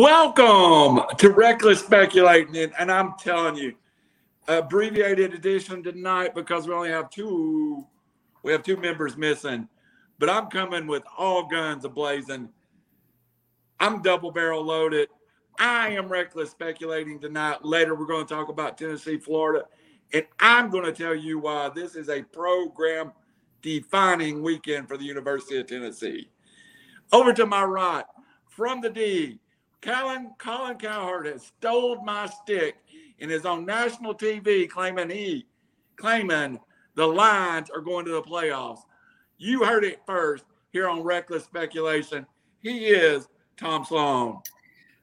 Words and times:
Welcome 0.00 1.14
to 1.18 1.28
Reckless 1.28 1.80
Speculating. 1.80 2.72
And 2.78 2.90
I'm 2.90 3.12
telling 3.18 3.56
you, 3.56 3.74
abbreviated 4.48 5.34
edition 5.34 5.82
tonight 5.82 6.34
because 6.34 6.66
we 6.66 6.72
only 6.72 6.88
have 6.88 7.10
two 7.10 7.86
we 8.42 8.50
have 8.50 8.62
two 8.62 8.78
members 8.78 9.18
missing. 9.18 9.68
But 10.18 10.30
I'm 10.30 10.46
coming 10.46 10.86
with 10.86 11.02
all 11.18 11.46
guns 11.48 11.84
ablazing. 11.84 12.48
I'm 13.78 14.00
double 14.00 14.30
barrel 14.30 14.64
loaded. 14.64 15.10
I 15.58 15.90
am 15.90 16.08
reckless 16.08 16.50
speculating 16.50 17.20
tonight. 17.20 17.62
Later, 17.62 17.94
we're 17.94 18.06
going 18.06 18.26
to 18.26 18.34
talk 18.34 18.48
about 18.48 18.78
Tennessee, 18.78 19.18
Florida. 19.18 19.66
And 20.14 20.24
I'm 20.38 20.70
going 20.70 20.86
to 20.86 20.92
tell 20.92 21.14
you 21.14 21.40
why 21.40 21.68
this 21.74 21.94
is 21.94 22.08
a 22.08 22.22
program 22.22 23.12
defining 23.60 24.42
weekend 24.42 24.88
for 24.88 24.96
the 24.96 25.04
University 25.04 25.60
of 25.60 25.66
Tennessee. 25.66 26.30
Over 27.12 27.34
to 27.34 27.44
my 27.44 27.64
right, 27.64 28.04
from 28.48 28.80
the 28.80 28.88
D, 28.88 29.38
Colin, 29.82 30.30
Colin 30.38 30.76
Cowherd 30.76 31.26
has 31.26 31.46
stole 31.46 32.04
my 32.04 32.26
stick 32.26 32.76
and 33.18 33.30
is 33.30 33.46
on 33.46 33.64
national 33.64 34.14
TV 34.14 34.68
claiming 34.68 35.10
he 35.10 35.46
claiming 35.96 36.58
the 36.94 37.06
Lions 37.06 37.70
are 37.70 37.80
going 37.80 38.04
to 38.06 38.12
the 38.12 38.22
playoffs. 38.22 38.80
You 39.38 39.64
heard 39.64 39.84
it 39.84 40.00
first 40.06 40.44
here 40.72 40.88
on 40.88 41.02
Reckless 41.02 41.44
Speculation. 41.44 42.26
He 42.58 42.86
is 42.86 43.28
Tom 43.56 43.84
Sloan. 43.84 44.40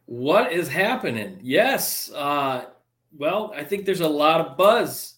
What 0.05 0.51
is 0.51 0.67
happening? 0.67 1.39
Yes. 1.41 2.11
Uh, 2.11 2.65
well, 3.17 3.53
I 3.55 3.63
think 3.63 3.85
there's 3.85 4.01
a 4.01 4.07
lot 4.07 4.41
of 4.41 4.57
buzz 4.57 5.15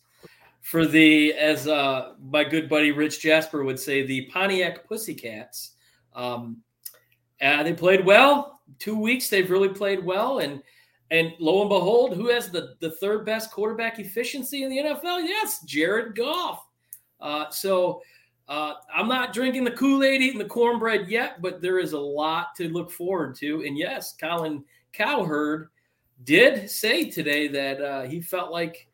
for 0.61 0.85
the, 0.85 1.33
as 1.33 1.67
uh, 1.67 2.13
my 2.21 2.44
good 2.44 2.69
buddy 2.69 2.91
Rich 2.91 3.21
Jasper 3.21 3.63
would 3.63 3.79
say, 3.79 4.05
the 4.05 4.25
Pontiac 4.27 4.88
Pussycats. 4.88 5.71
Um, 6.13 6.57
and 7.39 7.67
they 7.67 7.73
played 7.73 8.05
well. 8.05 8.58
Two 8.80 8.97
weeks 8.97 9.30
they've 9.30 9.49
really 9.49 9.69
played 9.69 10.03
well, 10.03 10.39
and 10.39 10.63
and 11.11 11.33
lo 11.39 11.61
and 11.61 11.69
behold, 11.69 12.16
who 12.16 12.30
has 12.30 12.49
the 12.49 12.75
the 12.80 12.91
third 12.91 13.25
best 13.25 13.52
quarterback 13.52 13.99
efficiency 13.99 14.63
in 14.63 14.69
the 14.69 14.77
NFL? 14.77 15.25
Yes, 15.27 15.61
Jared 15.63 16.16
Goff. 16.16 16.66
Uh, 17.19 17.50
so 17.50 18.02
uh, 18.47 18.73
I'm 18.94 19.07
not 19.07 19.33
drinking 19.33 19.63
the 19.63 19.72
Kool 19.72 20.03
Aid, 20.03 20.22
eating 20.22 20.39
the 20.39 20.45
cornbread 20.45 21.07
yet, 21.07 21.41
but 21.41 21.61
there 21.61 21.77
is 21.77 21.94
a 21.94 22.00
lot 22.00 22.55
to 22.57 22.67
look 22.69 22.91
forward 22.91 23.35
to. 23.35 23.63
And 23.66 23.77
yes, 23.77 24.16
Colin 24.19 24.63
Cowherd 24.91 25.69
did 26.23 26.69
say 26.69 27.09
today 27.09 27.47
that 27.47 27.81
uh, 27.81 28.02
he 28.03 28.22
felt 28.22 28.52
like 28.52 28.88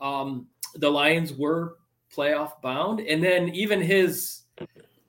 um, 0.00 0.46
the 0.76 0.90
Lions 0.90 1.32
were 1.32 1.78
playoff 2.14 2.60
bound, 2.62 3.00
and 3.00 3.22
then 3.22 3.48
even 3.48 3.80
his 3.80 4.42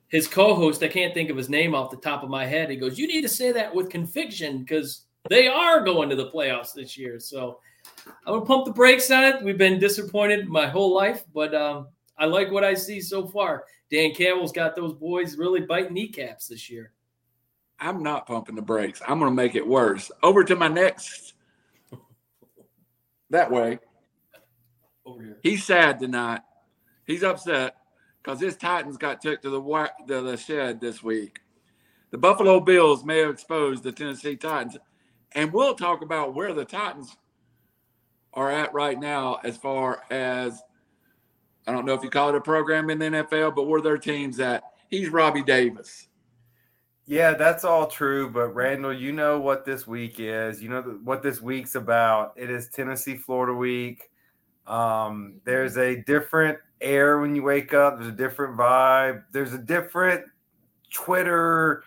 his 0.08 0.28
co-host, 0.28 0.82
I 0.82 0.88
can't 0.88 1.14
think 1.14 1.30
of 1.30 1.36
his 1.36 1.48
name 1.48 1.74
off 1.74 1.90
the 1.90 1.96
top 1.96 2.22
of 2.22 2.30
my 2.30 2.44
head. 2.46 2.70
He 2.70 2.76
goes, 2.76 2.98
"You 2.98 3.06
need 3.06 3.22
to 3.22 3.28
say 3.28 3.52
that 3.52 3.74
with 3.74 3.90
conviction 3.90 4.58
because 4.58 5.06
they 5.28 5.48
are 5.48 5.84
going 5.84 6.08
to 6.10 6.16
the 6.16 6.30
playoffs 6.30 6.72
this 6.72 6.96
year." 6.96 7.18
So 7.18 7.60
I'm 8.26 8.34
gonna 8.34 8.46
pump 8.46 8.66
the 8.66 8.72
brakes 8.72 9.10
on 9.10 9.24
it. 9.24 9.42
We've 9.42 9.58
been 9.58 9.78
disappointed 9.78 10.48
my 10.48 10.66
whole 10.66 10.94
life, 10.94 11.24
but 11.34 11.54
um, 11.54 11.88
I 12.18 12.26
like 12.26 12.50
what 12.50 12.64
I 12.64 12.74
see 12.74 13.00
so 13.00 13.26
far. 13.26 13.64
Dan 13.90 14.14
Campbell's 14.14 14.52
got 14.52 14.74
those 14.74 14.94
boys 14.94 15.36
really 15.36 15.60
biting 15.60 15.94
kneecaps 15.94 16.48
this 16.48 16.68
year. 16.70 16.92
I'm 17.78 18.02
not 18.02 18.26
pumping 18.26 18.56
the 18.56 18.62
brakes. 18.62 19.02
I'm 19.06 19.18
going 19.18 19.30
to 19.30 19.34
make 19.34 19.54
it 19.54 19.66
worse. 19.66 20.10
Over 20.22 20.44
to 20.44 20.56
my 20.56 20.68
next. 20.68 21.34
That 23.30 23.50
way. 23.50 23.78
Over 25.04 25.22
here. 25.22 25.38
He's 25.42 25.64
sad 25.64 26.00
tonight. 26.00 26.40
He's 27.06 27.22
upset 27.22 27.76
because 28.26 28.40
his 28.40 28.56
Titans 28.56 28.96
got 28.96 29.22
took 29.22 29.40
to 29.42 29.50
the, 29.50 29.90
the 30.06 30.36
shed 30.36 30.80
this 30.80 31.00
week. 31.00 31.38
The 32.10 32.18
Buffalo 32.18 32.58
Bills 32.58 33.04
may 33.04 33.18
have 33.18 33.30
exposed 33.30 33.84
the 33.84 33.92
Tennessee 33.92 34.34
Titans. 34.34 34.76
And 35.32 35.52
we'll 35.52 35.76
talk 35.76 36.02
about 36.02 36.34
where 36.34 36.52
the 36.52 36.64
Titans 36.64 37.16
are 38.34 38.50
at 38.50 38.74
right 38.74 38.98
now 38.98 39.38
as 39.44 39.56
far 39.56 40.02
as 40.10 40.60
I 41.68 41.72
don't 41.72 41.86
know 41.86 41.94
if 41.94 42.02
you 42.02 42.10
call 42.10 42.30
it 42.30 42.34
a 42.34 42.40
program 42.40 42.90
in 42.90 42.98
the 42.98 43.06
NFL, 43.06 43.54
but 43.54 43.68
where 43.68 43.80
their 43.80 43.98
teams 43.98 44.40
at. 44.40 44.64
He's 44.88 45.08
Robbie 45.08 45.42
Davis. 45.42 46.08
Yeah, 47.06 47.34
that's 47.34 47.64
all 47.64 47.86
true. 47.86 48.28
But 48.28 48.54
Randall, 48.54 48.92
you 48.92 49.12
know 49.12 49.38
what 49.38 49.64
this 49.64 49.86
week 49.86 50.16
is. 50.18 50.60
You 50.60 50.68
know 50.68 50.82
what 51.04 51.22
this 51.22 51.40
week's 51.40 51.76
about. 51.76 52.32
It 52.36 52.50
is 52.50 52.68
Tennessee 52.68 53.16
Florida 53.16 53.54
week. 53.54 54.10
Um, 54.66 55.40
there's 55.44 55.76
a 55.76 56.02
different 56.02 56.58
air 56.80 57.18
when 57.20 57.34
you 57.34 57.42
wake 57.42 57.74
up. 57.74 57.96
There's 57.96 58.12
a 58.12 58.16
different 58.16 58.56
vibe. 58.56 59.24
There's 59.32 59.52
a 59.52 59.58
different 59.58 60.24
Twitter 60.92 61.84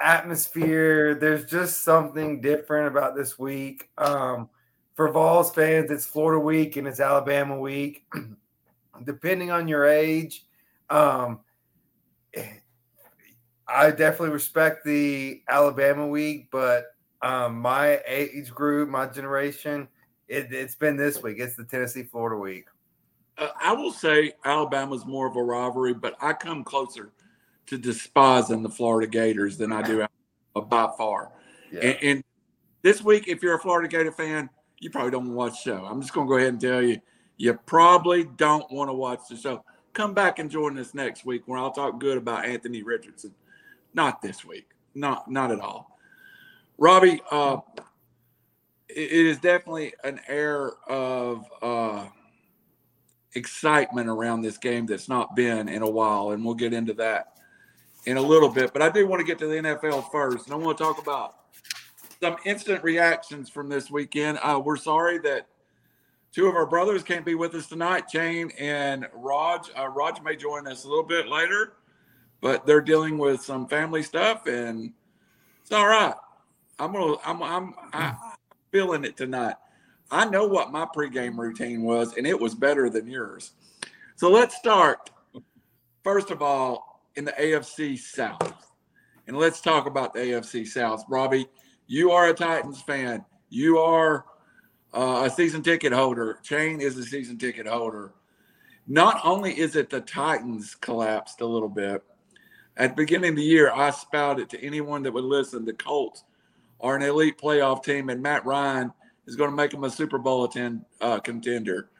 atmosphere. 0.00 1.14
There's 1.14 1.44
just 1.44 1.82
something 1.82 2.40
different 2.40 2.88
about 2.88 3.16
this 3.16 3.38
week. 3.38 3.90
Um, 3.98 4.48
for 4.94 5.10
Vols 5.12 5.54
fans, 5.54 5.90
it's 5.90 6.06
Florida 6.06 6.40
week 6.40 6.76
and 6.76 6.86
it's 6.86 7.00
Alabama 7.00 7.58
week. 7.58 8.04
Depending 9.04 9.50
on 9.50 9.68
your 9.68 9.84
age, 9.84 10.44
um, 10.90 11.40
I 13.68 13.90
definitely 13.90 14.30
respect 14.30 14.84
the 14.84 15.42
Alabama 15.48 16.06
week, 16.06 16.48
but 16.50 16.86
um, 17.22 17.60
my 17.60 18.00
age 18.06 18.50
group, 18.50 18.88
my 18.88 19.06
generation, 19.06 19.88
it, 20.26 20.50
has 20.52 20.74
been 20.74 20.96
this 20.96 21.22
week. 21.22 21.36
It's 21.38 21.54
the 21.54 21.64
Tennessee 21.64 22.02
Florida 22.02 22.38
week. 22.38 22.66
Uh, 23.38 23.48
I 23.60 23.72
will 23.72 23.92
say 23.92 24.32
Alabama's 24.44 25.06
more 25.06 25.26
of 25.26 25.36
a 25.36 25.42
rivalry, 25.42 25.94
but 25.94 26.16
I 26.20 26.32
come 26.32 26.64
closer 26.64 27.12
to 27.66 27.78
despising 27.78 28.62
the 28.62 28.68
Florida 28.68 29.06
Gators 29.06 29.56
than 29.56 29.72
I 29.72 29.82
do 29.82 30.06
by 30.54 30.90
far. 30.96 31.32
Yeah. 31.70 31.80
And, 31.80 31.98
and, 32.02 32.24
this 32.82 33.02
week, 33.02 33.26
if 33.26 33.42
you're 33.42 33.56
a 33.56 33.58
Florida 33.58 33.88
Gator 33.88 34.12
fan, 34.12 34.48
you 34.78 34.88
probably 34.88 35.10
don't 35.10 35.26
want 35.26 35.32
to 35.32 35.34
watch 35.34 35.64
the 35.64 35.70
show. 35.70 35.84
I'm 35.84 36.00
just 36.00 36.14
going 36.14 36.28
to 36.28 36.30
go 36.30 36.36
ahead 36.36 36.50
and 36.50 36.60
tell 36.60 36.80
you, 36.80 37.00
you 37.36 37.52
probably 37.66 38.24
don't 38.24 38.70
want 38.70 38.88
to 38.88 38.94
watch 38.94 39.20
the 39.28 39.36
show. 39.36 39.64
Come 39.94 40.14
back 40.14 40.38
and 40.38 40.48
join 40.48 40.78
us 40.78 40.94
next 40.94 41.26
week 41.26 41.42
where 41.46 41.58
I'll 41.58 41.72
talk 41.72 41.98
good 41.98 42.16
about 42.16 42.44
Anthony 42.44 42.84
Richardson. 42.84 43.34
Not 43.94 44.22
this 44.22 44.44
week. 44.44 44.68
Not 44.94 45.28
not 45.30 45.50
at 45.50 45.60
all. 45.60 45.98
Robbie, 46.78 47.20
uh, 47.30 47.58
it 48.88 49.26
is 49.26 49.38
definitely 49.38 49.94
an 50.04 50.20
air 50.28 50.72
of 50.88 51.44
uh, 51.60 52.06
excitement 53.34 54.08
around 54.08 54.42
this 54.42 54.58
game 54.58 54.86
that's 54.86 55.08
not 55.08 55.36
been 55.36 55.68
in 55.68 55.82
a 55.82 55.90
while, 55.90 56.30
and 56.30 56.44
we'll 56.44 56.54
get 56.54 56.72
into 56.72 56.94
that 56.94 57.38
in 58.06 58.16
a 58.16 58.22
little 58.22 58.48
bit. 58.48 58.72
But 58.72 58.82
I 58.82 58.88
do 58.90 59.06
want 59.06 59.20
to 59.20 59.26
get 59.26 59.38
to 59.38 59.46
the 59.46 59.56
NFL 59.56 60.10
first, 60.10 60.46
and 60.46 60.54
I 60.54 60.56
want 60.56 60.78
to 60.78 60.84
talk 60.84 61.00
about 61.00 61.34
some 62.20 62.36
instant 62.44 62.82
reactions 62.82 63.48
from 63.48 63.68
this 63.68 63.90
weekend. 63.90 64.38
Uh, 64.42 64.60
we're 64.64 64.76
sorry 64.76 65.18
that 65.18 65.46
two 66.32 66.46
of 66.46 66.54
our 66.54 66.66
brothers 66.66 67.02
can't 67.02 67.24
be 67.24 67.34
with 67.34 67.54
us 67.54 67.66
tonight, 67.66 68.10
Shane 68.10 68.50
and 68.58 69.06
Raj. 69.14 69.70
Uh, 69.78 69.88
Raj 69.88 70.20
may 70.22 70.36
join 70.36 70.66
us 70.66 70.84
a 70.84 70.88
little 70.88 71.04
bit 71.04 71.28
later 71.28 71.74
but 72.40 72.66
they're 72.66 72.80
dealing 72.80 73.18
with 73.18 73.42
some 73.42 73.66
family 73.66 74.02
stuff, 74.02 74.46
and 74.46 74.92
it's 75.62 75.72
all 75.72 75.86
right. 75.86 76.14
I'm 76.78 76.92
gonna, 76.92 77.16
I'm, 77.24 77.42
I'm, 77.42 77.74
I'm 77.92 78.16
feeling 78.70 79.04
it 79.04 79.16
tonight. 79.16 79.56
I 80.10 80.24
know 80.28 80.46
what 80.46 80.72
my 80.72 80.86
pregame 80.86 81.36
routine 81.36 81.82
was, 81.82 82.16
and 82.16 82.26
it 82.26 82.38
was 82.38 82.54
better 82.54 82.88
than 82.88 83.06
yours. 83.06 83.52
So 84.16 84.30
let's 84.30 84.56
start. 84.56 85.10
First 86.02 86.30
of 86.30 86.42
all, 86.42 87.02
in 87.16 87.24
the 87.24 87.32
AFC 87.32 87.98
South, 87.98 88.72
and 89.26 89.36
let's 89.36 89.60
talk 89.60 89.86
about 89.86 90.14
the 90.14 90.20
AFC 90.20 90.66
South. 90.66 91.04
Robbie, 91.08 91.46
you 91.86 92.10
are 92.12 92.28
a 92.28 92.34
Titans 92.34 92.80
fan. 92.80 93.24
You 93.50 93.78
are 93.78 94.24
uh, 94.94 95.24
a 95.26 95.30
season 95.30 95.62
ticket 95.62 95.92
holder. 95.92 96.38
Shane 96.42 96.80
is 96.80 96.96
a 96.96 97.04
season 97.04 97.36
ticket 97.36 97.66
holder. 97.66 98.14
Not 98.86 99.20
only 99.24 99.58
is 99.58 99.76
it 99.76 99.90
the 99.90 100.00
Titans 100.00 100.74
collapsed 100.74 101.42
a 101.42 101.46
little 101.46 101.68
bit, 101.68 102.02
at 102.78 102.90
the 102.90 103.02
beginning 103.02 103.30
of 103.30 103.36
the 103.36 103.42
year, 103.42 103.70
I 103.72 103.90
spouted 103.90 104.48
to 104.50 104.64
anyone 104.64 105.02
that 105.02 105.12
would 105.12 105.24
listen 105.24 105.64
the 105.64 105.74
Colts 105.74 106.24
are 106.80 106.96
an 106.96 107.02
elite 107.02 107.36
playoff 107.36 107.82
team, 107.82 108.08
and 108.08 108.22
Matt 108.22 108.46
Ryan 108.46 108.92
is 109.28 109.36
going 109.36 109.50
to 109.50 109.56
make 109.56 109.70
them 109.70 109.84
a 109.84 109.90
Super 109.90 110.18
Bowl 110.18 110.44
attend, 110.44 110.84
uh, 111.00 111.20
contender. 111.20 111.90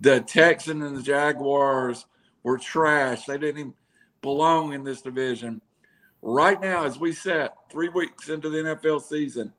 The 0.00 0.20
Texans 0.20 0.84
and 0.84 0.96
the 0.96 1.02
Jaguars 1.02 2.06
were 2.42 2.58
trash. 2.58 3.24
They 3.24 3.38
didn't 3.38 3.58
even 3.58 3.74
belong 4.20 4.74
in 4.74 4.84
this 4.84 5.00
division. 5.00 5.62
Right 6.20 6.60
now, 6.60 6.84
as 6.84 6.98
we 6.98 7.12
set 7.12 7.54
three 7.70 7.88
weeks 7.88 8.28
into 8.28 8.50
the 8.50 8.58
NFL 8.58 9.02
season, 9.02 9.52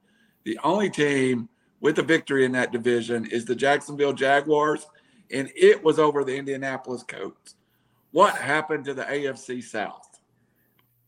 the 0.43 0.59
only 0.63 0.89
team 0.89 1.49
with 1.79 1.97
a 1.99 2.03
victory 2.03 2.45
in 2.45 2.51
that 2.51 2.71
division 2.71 3.25
is 3.25 3.45
the 3.45 3.55
Jacksonville 3.55 4.13
Jaguars, 4.13 4.85
and 5.31 5.49
it 5.55 5.83
was 5.83 5.97
over 5.97 6.23
the 6.23 6.35
Indianapolis 6.35 7.03
Colts. 7.03 7.55
What 8.11 8.35
happened 8.35 8.85
to 8.85 8.93
the 8.93 9.03
AFC 9.03 9.63
South? 9.63 10.19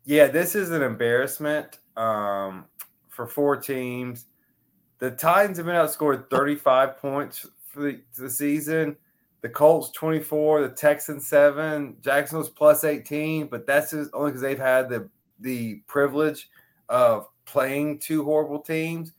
Yeah, 0.05 0.27
this 0.27 0.55
is 0.55 0.71
an 0.71 0.81
embarrassment 0.81 1.79
um, 1.95 2.65
for 3.09 3.27
four 3.27 3.57
teams. 3.57 4.25
The 5.01 5.09
Titans 5.09 5.57
have 5.57 5.65
been 5.65 5.75
outscored 5.75 6.29
35 6.29 6.97
points 6.99 7.47
for 7.67 7.81
the, 7.81 8.01
the 8.15 8.29
season. 8.29 8.95
The 9.41 9.49
Colts 9.49 9.89
24, 9.93 10.61
the 10.61 10.69
Texans 10.69 11.27
7, 11.27 11.97
Jacksonville's 12.01 12.49
plus 12.51 12.83
18, 12.83 13.47
but 13.47 13.65
that's 13.65 13.89
just 13.89 14.11
only 14.13 14.29
because 14.29 14.43
they've 14.43 14.59
had 14.59 14.87
the 14.87 15.09
the 15.39 15.81
privilege 15.87 16.49
of 16.87 17.27
playing 17.45 17.97
two 17.97 18.23
horrible 18.23 18.59
teams. 18.59 19.13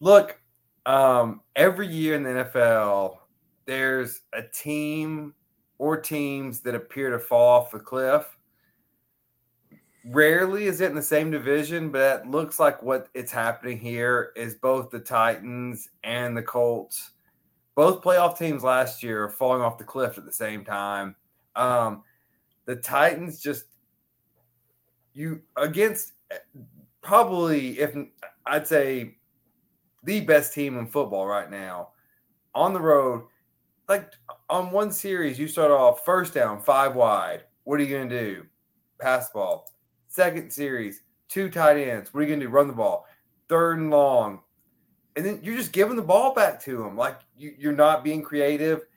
Look, 0.00 0.38
um, 0.84 1.40
every 1.56 1.86
year 1.86 2.16
in 2.16 2.22
the 2.22 2.28
NFL, 2.52 3.16
there's 3.64 4.20
a 4.34 4.42
team 4.42 5.32
or 5.78 5.96
teams 5.96 6.60
that 6.60 6.74
appear 6.74 7.08
to 7.08 7.18
fall 7.18 7.60
off 7.60 7.70
the 7.70 7.78
cliff. 7.78 8.26
Rarely 10.06 10.66
is 10.66 10.80
it 10.80 10.90
in 10.90 10.94
the 10.94 11.02
same 11.02 11.30
division, 11.30 11.90
but 11.90 12.20
it 12.20 12.26
looks 12.26 12.60
like 12.60 12.82
what 12.82 13.08
it's 13.14 13.32
happening 13.32 13.78
here 13.78 14.32
is 14.36 14.54
both 14.56 14.90
the 14.90 14.98
Titans 14.98 15.88
and 16.02 16.36
the 16.36 16.42
Colts. 16.42 17.12
Both 17.74 18.02
playoff 18.02 18.38
teams 18.38 18.62
last 18.62 19.02
year 19.02 19.24
are 19.24 19.30
falling 19.30 19.62
off 19.62 19.78
the 19.78 19.84
cliff 19.84 20.18
at 20.18 20.26
the 20.26 20.32
same 20.32 20.64
time. 20.64 21.16
Um, 21.56 22.02
the 22.66 22.76
Titans 22.76 23.40
just 23.40 23.64
you 25.14 25.40
against 25.56 26.12
probably 27.00 27.78
if 27.78 27.96
I'd 28.46 28.66
say 28.66 29.16
the 30.02 30.20
best 30.20 30.52
team 30.52 30.78
in 30.78 30.86
football 30.86 31.26
right 31.26 31.50
now 31.50 31.90
on 32.54 32.72
the 32.72 32.80
road. 32.80 33.22
Like 33.88 34.12
on 34.48 34.70
one 34.70 34.90
series, 34.90 35.38
you 35.38 35.48
start 35.48 35.70
off 35.70 36.04
first 36.04 36.34
down, 36.34 36.60
five 36.60 36.94
wide. 36.94 37.44
What 37.64 37.80
are 37.80 37.82
you 37.82 37.96
going 37.96 38.08
to 38.08 38.20
do? 38.20 38.46
Pass 39.00 39.30
ball. 39.30 39.70
Second 40.14 40.52
series, 40.52 41.00
two 41.28 41.50
tight 41.50 41.76
ends. 41.76 42.14
What 42.14 42.20
are 42.20 42.22
you 42.22 42.28
going 42.28 42.38
to 42.38 42.46
do? 42.46 42.52
Run 42.52 42.68
the 42.68 42.72
ball. 42.72 43.04
Third 43.48 43.78
and 43.78 43.90
long. 43.90 44.42
And 45.16 45.26
then 45.26 45.40
you're 45.42 45.56
just 45.56 45.72
giving 45.72 45.96
the 45.96 46.02
ball 46.02 46.32
back 46.32 46.62
to 46.62 46.76
them. 46.76 46.96
Like 46.96 47.18
you, 47.36 47.52
you're 47.58 47.72
not 47.72 48.04
being 48.04 48.22
creative. 48.22 48.82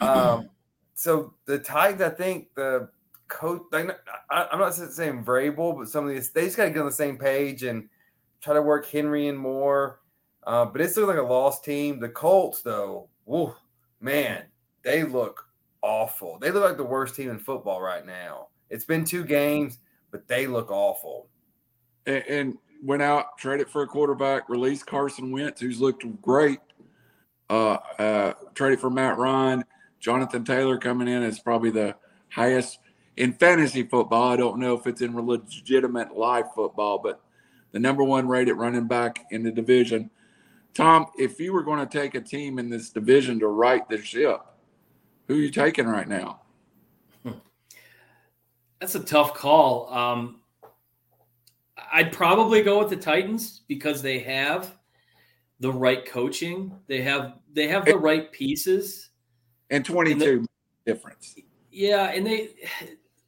Um, 0.00 0.48
so 0.94 1.34
the 1.44 1.58
Titans, 1.58 2.00
I 2.00 2.08
think 2.08 2.48
the 2.56 2.88
coach, 3.28 3.62
I, 3.72 4.48
I'm 4.50 4.58
not 4.58 4.74
saying 4.74 5.22
Vrabel, 5.22 5.76
but 5.76 5.88
some 5.88 6.08
of 6.08 6.10
these, 6.10 6.30
they 6.30 6.46
just 6.46 6.56
got 6.56 6.64
to 6.64 6.70
get 6.70 6.80
on 6.80 6.86
the 6.86 6.92
same 6.92 7.18
page 7.18 7.62
and 7.62 7.88
try 8.40 8.54
to 8.54 8.62
work 8.62 8.86
Henry 8.86 9.28
in 9.28 9.36
more. 9.36 10.00
Uh, 10.46 10.64
but 10.64 10.80
it's 10.80 10.96
looking 10.96 11.14
like 11.14 11.24
a 11.24 11.28
lost 11.30 11.62
team. 11.62 12.00
The 12.00 12.08
Colts, 12.08 12.62
though, 12.62 13.10
whew, 13.26 13.54
man, 14.00 14.44
they 14.82 15.04
look 15.04 15.46
awful. 15.82 16.38
They 16.40 16.50
look 16.50 16.64
like 16.64 16.78
the 16.78 16.84
worst 16.84 17.14
team 17.14 17.28
in 17.28 17.38
football 17.38 17.82
right 17.82 18.06
now. 18.06 18.48
It's 18.70 18.86
been 18.86 19.04
two 19.04 19.24
games, 19.24 19.78
but 20.14 20.28
they 20.28 20.46
look 20.46 20.70
awful. 20.70 21.26
And, 22.06 22.24
and 22.28 22.58
went 22.84 23.02
out, 23.02 23.36
traded 23.36 23.68
for 23.68 23.82
a 23.82 23.86
quarterback, 23.88 24.48
released 24.48 24.86
Carson 24.86 25.32
Wentz, 25.32 25.60
who's 25.60 25.80
looked 25.80 26.04
great. 26.22 26.60
Uh, 27.50 27.78
uh, 27.98 28.32
traded 28.54 28.78
for 28.78 28.90
Matt 28.90 29.18
Ryan. 29.18 29.64
Jonathan 29.98 30.44
Taylor 30.44 30.78
coming 30.78 31.08
in 31.08 31.24
is 31.24 31.40
probably 31.40 31.72
the 31.72 31.96
highest 32.28 32.78
in 33.16 33.32
fantasy 33.32 33.82
football. 33.82 34.30
I 34.30 34.36
don't 34.36 34.60
know 34.60 34.74
if 34.74 34.86
it's 34.86 35.02
in 35.02 35.16
legitimate 35.16 36.16
live 36.16 36.54
football, 36.54 37.00
but 37.00 37.20
the 37.72 37.80
number 37.80 38.04
one 38.04 38.28
rated 38.28 38.54
running 38.54 38.86
back 38.86 39.26
in 39.32 39.42
the 39.42 39.50
division. 39.50 40.10
Tom, 40.74 41.06
if 41.18 41.40
you 41.40 41.52
were 41.52 41.64
going 41.64 41.84
to 41.84 41.98
take 41.98 42.14
a 42.14 42.20
team 42.20 42.60
in 42.60 42.70
this 42.70 42.90
division 42.90 43.40
to 43.40 43.48
right 43.48 43.88
the 43.88 44.00
ship, 44.00 44.42
who 45.26 45.34
are 45.34 45.38
you 45.38 45.50
taking 45.50 45.88
right 45.88 46.06
now? 46.06 46.42
That's 48.84 48.96
a 48.96 49.00
tough 49.00 49.32
call. 49.32 49.90
Um, 49.90 50.40
I'd 51.90 52.12
probably 52.12 52.62
go 52.62 52.78
with 52.80 52.90
the 52.90 52.96
Titans 52.96 53.62
because 53.66 54.02
they 54.02 54.18
have 54.18 54.76
the 55.58 55.72
right 55.72 56.04
coaching. 56.04 56.70
They 56.86 57.00
have 57.00 57.38
they 57.50 57.66
have 57.68 57.86
the 57.86 57.96
right 57.96 58.30
pieces. 58.30 59.08
And 59.70 59.86
22 59.86 60.12
and 60.12 60.44
the, 60.44 60.48
difference. 60.84 61.34
Yeah, 61.72 62.10
and 62.10 62.26
they 62.26 62.50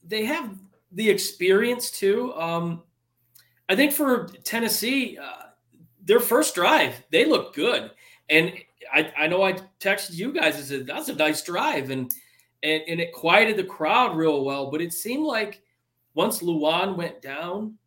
they 0.06 0.26
have 0.26 0.58
the 0.92 1.08
experience 1.08 1.90
too. 1.90 2.34
Um, 2.34 2.82
I 3.70 3.76
think 3.76 3.92
for 3.92 4.26
Tennessee, 4.44 5.16
uh, 5.16 5.46
their 6.04 6.20
first 6.20 6.54
drive, 6.54 7.02
they 7.10 7.24
look 7.24 7.54
good. 7.54 7.92
And 8.28 8.52
I, 8.92 9.10
I 9.16 9.26
know 9.26 9.42
I 9.42 9.54
texted 9.80 10.16
you 10.16 10.34
guys 10.34 10.56
and 10.56 10.64
said 10.66 10.86
that's 10.86 11.08
a 11.08 11.14
nice 11.14 11.42
drive, 11.42 11.88
and 11.88 12.12
and 12.66 12.82
and 12.88 13.00
it 13.00 13.12
quieted 13.12 13.56
the 13.56 13.64
crowd 13.64 14.16
real 14.16 14.44
well. 14.44 14.70
But 14.70 14.80
it 14.80 14.92
seemed 14.92 15.24
like 15.24 15.62
once 16.14 16.42
Lewan 16.42 16.96
went 16.96 17.22
down, 17.22 17.78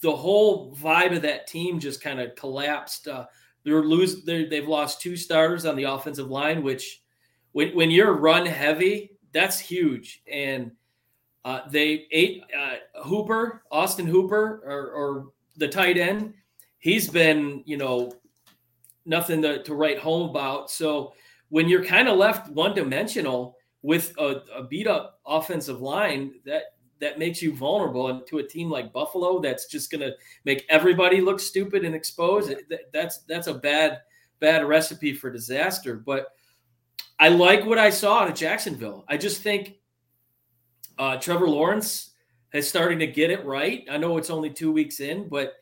the 0.00 0.14
whole 0.14 0.74
vibe 0.74 1.14
of 1.14 1.22
that 1.22 1.46
team 1.46 1.78
just 1.78 2.02
kind 2.02 2.20
of 2.20 2.34
collapsed. 2.34 3.08
Uh, 3.08 3.26
they're 3.64 3.82
lose 3.82 4.24
they 4.24 4.44
they've 4.46 4.68
lost 4.68 5.00
two 5.00 5.16
starters 5.16 5.64
on 5.64 5.76
the 5.76 5.84
offensive 5.84 6.28
line, 6.28 6.62
which 6.62 7.02
when 7.52 7.74
when 7.74 7.90
you're 7.90 8.14
run 8.14 8.46
heavy, 8.46 9.12
that's 9.32 9.58
huge. 9.58 10.22
And 10.30 10.72
uh, 11.44 11.60
they 11.70 12.06
ate 12.10 12.42
uh, 12.58 13.02
Hooper, 13.02 13.62
Austin 13.70 14.06
Hooper, 14.06 14.62
or, 14.64 14.90
or 14.90 15.26
the 15.56 15.68
tight 15.68 15.96
end. 15.96 16.34
He's 16.78 17.08
been, 17.08 17.62
you 17.64 17.76
know, 17.76 18.12
nothing 19.06 19.40
to, 19.42 19.62
to 19.62 19.74
write 19.74 19.98
home 19.98 20.28
about. 20.28 20.70
So 20.70 21.14
when 21.48 21.68
you're 21.68 21.84
kind 21.84 22.08
of 22.08 22.18
left 22.18 22.50
one 22.50 22.74
dimensional 22.74 23.56
with 23.82 24.14
a, 24.18 24.42
a 24.54 24.64
beat 24.64 24.86
up 24.86 25.20
offensive 25.26 25.80
line, 25.80 26.34
that 26.44 26.74
that 27.00 27.18
makes 27.18 27.40
you 27.40 27.54
vulnerable 27.54 28.08
and 28.08 28.26
to 28.26 28.38
a 28.38 28.42
team 28.42 28.70
like 28.70 28.92
Buffalo 28.92 29.40
that's 29.40 29.66
just 29.66 29.90
going 29.90 30.02
to 30.02 30.12
make 30.44 30.66
everybody 30.68 31.20
look 31.20 31.40
stupid 31.40 31.84
and 31.84 31.94
exposed. 31.94 32.52
That's 32.92 33.18
that's 33.22 33.46
a 33.46 33.54
bad 33.54 34.02
bad 34.38 34.66
recipe 34.66 35.14
for 35.14 35.30
disaster. 35.30 35.96
But 35.96 36.28
I 37.18 37.28
like 37.28 37.64
what 37.66 37.78
I 37.78 37.90
saw 37.90 38.20
out 38.20 38.28
of 38.28 38.34
Jacksonville. 38.34 39.04
I 39.08 39.16
just 39.16 39.42
think 39.42 39.78
uh, 40.98 41.16
Trevor 41.16 41.48
Lawrence 41.48 42.10
is 42.52 42.68
starting 42.68 42.98
to 42.98 43.06
get 43.06 43.30
it 43.30 43.44
right. 43.44 43.84
I 43.90 43.96
know 43.96 44.16
it's 44.16 44.30
only 44.30 44.50
two 44.50 44.72
weeks 44.72 45.00
in, 45.00 45.28
but 45.28 45.54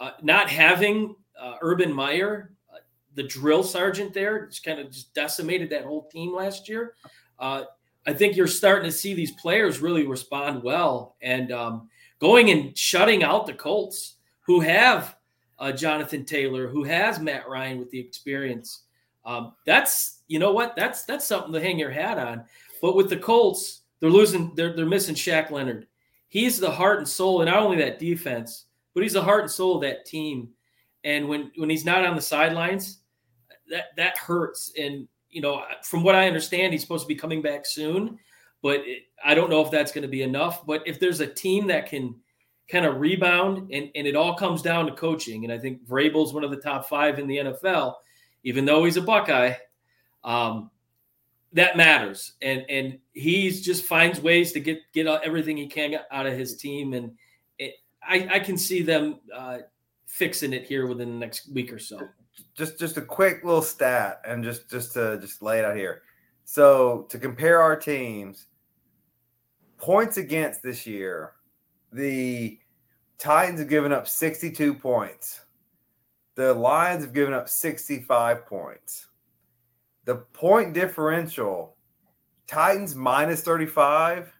uh, 0.00 0.12
not 0.22 0.50
having 0.50 1.14
uh, 1.40 1.54
Urban 1.60 1.92
Meyer, 1.92 2.54
uh, 2.72 2.78
the 3.14 3.22
drill 3.22 3.62
sergeant 3.62 4.12
there, 4.12 4.46
just 4.46 4.64
kind 4.64 4.80
of 4.80 4.90
just 4.90 5.14
decimated 5.14 5.70
that 5.70 5.84
whole 5.84 6.08
team 6.08 6.34
last 6.34 6.68
year. 6.68 6.94
Uh, 7.42 7.64
I 8.06 8.12
think 8.12 8.36
you're 8.36 8.46
starting 8.46 8.88
to 8.88 8.96
see 8.96 9.14
these 9.14 9.32
players 9.32 9.80
really 9.80 10.06
respond 10.06 10.62
well 10.62 11.16
and 11.20 11.50
um, 11.52 11.88
going 12.20 12.50
and 12.50 12.76
shutting 12.78 13.24
out 13.24 13.46
the 13.46 13.52
Colts, 13.52 14.14
who 14.42 14.60
have 14.60 15.16
uh, 15.58 15.72
Jonathan 15.72 16.24
Taylor, 16.24 16.68
who 16.68 16.84
has 16.84 17.18
Matt 17.18 17.48
Ryan 17.48 17.78
with 17.78 17.90
the 17.90 17.98
experience. 17.98 18.84
Um, 19.24 19.54
that's 19.66 20.20
you 20.28 20.38
know 20.38 20.52
what 20.52 20.74
that's 20.76 21.04
that's 21.04 21.26
something 21.26 21.52
to 21.52 21.60
hang 21.60 21.78
your 21.78 21.90
hat 21.90 22.18
on. 22.18 22.44
But 22.80 22.96
with 22.96 23.08
the 23.08 23.16
Colts, 23.16 23.82
they're 24.00 24.10
losing. 24.10 24.54
They're 24.54 24.74
they're 24.74 24.86
missing 24.86 25.14
Shaq 25.14 25.50
Leonard. 25.50 25.86
He's 26.28 26.58
the 26.58 26.70
heart 26.70 26.98
and 26.98 27.08
soul, 27.08 27.42
and 27.42 27.50
not 27.50 27.62
only 27.62 27.76
that 27.78 27.98
defense, 27.98 28.66
but 28.94 29.02
he's 29.02 29.12
the 29.12 29.22
heart 29.22 29.42
and 29.42 29.50
soul 29.50 29.76
of 29.76 29.82
that 29.82 30.06
team. 30.06 30.48
And 31.04 31.28
when 31.28 31.50
when 31.56 31.70
he's 31.70 31.84
not 31.84 32.04
on 32.04 32.16
the 32.16 32.22
sidelines, 32.22 33.00
that 33.68 33.96
that 33.96 34.16
hurts. 34.18 34.72
And 34.78 35.06
you 35.32 35.40
know, 35.40 35.64
from 35.82 36.04
what 36.04 36.14
I 36.14 36.28
understand, 36.28 36.72
he's 36.72 36.82
supposed 36.82 37.04
to 37.04 37.08
be 37.08 37.14
coming 37.14 37.42
back 37.42 37.66
soon, 37.66 38.18
but 38.62 38.80
it, 38.86 39.04
I 39.24 39.34
don't 39.34 39.50
know 39.50 39.64
if 39.64 39.70
that's 39.70 39.90
going 39.90 40.02
to 40.02 40.08
be 40.08 40.22
enough. 40.22 40.64
But 40.64 40.82
if 40.86 41.00
there's 41.00 41.20
a 41.20 41.26
team 41.26 41.66
that 41.68 41.86
can 41.86 42.14
kind 42.68 42.86
of 42.86 43.00
rebound, 43.00 43.70
and 43.72 43.90
and 43.94 44.06
it 44.06 44.14
all 44.14 44.34
comes 44.34 44.62
down 44.62 44.86
to 44.86 44.92
coaching, 44.92 45.44
and 45.44 45.52
I 45.52 45.58
think 45.58 45.84
Vrabel's 45.86 46.32
one 46.32 46.44
of 46.44 46.50
the 46.50 46.58
top 46.58 46.88
five 46.88 47.18
in 47.18 47.26
the 47.26 47.38
NFL, 47.38 47.94
even 48.44 48.64
though 48.64 48.84
he's 48.84 48.96
a 48.96 49.02
Buckeye. 49.02 49.54
Um, 50.22 50.70
that 51.54 51.76
matters 51.76 52.32
and 52.40 52.64
and 52.68 52.98
he's 53.12 53.60
just 53.60 53.84
finds 53.84 54.20
ways 54.20 54.52
to 54.52 54.60
get 54.60 54.80
get 54.92 55.06
everything 55.06 55.56
he 55.56 55.66
can 55.66 55.96
out 56.10 56.26
of 56.26 56.32
his 56.32 56.56
team 56.56 56.94
and 56.94 57.12
it, 57.58 57.74
I, 58.02 58.28
I 58.34 58.38
can 58.38 58.56
see 58.56 58.82
them 58.82 59.20
uh, 59.34 59.58
fixing 60.06 60.52
it 60.52 60.64
here 60.64 60.86
within 60.86 61.10
the 61.10 61.18
next 61.18 61.52
week 61.52 61.72
or 61.72 61.78
so 61.78 62.00
just 62.54 62.78
just 62.78 62.96
a 62.96 63.02
quick 63.02 63.44
little 63.44 63.62
stat 63.62 64.20
and 64.26 64.42
just 64.42 64.68
just 64.70 64.92
to 64.94 65.18
just 65.20 65.42
lay 65.42 65.58
it 65.58 65.64
out 65.64 65.76
here. 65.76 66.02
So 66.44 67.06
to 67.08 67.18
compare 67.18 67.60
our 67.60 67.76
teams 67.76 68.46
points 69.78 70.16
against 70.16 70.62
this 70.62 70.86
year 70.86 71.32
the 71.92 72.58
titans 73.18 73.60
have 73.60 73.68
given 73.68 73.92
up 73.92 74.08
62 74.08 74.74
points. 74.74 75.42
The 76.34 76.54
lions 76.54 77.04
have 77.04 77.12
given 77.12 77.34
up 77.34 77.48
65 77.48 78.46
points. 78.46 79.08
The 80.04 80.16
point 80.16 80.72
differential 80.72 81.76
Titans 82.52 82.94
minus 82.94 83.42
35, 83.42 84.30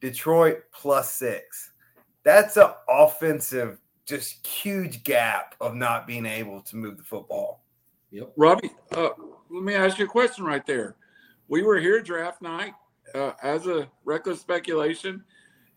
Detroit 0.00 0.62
plus 0.72 1.12
six. 1.12 1.70
That's 2.24 2.56
an 2.56 2.70
offensive, 2.88 3.78
just 4.10 4.46
huge 4.46 5.04
gap 5.04 5.54
of 5.60 5.74
not 5.74 6.06
being 6.06 6.26
able 6.26 6.60
to 6.62 6.76
move 6.76 6.98
the 6.98 7.02
football. 7.02 7.62
Yep. 8.10 8.32
Robbie, 8.36 8.70
uh, 8.92 9.10
let 9.48 9.62
me 9.62 9.74
ask 9.74 9.98
you 9.98 10.04
a 10.04 10.08
question 10.08 10.44
right 10.44 10.66
there. 10.66 10.96
We 11.48 11.62
were 11.62 11.78
here 11.78 12.02
draft 12.02 12.42
night 12.42 12.74
uh, 13.14 13.32
as 13.42 13.66
a 13.66 13.88
reckless 14.04 14.40
speculation 14.40 15.24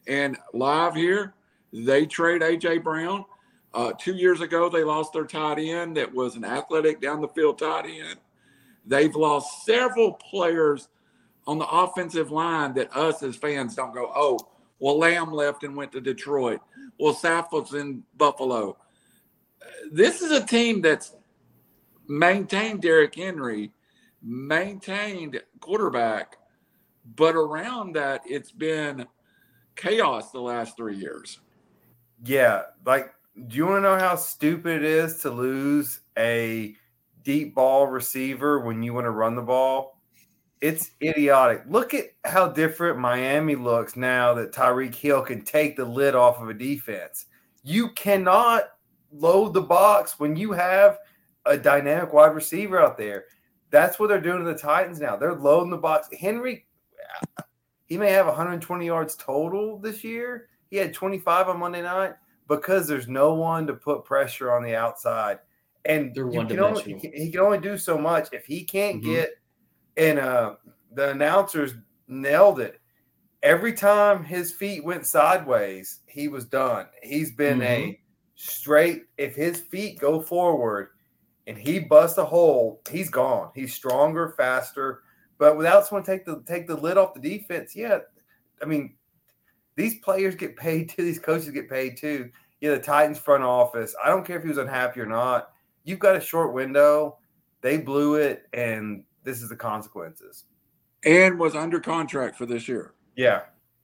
and 0.08 0.38
live 0.54 0.96
here. 0.96 1.36
They 1.72 2.06
trade 2.06 2.42
AJ 2.42 2.84
Brown. 2.84 3.26
Uh, 3.74 3.94
two 3.98 4.16
years 4.16 4.42
ago, 4.42 4.70
they 4.70 4.84
lost 4.84 5.14
their 5.14 5.26
tight 5.26 5.60
end 5.60 5.98
that 5.98 6.12
was 6.12 6.36
an 6.36 6.46
athletic 6.46 7.02
down 7.02 7.22
the 7.22 7.28
field 7.30 7.60
tight 7.60 7.86
end. 7.86 8.20
They've 8.86 9.16
lost 9.16 9.66
several 9.66 10.14
players 10.14 10.90
on 11.48 11.58
the 11.58 11.68
offensive 11.68 12.32
line 12.32 12.74
that 12.74 12.96
us 12.96 13.24
as 13.24 13.36
fans 13.36 13.76
don't 13.76 13.94
go, 13.94 14.12
oh, 14.16 14.38
well, 14.84 14.98
Lamb 14.98 15.32
left 15.32 15.64
and 15.64 15.78
went 15.78 15.94
to 15.94 16.02
Detroit. 16.02 16.60
Well, 17.00 17.14
Saffold's 17.14 17.74
in 17.74 18.04
Buffalo. 18.18 18.76
this 19.94 20.22
is 20.22 20.32
a 20.32 20.46
team 20.46 20.82
that's 20.82 21.16
maintained 22.10 22.82
Derrick 22.82 23.16
Henry, 23.16 23.72
maintained 24.22 25.42
quarterback, 25.62 26.36
but 27.16 27.34
around 27.34 27.96
that, 27.96 28.24
it's 28.26 28.52
been 28.52 29.08
chaos 29.78 30.32
the 30.32 30.42
last 30.42 30.76
three 30.76 30.98
years. 30.98 31.40
Yeah, 32.26 32.64
like, 32.86 33.14
do 33.48 33.56
you 33.56 33.66
want 33.66 33.78
to 33.78 33.90
know 33.90 33.98
how 33.98 34.18
stupid 34.18 34.84
it 34.84 34.84
is 34.84 35.22
to 35.22 35.30
lose 35.30 36.02
a 36.18 36.76
deep 37.24 37.56
ball 37.56 37.88
receiver 37.88 38.60
when 38.60 38.84
you 38.84 38.94
want 38.94 39.06
to 39.06 39.12
run 39.12 39.36
the 39.36 39.44
ball? 39.44 39.93
It's 40.64 40.92
idiotic. 41.02 41.64
Look 41.68 41.94
at 41.94 42.06
how 42.24 42.48
different 42.48 42.98
Miami 42.98 43.54
looks 43.56 43.98
now 43.98 44.34
that 44.36 44.54
Tyreek 44.54 44.96
Hill 44.96 45.22
can 45.22 45.44
take 45.44 45.76
the 45.76 45.84
lid 45.84 46.16
off 46.16 46.42
of 46.42 46.48
a 46.48 46.54
defense. 46.54 47.26
You 47.64 47.90
cannot 47.90 48.70
load 49.12 49.54
the 49.54 49.62
box 49.62 50.22
when 50.22 50.38
you 50.38 50.54
have 50.54 51.00
a 51.46 51.58
dynamic 51.58 52.14
wide 52.14 52.34
receiver 52.34 52.80
out 52.80 52.98
there. 52.98 53.26
That's 53.72 54.00
what 54.00 54.08
they're 54.08 54.22
doing 54.22 54.40
to 54.40 54.46
the 54.46 54.58
Titans 54.58 55.02
now. 55.02 55.18
They're 55.18 55.36
loading 55.36 55.70
the 55.70 55.76
box. 55.76 56.08
Henry, 56.18 56.66
he 57.84 57.98
may 57.98 58.12
have 58.12 58.28
120 58.28 58.86
yards 58.86 59.18
total 59.18 59.80
this 59.80 60.02
year. 60.02 60.48
He 60.70 60.78
had 60.78 60.94
25 60.94 61.50
on 61.50 61.60
Monday 61.60 61.82
night 61.82 62.14
because 62.48 62.88
there's 62.88 63.10
no 63.10 63.34
one 63.34 63.68
to 63.68 63.74
put 63.74 64.06
pressure 64.06 64.54
on 64.54 64.64
the 64.64 64.78
outside. 64.78 65.40
And 65.84 66.16
They're 66.16 66.26
one 66.26 66.48
can 66.48 66.62
only, 66.62 66.84
he, 66.84 67.32
can, 67.32 67.42
only 67.42 67.60
do 67.60 67.78
so 67.78 67.98
much. 67.98 68.30
If 68.32 68.46
he 68.46 68.64
can't 68.64 69.02
Mhm. 69.04 69.06
get, 69.06 69.30
and 69.98 70.20
uh, 70.20 70.56
the 70.94 71.12
announcers 71.12 71.74
nailed 72.08 72.60
it. 72.60 72.80
Every 73.42 73.74
time 73.74 74.24
his 74.24 74.54
feet 74.54 74.84
went 74.84 75.06
sideways, 75.06 76.00
he 76.08 76.28
was 76.28 76.46
done. 76.46 76.88
He's 77.02 77.32
been 77.32 77.62
a 77.62 78.00
straight. 78.36 79.04
If 79.18 79.36
his 79.36 79.60
feet 79.60 80.00
go 80.00 80.22
forward 80.22 80.90
and 81.46 81.58
he 81.58 81.80
busts 81.80 82.18
a 82.18 82.26
hole, 82.26 82.82
he's 82.90 83.10
gone. 83.10 83.52
He's 83.54 83.74
stronger, 83.74 84.34
faster. 84.38 85.02
But 85.38 85.58
without 85.58 85.86
someone 85.86 86.06
take 86.06 86.26
the 86.26 86.42
take 86.48 86.68
the 86.68 86.78
lid 86.78 86.98
off 86.98 87.14
the 87.14 87.20
defense, 87.20 87.76
yeah. 87.76 88.00
I 88.62 88.66
mean, 88.66 88.96
these 89.76 90.00
players 90.00 90.36
get 90.36 90.56
paid 90.56 90.90
too. 90.90 91.04
These 91.06 91.20
coaches 91.20 91.50
get 91.50 91.70
paid 91.70 91.98
too. 91.98 92.30
Yeah, 92.62 92.72
the 92.72 92.80
Titans 92.80 93.20
front 93.20 93.44
office. 93.44 93.94
I 94.02 94.08
don't 94.08 94.26
care 94.26 94.38
if 94.38 94.44
he 94.44 94.50
was 94.50 94.58
unhappy 94.58 95.02
or 95.02 95.06
not. 95.06 95.50
You've 95.84 96.00
got 96.00 96.16
a 96.16 96.22
short 96.22 96.54
window. 96.54 97.18
They 97.62 97.78
blew 97.78 98.16
it, 98.16 98.48
and 98.54 99.04
this 99.24 99.42
is 99.42 99.50
the 99.50 99.56
consequences. 99.56 100.46
And 101.06 101.38
was 101.40 101.56
under 101.56 101.80
contract 101.80 102.38
for 102.38 102.46
this 102.46 102.68
year. 102.68 102.94
Yeah. 103.16 103.42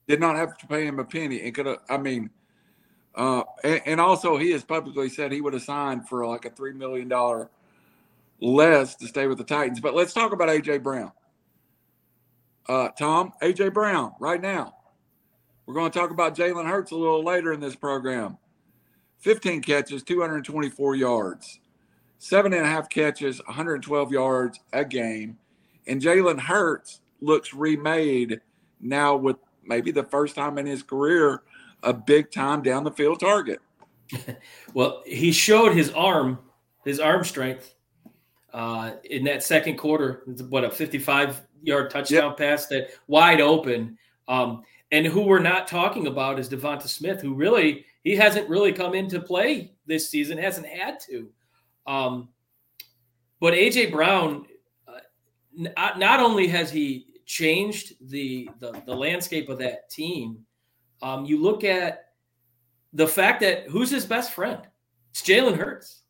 Did 0.07 0.19
not 0.19 0.35
have 0.35 0.57
to 0.57 0.67
pay 0.67 0.85
him 0.85 0.99
a 0.99 1.03
penny. 1.03 1.41
And 1.41 1.53
could 1.53 1.65
have, 1.65 1.79
I 1.89 1.97
mean, 1.97 2.29
uh, 3.15 3.43
and, 3.63 3.81
and 3.85 4.01
also 4.01 4.37
he 4.37 4.51
has 4.51 4.63
publicly 4.63 5.09
said 5.09 5.31
he 5.31 5.41
would 5.41 5.53
have 5.53 5.63
signed 5.63 6.07
for 6.07 6.25
like 6.25 6.45
a 6.45 6.49
$3 6.49 6.75
million 6.75 7.11
less 8.41 8.95
to 8.95 9.07
stay 9.07 9.27
with 9.27 9.37
the 9.37 9.43
Titans. 9.43 9.79
But 9.79 9.93
let's 9.93 10.13
talk 10.13 10.31
about 10.31 10.49
AJ 10.49 10.83
Brown. 10.83 11.11
Uh, 12.67 12.89
Tom, 12.89 13.33
AJ 13.41 13.73
Brown, 13.73 14.13
right 14.19 14.41
now. 14.41 14.75
We're 15.65 15.73
going 15.73 15.91
to 15.91 15.99
talk 15.99 16.11
about 16.11 16.35
Jalen 16.35 16.67
Hurts 16.67 16.91
a 16.91 16.95
little 16.95 17.23
later 17.23 17.53
in 17.53 17.59
this 17.59 17.75
program. 17.75 18.37
15 19.19 19.61
catches, 19.61 20.01
224 20.03 20.95
yards, 20.95 21.59
seven 22.19 22.53
and 22.53 22.63
a 22.63 22.67
half 22.67 22.89
catches, 22.89 23.41
112 23.45 24.11
yards 24.11 24.59
a 24.71 24.85
game. 24.85 25.37
And 25.87 26.01
Jalen 26.01 26.39
Hurts 26.39 27.01
looks 27.21 27.53
remade 27.53 28.41
now 28.79 29.15
with 29.15 29.37
maybe 29.63 29.91
the 29.91 30.03
first 30.03 30.35
time 30.35 30.57
in 30.57 30.65
his 30.65 30.83
career 30.83 31.41
a 31.81 31.93
big 31.93 32.31
time 32.31 32.61
down 32.61 32.83
the 32.83 32.91
field 32.91 33.19
target. 33.19 33.59
Well, 34.73 35.03
he 35.05 35.31
showed 35.31 35.73
his 35.73 35.91
arm, 35.91 36.39
his 36.85 36.99
arm 36.99 37.23
strength 37.23 37.73
uh, 38.53 38.91
in 39.03 39.23
that 39.25 39.43
second 39.43 39.77
quarter. 39.77 40.23
It's 40.27 40.41
What 40.43 40.63
a 40.63 40.69
55 40.69 41.41
yard 41.61 41.89
touchdown 41.89 42.35
pass 42.35 42.67
that 42.67 42.89
wide 43.07 43.41
open. 43.41 43.97
Um, 44.27 44.63
and 44.91 45.05
who 45.05 45.21
we're 45.21 45.39
not 45.39 45.67
talking 45.67 46.07
about 46.07 46.39
is 46.39 46.49
Devonta 46.49 46.87
Smith, 46.87 47.21
who 47.21 47.33
really 47.33 47.85
he 48.03 48.15
hasn't 48.15 48.49
really 48.49 48.71
come 48.71 48.93
into 48.93 49.19
play 49.19 49.71
this 49.85 50.09
season, 50.09 50.37
hasn't 50.37 50.67
had 50.67 50.99
to. 51.01 51.29
Um, 51.87 52.29
but 53.39 53.53
AJ 53.53 53.91
Brown, 53.91 54.45
uh, 54.87 54.99
not, 55.53 55.99
not 55.99 56.19
only 56.19 56.47
has 56.47 56.71
he 56.71 57.07
changed 57.25 57.93
the 58.09 58.49
the, 58.59 58.81
the 58.85 58.95
landscape 58.95 59.49
of 59.49 59.59
that 59.59 59.89
team, 59.89 60.45
um, 61.01 61.25
you 61.25 61.41
look 61.41 61.63
at 61.63 62.09
the 62.93 63.07
fact 63.07 63.41
that 63.41 63.67
who's 63.67 63.89
his 63.89 64.05
best 64.05 64.33
friend? 64.33 64.61
It's 65.11 65.21
Jalen 65.21 65.57
Hurts. 65.57 66.01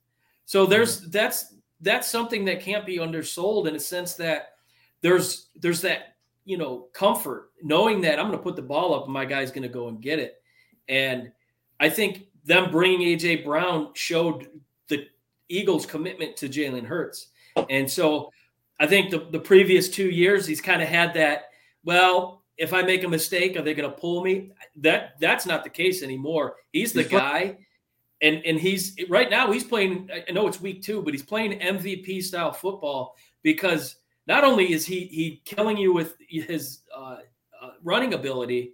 So 0.46 0.66
there's 0.66 1.02
that's 1.10 1.56
that's 1.82 2.10
something 2.10 2.46
that 2.46 2.62
can't 2.62 2.86
be 2.86 3.00
undersold 3.00 3.68
in 3.68 3.76
a 3.76 3.80
sense 3.80 4.16
that 4.16 4.54
there's 5.02 5.50
there's 5.56 5.82
that 5.82 6.16
you 6.46 6.58
know 6.58 6.88
comfort 6.94 7.52
knowing 7.62 8.02
that 8.02 8.20
I'm 8.20 8.28
going 8.28 8.38
to 8.38 8.44
put 8.44 8.56
the 8.56 8.62
ball 8.62 8.94
up 8.96 9.06
and 9.06 9.14
my 9.14 9.26
guy's 9.26 9.52
going 9.52 9.64
to 9.64 9.70
go 9.70 9.88
and 9.88 10.02
get 10.02 10.20
it. 10.20 10.42
And 10.88 11.32
I 11.80 11.90
think 11.90 12.28
them 12.46 12.72
bringing 12.72 13.02
AJ 13.02 13.46
Brown 13.46 13.90
showed 13.94 14.48
Eagles' 15.50 15.86
commitment 15.86 16.38
to 16.38 16.48
Jalen 16.48 16.86
Hurts. 16.86 17.27
And 17.70 17.89
so 17.89 18.32
I 18.79 18.88
think 18.88 19.12
the, 19.12 19.27
the 19.32 19.39
previous 19.39 19.89
two 19.89 20.10
years 20.10 20.46
he's 20.46 20.62
kind 20.62 20.82
of 20.82 20.88
had 20.88 21.13
that. 21.15 21.50
Well, 21.84 22.44
if 22.58 22.74
I 22.74 22.82
make 22.84 23.03
a 23.03 23.10
mistake, 23.10 23.58
are 23.58 23.62
they 23.62 23.74
going 23.74 23.89
to 23.89 23.96
pull 23.96 24.24
me? 24.24 24.51
That 24.77 25.20
that's 25.20 25.46
not 25.46 25.63
the 25.63 25.70
case 25.70 26.03
anymore. 26.03 26.58
He's 26.72 26.94
the 26.94 27.03
He's 27.03 27.12
guy, 27.12 27.58
and 28.22 28.44
and 28.46 28.60
he's 28.60 28.96
right 29.10 29.29
now 29.29 29.51
he's 29.51 29.63
playing. 29.63 30.10
I 30.27 30.32
know 30.32 30.48
it's 30.48 30.62
week 30.62 30.82
two, 30.82 31.01
but 31.01 31.13
he's 31.13 31.24
playing 31.24 31.60
MVP 31.60 32.22
style 32.24 32.51
football 32.51 33.15
because 33.41 33.96
not 34.27 34.44
only 34.44 34.74
is 34.74 34.86
he 34.86 35.06
he 35.06 35.41
killing 35.46 35.77
you 35.77 35.94
with 35.94 36.15
his 36.27 36.79
uh, 36.96 37.18
uh, 37.62 37.72
running 37.82 38.13
ability, 38.13 38.74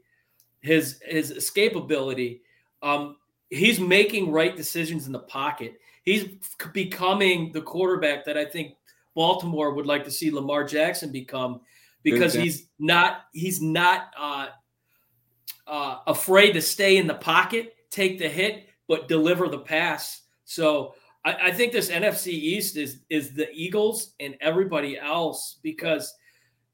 his 0.61 0.99
his 1.05 1.31
escape 1.31 1.75
ability, 1.75 2.41
um, 2.81 3.17
he's 3.49 3.79
making 3.79 4.31
right 4.31 4.55
decisions 4.55 5.05
in 5.05 5.11
the 5.11 5.19
pocket. 5.19 5.79
He's 6.05 6.29
becoming 6.71 7.51
the 7.51 7.61
quarterback 7.61 8.25
that 8.25 8.37
I 8.37 8.45
think 8.45 8.75
Baltimore 9.15 9.73
would 9.73 9.87
like 9.87 10.03
to 10.03 10.11
see 10.11 10.29
Lamar 10.29 10.63
Jackson 10.63 11.11
become 11.11 11.61
because 12.03 12.33
he's 12.33 12.67
not 12.77 13.21
he's 13.33 13.61
not 13.61 14.11
uh, 14.17 14.47
uh, 15.65 15.97
afraid 16.05 16.51
to 16.53 16.61
stay 16.61 16.97
in 16.97 17.07
the 17.07 17.15
pocket, 17.15 17.75
take 17.89 18.19
the 18.19 18.29
hit, 18.29 18.67
but 18.87 19.07
deliver 19.07 19.47
the 19.47 19.57
pass. 19.57 20.21
So 20.43 20.93
I, 21.25 21.47
I 21.47 21.51
think 21.51 21.71
this 21.71 21.89
NFC 21.89 22.27
East 22.27 22.77
is 22.77 22.99
is 23.09 23.33
the 23.33 23.49
Eagles 23.51 24.13
and 24.19 24.35
everybody 24.41 24.99
else 24.99 25.57
because 25.63 26.13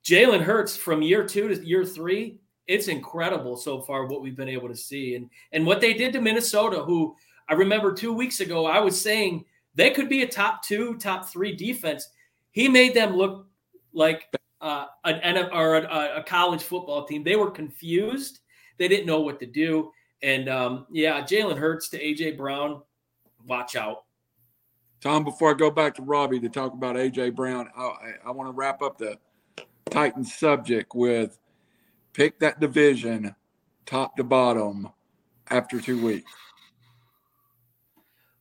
Jalen 0.04 0.42
Hurts 0.42 0.76
from 0.76 1.02
year 1.02 1.26
two 1.26 1.48
to 1.48 1.66
year 1.66 1.86
three, 1.86 2.40
it's 2.68 2.90
incredible 2.90 3.56
so 3.56 3.80
far 3.80 4.08
what 4.08 4.22
we've 4.22 4.36
been 4.36 4.50
able 4.50 4.68
to 4.68 4.76
see 4.76 5.16
and 5.16 5.30
and 5.54 5.66
what 5.66 5.80
they 5.80 5.94
did 5.94 6.12
to 6.14 6.22
Minnesota, 6.22 6.84
who 6.84 7.16
I 7.50 7.54
remember 7.54 7.94
two 7.94 8.14
weeks 8.14 8.40
ago 8.40 8.66
I 8.66 8.80
was 8.80 9.00
saying 9.00 9.46
they 9.76 9.92
could 9.92 10.10
be 10.10 10.24
a 10.24 10.28
top 10.28 10.64
two, 10.64 10.98
top 10.98 11.30
three 11.30 11.56
defense. 11.56 12.08
He 12.52 12.68
made 12.68 12.94
them 12.94 13.16
look 13.16 13.48
like 13.94 14.26
uh, 14.60 14.88
an 15.06 15.50
or 15.54 15.78
a, 15.78 16.18
a 16.18 16.24
college 16.24 16.64
football 16.64 17.06
team. 17.06 17.24
They 17.24 17.36
were 17.36 17.52
confused. 17.52 18.40
They 18.78 18.88
didn't 18.88 19.06
know 19.06 19.22
what 19.22 19.40
to 19.40 19.46
do. 19.46 19.92
And 20.22 20.50
um, 20.50 20.86
yeah, 20.92 21.22
Jalen 21.22 21.58
Hurts 21.58 21.90
to 21.90 22.00
AJ 22.00 22.38
Brown, 22.38 22.82
watch 23.48 23.76
out. 23.76 24.04
Tom, 25.02 25.24
before 25.24 25.50
I 25.50 25.54
go 25.56 25.72
back 25.72 25.96
to 25.96 26.04
Robbie 26.04 26.40
to 26.42 26.50
talk 26.50 26.74
about 26.74 26.96
AJ 26.96 27.36
Brown, 27.36 27.70
I, 27.76 28.14
I 28.28 28.32
want 28.32 28.48
to 28.50 28.54
wrap 28.54 28.84
up 28.84 29.00
the 29.00 29.18
Titans 29.90 30.34
subject 30.34 30.94
with 30.94 31.40
pick 32.14 32.40
that 32.40 32.60
division 32.60 33.36
top 33.86 34.16
to 34.18 34.24
bottom 34.24 34.90
after 35.50 35.82
two 35.82 36.04
weeks. 36.06 36.32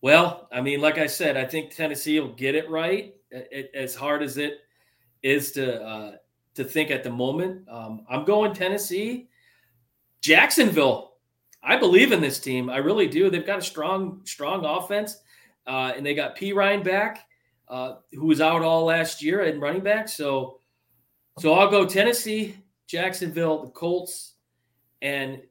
Well, 0.02 0.48
I 0.50 0.60
mean, 0.60 0.80
like 0.80 0.98
I 0.98 1.06
said, 1.06 1.36
I 1.36 1.44
think 1.44 1.74
Tennessee 1.74 2.18
will 2.20 2.32
get 2.32 2.54
it 2.54 2.70
right. 2.70 3.14
It, 3.30 3.70
as 3.74 3.94
hard 3.94 4.22
as 4.22 4.38
it 4.38 4.60
is 5.22 5.52
to 5.52 5.82
uh, 5.82 6.12
to 6.54 6.64
think 6.64 6.90
at 6.90 7.04
the 7.04 7.10
moment, 7.10 7.68
um, 7.68 8.04
I'm 8.08 8.24
going 8.24 8.54
Tennessee. 8.54 9.28
Jacksonville, 10.20 11.14
I 11.62 11.76
believe 11.76 12.12
in 12.12 12.20
this 12.20 12.38
team. 12.38 12.68
I 12.70 12.78
really 12.78 13.06
do. 13.06 13.30
They've 13.30 13.46
got 13.46 13.58
a 13.58 13.62
strong, 13.62 14.20
strong 14.24 14.64
offense, 14.64 15.18
uh, 15.66 15.92
and 15.96 16.04
they 16.04 16.14
got 16.14 16.34
P 16.34 16.52
Ryan 16.52 16.82
back, 16.82 17.26
uh, 17.68 17.96
who 18.12 18.26
was 18.26 18.40
out 18.40 18.62
all 18.62 18.84
last 18.84 19.22
year 19.22 19.42
in 19.42 19.60
running 19.60 19.82
back. 19.82 20.08
So, 20.08 20.60
so 21.38 21.54
I'll 21.54 21.70
go 21.70 21.86
Tennessee, 21.86 22.56
Jacksonville, 22.86 23.64
the 23.64 23.70
Colts, 23.70 24.34
and 25.02 25.42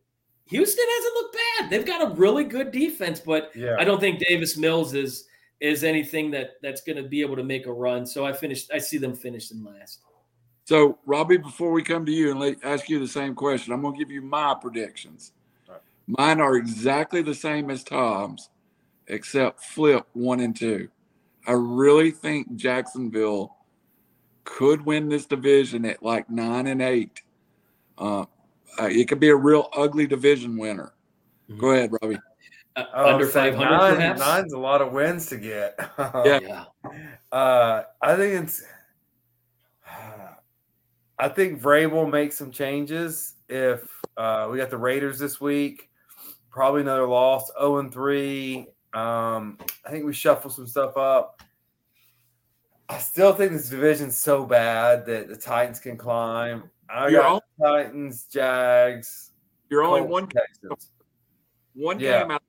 Houston 0.49 0.85
hasn't 0.97 1.13
looked 1.15 1.35
bad. 1.35 1.69
They've 1.69 1.85
got 1.85 2.11
a 2.11 2.15
really 2.15 2.43
good 2.43 2.71
defense, 2.71 3.19
but 3.19 3.51
Yeah. 3.55 3.75
I 3.79 3.83
don't 3.83 3.99
think 3.99 4.19
Davis 4.19 4.57
Mills 4.57 4.93
is 4.93 5.25
is 5.59 5.83
anything 5.83 6.31
that 6.31 6.51
that's 6.61 6.81
going 6.81 6.95
to 6.95 7.03
be 7.03 7.21
able 7.21 7.35
to 7.35 7.43
make 7.43 7.65
a 7.65 7.71
run. 7.71 8.05
So 8.05 8.25
I 8.25 8.33
finished. 8.33 8.71
I 8.73 8.77
see 8.79 8.97
them 8.97 9.13
finishing 9.13 9.63
last. 9.63 9.99
So, 10.65 10.99
Robbie, 11.05 11.37
before 11.37 11.71
we 11.71 11.81
come 11.81 12.05
to 12.05 12.11
you 12.11 12.29
and 12.31 12.39
let, 12.39 12.63
ask 12.63 12.89
you 12.89 12.99
the 12.99 13.07
same 13.07 13.33
question, 13.33 13.73
I'm 13.73 13.81
going 13.81 13.95
to 13.95 13.99
give 13.99 14.11
you 14.11 14.21
my 14.21 14.53
predictions. 14.53 15.31
Right. 15.67 15.81
Mine 16.05 16.39
are 16.39 16.55
exactly 16.55 17.23
the 17.23 17.33
same 17.33 17.71
as 17.71 17.83
Tom's, 17.83 18.49
except 19.07 19.63
flip 19.63 20.05
one 20.13 20.39
and 20.41 20.55
two. 20.55 20.87
I 21.47 21.53
really 21.53 22.11
think 22.11 22.55
Jacksonville 22.55 23.55
could 24.43 24.85
win 24.85 25.09
this 25.09 25.25
division 25.25 25.85
at 25.85 26.03
like 26.03 26.29
nine 26.29 26.67
and 26.67 26.81
eight. 26.81 27.21
Uh, 27.97 28.25
uh, 28.79 28.85
it 28.89 29.07
could 29.07 29.19
be 29.19 29.29
a 29.29 29.35
real 29.35 29.69
ugly 29.75 30.05
division 30.07 30.57
winner. 30.57 30.93
Mhm. 31.49 31.57
Go 31.59 31.71
ahead, 31.71 31.91
Robbie. 32.01 32.15
Uh, 32.75 32.83
Oh, 32.93 33.13
under 33.13 33.25
I'm 33.25 33.31
500, 33.31 33.69
nine- 33.69 33.95
perhaps. 33.95 34.19
Nine's 34.19 34.53
a 34.53 34.57
lot 34.59 34.81
of 34.81 34.91
wins 34.93 35.25
to 35.27 35.37
get. 35.37 35.75
Yeah. 35.97 36.39
yeah. 36.41 36.65
Uh, 37.31 37.83
I 38.01 38.15
think 38.15 38.43
it's. 38.43 38.63
I 41.21 41.27
think 41.27 41.61
Vrabel 41.61 42.09
makes 42.09 42.37
some 42.37 42.51
changes. 42.51 43.33
If 43.49 43.85
uh, 44.15 44.47
we 44.49 44.57
got 44.57 44.69
the 44.69 44.77
Raiders 44.77 45.19
this 45.19 45.41
week, 45.41 45.89
probably 46.49 46.81
another 46.81 47.05
loss, 47.07 47.51
zero 47.59 47.79
and 47.79 47.91
three. 47.91 48.67
Um, 48.93 49.57
I 49.85 49.89
think 49.91 50.05
we 50.05 50.13
shuffle 50.13 50.49
some 50.49 50.65
stuff 50.67 50.95
up. 50.95 51.41
I 52.87 52.97
still 52.99 53.33
think 53.33 53.51
this 53.51 53.69
division's 53.69 54.17
so 54.17 54.45
bad 54.45 55.05
that 55.07 55.27
the 55.27 55.35
Titans 55.35 55.79
can 55.79 55.97
climb. 55.97 56.69
I 56.91 57.07
You're 57.09 57.21
got 57.21 57.43
Titans, 57.61 58.25
Jags, 58.25 59.31
You're 59.69 59.83
only 59.83 60.01
Colts, 60.01 60.11
one 60.11 60.27
Texans. 60.27 60.91
one 61.73 61.99
Yeah. 61.99 62.21
game 62.21 62.31
out 62.31 62.43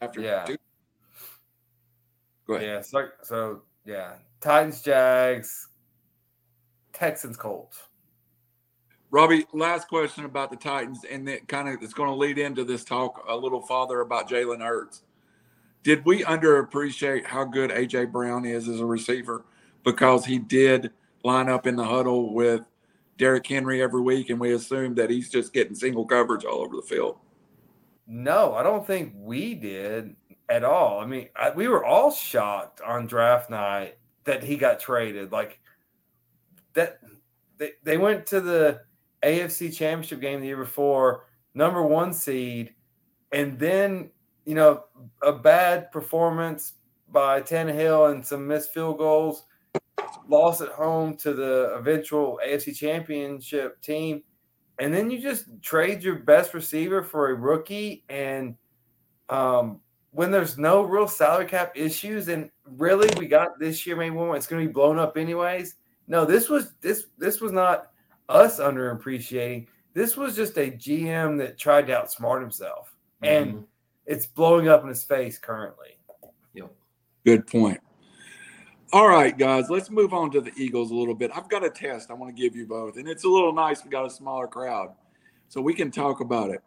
after 0.00 0.20
Yeah. 0.20 0.44
two. 0.44 0.56
Go 2.46 2.54
ahead. 2.54 2.66
Yeah, 2.66 2.80
so, 2.80 3.08
so 3.22 3.62
yeah, 3.84 4.14
Titans, 4.40 4.82
Jags, 4.82 5.68
Texans, 6.92 7.36
Colts. 7.36 7.88
Robbie, 9.10 9.46
last 9.52 9.88
question 9.88 10.24
about 10.24 10.50
the 10.50 10.56
Titans, 10.56 11.04
and 11.04 11.28
that 11.28 11.46
kind 11.46 11.68
of 11.68 11.82
it's 11.82 11.92
going 11.92 12.08
to 12.08 12.14
lead 12.14 12.38
into 12.38 12.64
this 12.64 12.82
talk 12.82 13.22
a 13.28 13.36
little 13.36 13.60
farther 13.60 14.00
about 14.00 14.28
Jalen 14.28 14.60
Hurts. 14.60 15.02
Did 15.82 16.04
we 16.06 16.22
underappreciate 16.22 17.26
how 17.26 17.44
good 17.44 17.70
AJ 17.70 18.10
Brown 18.10 18.46
is 18.46 18.68
as 18.68 18.80
a 18.80 18.86
receiver 18.86 19.44
because 19.84 20.24
he 20.24 20.38
did 20.38 20.92
line 21.24 21.48
up 21.48 21.66
in 21.66 21.76
the 21.76 21.84
huddle 21.84 22.32
with 22.32 22.62
Derrick 23.22 23.46
Henry 23.46 23.80
every 23.80 24.00
week, 24.00 24.30
and 24.30 24.40
we 24.40 24.52
assumed 24.52 24.96
that 24.96 25.08
he's 25.08 25.30
just 25.30 25.52
getting 25.52 25.76
single 25.76 26.04
coverage 26.04 26.44
all 26.44 26.60
over 26.60 26.74
the 26.74 26.82
field? 26.82 27.18
No, 28.08 28.52
I 28.54 28.64
don't 28.64 28.84
think 28.84 29.12
we 29.16 29.54
did 29.54 30.16
at 30.48 30.64
all. 30.64 30.98
I 30.98 31.06
mean, 31.06 31.28
I, 31.36 31.50
we 31.50 31.68
were 31.68 31.84
all 31.84 32.10
shocked 32.10 32.80
on 32.80 33.06
draft 33.06 33.48
night 33.48 33.96
that 34.24 34.42
he 34.42 34.56
got 34.56 34.80
traded. 34.80 35.30
Like 35.30 35.60
that, 36.72 36.98
they, 37.58 37.70
they 37.84 37.96
went 37.96 38.26
to 38.26 38.40
the 38.40 38.80
AFC 39.22 39.72
Championship 39.72 40.20
game 40.20 40.40
the 40.40 40.48
year 40.48 40.56
before, 40.56 41.26
number 41.54 41.80
one 41.80 42.12
seed, 42.12 42.74
and 43.30 43.56
then 43.56 44.10
you 44.44 44.56
know 44.56 44.82
a 45.22 45.32
bad 45.32 45.92
performance 45.92 46.72
by 47.08 47.40
Tannehill 47.40 48.10
and 48.10 48.26
some 48.26 48.48
missed 48.48 48.74
field 48.74 48.98
goals, 48.98 49.44
lost 50.28 50.60
at 50.60 50.68
home 50.70 51.16
to 51.16 51.32
the 51.34 51.74
eventual 51.74 52.40
AFC 52.46 52.76
Championship 52.76 53.80
team. 53.82 54.22
And 54.78 54.92
then 54.92 55.10
you 55.10 55.20
just 55.20 55.46
trade 55.62 56.02
your 56.02 56.16
best 56.16 56.54
receiver 56.54 57.02
for 57.02 57.30
a 57.30 57.34
rookie. 57.34 58.04
And 58.08 58.56
um 59.28 59.80
when 60.10 60.30
there's 60.30 60.58
no 60.58 60.82
real 60.82 61.08
salary 61.08 61.46
cap 61.46 61.72
issues 61.74 62.28
and 62.28 62.50
really 62.76 63.08
we 63.18 63.26
got 63.26 63.58
this 63.58 63.86
year 63.86 63.96
maybe 63.96 64.14
one 64.14 64.36
it's 64.36 64.46
going 64.46 64.60
to 64.62 64.68
be 64.68 64.72
blown 64.72 64.98
up 64.98 65.16
anyways. 65.16 65.76
No 66.08 66.24
this 66.24 66.48
was 66.48 66.74
this 66.80 67.06
this 67.18 67.40
was 67.40 67.52
not 67.52 67.90
us 68.28 68.60
underappreciating. 68.60 69.66
This 69.94 70.16
was 70.16 70.34
just 70.36 70.56
a 70.58 70.70
gm 70.70 71.38
that 71.38 71.58
tried 71.58 71.86
to 71.86 71.92
outsmart 71.94 72.40
himself. 72.40 72.94
And 73.22 73.54
Mhm. 73.54 73.64
it's 74.06 74.26
blowing 74.26 74.68
up 74.68 74.82
in 74.82 74.88
his 74.88 75.04
face 75.04 75.38
currently. 75.38 75.98
Good 77.24 77.46
point. 77.46 77.80
All 78.92 79.08
right, 79.08 79.36
guys, 79.36 79.70
let's 79.70 79.90
move 79.90 80.12
on 80.12 80.30
to 80.32 80.40
the 80.40 80.52
Eagles 80.56 80.90
a 80.90 80.94
little 80.94 81.14
bit. 81.14 81.30
I've 81.34 81.48
got 81.48 81.64
a 81.64 81.70
test 81.70 82.10
I 82.10 82.14
want 82.14 82.34
to 82.34 82.42
give 82.42 82.54
you 82.54 82.66
both, 82.66 82.98
and 82.98 83.08
it's 83.08 83.24
a 83.24 83.28
little 83.28 83.52
nice. 83.52 83.82
We 83.82 83.90
got 83.90 84.04
a 84.04 84.10
smaller 84.10 84.46
crowd, 84.46 84.90
so 85.48 85.62
we 85.62 85.72
can 85.72 85.90
talk 85.90 86.20
about 86.20 86.50
it 86.50 86.60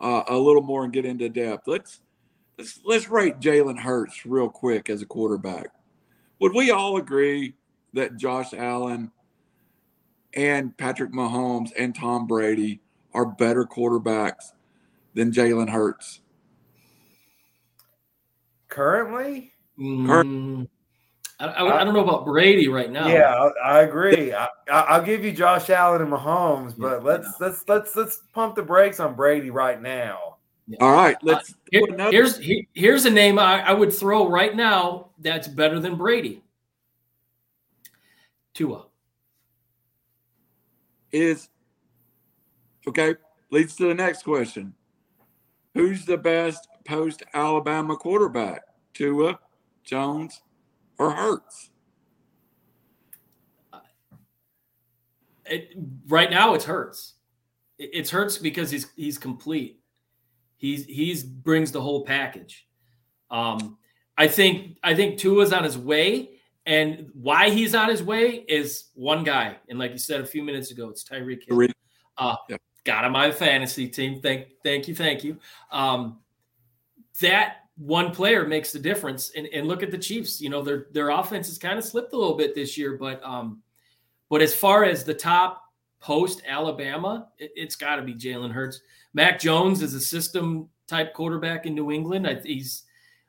uh, 0.00 0.24
a 0.28 0.36
little 0.36 0.62
more 0.62 0.84
and 0.84 0.92
get 0.92 1.06
into 1.06 1.28
depth. 1.30 1.66
Let's 1.66 2.00
let's 2.58 2.80
let's 2.84 3.08
rate 3.08 3.40
Jalen 3.40 3.78
Hurts 3.78 4.26
real 4.26 4.50
quick 4.50 4.90
as 4.90 5.00
a 5.00 5.06
quarterback. 5.06 5.68
Would 6.40 6.54
we 6.54 6.70
all 6.70 6.98
agree 6.98 7.54
that 7.94 8.18
Josh 8.18 8.52
Allen 8.52 9.10
and 10.34 10.76
Patrick 10.76 11.12
Mahomes 11.12 11.70
and 11.78 11.94
Tom 11.94 12.26
Brady 12.26 12.80
are 13.14 13.24
better 13.24 13.64
quarterbacks 13.64 14.52
than 15.14 15.32
Jalen 15.32 15.70
Hurts? 15.70 16.20
currently 18.68 19.54
Mm, 19.78 20.68
I, 21.40 21.46
I, 21.46 21.80
I 21.80 21.84
don't 21.84 21.94
know 21.94 22.02
about 22.02 22.24
Brady 22.24 22.66
right 22.68 22.90
now. 22.90 23.06
Yeah, 23.08 23.32
I, 23.64 23.78
I 23.78 23.82
agree. 23.82 24.32
I, 24.32 24.46
I- 24.70 24.80
I'll 24.88 25.02
give 25.04 25.24
you 25.24 25.30
Josh 25.32 25.70
Allen 25.70 26.02
and 26.02 26.10
Mahomes, 26.12 26.74
but 26.76 27.00
Yeah. 27.02 27.08
let's 27.08 27.28
let's 27.40 27.64
let's 27.68 27.94
let's 27.96 28.22
pump 28.32 28.56
the 28.56 28.62
brakes 28.62 28.98
on 29.00 29.14
Brady 29.14 29.50
right 29.50 29.80
now. 29.80 30.36
All 30.80 30.92
right, 30.92 31.14
uh, 31.16 31.18
let's 31.22 31.54
Here- 31.70 31.82
another. 31.88 32.10
here's 32.12 32.38
he- 32.38 32.68
here's 32.74 33.04
a 33.06 33.10
name 33.10 33.38
I, 33.38 33.60
I 33.62 33.72
would 33.72 33.92
throw 33.92 34.28
right 34.28 34.54
now 34.54 35.10
that's 35.20 35.46
better 35.48 35.78
than 35.80 35.96
Brady. 35.96 36.42
Tua. 38.54 38.86
is 41.12 41.48
okay 42.86 43.14
leads 43.50 43.76
to 43.76 43.86
the 43.88 43.94
next 43.94 44.24
question 44.24 44.74
who's 45.74 46.04
the 46.04 46.18
best 46.18 46.68
post 46.84 47.22
alabama 47.34 47.96
quarterback 47.96 48.62
tua 48.92 49.38
jones 49.84 50.42
or 50.98 51.10
hurts 51.10 51.70
It, 55.50 55.74
right 56.06 56.30
now, 56.30 56.54
it's 56.54 56.64
Hurts. 56.64 57.14
It, 57.78 57.90
it's 57.92 58.10
Hurts 58.10 58.38
because 58.38 58.70
he's 58.70 58.90
he's 58.96 59.18
complete. 59.18 59.80
He's 60.56 60.84
he's 60.86 61.22
brings 61.22 61.72
the 61.72 61.80
whole 61.80 62.04
package. 62.04 62.66
Um, 63.30 63.78
I 64.16 64.28
think 64.28 64.78
I 64.82 64.94
think 64.94 65.18
Tua's 65.18 65.52
on 65.52 65.64
his 65.64 65.78
way, 65.78 66.30
and 66.66 67.10
why 67.14 67.50
he's 67.50 67.74
on 67.74 67.88
his 67.88 68.02
way 68.02 68.44
is 68.48 68.90
one 68.94 69.24
guy. 69.24 69.56
And 69.68 69.78
like 69.78 69.92
you 69.92 69.98
said 69.98 70.20
a 70.20 70.26
few 70.26 70.42
minutes 70.42 70.70
ago, 70.70 70.88
it's 70.88 71.04
Tyreek 71.04 71.44
Hill. 71.46 71.68
Uh, 72.16 72.36
Yep. 72.48 72.60
Got 72.84 73.04
him 73.04 73.14
on 73.16 73.28
my 73.28 73.32
fantasy 73.32 73.86
team. 73.88 74.20
Thank 74.22 74.48
thank 74.64 74.88
you 74.88 74.94
thank 74.94 75.22
you. 75.22 75.38
Um, 75.70 76.20
that 77.20 77.67
one 77.78 78.10
player 78.10 78.46
makes 78.46 78.72
the 78.72 78.78
difference. 78.78 79.30
And, 79.36 79.46
and 79.52 79.68
look 79.68 79.82
at 79.82 79.90
the 79.90 79.98
Chiefs. 79.98 80.40
You 80.40 80.50
know 80.50 80.62
their 80.62 80.86
their 80.92 81.10
offense 81.10 81.46
has 81.48 81.58
kind 81.58 81.78
of 81.78 81.84
slipped 81.84 82.12
a 82.12 82.16
little 82.16 82.36
bit 82.36 82.54
this 82.54 82.76
year, 82.76 82.96
but 82.96 83.22
um, 83.24 83.62
but 84.28 84.42
as 84.42 84.54
far 84.54 84.84
as 84.84 85.04
the 85.04 85.14
top 85.14 85.62
post 86.00 86.42
Alabama, 86.46 87.28
it, 87.38 87.50
it's 87.56 87.76
got 87.76 87.96
to 87.96 88.02
be 88.02 88.14
Jalen 88.14 88.52
Hurts. 88.52 88.80
Mac 89.14 89.38
Jones 89.38 89.82
is 89.82 89.94
a 89.94 90.00
system 90.00 90.68
type 90.86 91.14
quarterback 91.14 91.66
in 91.66 91.74
New 91.74 91.90
England. 91.90 92.26
I, 92.26 92.34
he's 92.34 92.84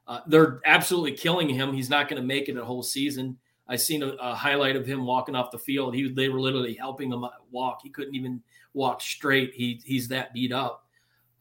uh, 0.08 0.22
they're 0.28 0.60
absolutely 0.66 1.14
killing 1.14 1.48
him. 1.48 1.72
He's 1.72 1.90
not 1.90 2.10
going 2.10 2.22
to 2.22 2.28
make 2.28 2.50
it 2.50 2.58
a 2.58 2.66
whole 2.66 2.84
season. 2.84 3.38
I 3.68 3.76
seen 3.76 4.02
a, 4.02 4.08
a 4.20 4.34
highlight 4.34 4.76
of 4.76 4.88
him 4.88 5.06
walking 5.06 5.36
off 5.36 5.52
the 5.52 5.60
field. 5.60 5.94
He 5.94 6.12
they 6.12 6.30
were 6.30 6.40
literally 6.40 6.74
helping 6.74 7.12
him 7.12 7.24
walk. 7.52 7.82
He 7.84 7.90
couldn't 7.90 8.16
even 8.16 8.42
walk 8.74 9.02
straight. 9.02 9.54
He 9.54 9.80
he's 9.86 10.08
that 10.08 10.34
beat 10.34 10.52
up. 10.52 10.88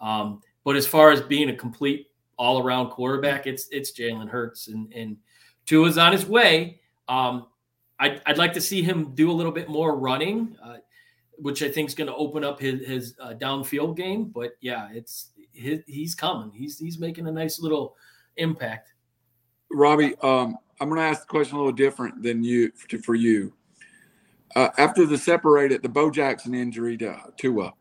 Um, 0.00 0.42
but 0.64 0.76
as 0.76 0.86
far 0.86 1.10
as 1.10 1.22
being 1.22 1.48
a 1.48 1.56
complete 1.56 2.07
all 2.38 2.62
around 2.62 2.90
quarterback, 2.90 3.46
it's 3.46 3.68
it's 3.70 3.92
Jalen 3.92 4.28
Hurts 4.28 4.68
and 4.68 4.92
and 4.92 5.16
Tua's 5.66 5.98
on 5.98 6.12
his 6.12 6.26
way. 6.26 6.80
Um, 7.08 7.46
I'd, 7.98 8.22
I'd 8.26 8.38
like 8.38 8.52
to 8.54 8.60
see 8.60 8.82
him 8.82 9.14
do 9.14 9.30
a 9.30 9.32
little 9.32 9.52
bit 9.52 9.68
more 9.68 9.98
running, 9.98 10.56
uh, 10.62 10.76
which 11.36 11.62
I 11.62 11.68
think 11.68 11.88
is 11.88 11.94
going 11.94 12.06
to 12.06 12.14
open 12.14 12.44
up 12.44 12.60
his, 12.60 12.86
his 12.86 13.14
uh, 13.20 13.34
downfield 13.34 13.96
game. 13.96 14.26
But 14.26 14.52
yeah, 14.60 14.88
it's 14.92 15.30
his, 15.52 15.80
he's 15.86 16.14
coming. 16.14 16.52
He's 16.52 16.78
he's 16.78 16.98
making 16.98 17.26
a 17.26 17.32
nice 17.32 17.60
little 17.60 17.96
impact. 18.38 18.92
robbie 19.70 20.14
um, 20.22 20.56
i'm 20.80 20.88
going 20.88 21.00
to 21.00 21.04
ask 21.04 21.22
the 21.22 21.26
question 21.26 21.56
a 21.56 21.58
little 21.58 21.72
different 21.72 22.22
than 22.22 22.42
you 22.42 22.70
for, 23.04 23.14
you 23.14 23.52
uh, 24.56 24.68
after 24.78 25.04
the 25.04 25.18
separated 25.18 25.82
the 25.82 25.88
bo 25.88 26.10
jackson 26.10 26.54
injury 26.54 26.96
to 26.96 27.18
tua 27.36 27.72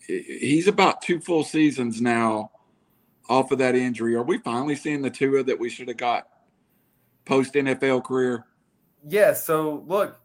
he's 0.00 0.66
about 0.66 1.02
two 1.02 1.20
full 1.20 1.44
seasons 1.44 2.00
now 2.00 2.50
off 3.28 3.50
of 3.50 3.58
that 3.58 3.74
injury 3.74 4.14
are 4.14 4.22
we 4.22 4.38
finally 4.38 4.74
seeing 4.74 5.02
the 5.02 5.10
tua 5.10 5.42
that 5.42 5.58
we 5.58 5.68
should 5.68 5.88
have 5.88 5.96
got 5.96 6.28
post 7.24 7.54
nfl 7.54 8.02
career 8.02 8.44
Yeah, 9.06 9.32
so 9.32 9.84
look, 9.86 10.18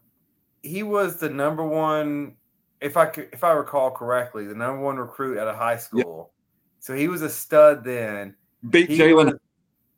he 0.62 0.82
was 0.82 1.18
the 1.18 1.28
number 1.28 1.64
one, 1.66 2.36
if 2.80 2.96
I 2.96 3.06
could, 3.06 3.28
if 3.32 3.44
I 3.44 3.52
recall 3.52 3.90
correctly, 3.90 4.46
the 4.46 4.54
number 4.54 4.80
one 4.80 4.96
recruit 4.96 5.38
at 5.38 5.46
a 5.46 5.54
high 5.54 5.76
school. 5.76 6.32
So 6.80 6.94
he 6.94 7.08
was 7.08 7.22
a 7.22 7.30
stud 7.30 7.84
then. 7.84 8.34
beat 8.70 8.90
He 8.90 8.98
jalen 8.98 9.26
was, 9.26 9.34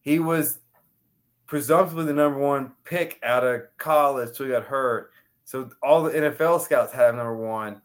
he 0.02 0.18
was 0.18 0.58
presumptively 1.46 2.04
the 2.04 2.12
number 2.12 2.38
one 2.38 2.72
pick 2.84 3.18
out 3.22 3.44
of 3.44 3.62
college 3.78 4.36
till 4.36 4.46
he 4.46 4.52
got 4.52 4.64
hurt. 4.64 5.10
So 5.44 5.70
all 5.82 6.02
the 6.02 6.10
NFL 6.10 6.60
scouts 6.60 6.92
had 6.92 7.10
him 7.10 7.16
number 7.16 7.36
one. 7.36 7.80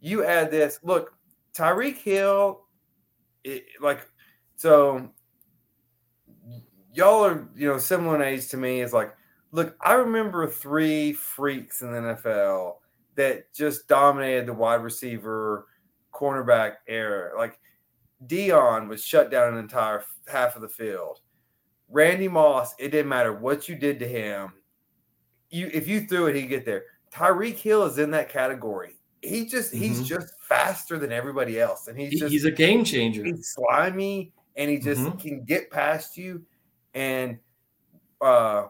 You 0.00 0.24
add 0.24 0.50
this, 0.50 0.78
look, 0.82 1.14
Tyreek 1.54 1.96
Hill, 1.96 2.64
it, 3.44 3.64
like, 3.80 4.08
so 4.58 5.08
y'all 6.92 7.24
are 7.24 7.48
you 7.54 7.68
know 7.68 7.78
similar 7.78 8.16
in 8.16 8.22
age 8.22 8.48
to 8.48 8.56
me. 8.56 8.80
Is 8.80 8.92
like, 8.92 9.14
look, 9.52 9.76
I 9.80 9.94
remember 9.94 10.48
three 10.48 11.12
freaks 11.12 11.80
in 11.80 11.92
the 11.92 11.98
NFL 11.98 12.74
that 13.14 13.54
just 13.54 13.86
dominated 13.86 14.46
the 14.46 14.52
wide 14.52 14.82
receiver, 14.82 15.68
cornerback 16.12 16.74
era. 16.88 17.38
Like 17.38 17.60
Deion 18.26 18.88
was 18.88 19.02
shut 19.02 19.30
down 19.30 19.54
an 19.54 19.60
entire 19.60 20.04
half 20.26 20.56
of 20.56 20.62
the 20.62 20.68
field. 20.68 21.20
Randy 21.88 22.28
Moss, 22.28 22.74
it 22.80 22.88
didn't 22.88 23.08
matter 23.08 23.32
what 23.32 23.68
you 23.68 23.76
did 23.76 24.00
to 24.00 24.08
him. 24.08 24.52
You 25.50 25.70
if 25.72 25.86
you 25.86 26.00
threw 26.00 26.26
it, 26.26 26.34
he'd 26.34 26.48
get 26.48 26.66
there. 26.66 26.82
Tyreek 27.14 27.56
Hill 27.56 27.84
is 27.84 27.98
in 27.98 28.10
that 28.10 28.28
category. 28.28 28.96
He 29.22 29.46
just 29.46 29.72
mm-hmm. 29.72 29.84
he's 29.84 30.02
just 30.02 30.34
faster 30.40 30.98
than 30.98 31.12
everybody 31.12 31.60
else, 31.60 31.86
and 31.86 31.96
he's 31.96 32.18
just 32.18 32.32
he's 32.32 32.44
a 32.44 32.50
game 32.50 32.84
changer. 32.84 33.24
He's 33.24 33.54
slimy, 33.54 34.32
and 34.58 34.70
he 34.70 34.78
just 34.78 35.00
mm-hmm. 35.00 35.16
can 35.16 35.44
get 35.44 35.70
past 35.70 36.18
you. 36.18 36.44
And 36.92 37.38
uh 38.20 38.64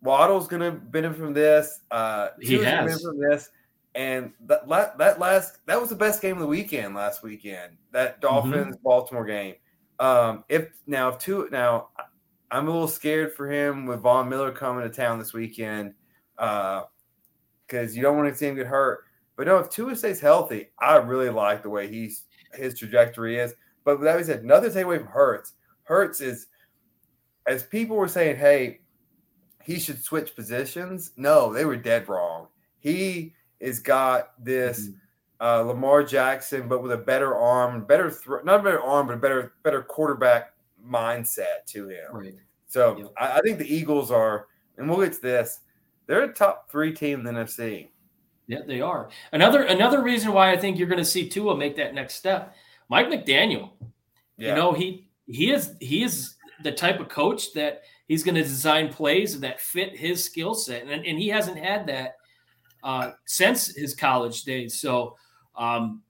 Waddle's 0.00 0.46
going 0.46 0.62
to 0.62 0.72
benefit 0.72 1.18
from 1.18 1.32
this. 1.32 1.80
Uh, 1.90 2.28
he 2.40 2.54
has 2.62 3.02
from 3.02 3.18
this. 3.18 3.50
And 3.94 4.32
that, 4.46 4.68
that 4.98 5.18
last 5.18 5.58
that 5.66 5.80
was 5.80 5.90
the 5.90 5.96
best 5.96 6.22
game 6.22 6.34
of 6.34 6.40
the 6.40 6.46
weekend 6.46 6.94
last 6.94 7.22
weekend. 7.22 7.76
That 7.92 8.20
mm-hmm. 8.20 8.20
Dolphins 8.20 8.76
mm-hmm. 8.76 8.82
Baltimore 8.84 9.24
game. 9.24 9.54
Um, 9.98 10.44
if 10.48 10.68
now 10.86 11.08
if 11.08 11.18
two 11.18 11.48
now 11.50 11.88
I'm 12.50 12.68
a 12.68 12.70
little 12.70 12.86
scared 12.86 13.34
for 13.34 13.50
him 13.50 13.86
with 13.86 14.00
Von 14.00 14.28
Miller 14.28 14.52
coming 14.52 14.84
to 14.84 14.94
town 14.94 15.18
this 15.18 15.32
weekend 15.32 15.94
because 16.36 16.84
uh, 17.72 17.90
you 17.90 18.02
don't 18.02 18.16
want 18.16 18.28
to 18.32 18.38
see 18.38 18.46
him 18.46 18.54
get 18.54 18.66
hurt. 18.66 19.04
But 19.36 19.48
no, 19.48 19.58
if 19.58 19.70
Tua 19.70 19.96
stays 19.96 20.20
healthy, 20.20 20.68
I 20.78 20.96
really 20.96 21.30
like 21.30 21.62
the 21.62 21.70
way 21.70 21.88
he's 21.88 22.24
his 22.54 22.78
trajectory 22.78 23.38
is. 23.38 23.54
But 23.96 24.02
that 24.02 24.16
being 24.16 24.26
said, 24.26 24.42
another 24.42 24.68
takeaway 24.68 24.98
from 24.98 25.06
Hurts. 25.06 25.54
Hurts 25.84 26.20
is 26.20 26.48
as 27.46 27.62
people 27.62 27.96
were 27.96 28.06
saying, 28.06 28.36
hey, 28.36 28.80
he 29.64 29.78
should 29.78 30.04
switch 30.04 30.36
positions. 30.36 31.12
No, 31.16 31.54
they 31.54 31.64
were 31.64 31.76
dead 31.76 32.06
wrong. 32.06 32.48
He 32.80 33.32
has 33.62 33.80
got 33.80 34.44
this 34.44 34.88
mm-hmm. 34.88 35.46
uh, 35.46 35.60
Lamar 35.62 36.04
Jackson, 36.04 36.68
but 36.68 36.82
with 36.82 36.92
a 36.92 36.98
better 36.98 37.34
arm, 37.34 37.86
better 37.86 38.10
throw, 38.10 38.42
not 38.42 38.60
a 38.60 38.62
better 38.62 38.82
arm, 38.82 39.06
but 39.06 39.14
a 39.14 39.18
better 39.18 39.54
better 39.62 39.80
quarterback 39.80 40.52
mindset 40.86 41.64
to 41.68 41.88
him. 41.88 42.12
Right. 42.12 42.34
So 42.66 42.98
yep. 42.98 43.12
I, 43.16 43.38
I, 43.38 43.40
think 43.40 43.58
the 43.58 43.74
Eagles 43.74 44.10
are, 44.10 44.48
and 44.76 44.86
we'll 44.86 45.00
get 45.00 45.14
to 45.14 45.22
this. 45.22 45.60
They're 46.06 46.24
a 46.24 46.32
top 46.34 46.70
three 46.70 46.92
team 46.92 47.20
in 47.20 47.24
the 47.24 47.40
NFC. 47.40 47.88
Yeah, 48.48 48.60
they 48.66 48.82
are. 48.82 49.08
Another 49.32 49.62
another 49.62 50.02
reason 50.02 50.34
why 50.34 50.52
I 50.52 50.58
think 50.58 50.78
you're 50.78 50.88
going 50.88 50.98
to 50.98 51.06
see 51.06 51.26
Tua 51.26 51.56
make 51.56 51.74
that 51.76 51.94
next 51.94 52.16
step. 52.16 52.54
Mike 52.88 53.08
McDaniel. 53.08 53.70
Yeah. 54.36 54.50
You 54.50 54.54
know 54.54 54.72
he 54.72 55.08
he 55.26 55.50
is 55.50 55.74
he 55.80 56.02
is 56.02 56.34
the 56.62 56.72
type 56.72 57.00
of 57.00 57.08
coach 57.08 57.52
that 57.52 57.82
he's 58.06 58.24
going 58.24 58.34
to 58.34 58.42
design 58.42 58.88
plays 58.88 59.38
that 59.40 59.60
fit 59.60 59.96
his 59.96 60.24
skill 60.24 60.54
set, 60.54 60.82
and, 60.82 61.04
and 61.04 61.18
he 61.18 61.28
hasn't 61.28 61.58
had 61.58 61.86
that 61.86 62.16
uh, 62.82 63.12
since 63.26 63.74
his 63.74 63.94
college 63.94 64.42
days. 64.42 64.80
So 64.80 65.16
um, 65.56 66.02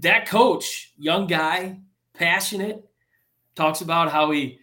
that 0.00 0.26
coach, 0.26 0.92
young 0.98 1.26
guy, 1.26 1.80
passionate, 2.14 2.84
talks 3.54 3.80
about 3.80 4.10
how 4.10 4.30
he, 4.30 4.58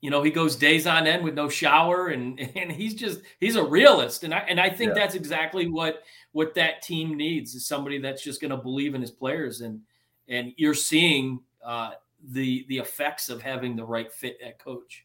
you 0.00 0.10
know, 0.10 0.22
he 0.22 0.30
goes 0.30 0.56
days 0.56 0.86
on 0.86 1.06
end 1.06 1.24
with 1.24 1.34
no 1.34 1.48
shower, 1.48 2.08
and 2.08 2.38
and 2.56 2.70
he's 2.70 2.94
just 2.94 3.20
he's 3.40 3.56
a 3.56 3.64
realist, 3.64 4.24
and 4.24 4.34
I 4.34 4.38
and 4.48 4.60
I 4.60 4.70
think 4.70 4.90
yeah. 4.94 5.02
that's 5.02 5.14
exactly 5.14 5.68
what 5.68 6.02
what 6.32 6.54
that 6.54 6.82
team 6.82 7.16
needs 7.16 7.54
is 7.54 7.66
somebody 7.66 7.98
that's 7.98 8.22
just 8.22 8.40
going 8.40 8.50
to 8.50 8.56
believe 8.56 8.94
in 8.94 9.00
his 9.00 9.10
players, 9.10 9.60
and 9.60 9.80
and 10.28 10.52
you're 10.56 10.74
seeing. 10.74 11.40
Uh, 11.64 11.92
the 12.30 12.64
the 12.68 12.78
effects 12.78 13.28
of 13.28 13.42
having 13.42 13.76
the 13.76 13.84
right 13.84 14.12
fit 14.12 14.38
at 14.44 14.58
coach. 14.58 15.04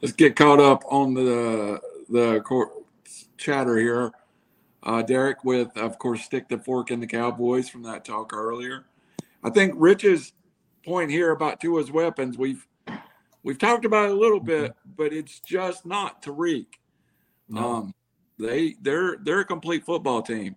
Let's 0.00 0.12
get 0.12 0.36
caught 0.36 0.60
up 0.60 0.82
on 0.90 1.14
the 1.14 1.80
the 2.08 2.40
court 2.40 2.70
chatter 3.36 3.78
here. 3.78 4.12
Uh, 4.82 5.02
Derek, 5.02 5.44
with 5.44 5.76
of 5.76 5.98
course, 5.98 6.22
stick 6.22 6.48
the 6.48 6.58
fork 6.58 6.90
in 6.90 7.00
the 7.00 7.06
Cowboys 7.06 7.68
from 7.68 7.82
that 7.84 8.04
talk 8.04 8.32
earlier. 8.32 8.84
I 9.42 9.50
think 9.50 9.74
Rich's 9.76 10.32
point 10.84 11.10
here 11.10 11.30
about 11.30 11.60
Tua's 11.60 11.90
weapons, 11.90 12.38
we've 12.38 12.66
we've 13.42 13.58
talked 13.58 13.84
about 13.84 14.10
it 14.10 14.12
a 14.12 14.18
little 14.18 14.40
bit, 14.40 14.74
but 14.96 15.12
it's 15.12 15.40
just 15.40 15.86
not 15.86 16.22
Tyreek. 16.22 16.66
No. 17.48 17.72
Um, 17.72 17.94
they 18.38 18.76
they're 18.82 19.16
they're 19.22 19.40
a 19.40 19.44
complete 19.44 19.84
football 19.84 20.22
team. 20.22 20.56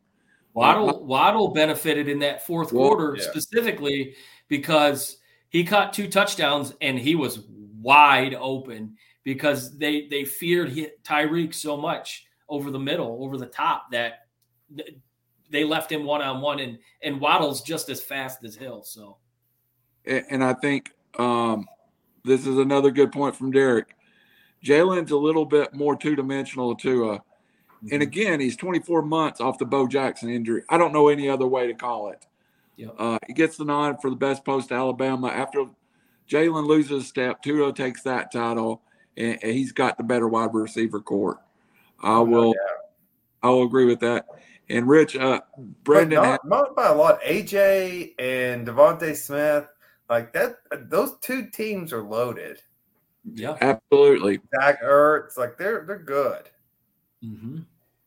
Waddle 0.58 1.06
Waddle 1.06 1.50
benefited 1.50 2.10
in 2.10 2.18
that 2.20 2.46
fourth 2.46 2.74
well, 2.74 2.88
quarter 2.88 3.16
yeah. 3.16 3.24
specifically 3.30 4.16
because 4.48 5.18
he 5.50 5.64
caught 5.64 5.94
two 5.94 6.08
touchdowns 6.08 6.74
and 6.82 6.98
he 6.98 7.14
was 7.14 7.42
wide 7.80 8.34
open 8.34 8.96
because 9.24 9.78
they 9.78 10.08
they 10.08 10.26
feared 10.26 10.76
Tyreek 11.04 11.54
so 11.54 11.78
much 11.78 12.26
over 12.50 12.72
the 12.72 12.80
middle, 12.80 13.20
over 13.22 13.38
the 13.38 13.46
top 13.46 13.92
that 13.92 14.26
they 15.52 15.64
left 15.64 15.92
him 15.92 16.06
one 16.06 16.24
on 16.24 16.42
one 16.42 16.60
and 16.60 16.80
and 17.04 17.22
Waddle's 17.22 17.62
just 17.62 17.90
as 17.90 18.02
fast 18.02 18.44
as 18.44 18.56
Hill. 18.56 18.82
So, 18.82 19.18
and 20.06 20.44
I 20.44 20.54
think 20.54 20.92
um, 21.20 21.68
this 22.26 22.48
is 22.48 22.58
another 22.58 22.90
good 22.90 23.12
point 23.12 23.36
from 23.36 23.52
Derek. 23.52 23.94
Jalen's 24.66 25.12
a 25.12 25.18
little 25.18 25.46
bit 25.46 25.72
more 25.76 25.96
two 25.96 26.16
dimensional 26.16 26.76
to 26.78 27.12
a, 27.12 27.22
mm-hmm. 27.78 27.94
and 27.94 28.04
again 28.04 28.40
he's 28.40 28.56
24 28.56 29.02
months 29.02 29.42
off 29.42 29.58
the 29.58 29.66
Bo 29.66 29.88
Jackson 29.88 30.30
injury. 30.30 30.64
I 30.70 30.78
don't 30.78 30.94
know 30.94 31.10
any 31.10 31.30
other 31.30 31.48
way 31.48 31.68
to 31.68 31.74
call 31.74 32.10
it. 32.10 32.26
Yep. 32.78 32.96
Uh, 32.98 33.20
he 33.26 33.34
gets 33.34 33.58
the 33.58 33.66
nod 33.66 34.02
for 34.02 34.10
the 34.10 34.16
best 34.16 34.46
post 34.46 34.72
Alabama. 34.72 35.28
After 35.28 35.66
Jalen 36.30 36.68
loses 36.68 37.04
a 37.04 37.06
step, 37.06 37.42
Tua 37.42 37.74
takes 37.74 38.04
that 38.04 38.32
title, 38.32 38.82
and, 39.16 39.40
and, 39.42 39.52
he's 39.54 39.72
got 39.72 39.98
the 39.98 40.04
better 40.04 40.28
wide 40.28 40.54
receiver 40.54 41.00
court. 41.00 41.40
I 42.04 42.20
will, 42.20 42.54
I 43.42 43.50
will 43.50 43.64
agree 43.64 43.86
with 43.86 44.02
that. 44.02 44.28
And 44.70 44.88
Rich, 44.88 45.16
uh, 45.16 45.42
Brendan, 45.84 46.22
not, 46.22 46.46
not, 46.46 46.76
by 46.76 46.88
a 46.88 46.96
lot. 46.96 47.22
AJ 47.22 48.14
and 48.20 48.68
Devonte 48.68 49.16
Smith, 49.16 49.66
like 50.10 50.34
that. 50.34 50.58
Those 50.90 51.14
two 51.22 51.48
teams 51.48 51.94
are 51.94 52.04
loaded. 52.04 52.62
Yeah, 53.34 53.58
absolutely. 53.62 54.40
Zach 54.56 54.82
Ertz, 54.84 55.38
like 55.38 55.58
they're 55.58 55.84
they're 55.88 55.98
good. 55.98 56.50
Mm-hmm. 57.24 57.60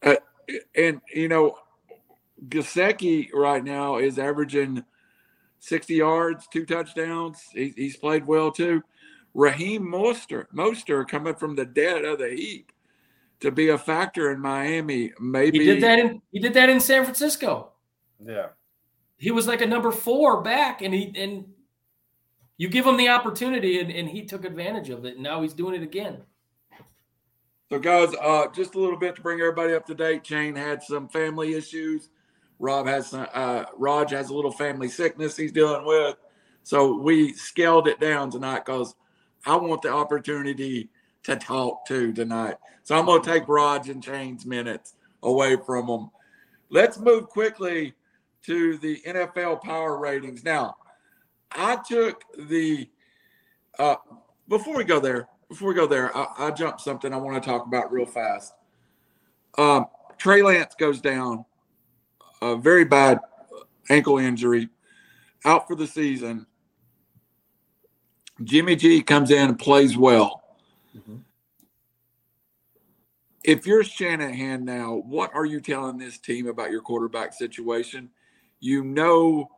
Uh, 0.02 0.16
and 0.74 1.00
you 1.14 1.28
know, 1.28 1.58
Gesicki 2.48 3.32
right 3.32 3.62
now 3.62 3.98
is 3.98 4.18
averaging 4.18 4.84
60 5.60 5.94
yards, 5.94 6.48
two 6.52 6.64
touchdowns. 6.64 7.40
He, 7.52 7.72
he's 7.76 7.96
played 7.96 8.26
well 8.26 8.50
too. 8.50 8.82
Raheem 9.34 9.84
Mostert, 9.84 10.46
Mostert 10.54 11.08
coming 11.08 11.34
from 11.34 11.54
the 11.54 11.64
dead 11.64 12.04
of 12.04 12.18
the 12.18 12.30
heap 12.30 12.72
to 13.40 13.50
be 13.50 13.68
a 13.68 13.78
factor 13.78 14.30
in 14.32 14.40
Miami. 14.40 15.12
Maybe 15.20 15.60
he 15.60 15.64
did 15.66 15.82
that 15.82 15.98
in 15.98 16.22
he 16.32 16.40
did 16.40 16.54
that 16.54 16.68
in 16.68 16.80
San 16.80 17.04
Francisco. 17.04 17.70
Yeah. 18.24 18.48
He 19.16 19.30
was 19.30 19.46
like 19.46 19.60
a 19.60 19.66
number 19.66 19.92
four 19.92 20.42
back 20.42 20.82
and 20.82 20.94
he 20.94 21.12
and 21.16 21.44
you 22.56 22.68
give 22.68 22.86
him 22.86 22.96
the 22.96 23.08
opportunity 23.08 23.80
and, 23.80 23.90
and 23.90 24.08
he 24.08 24.24
took 24.24 24.44
advantage 24.44 24.90
of 24.90 25.04
it. 25.04 25.14
And 25.14 25.22
now 25.22 25.42
he's 25.42 25.54
doing 25.54 25.74
it 25.74 25.82
again. 25.82 26.18
So 27.70 27.78
guys, 27.78 28.12
uh, 28.20 28.48
just 28.48 28.74
a 28.74 28.78
little 28.78 28.98
bit 28.98 29.16
to 29.16 29.22
bring 29.22 29.40
everybody 29.40 29.74
up 29.74 29.86
to 29.86 29.94
date. 29.94 30.26
Shane 30.26 30.56
had 30.56 30.82
some 30.82 31.08
family 31.08 31.54
issues 31.54 32.10
Rob 32.60 32.86
has 32.86 33.08
some, 33.08 33.26
uh, 33.32 33.64
Raj 33.76 34.12
has 34.12 34.28
a 34.28 34.34
little 34.34 34.52
family 34.52 34.88
sickness 34.88 35.36
he's 35.36 35.50
dealing 35.50 35.86
with, 35.86 36.16
so 36.62 36.94
we 36.98 37.32
scaled 37.32 37.88
it 37.88 37.98
down 37.98 38.30
tonight 38.30 38.66
because 38.66 38.94
I 39.46 39.56
want 39.56 39.80
the 39.80 39.92
opportunity 39.92 40.90
to 41.22 41.36
talk 41.36 41.86
to 41.86 42.12
tonight. 42.12 42.56
So 42.82 42.96
I'm 42.96 43.06
going 43.06 43.22
to 43.22 43.28
take 43.28 43.48
Raj 43.48 43.88
and 43.88 44.04
Shane's 44.04 44.44
minutes 44.44 44.94
away 45.22 45.56
from 45.56 45.86
them. 45.86 46.10
Let's 46.68 46.98
move 46.98 47.28
quickly 47.28 47.94
to 48.44 48.76
the 48.76 49.00
NFL 49.06 49.62
power 49.62 49.98
ratings. 49.98 50.44
Now, 50.44 50.76
I 51.50 51.76
took 51.76 52.22
the 52.38 52.88
uh, 53.78 53.96
before 54.48 54.76
we 54.76 54.84
go 54.84 55.00
there. 55.00 55.28
Before 55.50 55.68
we 55.68 55.74
go 55.74 55.86
there, 55.86 56.16
I, 56.16 56.28
I 56.38 56.50
jumped 56.52 56.80
something 56.80 57.12
I 57.12 57.16
want 57.16 57.42
to 57.42 57.46
talk 57.46 57.66
about 57.66 57.92
real 57.92 58.06
fast. 58.06 58.54
Um, 59.58 59.86
Trey 60.16 60.42
Lance 60.42 60.76
goes 60.78 61.00
down 61.00 61.44
a 62.40 62.56
very 62.56 62.84
bad 62.84 63.18
ankle 63.90 64.18
injury, 64.18 64.68
out 65.44 65.66
for 65.66 65.74
the 65.74 65.88
season. 65.88 66.46
Jimmy 68.44 68.76
G 68.76 69.02
comes 69.02 69.32
in 69.32 69.48
and 69.48 69.58
plays 69.58 69.96
well. 69.96 70.42
Mm-hmm. 70.96 71.16
If 73.42 73.66
you're 73.66 73.82
Shanahan 73.82 74.64
now, 74.64 75.02
what 75.04 75.34
are 75.34 75.44
you 75.44 75.60
telling 75.60 75.98
this 75.98 76.16
team 76.16 76.46
about 76.46 76.70
your 76.70 76.80
quarterback 76.80 77.34
situation? 77.34 78.08
You 78.60 78.84
know, 78.84 79.50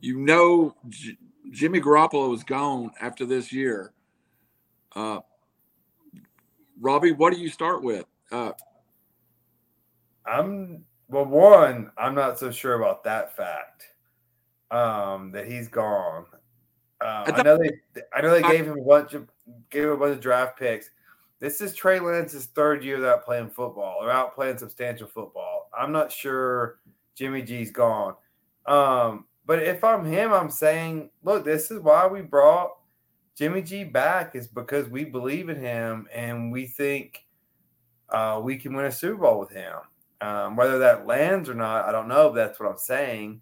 you 0.00 0.18
know, 0.18 0.74
J- 0.88 1.16
Jimmy 1.52 1.80
Garoppolo 1.80 2.34
is 2.34 2.42
gone 2.42 2.90
after 3.00 3.24
this 3.24 3.52
year. 3.52 3.92
Uh, 4.94 5.20
Robbie, 6.80 7.12
what 7.12 7.32
do 7.32 7.40
you 7.40 7.48
start 7.48 7.82
with? 7.82 8.04
Uh, 8.30 8.52
I'm 10.26 10.84
well, 11.08 11.26
one, 11.26 11.90
I'm 11.98 12.14
not 12.14 12.38
so 12.38 12.50
sure 12.50 12.74
about 12.74 13.04
that 13.04 13.36
fact. 13.36 13.88
Um, 14.70 15.30
that 15.32 15.46
he's 15.46 15.68
gone. 15.68 16.24
Uh, 17.02 17.24
I, 17.26 17.32
I, 17.36 17.42
know 17.42 17.58
they, 17.58 18.02
I 18.14 18.22
know 18.22 18.30
they 18.30 18.42
gave 18.42 18.66
him 18.66 18.78
a 18.78 18.82
bunch 18.82 19.12
of 19.12 19.28
gave 19.70 19.84
him 19.84 19.90
a 19.90 19.96
bunch 19.96 20.14
of 20.14 20.20
draft 20.20 20.58
picks. 20.58 20.88
This 21.40 21.60
is 21.60 21.74
Trey 21.74 21.98
Lance's 22.00 22.46
third 22.46 22.84
year 22.84 22.96
without 22.96 23.24
playing 23.24 23.50
football 23.50 23.98
or 24.00 24.10
out 24.10 24.34
playing 24.34 24.58
substantial 24.58 25.08
football. 25.08 25.68
I'm 25.76 25.92
not 25.92 26.10
sure 26.10 26.78
Jimmy 27.14 27.42
G's 27.42 27.70
gone. 27.70 28.14
Um, 28.66 29.26
but 29.44 29.60
if 29.62 29.82
I'm 29.82 30.04
him, 30.04 30.32
I'm 30.32 30.50
saying, 30.50 31.10
look, 31.24 31.44
this 31.44 31.70
is 31.70 31.80
why 31.80 32.06
we 32.06 32.20
brought 32.20 32.76
Jimmy 33.36 33.62
G 33.62 33.84
back 33.84 34.34
is 34.34 34.46
because 34.46 34.88
we 34.88 35.04
believe 35.04 35.48
in 35.48 35.58
him 35.58 36.06
and 36.12 36.52
we 36.52 36.66
think 36.66 37.24
uh, 38.10 38.40
we 38.42 38.56
can 38.56 38.74
win 38.74 38.86
a 38.86 38.92
Super 38.92 39.22
Bowl 39.22 39.40
with 39.40 39.50
him. 39.50 39.74
Um, 40.20 40.56
whether 40.56 40.78
that 40.78 41.06
lands 41.06 41.48
or 41.48 41.54
not, 41.54 41.86
I 41.86 41.92
don't 41.92 42.08
know. 42.08 42.28
If 42.28 42.34
that's 42.34 42.60
what 42.60 42.70
I'm 42.70 42.78
saying. 42.78 43.40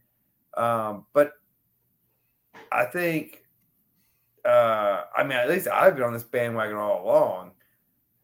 Um, 0.57 1.07
but 1.13 1.33
I 2.73 2.85
think, 2.85 3.43
uh, 4.45 5.03
I 5.17 5.23
mean, 5.23 5.33
at 5.33 5.49
least 5.49 5.69
I've 5.69 5.95
been 5.95 6.05
on 6.05 6.13
this 6.13 6.23
bandwagon 6.23 6.77
all 6.77 7.05
along 7.05 7.53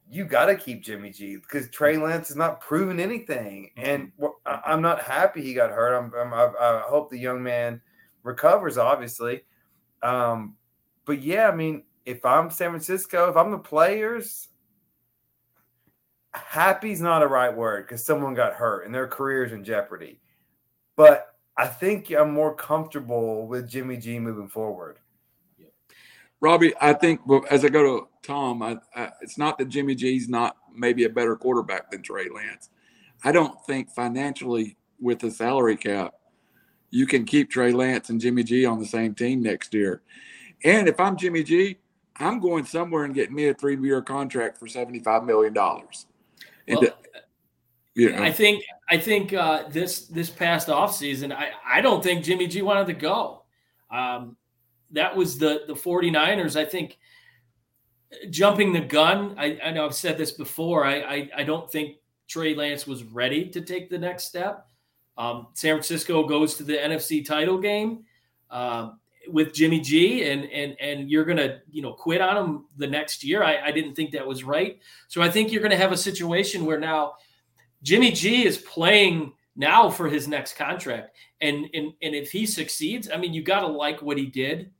you 0.09 0.25
got 0.25 0.47
to 0.47 0.57
keep 0.57 0.83
Jimmy 0.83 1.11
G 1.11 1.37
because 1.37 1.69
Trey 1.71 1.97
Lance 1.97 2.29
has 2.29 2.37
not 2.37 2.61
proven 2.61 3.01
anything, 3.01 3.71
and 3.77 4.13
I'm 4.47 4.81
not 4.81 5.03
happy 5.03 5.43
he 5.43 5.55
got 5.55 5.71
hurt. 5.71 5.97
I'm, 5.97 6.13
I'm 6.15 6.33
i 6.33 6.83
hope 6.87 7.11
the 7.11 7.19
young 7.19 7.43
man 7.43 7.81
recovers, 8.23 8.79
obviously. 8.79 9.43
Um, 10.03 10.55
but 11.07 11.23
yeah, 11.23 11.49
I 11.49 11.55
mean, 11.55 11.85
if 12.05 12.25
I'm 12.25 12.51
San 12.51 12.71
Francisco, 12.71 13.31
if 13.31 13.37
I'm 13.37 13.51
the 13.51 13.59
players, 13.59 14.49
happy's 16.35 17.01
not 17.01 17.23
a 17.23 17.27
right 17.27 17.55
word 17.55 17.87
because 17.87 18.05
someone 18.05 18.35
got 18.35 18.53
hurt 18.53 18.85
and 18.85 18.95
their 18.95 19.07
career's 19.07 19.53
in 19.53 19.64
jeopardy. 19.64 20.21
But 20.97 21.35
I 21.57 21.66
think 21.66 22.11
I'm 22.11 22.33
more 22.33 22.55
comfortable 22.55 23.47
with 23.47 23.69
Jimmy 23.69 23.97
G 23.97 24.19
moving 24.19 24.49
forward. 24.49 24.99
Robbie, 26.40 26.75
I 26.81 26.92
think 26.92 27.21
as 27.51 27.64
I 27.64 27.69
go 27.69 27.83
to 27.83 28.09
Tom, 28.23 28.62
I, 28.62 28.77
I, 28.95 29.11
it's 29.23 29.38
not 29.38 29.57
that 29.59 29.69
Jimmy 29.69 29.95
G's 29.95 30.29
not 30.29 30.57
maybe 30.75 31.05
a 31.05 31.09
better 31.09 31.35
quarterback 31.35 31.90
than 31.90 32.03
Trey 32.03 32.29
Lance. 32.29 32.69
I 33.25 33.33
don't 33.33 33.59
think 33.64 33.90
financially 33.90 34.77
with 35.01 35.21
the 35.21 35.31
salary 35.31 35.77
cap, 35.77 36.14
you 36.90 37.07
can 37.07 37.25
keep 37.25 37.51
Trey 37.51 37.73
Lance 37.73 38.11
and 38.11 38.21
Jimmy 38.21 38.42
G 38.42 38.66
on 38.66 38.79
the 38.79 38.87
same 38.87 39.14
team 39.14 39.42
next 39.42 39.73
year. 39.73 40.03
And 40.64 40.88
if 40.88 40.99
I'm 40.99 41.16
Jimmy 41.16 41.42
G, 41.42 41.79
I'm 42.16 42.40
going 42.40 42.64
somewhere 42.64 43.05
and 43.05 43.14
getting 43.14 43.35
me 43.35 43.49
a 43.49 43.55
three-year 43.55 44.03
contract 44.03 44.59
for 44.59 44.66
seventy-five 44.66 45.25
million 45.25 45.53
dollars. 45.53 46.07
Well, 46.69 46.83
you 47.95 48.12
know. 48.12 48.23
I 48.23 48.33
think 48.33 48.64
I 48.88 48.99
think 48.99 49.33
uh, 49.33 49.69
this 49.69 50.07
this 50.07 50.31
past 50.31 50.69
offseason, 50.69 51.33
I 51.33 51.51
I 51.66 51.81
don't 51.81 52.03
think 52.03 52.25
Jimmy 52.25 52.47
G 52.47 52.62
wanted 52.62 52.87
to 52.88 52.95
go. 52.95 53.45
Um, 53.90 54.37
that 54.92 55.14
was 55.14 55.38
the 55.38 55.62
the 55.66 55.75
49ers. 55.75 56.57
I 56.57 56.64
think 56.64 56.99
jumping 58.31 58.73
the 58.73 58.81
gun. 58.81 59.35
I, 59.38 59.59
I 59.62 59.71
know 59.73 59.85
I've 59.85 59.95
said 59.95 60.19
this 60.19 60.33
before. 60.33 60.85
I, 60.85 61.01
I, 61.01 61.31
I 61.38 61.42
don't 61.42 61.71
think 61.71 61.97
Trey 62.29 62.55
Lance 62.55 62.87
was 62.87 63.05
ready 63.05 63.49
to 63.51 63.61
take 63.61 63.90
the 63.90 63.99
next 63.99 64.25
step. 64.25 64.66
Um, 65.19 65.49
San 65.55 65.75
Francisco 65.75 66.27
goes 66.27 66.55
to 66.57 66.64
the 66.64 66.75
NFC 66.75 67.25
title 67.25 67.59
game 67.59 68.05
um, 68.51 69.01
with 69.29 69.53
Jimmy 69.53 69.81
G, 69.81 70.31
and 70.31 70.45
and 70.47 70.77
and 70.81 71.11
you're 71.11 71.25
gonna 71.25 71.61
you 71.71 71.83
know 71.83 71.93
quit 71.93 72.21
on 72.21 72.37
him 72.37 72.65
the 72.77 72.87
next 72.87 73.25
year. 73.25 73.43
I, 73.43 73.67
I 73.67 73.71
didn't 73.71 73.95
think 73.95 74.11
that 74.12 74.27
was 74.27 74.45
right. 74.45 74.79
So 75.09 75.23
I 75.23 75.31
think 75.31 75.53
you're 75.53 75.62
gonna 75.62 75.77
have 75.77 75.93
a 75.93 75.97
situation 75.97 76.65
where 76.65 76.81
now 76.81 77.15
Jimmy 77.83 78.12
G 78.12 78.47
is 78.47 78.59
playing 78.59 79.33
now 79.57 79.89
for 79.89 80.09
his 80.09 80.29
next 80.29 80.57
contract, 80.57 81.17
and 81.41 81.67
and 81.75 81.93
and 82.03 82.15
if 82.15 82.31
he 82.31 82.47
succeeds, 82.47 83.09
I 83.12 83.17
mean 83.17 83.33
you 83.33 83.43
got 83.43 83.61
to 83.61 83.67
like 83.67 84.03
what 84.03 84.19
he 84.19 84.27
did 84.27 84.71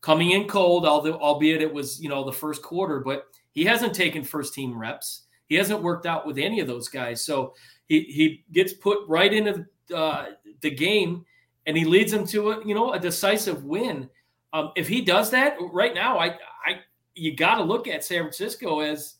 coming 0.00 0.32
in 0.32 0.46
cold, 0.46 0.84
although 0.84 1.18
albeit 1.18 1.62
it 1.62 1.72
was 1.72 2.00
you 2.00 2.08
know 2.08 2.24
the 2.24 2.32
first 2.32 2.62
quarter, 2.62 3.00
but 3.00 3.26
he 3.52 3.64
hasn't 3.64 3.94
taken 3.94 4.22
first 4.22 4.52
team 4.54 4.76
reps. 4.76 5.22
He 5.46 5.54
hasn't 5.54 5.82
worked 5.82 6.06
out 6.06 6.26
with 6.26 6.38
any 6.38 6.60
of 6.60 6.66
those 6.66 6.88
guys, 6.88 7.24
so 7.24 7.54
he 7.86 8.00
he 8.02 8.44
gets 8.52 8.72
put 8.72 8.98
right 9.08 9.32
into 9.32 9.66
the, 9.88 9.96
uh, 9.96 10.26
the 10.60 10.70
game, 10.70 11.24
and 11.66 11.76
he 11.76 11.84
leads 11.84 12.12
them 12.12 12.26
to 12.28 12.52
a 12.52 12.66
you 12.66 12.74
know 12.74 12.92
a 12.92 12.98
decisive 12.98 13.64
win. 13.64 14.08
Um, 14.52 14.72
if 14.76 14.86
he 14.86 15.00
does 15.00 15.30
that 15.30 15.56
right 15.72 15.94
now, 15.94 16.18
I 16.18 16.38
I 16.64 16.80
you 17.14 17.36
got 17.36 17.56
to 17.56 17.62
look 17.62 17.88
at 17.88 18.04
San 18.04 18.22
Francisco 18.22 18.80
as 18.80 19.16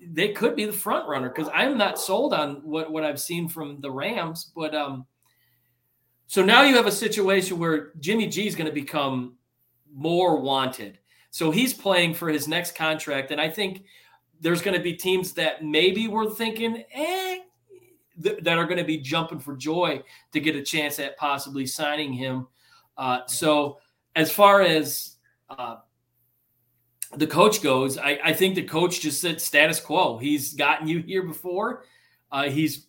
they 0.00 0.32
could 0.32 0.56
be 0.56 0.64
the 0.64 0.72
front 0.72 1.08
runner 1.08 1.28
because 1.28 1.50
I'm 1.54 1.78
not 1.78 1.98
sold 1.98 2.34
on 2.34 2.56
what 2.62 2.90
what 2.90 3.04
I've 3.04 3.20
seen 3.20 3.48
from 3.48 3.80
the 3.80 3.90
Rams, 3.90 4.52
but 4.54 4.74
um. 4.74 5.06
So 6.26 6.44
now 6.44 6.62
you 6.62 6.76
have 6.76 6.86
a 6.86 6.92
situation 6.92 7.58
where 7.58 7.90
Jimmy 7.98 8.28
G 8.28 8.46
is 8.46 8.54
going 8.54 8.68
to 8.68 8.72
become 8.72 9.34
more 9.92 10.40
wanted. 10.40 11.00
So 11.30 11.50
he's 11.50 11.72
playing 11.74 12.14
for 12.14 12.28
his 12.28 12.48
next 12.48 12.74
contract. 12.74 13.30
And 13.30 13.40
I 13.40 13.48
think 13.48 13.84
there's 14.40 14.62
going 14.62 14.76
to 14.76 14.82
be 14.82 14.94
teams 14.94 15.32
that 15.32 15.64
maybe 15.64 16.08
we're 16.08 16.30
thinking, 16.30 16.84
eh, 16.92 17.38
th- 18.22 18.42
that 18.42 18.58
are 18.58 18.64
going 18.64 18.78
to 18.78 18.84
be 18.84 18.98
jumping 18.98 19.38
for 19.38 19.56
joy 19.56 20.02
to 20.32 20.40
get 20.40 20.56
a 20.56 20.62
chance 20.62 20.98
at 20.98 21.16
possibly 21.16 21.66
signing 21.66 22.12
him. 22.12 22.46
Uh, 22.96 23.20
so 23.26 23.78
as 24.14 24.30
far 24.30 24.62
as 24.62 25.16
uh, 25.48 25.76
the 27.14 27.26
coach 27.26 27.62
goes, 27.62 27.98
I, 27.98 28.18
I, 28.22 28.32
think 28.32 28.54
the 28.54 28.62
coach 28.62 29.00
just 29.00 29.20
said 29.20 29.40
status 29.40 29.80
quo. 29.80 30.18
He's 30.18 30.54
gotten 30.54 30.86
you 30.86 31.00
here 31.00 31.22
before. 31.22 31.84
Uh, 32.30 32.44
he's 32.44 32.86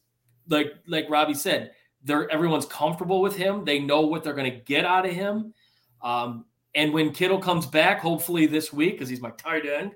like 0.47 0.73
like 0.85 1.09
Robbie 1.09 1.33
said, 1.33 1.71
they're 2.03 2.29
everyone's 2.29 2.65
comfortable 2.65 3.21
with 3.21 3.35
him. 3.35 3.65
They 3.65 3.79
know 3.79 4.01
what 4.01 4.23
they're 4.23 4.33
going 4.33 4.51
to 4.51 4.59
get 4.59 4.85
out 4.85 5.05
of 5.05 5.11
him. 5.11 5.53
Um, 6.01 6.45
and 6.75 6.93
when 6.93 7.11
Kittle 7.11 7.39
comes 7.39 7.65
back, 7.65 7.99
hopefully 7.99 8.47
this 8.47 8.71
week, 8.71 8.93
because 8.93 9.09
he's 9.09 9.21
my 9.21 9.31
tight 9.31 9.65
end, 9.65 9.91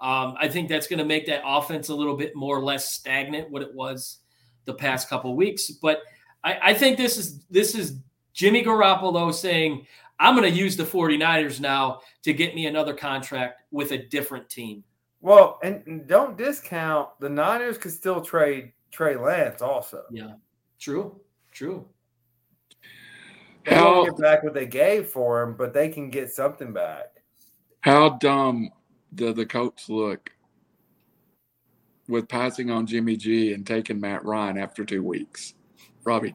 um, 0.00 0.34
I 0.38 0.48
think 0.48 0.68
that's 0.68 0.86
going 0.86 0.98
to 0.98 1.04
make 1.04 1.26
that 1.26 1.42
offense 1.44 1.88
a 1.88 1.94
little 1.94 2.16
bit 2.16 2.34
more 2.34 2.62
less 2.62 2.92
stagnant 2.92 3.50
what 3.50 3.62
it 3.62 3.74
was 3.74 4.19
the 4.64 4.74
past 4.74 5.08
couple 5.08 5.34
weeks. 5.36 5.70
But 5.70 6.02
I, 6.44 6.58
I 6.62 6.74
think 6.74 6.96
this 6.96 7.16
is 7.16 7.44
this 7.50 7.74
is 7.74 7.96
Jimmy 8.32 8.64
Garoppolo 8.64 9.32
saying, 9.32 9.86
I'm 10.18 10.36
going 10.36 10.50
to 10.50 10.56
use 10.56 10.76
the 10.76 10.84
49ers 10.84 11.60
now 11.60 12.00
to 12.22 12.32
get 12.32 12.54
me 12.54 12.66
another 12.66 12.94
contract 12.94 13.62
with 13.70 13.92
a 13.92 13.98
different 13.98 14.48
team. 14.48 14.84
Well, 15.20 15.58
and 15.62 16.06
don't 16.06 16.38
discount 16.38 17.08
the 17.20 17.28
Niners 17.28 17.78
could 17.78 17.92
still 17.92 18.20
trade 18.20 18.72
Trey 18.90 19.16
Lance 19.16 19.62
also. 19.62 20.04
Yeah, 20.10 20.34
true, 20.78 21.20
true. 21.52 21.86
They 23.66 23.74
how, 23.74 24.04
get 24.04 24.16
back 24.16 24.42
what 24.42 24.54
they 24.54 24.66
gave 24.66 25.08
for 25.08 25.42
him, 25.42 25.54
but 25.54 25.74
they 25.74 25.88
can 25.90 26.08
get 26.08 26.30
something 26.30 26.72
back. 26.72 27.22
How 27.82 28.10
dumb 28.10 28.70
does 29.14 29.34
the 29.34 29.46
coach 29.46 29.88
look 29.88 30.30
with 32.10 32.28
passing 32.28 32.70
on 32.70 32.86
Jimmy 32.86 33.16
G 33.16 33.52
and 33.52 33.66
taking 33.66 34.00
Matt 34.00 34.24
Ryan 34.24 34.58
after 34.58 34.84
two 34.84 35.02
weeks? 35.02 35.54
Robbie. 36.04 36.34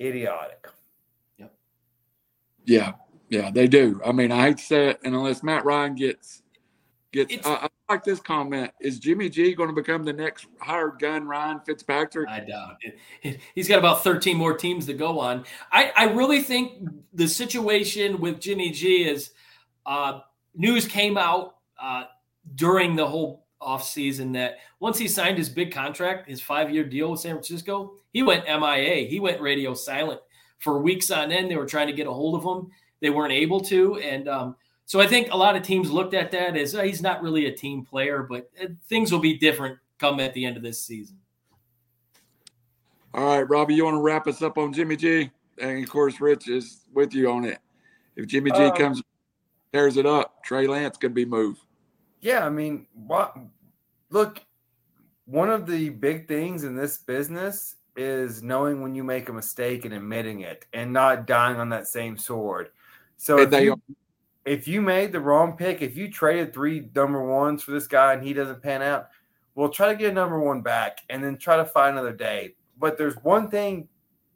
Idiotic. 0.00 0.66
Yep. 1.38 1.54
Yeah. 2.64 2.92
Yeah, 3.28 3.50
they 3.52 3.68
do. 3.68 4.00
I 4.04 4.10
mean, 4.10 4.32
I 4.32 4.48
hate 4.48 4.58
to 4.58 4.64
say 4.64 4.88
it, 4.88 5.00
and 5.04 5.14
unless 5.14 5.42
Matt 5.42 5.64
Ryan 5.64 5.94
gets 5.94 6.42
gets 7.12 7.46
I, 7.46 7.50
I, 7.52 7.68
like 7.88 8.04
this 8.04 8.20
comment. 8.20 8.70
Is 8.80 8.98
Jimmy 8.98 9.28
G 9.28 9.54
going 9.54 9.68
to 9.68 9.74
become 9.74 10.04
the 10.04 10.12
next 10.12 10.46
hired 10.60 10.98
gun 10.98 11.26
Ryan 11.26 11.60
Fitzpatrick? 11.60 12.28
I 12.28 12.40
doubt 12.40 12.76
it. 13.22 13.40
He's 13.54 13.68
got 13.68 13.78
about 13.78 14.04
13 14.04 14.36
more 14.36 14.56
teams 14.56 14.86
to 14.86 14.94
go 14.94 15.18
on. 15.18 15.44
I, 15.72 15.92
I 15.96 16.04
really 16.12 16.40
think 16.42 16.88
the 17.12 17.26
situation 17.26 18.20
with 18.20 18.40
Jimmy 18.40 18.70
G 18.70 19.04
is 19.04 19.30
uh, 19.86 20.20
news 20.54 20.86
came 20.86 21.18
out 21.18 21.56
uh, 21.80 22.04
during 22.54 22.96
the 22.96 23.06
whole 23.06 23.46
offseason 23.60 24.32
that 24.34 24.58
once 24.80 24.98
he 24.98 25.08
signed 25.08 25.38
his 25.38 25.48
big 25.48 25.72
contract, 25.72 26.28
his 26.28 26.40
five 26.40 26.70
year 26.70 26.84
deal 26.84 27.10
with 27.10 27.20
San 27.20 27.34
Francisco, 27.34 27.94
he 28.12 28.22
went 28.22 28.46
MIA. 28.46 29.06
He 29.06 29.20
went 29.20 29.40
radio 29.40 29.74
silent 29.74 30.20
for 30.58 30.80
weeks 30.80 31.10
on 31.10 31.32
end. 31.32 31.50
They 31.50 31.56
were 31.56 31.66
trying 31.66 31.86
to 31.88 31.92
get 31.92 32.06
a 32.06 32.12
hold 32.12 32.34
of 32.34 32.44
him. 32.44 32.70
They 33.00 33.10
weren't 33.10 33.32
able 33.32 33.60
to. 33.60 33.96
And 33.98 34.28
um, 34.28 34.56
so 34.86 35.00
I 35.00 35.06
think 35.06 35.32
a 35.32 35.36
lot 35.36 35.56
of 35.56 35.62
teams 35.62 35.90
looked 35.90 36.14
at 36.14 36.30
that 36.32 36.56
as 36.56 36.74
oh, 36.74 36.82
he's 36.82 37.02
not 37.02 37.22
really 37.22 37.46
a 37.46 37.52
team 37.52 37.84
player, 37.84 38.26
but 38.28 38.50
uh, 38.62 38.66
things 38.88 39.12
will 39.12 39.20
be 39.20 39.38
different 39.38 39.78
come 39.98 40.20
at 40.20 40.34
the 40.34 40.44
end 40.44 40.56
of 40.56 40.62
this 40.62 40.82
season. 40.82 41.16
All 43.12 43.24
right, 43.24 43.48
Robbie, 43.48 43.74
you 43.74 43.84
want 43.84 43.96
to 43.96 44.00
wrap 44.00 44.26
us 44.26 44.40
up 44.40 44.56
on 44.56 44.72
Jimmy 44.72 44.96
G? 44.96 45.30
And 45.60 45.82
of 45.82 45.90
course, 45.90 46.20
Rich 46.20 46.48
is 46.48 46.80
with 46.92 47.12
you 47.12 47.30
on 47.30 47.44
it. 47.44 47.58
If 48.16 48.26
Jimmy 48.26 48.50
G 48.52 48.56
um, 48.56 48.76
comes, 48.76 49.02
tears 49.72 49.96
it 49.96 50.06
up, 50.06 50.42
Trey 50.44 50.66
Lance 50.66 50.96
could 50.96 51.14
be 51.14 51.24
moved. 51.24 51.60
Yeah, 52.20 52.44
I 52.44 52.50
mean, 52.50 52.86
what? 52.92 53.36
Look, 54.10 54.40
one 55.24 55.50
of 55.50 55.66
the 55.66 55.90
big 55.90 56.28
things 56.28 56.64
in 56.64 56.74
this 56.74 56.98
business 56.98 57.76
is 57.96 58.42
knowing 58.42 58.82
when 58.82 58.94
you 58.94 59.04
make 59.04 59.28
a 59.28 59.32
mistake 59.32 59.84
and 59.84 59.94
admitting 59.94 60.40
it, 60.40 60.66
and 60.72 60.92
not 60.92 61.26
dying 61.26 61.56
on 61.56 61.68
that 61.70 61.86
same 61.86 62.16
sword. 62.16 62.70
So 63.16 63.38
if 63.38 63.52
you, 63.52 63.80
if 64.44 64.66
you 64.66 64.80
made 64.80 65.12
the 65.12 65.20
wrong 65.20 65.56
pick, 65.56 65.82
if 65.82 65.96
you 65.96 66.10
traded 66.10 66.52
three 66.52 66.88
number 66.94 67.22
ones 67.22 67.62
for 67.62 67.72
this 67.72 67.86
guy 67.86 68.14
and 68.14 68.22
he 68.22 68.32
doesn't 68.32 68.62
pan 68.62 68.82
out, 68.82 69.08
we'll 69.54 69.68
try 69.68 69.88
to 69.88 69.94
get 69.94 70.10
a 70.10 70.14
number 70.14 70.40
one 70.40 70.62
back 70.62 71.00
and 71.10 71.22
then 71.22 71.36
try 71.36 71.56
to 71.56 71.64
find 71.64 71.92
another 71.92 72.14
day. 72.14 72.54
But 72.78 72.96
there's 72.96 73.16
one 73.16 73.50
thing, 73.50 73.88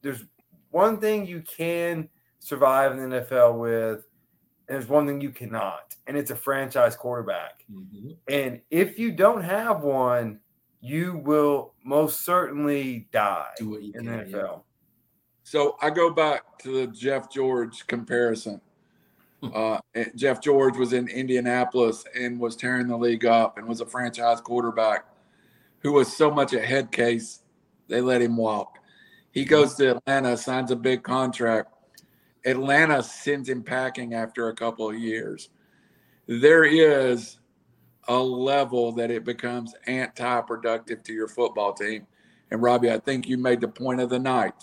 there's 0.03 0.23
one 0.71 0.99
thing 1.01 1.27
you 1.27 1.41
can 1.41 2.09
survive 2.41 2.93
in 2.93 3.09
the 3.09 3.21
NFL 3.21 3.59
with 3.59 4.07
there's 4.69 4.89
one 4.89 5.07
thing 5.07 5.21
you 5.21 5.31
cannot, 5.31 5.95
and 6.07 6.17
it's 6.17 6.31
a 6.31 6.37
franchise 6.37 6.97
quarterback. 6.97 7.65
Mm-hmm. 7.73 8.11
And 8.29 8.61
if 8.71 8.99
you 8.99 9.13
don't 9.13 9.43
have 9.43 9.83
one, 9.83 10.41
you 10.81 11.17
will 11.25 11.75
most 11.85 12.25
certainly 12.25 13.09
die 13.13 13.51
Do 13.59 13.71
what 13.71 13.83
you 13.83 13.93
in 13.95 14.05
can. 14.05 14.25
the 14.25 14.31
yeah. 14.31 14.37
NFL. 14.37 14.63
So 15.43 15.77
I 15.81 15.91
go 15.91 16.11
back 16.11 16.59
to 16.61 16.81
the 16.81 16.87
Jeff 16.87 17.31
George 17.31 17.87
comparison. 17.87 18.61
Uh, 19.55 19.79
Jeff 20.17 20.41
George 20.41 20.75
was 20.79 20.95
in 20.95 21.07
Indianapolis 21.07 22.07
and 22.19 22.41
was 22.41 22.57
tearing 22.57 22.87
the 22.87 22.97
league 22.97 23.27
up 23.27 23.59
and 23.59 23.69
was 23.69 23.83
a 23.83 23.85
franchise 23.85 24.41
quarterback 24.41 25.05
who 25.81 25.93
was 25.93 26.17
so 26.17 26.31
much 26.31 26.55
a 26.55 26.61
head 26.61 26.91
case, 26.91 27.41
they 27.89 28.01
let 28.01 28.23
him 28.23 28.39
walk. 28.39 28.79
He 29.33 29.45
goes 29.45 29.75
to 29.75 29.97
Atlanta, 29.97 30.39
signs 30.39 30.71
a 30.71 30.77
big 30.77 31.03
contract. 31.03 31.74
Atlanta 32.45 33.03
sends 33.03 33.49
him 33.49 33.63
packing 33.63 34.15
after 34.15 34.49
a 34.49 34.55
couple 34.55 34.89
of 34.89 34.99
years. 34.99 35.49
There 36.27 36.65
is 36.65 37.39
a 38.09 38.19
level 38.19 38.93
that 38.93 39.11
it 39.11 39.25
becomes 39.25 39.75
anti 39.87 40.41
productive 40.43 41.03
to 41.05 41.13
your 41.13 41.29
football 41.29 41.73
team. 41.73 42.07
And 42.51 42.63
Robbie, 42.63 42.91
I 42.91 42.99
think 42.99 43.29
you 43.29 43.39
made 43.39 43.61
the 43.61 43.69
point 43.69 44.01
of 44.01 44.11
the 44.11 44.19
night 44.19 44.55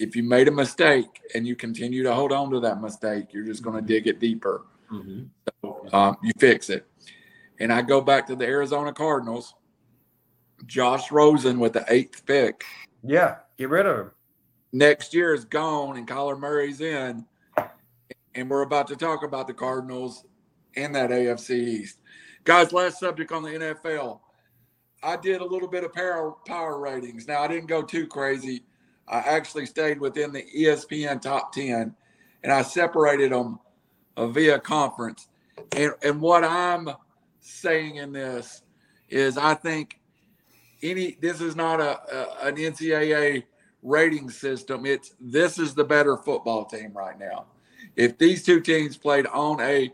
if 0.00 0.16
you 0.16 0.22
made 0.22 0.48
a 0.48 0.50
mistake 0.50 1.20
and 1.34 1.46
you 1.46 1.54
continue 1.54 2.02
to 2.02 2.14
hold 2.14 2.32
on 2.32 2.50
to 2.50 2.60
that 2.60 2.80
mistake, 2.80 3.32
you're 3.32 3.44
just 3.44 3.62
going 3.62 3.76
to 3.76 3.82
dig 3.82 4.06
it 4.06 4.18
deeper. 4.18 4.64
Mhm. 4.90 5.28
Um, 5.92 6.16
you 6.22 6.32
fix 6.38 6.70
it. 6.70 6.86
And 7.58 7.70
I 7.72 7.82
go 7.82 8.00
back 8.00 8.26
to 8.28 8.34
the 8.34 8.46
Arizona 8.46 8.92
Cardinals. 8.92 9.54
Josh 10.66 11.12
Rosen 11.12 11.58
with 11.58 11.74
the 11.74 11.84
eighth 11.88 12.26
pick 12.26 12.64
Yeah, 13.02 13.36
get 13.56 13.70
rid 13.70 13.86
of 13.86 13.98
him. 13.98 14.10
Next 14.72 15.14
year 15.14 15.34
is 15.34 15.44
gone, 15.44 15.96
and 15.96 16.06
Kyler 16.06 16.38
Murray's 16.38 16.80
in. 16.80 17.24
And 18.34 18.48
we're 18.48 18.62
about 18.62 18.86
to 18.88 18.96
talk 18.96 19.24
about 19.24 19.46
the 19.46 19.54
Cardinals 19.54 20.24
and 20.76 20.94
that 20.94 21.10
AFC 21.10 21.50
East. 21.50 21.98
Guys, 22.44 22.72
last 22.72 23.00
subject 23.00 23.32
on 23.32 23.42
the 23.42 23.50
NFL. 23.50 24.20
I 25.02 25.16
did 25.16 25.40
a 25.40 25.44
little 25.44 25.68
bit 25.68 25.84
of 25.84 25.92
power, 25.92 26.34
power 26.46 26.78
ratings. 26.78 27.26
Now, 27.26 27.42
I 27.42 27.48
didn't 27.48 27.66
go 27.66 27.82
too 27.82 28.06
crazy. 28.06 28.62
I 29.08 29.18
actually 29.18 29.66
stayed 29.66 29.98
within 29.98 30.32
the 30.32 30.44
ESPN 30.56 31.20
top 31.20 31.52
10 31.52 31.94
and 32.42 32.52
I 32.52 32.62
separated 32.62 33.32
them 33.32 33.58
uh, 34.16 34.26
via 34.28 34.58
conference. 34.58 35.28
And, 35.72 35.92
and 36.02 36.20
what 36.20 36.44
I'm 36.44 36.90
saying 37.40 37.96
in 37.96 38.12
this 38.12 38.62
is 39.08 39.36
I 39.36 39.54
think 39.54 39.98
any 40.82 41.18
this 41.20 41.40
is 41.40 41.56
not 41.56 41.80
a, 41.80 42.00
a 42.14 42.46
an 42.46 42.56
NCAA 42.56 43.44
rating 43.82 44.30
system. 44.30 44.86
It's 44.86 45.14
this 45.20 45.58
is 45.58 45.74
the 45.74 45.84
better 45.84 46.16
football 46.16 46.64
team 46.64 46.92
right 46.94 47.18
now. 47.18 47.46
If 47.96 48.18
these 48.18 48.42
two 48.42 48.60
teams 48.60 48.96
played 48.96 49.26
on 49.26 49.60
a 49.60 49.90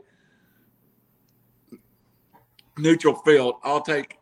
neutral 2.78 3.16
field, 3.16 3.56
I'll 3.62 3.80
take 3.80 4.18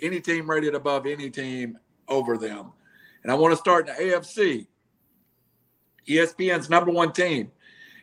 any 0.00 0.20
team 0.20 0.48
rated 0.48 0.74
above 0.74 1.06
any 1.06 1.30
team 1.30 1.78
over 2.08 2.36
them. 2.36 2.72
And 3.22 3.32
I 3.32 3.34
want 3.34 3.52
to 3.52 3.56
start 3.56 3.88
in 3.88 3.94
the 3.94 4.02
AFC. 4.14 4.66
ESPN's 6.06 6.70
number 6.70 6.92
one 6.92 7.12
team. 7.12 7.50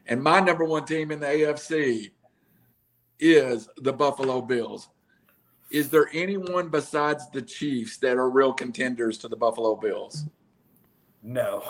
And 0.08 0.22
my 0.22 0.40
number 0.40 0.66
one 0.66 0.86
team 0.86 1.12
in 1.12 1.20
the 1.20 1.28
AFC 1.28 2.12
is 3.20 3.70
the 3.78 3.94
Buffalo 3.94 4.42
Bills. 4.42 4.90
Is 5.72 5.90
there 5.90 6.10
anyone 6.14 6.70
besides 6.70 7.30
the 7.32 7.42
Chiefs 7.42 7.98
that 7.98 8.18
are 8.18 8.30
real 8.30 8.54
contenders 8.54 9.18
to 9.20 9.28
the 9.28 9.36
Buffalo 9.36 9.76
Bills? 9.76 10.26
No, 11.24 11.64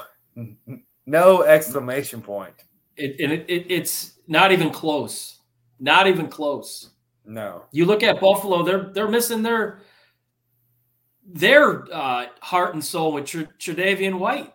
no 1.06 1.44
exclamation 1.44 2.22
point. 2.22 2.56
It, 2.98 3.20
and 3.20 3.32
it, 3.32 3.46
it, 3.48 3.72
it's 3.72 4.20
not 4.28 4.52
even 4.52 4.72
close. 4.72 5.40
Not 5.80 6.08
even 6.08 6.28
close. 6.28 6.90
No. 7.26 7.66
You 7.72 7.86
look 7.86 8.04
at 8.04 8.20
Buffalo; 8.20 8.64
they're 8.64 8.92
they're 8.94 9.08
missing 9.08 9.44
their 9.44 9.80
their 11.26 11.86
uh, 11.94 12.28
heart 12.42 12.74
and 12.74 12.84
soul 12.84 13.14
with 13.14 13.26
Tr- 13.26 13.44
Tre'Davious 13.60 14.18
White. 14.18 14.54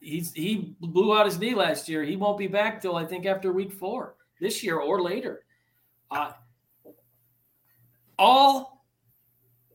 He's 0.00 0.32
he 0.32 0.74
blew 0.80 1.16
out 1.16 1.26
his 1.26 1.38
knee 1.38 1.54
last 1.54 1.88
year. 1.88 2.02
He 2.02 2.16
won't 2.16 2.38
be 2.38 2.46
back 2.46 2.80
till 2.80 2.96
I 2.96 3.04
think 3.04 3.26
after 3.26 3.52
week 3.52 3.72
four 3.72 4.16
this 4.40 4.62
year 4.62 4.78
or 4.78 5.00
later. 5.00 5.44
Uh, 6.10 6.32
all 8.18 8.84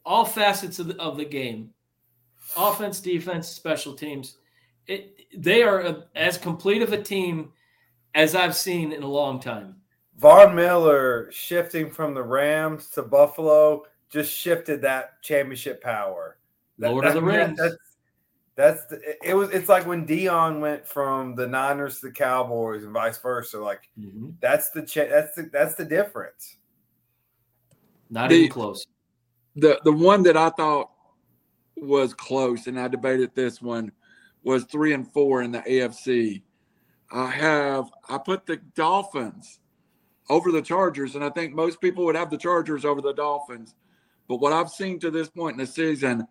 all 0.05 0.25
facets 0.25 0.79
of 0.79 0.88
the, 0.88 1.01
of 1.01 1.17
the 1.17 1.25
game, 1.25 1.71
offense, 2.58 3.00
defense, 3.00 3.48
special 3.48 3.93
teams. 3.93 4.38
It 4.88 5.13
they 5.38 5.63
are 5.63 5.82
a, 5.82 6.06
as 6.15 6.38
complete 6.38 6.82
of 6.82 6.93
a 6.93 7.02
team 7.02 7.52
as 8.15 8.36
I've 8.36 8.56
seen 8.56 8.91
in 8.93 9.04
a 9.04 9.08
long 9.08 9.39
time. 9.39 9.76
Von 10.17 10.56
Miller 10.56 11.30
shifting 11.32 11.91
from 11.91 12.13
the 12.13 12.24
Rams 12.24 12.88
to 12.91 13.04
Buffalo 13.04 13.84
just 14.10 14.34
shifted 14.34 14.82
that 14.82 15.22
championship 15.22 15.84
power. 15.84 16.38
That- 16.80 16.91
Lord 16.91 17.06
of 17.06 17.13
the 17.13 17.20
that- 17.22 17.26
Rings. 17.26 17.58
That's, 17.60 17.76
that's 18.56 18.86
the, 18.86 19.00
it 19.24 19.36
was. 19.36 19.52
It's 19.52 19.70
like 19.70 19.86
when 19.86 20.08
Deion 20.08 20.60
went 20.62 20.88
from 20.88 21.36
the 21.36 21.46
Niners 21.46 22.00
to 22.00 22.08
the 22.08 22.12
Cowboys 22.13 22.84
and 22.84 22.91
vice 22.93 23.20
versa. 23.20 23.60
Like 23.60 23.89
Mhm. 24.00 24.34
that's 24.39 24.72
the 24.72 24.82
cha- 24.82 25.06
that's 25.10 25.36
the 25.36 25.43
that's 25.54 25.76
the 25.76 25.86
difference. 25.86 26.58
Not 28.10 28.30
The- 28.30 28.36
even 28.38 28.50
close. 28.52 28.88
the 29.56 29.80
the 29.84 29.91
one 29.91 30.24
that 30.24 30.38
I 30.38 30.50
thought 30.52 30.89
was 31.82 32.13
close, 32.13 32.68
and 32.68 32.80
I 32.80 32.88
debated 32.88 33.32
this 33.34 33.62
one, 33.62 33.92
was 34.44 34.66
three 34.66 34.94
and 34.94 35.08
four 35.12 35.42
in 35.42 35.52
the 35.52 35.60
AFC. 35.60 36.42
I 37.12 37.30
have 37.30 37.90
I 38.10 38.18
put 38.18 38.46
the 38.46 38.58
Dolphins 38.76 39.60
over 40.30 40.52
the 40.52 40.62
Chargers, 40.62 41.16
and 41.16 41.24
I 41.24 41.30
think 41.30 41.54
most 41.54 41.80
people 41.80 42.06
would 42.06 42.16
have 42.16 42.30
the 42.30 42.38
Chargers 42.38 42.86
over 42.86 43.02
the 43.02 43.13
Dolphins. 43.13 43.76
But 44.28 44.38
what 44.38 44.54
I've 44.54 44.70
seen 44.70 45.00
to 45.00 45.12
this 45.12 45.30
point 45.30 45.54
in 45.54 45.60
the 45.60 45.68
season, 45.68 46.28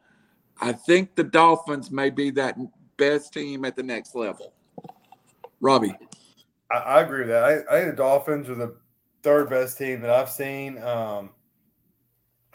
I 0.60 0.72
think 0.72 1.14
the 1.14 1.24
Dolphins 1.24 1.90
may 1.90 2.10
be 2.10 2.30
that 2.32 2.58
best 2.96 3.32
team 3.32 3.64
at 3.64 3.76
the 3.76 3.82
next 3.82 4.14
level. 4.14 4.52
Robbie, 5.60 5.94
I, 6.70 6.76
I 6.76 7.00
agree 7.00 7.20
with 7.20 7.28
that. 7.28 7.44
I, 7.44 7.74
I 7.74 7.80
think 7.80 7.92
the 7.92 7.96
Dolphins 7.96 8.50
are 8.50 8.54
the 8.54 8.76
third 9.22 9.48
best 9.48 9.78
team 9.78 10.00
that 10.02 10.10
I've 10.10 10.30
seen. 10.30 10.82
Um, 10.82 11.30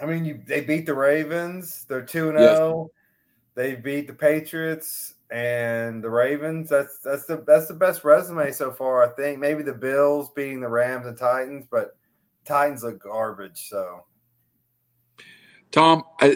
I 0.01 0.05
mean, 0.05 0.25
you 0.25 0.41
they 0.45 0.61
beat 0.61 0.85
the 0.85 0.95
Ravens. 0.95 1.85
They're 1.87 2.01
two 2.01 2.29
and 2.29 2.37
zero. 2.37 2.89
They 3.53 3.75
beat 3.75 4.07
the 4.07 4.13
Patriots 4.13 5.15
and 5.29 6.03
the 6.03 6.09
Ravens. 6.09 6.69
That's 6.69 6.99
that's 6.99 7.25
the 7.25 7.43
that's 7.45 7.67
the 7.67 7.73
best 7.73 8.03
resume 8.03 8.51
so 8.51 8.71
far. 8.71 9.03
I 9.03 9.13
think 9.13 9.39
maybe 9.39 9.63
the 9.63 9.73
Bills 9.73 10.29
beating 10.35 10.59
the 10.59 10.67
Rams 10.67 11.05
and 11.05 11.17
Titans, 11.17 11.65
but 11.69 11.95
Titans 12.45 12.83
look 12.83 13.03
garbage. 13.03 13.69
So 13.69 14.05
Tom, 15.71 16.03
I, 16.19 16.35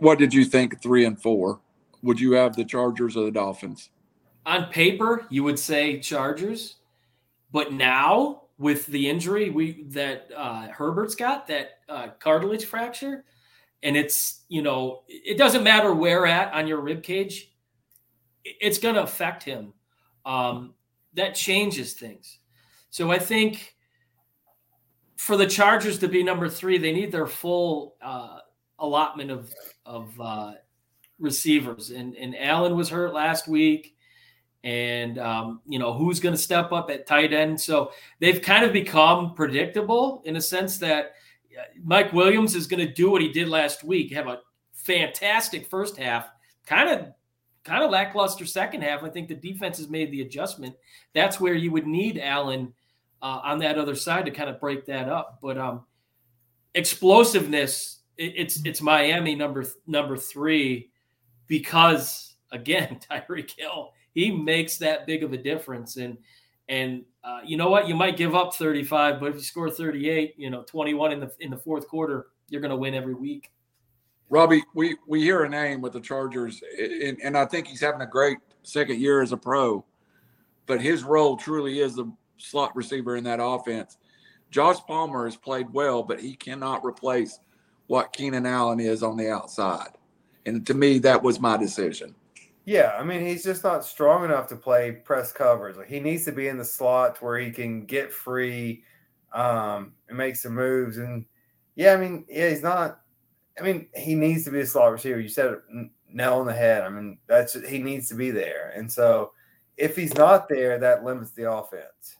what 0.00 0.18
did 0.18 0.32
you 0.32 0.44
think? 0.44 0.82
Three 0.82 1.04
and 1.04 1.20
four. 1.20 1.60
Would 2.02 2.18
you 2.18 2.32
have 2.32 2.56
the 2.56 2.64
Chargers 2.64 3.16
or 3.16 3.24
the 3.24 3.30
Dolphins? 3.30 3.90
On 4.44 4.66
paper, 4.66 5.26
you 5.30 5.44
would 5.44 5.58
say 5.58 6.00
Chargers, 6.00 6.76
but 7.52 7.72
now 7.72 8.42
with 8.58 8.86
the 8.86 9.08
injury 9.08 9.50
we 9.50 9.84
that 9.88 10.28
uh, 10.36 10.68
Herbert's 10.68 11.14
got, 11.14 11.46
that 11.46 11.78
uh, 11.92 12.08
cartilage 12.18 12.64
fracture, 12.64 13.24
and 13.82 13.96
it's 13.96 14.44
you 14.48 14.62
know 14.62 15.02
it 15.08 15.36
doesn't 15.36 15.62
matter 15.62 15.94
where 15.94 16.26
at 16.26 16.52
on 16.54 16.66
your 16.66 16.80
rib 16.80 17.02
cage, 17.02 17.52
it's 18.44 18.78
going 18.78 18.94
to 18.94 19.02
affect 19.02 19.42
him. 19.42 19.72
Um, 20.24 20.74
that 21.14 21.34
changes 21.34 21.92
things. 21.92 22.38
So 22.90 23.10
I 23.10 23.18
think 23.18 23.74
for 25.16 25.36
the 25.36 25.46
Chargers 25.46 25.98
to 25.98 26.08
be 26.08 26.22
number 26.22 26.48
three, 26.48 26.78
they 26.78 26.92
need 26.92 27.12
their 27.12 27.26
full 27.26 27.96
uh, 28.02 28.38
allotment 28.78 29.30
of 29.30 29.52
of 29.84 30.20
uh, 30.20 30.52
receivers. 31.18 31.90
And 31.90 32.16
and 32.16 32.36
Allen 32.38 32.76
was 32.76 32.88
hurt 32.88 33.12
last 33.12 33.48
week, 33.48 33.94
and 34.64 35.18
um, 35.18 35.60
you 35.66 35.78
know 35.78 35.92
who's 35.92 36.20
going 36.20 36.34
to 36.34 36.40
step 36.40 36.72
up 36.72 36.90
at 36.90 37.06
tight 37.06 37.32
end. 37.32 37.60
So 37.60 37.92
they've 38.20 38.40
kind 38.40 38.64
of 38.64 38.72
become 38.72 39.34
predictable 39.34 40.22
in 40.24 40.36
a 40.36 40.40
sense 40.40 40.78
that 40.78 41.12
Mike 41.82 42.12
Williams 42.12 42.54
is 42.54 42.66
going 42.66 42.86
to 42.86 42.92
do 42.92 43.10
what 43.10 43.22
he 43.22 43.28
did 43.28 43.48
last 43.48 43.84
week, 43.84 44.12
have 44.12 44.28
a 44.28 44.40
fantastic 44.72 45.68
first 45.68 45.96
half, 45.96 46.28
kind 46.66 46.88
of 46.88 47.08
kind 47.64 47.84
of 47.84 47.90
lackluster 47.90 48.44
second 48.46 48.82
half. 48.82 49.02
I 49.02 49.08
think 49.08 49.28
the 49.28 49.34
defense 49.34 49.78
has 49.78 49.88
made 49.88 50.10
the 50.10 50.22
adjustment. 50.22 50.74
That's 51.14 51.40
where 51.40 51.54
you 51.54 51.70
would 51.70 51.86
need 51.86 52.18
Allen 52.18 52.72
uh, 53.22 53.40
on 53.44 53.58
that 53.58 53.78
other 53.78 53.94
side 53.94 54.24
to 54.24 54.30
kind 54.30 54.50
of 54.50 54.60
break 54.60 54.86
that 54.86 55.08
up. 55.08 55.38
But 55.40 55.58
um, 55.58 55.84
explosiveness, 56.74 58.00
it, 58.16 58.34
it's 58.36 58.64
it's 58.64 58.80
Miami 58.80 59.34
number 59.34 59.64
number 59.86 60.16
three 60.16 60.90
because 61.46 62.34
again 62.50 62.98
Tyreek 63.10 63.52
Hill 63.56 63.92
he 64.14 64.30
makes 64.30 64.76
that 64.78 65.06
big 65.06 65.22
of 65.22 65.32
a 65.32 65.38
difference 65.38 65.96
and 65.96 66.18
and 66.68 67.02
uh, 67.24 67.40
you 67.44 67.56
know 67.56 67.70
what 67.70 67.88
you 67.88 67.94
might 67.94 68.16
give 68.16 68.34
up 68.34 68.54
35 68.54 69.20
but 69.20 69.30
if 69.30 69.34
you 69.36 69.42
score 69.42 69.70
38 69.70 70.34
you 70.36 70.50
know 70.50 70.62
21 70.62 71.12
in 71.12 71.20
the 71.20 71.30
in 71.40 71.50
the 71.50 71.56
fourth 71.56 71.88
quarter 71.88 72.26
you're 72.48 72.60
going 72.60 72.70
to 72.70 72.76
win 72.76 72.94
every 72.94 73.14
week 73.14 73.50
Robbie, 74.32 74.64
we 74.72 74.96
we 75.06 75.20
hear 75.20 75.44
a 75.44 75.48
name 75.48 75.82
with 75.82 75.92
the 75.92 76.00
Chargers, 76.00 76.62
and, 76.80 77.18
and 77.22 77.36
I 77.36 77.44
think 77.44 77.66
he's 77.66 77.82
having 77.82 78.00
a 78.00 78.06
great 78.06 78.38
second 78.62 78.98
year 78.98 79.20
as 79.20 79.32
a 79.32 79.36
pro. 79.36 79.84
But 80.64 80.80
his 80.80 81.04
role 81.04 81.36
truly 81.36 81.80
is 81.80 81.96
the 81.96 82.10
slot 82.38 82.74
receiver 82.74 83.16
in 83.16 83.24
that 83.24 83.40
offense. 83.42 83.98
Josh 84.50 84.78
Palmer 84.86 85.26
has 85.26 85.36
played 85.36 85.68
well, 85.74 86.02
but 86.02 86.18
he 86.18 86.34
cannot 86.34 86.82
replace 86.82 87.40
what 87.88 88.14
Keenan 88.14 88.46
Allen 88.46 88.80
is 88.80 89.02
on 89.02 89.18
the 89.18 89.30
outside. 89.30 89.90
And 90.46 90.66
to 90.66 90.72
me, 90.72 90.98
that 91.00 91.22
was 91.22 91.38
my 91.38 91.58
decision. 91.58 92.14
Yeah, 92.64 92.94
I 92.96 93.02
mean, 93.02 93.26
he's 93.26 93.42
just 93.42 93.64
not 93.64 93.84
strong 93.84 94.24
enough 94.24 94.46
to 94.48 94.56
play 94.56 94.92
press 94.92 95.32
coverage. 95.32 95.76
Like, 95.76 95.88
he 95.88 95.98
needs 95.98 96.24
to 96.26 96.32
be 96.32 96.48
in 96.48 96.58
the 96.58 96.64
slot 96.64 97.20
where 97.20 97.38
he 97.38 97.50
can 97.50 97.86
get 97.86 98.12
free 98.12 98.84
um, 99.32 99.94
and 100.08 100.16
make 100.16 100.36
some 100.36 100.54
moves. 100.54 100.98
And 100.98 101.24
yeah, 101.74 101.92
I 101.92 101.96
mean, 101.96 102.24
yeah, 102.28 102.50
he's 102.50 102.62
not. 102.62 103.00
I 103.58 103.62
mean, 103.62 103.88
he 103.94 104.14
needs 104.14 104.44
to 104.44 104.50
be 104.50 104.60
a 104.60 104.66
slot 104.66 104.92
receiver. 104.92 105.20
You 105.20 105.28
said 105.28 105.52
it 105.52 105.62
nail 106.08 106.34
on 106.34 106.46
the 106.46 106.52
head. 106.52 106.82
I 106.82 106.88
mean, 106.88 107.18
that's 107.26 107.54
he 107.68 107.78
needs 107.78 108.08
to 108.08 108.14
be 108.14 108.30
there. 108.30 108.72
And 108.76 108.90
so, 108.90 109.32
if 109.76 109.96
he's 109.96 110.14
not 110.14 110.48
there, 110.48 110.78
that 110.78 111.04
limits 111.04 111.32
the 111.32 111.50
offense. 111.50 112.18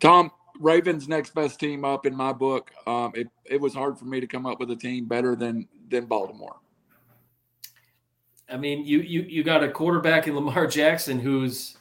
Tom, 0.00 0.30
Ravens 0.58 1.08
next 1.08 1.34
best 1.34 1.60
team 1.60 1.84
up 1.84 2.06
in 2.06 2.14
my 2.16 2.32
book. 2.32 2.70
Um, 2.86 3.12
it 3.14 3.28
it 3.44 3.60
was 3.60 3.74
hard 3.74 3.98
for 3.98 4.06
me 4.06 4.20
to 4.20 4.26
come 4.26 4.46
up 4.46 4.58
with 4.58 4.70
a 4.70 4.76
team 4.76 5.06
better 5.06 5.36
than 5.36 5.68
than 5.88 6.06
Baltimore. 6.06 6.56
I 8.48 8.56
mean, 8.56 8.84
you 8.84 9.00
you 9.00 9.22
you 9.22 9.42
got 9.42 9.64
a 9.64 9.70
quarterback 9.70 10.26
in 10.26 10.34
Lamar 10.34 10.66
Jackson 10.68 11.18
who's 11.18 11.76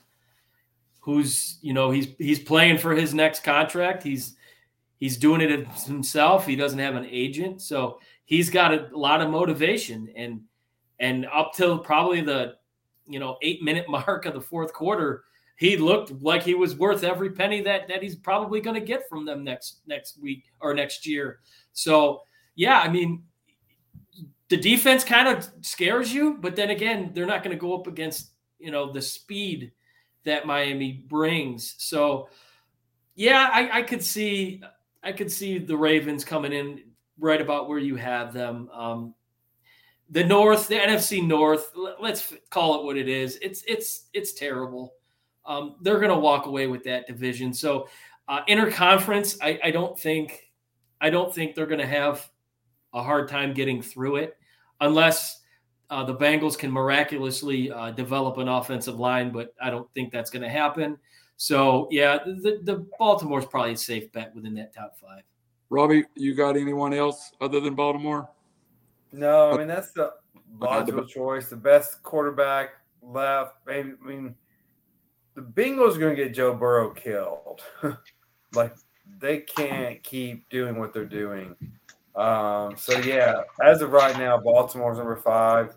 who's 0.99 1.57
you 1.61 1.73
know 1.73 1.91
he's 1.91 2.07
he's 2.17 2.39
playing 2.39 2.77
for 2.77 2.95
his 2.95 3.13
next 3.13 3.43
contract. 3.43 4.03
He's 4.03 4.35
he's 4.97 5.17
doing 5.17 5.41
it 5.41 5.67
himself. 5.67 6.45
He 6.45 6.55
doesn't 6.55 6.79
have 6.79 6.95
an 6.95 7.07
agent, 7.09 7.61
so 7.61 7.99
he's 8.25 8.49
got 8.49 8.73
a 8.73 8.89
lot 8.97 9.21
of 9.21 9.29
motivation. 9.29 10.09
And 10.15 10.41
and 10.99 11.25
up 11.33 11.53
till 11.53 11.77
probably 11.79 12.21
the 12.21 12.55
you 13.05 13.19
know 13.19 13.37
eight 13.41 13.61
minute 13.61 13.85
mark 13.89 14.25
of 14.25 14.33
the 14.33 14.41
fourth 14.41 14.71
quarter, 14.71 15.25
he 15.57 15.75
looked 15.75 16.11
like 16.21 16.43
he 16.43 16.55
was 16.55 16.75
worth 16.75 17.03
every 17.03 17.31
penny 17.31 17.61
that 17.61 17.87
that 17.89 18.01
he's 18.01 18.15
probably 18.15 18.61
going 18.61 18.79
to 18.79 18.85
get 18.85 19.09
from 19.09 19.25
them 19.25 19.43
next 19.43 19.81
next 19.85 20.21
week 20.21 20.45
or 20.61 20.73
next 20.73 21.05
year. 21.05 21.39
So 21.73 22.21
yeah, 22.55 22.79
I 22.79 22.87
mean, 22.87 23.23
the 24.53 24.61
defense 24.61 25.03
kind 25.03 25.27
of 25.27 25.49
scares 25.61 26.13
you, 26.13 26.37
but 26.39 26.55
then 26.55 26.69
again, 26.69 27.09
they're 27.15 27.25
not 27.25 27.43
going 27.43 27.57
to 27.57 27.59
go 27.59 27.73
up 27.73 27.87
against 27.87 28.33
you 28.59 28.69
know 28.69 28.91
the 28.91 29.01
speed 29.01 29.71
that 30.25 30.45
Miami 30.45 31.03
brings. 31.07 31.73
So 31.79 32.29
yeah, 33.15 33.49
I, 33.51 33.79
I 33.79 33.81
could 33.81 34.03
see 34.03 34.61
I 35.01 35.11
could 35.11 35.31
see 35.31 35.57
the 35.57 35.75
Ravens 35.75 36.23
coming 36.23 36.53
in 36.53 36.83
right 37.17 37.41
about 37.41 37.67
where 37.67 37.79
you 37.79 37.95
have 37.95 38.31
them. 38.31 38.69
Um, 38.71 39.15
the 40.11 40.23
North, 40.23 40.67
the 40.67 40.75
NFC 40.75 41.25
North, 41.25 41.71
let's 41.99 42.31
call 42.51 42.79
it 42.79 42.85
what 42.85 42.95
it 42.95 43.09
is. 43.09 43.39
It's 43.41 43.63
it's 43.67 44.09
it's 44.13 44.33
terrible. 44.33 44.93
Um, 45.47 45.77
they're 45.81 45.97
going 45.97 46.11
to 46.11 46.19
walk 46.19 46.45
away 46.45 46.67
with 46.67 46.83
that 46.83 47.07
division. 47.07 47.55
So 47.55 47.87
uh, 48.27 48.45
interconference, 48.47 49.35
I, 49.41 49.59
I 49.63 49.71
don't 49.71 49.97
think 49.97 50.51
I 51.01 51.09
don't 51.09 51.33
think 51.33 51.55
they're 51.55 51.65
going 51.65 51.79
to 51.79 51.87
have 51.87 52.29
a 52.93 53.01
hard 53.01 53.27
time 53.29 53.55
getting 53.55 53.81
through 53.81 54.17
it 54.17 54.37
unless 54.83 55.41
uh, 55.89 56.03
the 56.03 56.15
Bengals 56.15 56.57
can 56.57 56.71
miraculously 56.71 57.71
uh, 57.71 57.91
develop 57.91 58.37
an 58.37 58.47
offensive 58.47 58.99
line. 58.99 59.31
But 59.31 59.53
I 59.61 59.69
don't 59.69 59.91
think 59.93 60.11
that's 60.11 60.29
going 60.29 60.43
to 60.43 60.49
happen. 60.49 60.97
So 61.37 61.87
yeah, 61.91 62.19
the, 62.25 62.59
the 62.63 62.85
Baltimore's 62.99 63.45
probably 63.45 63.73
a 63.73 63.77
safe 63.77 64.11
bet 64.11 64.33
within 64.35 64.53
that 64.55 64.73
top 64.73 64.97
five. 64.97 65.23
Robbie, 65.69 66.03
you 66.15 66.35
got 66.35 66.55
anyone 66.55 66.93
else 66.93 67.31
other 67.41 67.59
than 67.59 67.73
Baltimore? 67.73 68.29
No, 69.11 69.51
I 69.51 69.57
mean 69.57 69.67
that's 69.67 69.91
the 69.91 70.13
logical 70.59 71.05
choice. 71.05 71.49
The 71.49 71.55
best 71.55 72.03
quarterback 72.03 72.69
left. 73.01 73.55
I 73.67 73.83
mean, 74.03 74.35
the 75.35 75.41
Bengals 75.41 75.95
are 75.95 75.99
going 75.99 76.15
to 76.15 76.23
get 76.23 76.33
Joe 76.33 76.53
Burrow 76.53 76.91
killed. 76.91 77.61
like 78.53 78.75
they 79.19 79.39
can't 79.39 80.01
keep 80.03 80.47
doing 80.49 80.77
what 80.77 80.93
they're 80.93 81.05
doing. 81.05 81.55
Um, 82.15 82.75
so 82.77 82.97
yeah, 82.99 83.41
as 83.63 83.81
of 83.81 83.91
right 83.91 84.17
now, 84.17 84.37
Baltimore's 84.37 84.97
number 84.97 85.15
five. 85.15 85.75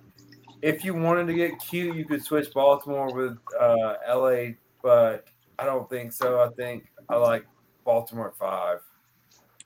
If 0.63 0.85
you 0.85 0.95
wanted 0.95 1.27
to 1.29 1.35
get 1.35 1.59
cute, 1.59 1.97
you 1.97 2.05
could 2.05 2.23
switch 2.23 2.53
Baltimore 2.53 3.15
with 3.15 3.39
uh, 3.59 3.95
LA, 4.09 4.55
but 4.83 5.29
I 5.59 5.65
don't 5.65 5.89
think 5.89 6.13
so. 6.13 6.41
I 6.41 6.49
think 6.55 6.87
I 7.09 7.17
like 7.17 7.47
Baltimore 7.85 8.29
at 8.29 8.37
five. 8.37 8.81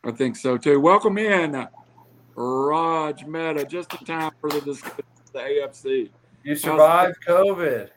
I 0.05 0.13
think 0.13 0.37
so 0.37 0.57
too. 0.57 0.81
Welcome 0.81 1.19
in, 1.19 1.67
Raj 2.35 3.25
Meta. 3.25 3.65
Just 3.65 3.93
in 3.95 4.07
time 4.07 4.33
for 4.41 4.51
the 4.51 4.61
discussion 4.61 5.05
of 5.27 5.33
the 5.33 5.39
AFC. 5.41 6.11
You 6.45 6.55
survived 6.55 7.17
COVID. 7.27 7.91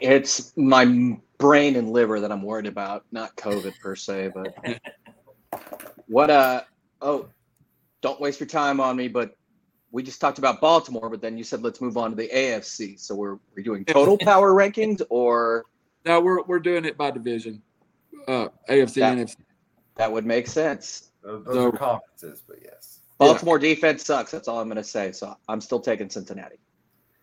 It's 0.00 0.56
my 0.56 1.18
brain 1.38 1.76
and 1.76 1.90
liver 1.90 2.20
that 2.20 2.32
I'm 2.32 2.42
worried 2.42 2.66
about, 2.66 3.04
not 3.12 3.36
COVID 3.36 3.78
per 3.80 3.94
se. 3.94 4.32
But 4.34 4.80
what? 6.06 6.30
Uh 6.30 6.62
oh, 7.00 7.28
don't 8.00 8.20
waste 8.20 8.40
your 8.40 8.48
time 8.48 8.80
on 8.80 8.96
me. 8.96 9.08
But 9.08 9.36
we 9.90 10.02
just 10.02 10.20
talked 10.20 10.38
about 10.38 10.60
Baltimore, 10.60 11.08
but 11.08 11.20
then 11.20 11.36
you 11.36 11.44
said 11.44 11.62
let's 11.62 11.80
move 11.80 11.96
on 11.96 12.10
to 12.10 12.16
the 12.16 12.28
AFC. 12.28 12.98
So 12.98 13.14
we're 13.14 13.38
we're 13.56 13.62
doing 13.62 13.84
total 13.84 14.18
power 14.22 14.52
rankings 14.52 15.02
or 15.10 15.64
no? 16.04 16.20
We're 16.20 16.42
we're 16.42 16.60
doing 16.60 16.84
it 16.84 16.96
by 16.96 17.10
division. 17.10 17.62
Uh, 18.26 18.48
AFC 18.68 18.94
that, 18.94 19.16
NFC. 19.16 19.36
That 19.96 20.12
would 20.12 20.26
make 20.26 20.46
sense. 20.46 21.10
Those, 21.22 21.44
those 21.44 21.54
so, 21.54 21.68
are 21.68 21.72
conferences, 21.72 22.42
but 22.46 22.58
yes. 22.62 23.00
Baltimore 23.18 23.58
yeah. 23.58 23.74
defense 23.74 24.04
sucks. 24.04 24.30
That's 24.30 24.48
all 24.48 24.60
I'm 24.60 24.68
going 24.68 24.76
to 24.76 24.84
say. 24.84 25.12
So 25.12 25.36
I'm 25.48 25.60
still 25.60 25.80
taking 25.80 26.08
Cincinnati. 26.08 26.56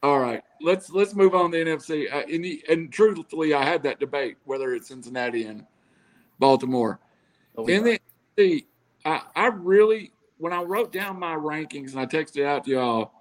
All 0.03 0.19
right, 0.19 0.43
let's 0.61 0.91
let's 0.91 1.15
move 1.15 1.33
on 1.33 1.51
to 1.51 1.57
the 1.57 1.71
NFC. 1.71 2.13
Uh, 2.13 2.23
and, 2.31 2.45
and, 2.69 2.91
truthfully, 2.91 3.55
I 3.55 3.63
had 3.63 3.81
that 3.83 3.99
debate 3.99 4.37
whether 4.43 4.75
it's 4.75 4.89
Cincinnati 4.89 5.45
and 5.45 5.65
Baltimore. 6.37 6.99
Oh, 7.57 7.65
in 7.65 7.83
the 7.83 7.99
NFC, 8.37 8.65
I, 9.05 9.21
I 9.35 9.47
really 9.47 10.11
when 10.37 10.51
I 10.51 10.61
wrote 10.63 10.91
down 10.91 11.19
my 11.19 11.35
rankings 11.35 11.91
and 11.91 11.99
I 11.99 12.05
texted 12.05 12.45
out 12.45 12.65
to 12.65 12.71
y'all, 12.71 13.11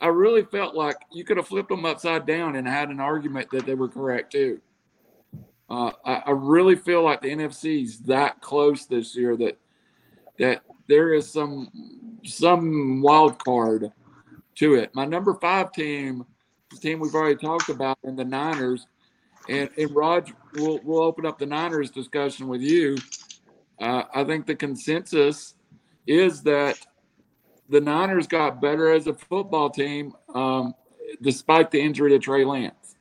I 0.00 0.08
really 0.08 0.42
felt 0.42 0.74
like 0.74 0.96
you 1.10 1.24
could 1.24 1.36
have 1.36 1.48
flipped 1.48 1.68
them 1.68 1.84
upside 1.84 2.26
down 2.26 2.56
and 2.56 2.66
had 2.66 2.90
an 2.90 3.00
argument 3.00 3.50
that 3.52 3.64
they 3.64 3.74
were 3.74 3.88
correct 3.88 4.32
too. 4.32 4.60
Uh, 5.68 5.92
I, 6.04 6.14
I, 6.26 6.30
really 6.32 6.74
feel 6.74 7.04
like 7.04 7.20
the 7.20 7.28
NFC 7.28 7.84
is 7.84 8.00
that 8.00 8.40
close 8.40 8.86
this 8.86 9.14
year 9.14 9.36
that 9.36 9.56
that 10.38 10.62
there 10.88 11.14
is 11.14 11.30
some 11.30 11.70
some 12.24 13.00
wild 13.00 13.38
card 13.44 13.92
to 14.56 14.74
it. 14.74 14.92
My 14.94 15.04
number 15.04 15.34
five 15.34 15.70
team, 15.70 16.26
the 16.70 16.76
team 16.76 16.98
we've 16.98 17.14
already 17.14 17.36
talked 17.36 17.68
about, 17.68 17.98
and 18.02 18.18
the 18.18 18.24
Niners, 18.24 18.88
and 19.48 19.70
and 19.78 19.94
Raj, 19.94 20.32
we'll 20.54 20.80
we'll 20.82 21.02
open 21.02 21.24
up 21.24 21.38
the 21.38 21.46
Niners 21.46 21.90
discussion 21.92 22.48
with 22.48 22.62
you. 22.62 22.96
Uh, 23.80 24.04
I 24.14 24.24
think 24.24 24.46
the 24.46 24.54
consensus 24.54 25.54
is 26.06 26.42
that 26.42 26.78
the 27.68 27.80
Niners 27.80 28.26
got 28.26 28.60
better 28.60 28.92
as 28.92 29.06
a 29.06 29.14
football 29.14 29.70
team 29.70 30.12
um, 30.34 30.74
despite 31.22 31.70
the 31.70 31.80
injury 31.80 32.10
to 32.10 32.18
Trey 32.18 32.44
Lance. 32.44 32.96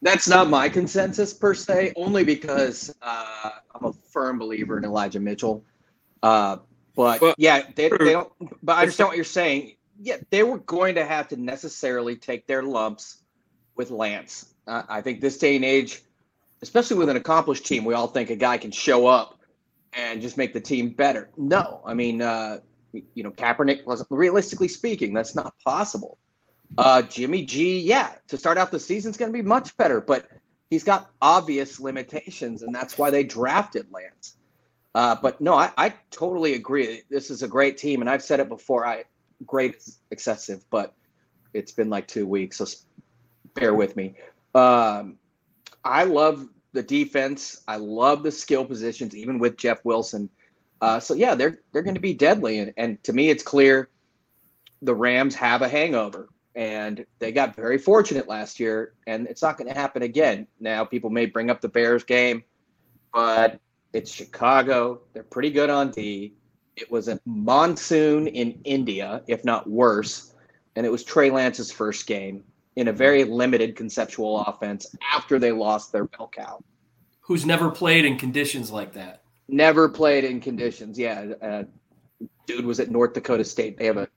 That's 0.00 0.28
not 0.28 0.48
my 0.48 0.68
consensus 0.68 1.34
per 1.34 1.54
se, 1.54 1.92
only 1.96 2.22
because 2.22 2.94
uh, 3.02 3.50
I'm 3.74 3.86
a 3.86 3.92
firm 3.92 4.38
believer 4.38 4.78
in 4.78 4.84
Elijah 4.84 5.18
Mitchell. 5.18 5.64
Uh, 6.22 6.58
but, 6.94 7.20
but, 7.20 7.34
yeah, 7.36 7.62
they, 7.74 7.88
they 7.88 8.12
don't. 8.12 8.32
But 8.62 8.76
I 8.76 8.82
understand 8.82 9.08
what 9.08 9.16
you're 9.16 9.24
saying. 9.24 9.74
Yeah, 10.00 10.18
they 10.30 10.44
were 10.44 10.58
going 10.58 10.94
to 10.94 11.04
have 11.04 11.26
to 11.28 11.36
necessarily 11.36 12.14
take 12.14 12.46
their 12.46 12.62
lumps 12.62 13.22
with 13.74 13.90
Lance. 13.90 14.54
Uh, 14.68 14.84
I 14.88 15.00
think 15.00 15.20
this 15.20 15.38
day 15.38 15.56
and 15.56 15.64
age, 15.64 16.02
especially 16.62 16.96
with 16.96 17.08
an 17.08 17.16
accomplished 17.16 17.66
team, 17.66 17.84
we 17.84 17.94
all 17.94 18.06
think 18.06 18.30
a 18.30 18.36
guy 18.36 18.58
can 18.58 18.70
show 18.70 19.06
up 19.06 19.38
and 19.92 20.20
just 20.20 20.36
make 20.36 20.52
the 20.52 20.60
team 20.60 20.90
better. 20.90 21.30
No, 21.36 21.80
I 21.84 21.94
mean, 21.94 22.22
uh, 22.22 22.60
you 22.92 23.22
know, 23.22 23.30
Kaepernick 23.30 23.86
was 23.86 24.04
realistically 24.10 24.68
speaking, 24.68 25.12
that's 25.14 25.34
not 25.34 25.54
possible. 25.64 26.18
Uh, 26.76 27.02
Jimmy 27.02 27.44
G, 27.44 27.80
yeah, 27.80 28.12
to 28.28 28.36
start 28.36 28.58
out 28.58 28.70
the 28.70 28.80
season 28.80 29.10
is 29.10 29.16
going 29.16 29.32
to 29.32 29.36
be 29.36 29.42
much 29.42 29.76
better, 29.76 30.00
but 30.00 30.26
he's 30.70 30.84
got 30.84 31.10
obvious 31.22 31.80
limitations, 31.80 32.62
and 32.62 32.74
that's 32.74 32.98
why 32.98 33.10
they 33.10 33.24
drafted 33.24 33.86
Lance. 33.90 34.36
Uh, 34.94 35.16
but 35.20 35.40
no, 35.40 35.54
I, 35.54 35.70
I 35.76 35.94
totally 36.10 36.54
agree. 36.54 37.02
This 37.08 37.30
is 37.30 37.42
a 37.42 37.48
great 37.48 37.78
team, 37.78 38.00
and 38.00 38.10
I've 38.10 38.22
said 38.22 38.40
it 38.40 38.48
before. 38.48 38.86
I 38.86 39.04
great 39.46 39.76
excessive, 40.10 40.64
but 40.70 40.94
it's 41.54 41.72
been 41.72 41.88
like 41.88 42.06
two 42.06 42.26
weeks, 42.26 42.58
so 42.58 42.66
bear 43.54 43.74
with 43.74 43.96
me. 43.96 44.14
Um, 44.54 45.18
I 45.88 46.04
love 46.04 46.48
the 46.72 46.82
defense. 46.82 47.62
I 47.66 47.76
love 47.76 48.22
the 48.22 48.30
skill 48.30 48.64
positions, 48.64 49.16
even 49.16 49.38
with 49.38 49.56
Jeff 49.56 49.84
Wilson. 49.84 50.28
Uh, 50.80 51.00
so 51.00 51.14
yeah, 51.14 51.34
they're 51.34 51.60
they're 51.72 51.82
going 51.82 51.94
to 51.94 52.00
be 52.00 52.14
deadly, 52.14 52.58
and, 52.58 52.72
and 52.76 53.02
to 53.04 53.12
me, 53.12 53.30
it's 53.30 53.42
clear 53.42 53.88
the 54.82 54.94
Rams 54.94 55.34
have 55.34 55.62
a 55.62 55.68
hangover 55.68 56.28
and 56.58 57.06
they 57.20 57.30
got 57.30 57.54
very 57.54 57.78
fortunate 57.78 58.26
last 58.26 58.58
year, 58.58 58.94
and 59.06 59.28
it's 59.28 59.42
not 59.42 59.56
going 59.56 59.72
to 59.72 59.78
happen 59.78 60.02
again. 60.02 60.44
Now, 60.58 60.84
people 60.84 61.08
may 61.08 61.24
bring 61.24 61.50
up 61.50 61.60
the 61.60 61.68
Bears 61.68 62.02
game, 62.02 62.42
but 63.14 63.60
it's 63.92 64.10
Chicago. 64.10 65.02
They're 65.12 65.22
pretty 65.22 65.50
good 65.50 65.70
on 65.70 65.92
D. 65.92 66.34
It 66.74 66.90
was 66.90 67.06
a 67.06 67.20
monsoon 67.24 68.26
in 68.26 68.60
India, 68.64 69.22
if 69.28 69.44
not 69.44 69.70
worse, 69.70 70.34
and 70.74 70.84
it 70.84 70.90
was 70.90 71.04
Trey 71.04 71.30
Lance's 71.30 71.70
first 71.70 72.08
game. 72.08 72.42
In 72.78 72.86
a 72.86 72.92
very 72.92 73.24
limited 73.24 73.74
conceptual 73.74 74.40
offense 74.42 74.94
after 75.12 75.40
they 75.40 75.50
lost 75.50 75.90
their 75.90 76.04
bell 76.04 76.30
cow. 76.32 76.62
Who's 77.22 77.44
never 77.44 77.72
played 77.72 78.04
in 78.04 78.16
conditions 78.16 78.70
like 78.70 78.92
that? 78.92 79.22
Never 79.48 79.88
played 79.88 80.22
in 80.22 80.40
conditions. 80.40 80.96
Yeah, 80.96 81.32
uh, 81.42 81.64
dude 82.46 82.64
was 82.64 82.78
at 82.78 82.88
North 82.88 83.14
Dakota 83.14 83.42
State. 83.42 83.78
They 83.78 83.86
have 83.86 83.96
a, 83.96 84.08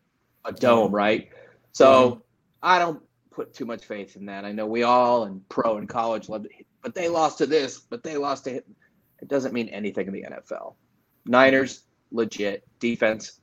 a 0.45 0.51
dome, 0.51 0.93
right? 0.93 1.29
So 1.71 2.21
I 2.61 2.77
don't 2.77 3.01
put 3.31 3.51
too 3.55 3.65
much 3.65 3.83
faith 3.83 4.15
in 4.15 4.27
that. 4.27 4.45
I 4.45 4.51
know 4.51 4.67
we 4.67 4.83
all 4.83 5.23
and 5.23 5.47
pro 5.49 5.77
and 5.77 5.89
college 5.89 6.29
love 6.29 6.45
it, 6.45 6.51
but 6.83 6.93
they 6.93 7.09
lost 7.09 7.39
to 7.39 7.47
this, 7.47 7.79
but 7.79 8.03
they 8.03 8.15
lost 8.15 8.43
to 8.43 8.57
it. 8.57 8.67
It 9.23 9.27
doesn't 9.27 9.55
mean 9.55 9.69
anything 9.69 10.05
in 10.05 10.13
the 10.13 10.21
NFL. 10.21 10.75
Niners, 11.25 11.81
legit. 12.11 12.63
Defense, 12.79 13.39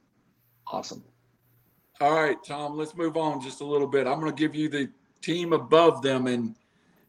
awesome. 0.64 1.02
All 2.00 2.14
right, 2.14 2.36
Tom, 2.44 2.76
let's 2.76 2.94
move 2.94 3.16
on 3.16 3.40
just 3.40 3.60
a 3.60 3.64
little 3.64 3.88
bit. 3.88 4.06
I'm 4.06 4.20
going 4.20 4.32
to 4.32 4.38
give 4.38 4.54
you 4.54 4.68
the 4.68 4.88
team 5.20 5.52
above 5.52 6.02
them, 6.02 6.26
and 6.26 6.54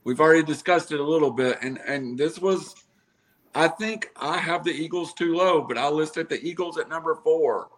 we've 0.04 0.20
already 0.20 0.44
discussed 0.44 0.92
it 0.92 1.00
a 1.00 1.04
little 1.04 1.32
bit. 1.32 1.58
And 1.62 1.80
and 1.88 2.18
this 2.18 2.40
was, 2.40 2.76
I 3.56 3.68
think 3.68 4.10
I 4.16 4.38
have 4.38 4.64
the 4.64 4.72
Eagles 4.72 5.14
too 5.14 5.36
low, 5.36 5.62
but 5.62 5.78
I 5.78 5.90
listed 5.90 6.30
the 6.30 6.44
Eagles 6.44 6.78
at 6.78 6.90
number 6.90 7.16
four, 7.16 7.70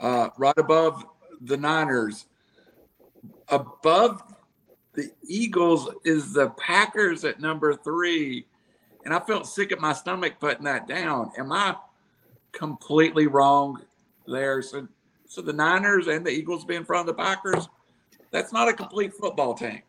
uh, 0.00 0.28
right 0.36 0.58
above 0.58 1.04
the 1.40 1.56
Niners. 1.56 2.26
Above 3.48 4.22
the 4.94 5.10
Eagles 5.26 5.88
is 6.04 6.32
the 6.32 6.50
Packers 6.50 7.24
at 7.24 7.40
number 7.40 7.74
three, 7.74 8.46
and 9.04 9.14
I 9.14 9.20
felt 9.20 9.46
sick 9.46 9.72
at 9.72 9.80
my 9.80 9.92
stomach 9.92 10.34
putting 10.38 10.64
that 10.64 10.86
down. 10.86 11.32
Am 11.38 11.52
I 11.52 11.76
completely 12.52 13.26
wrong 13.26 13.82
there? 14.26 14.62
So, 14.62 14.86
so 15.26 15.40
the 15.40 15.52
Niners 15.52 16.08
and 16.08 16.26
the 16.26 16.30
Eagles 16.30 16.64
be 16.64 16.76
in 16.76 16.84
front 16.84 17.08
of 17.08 17.16
the 17.16 17.22
Packers. 17.22 17.68
That's 18.32 18.52
not 18.52 18.68
a 18.68 18.72
complete 18.72 19.12
football 19.14 19.54
team. 19.54 19.82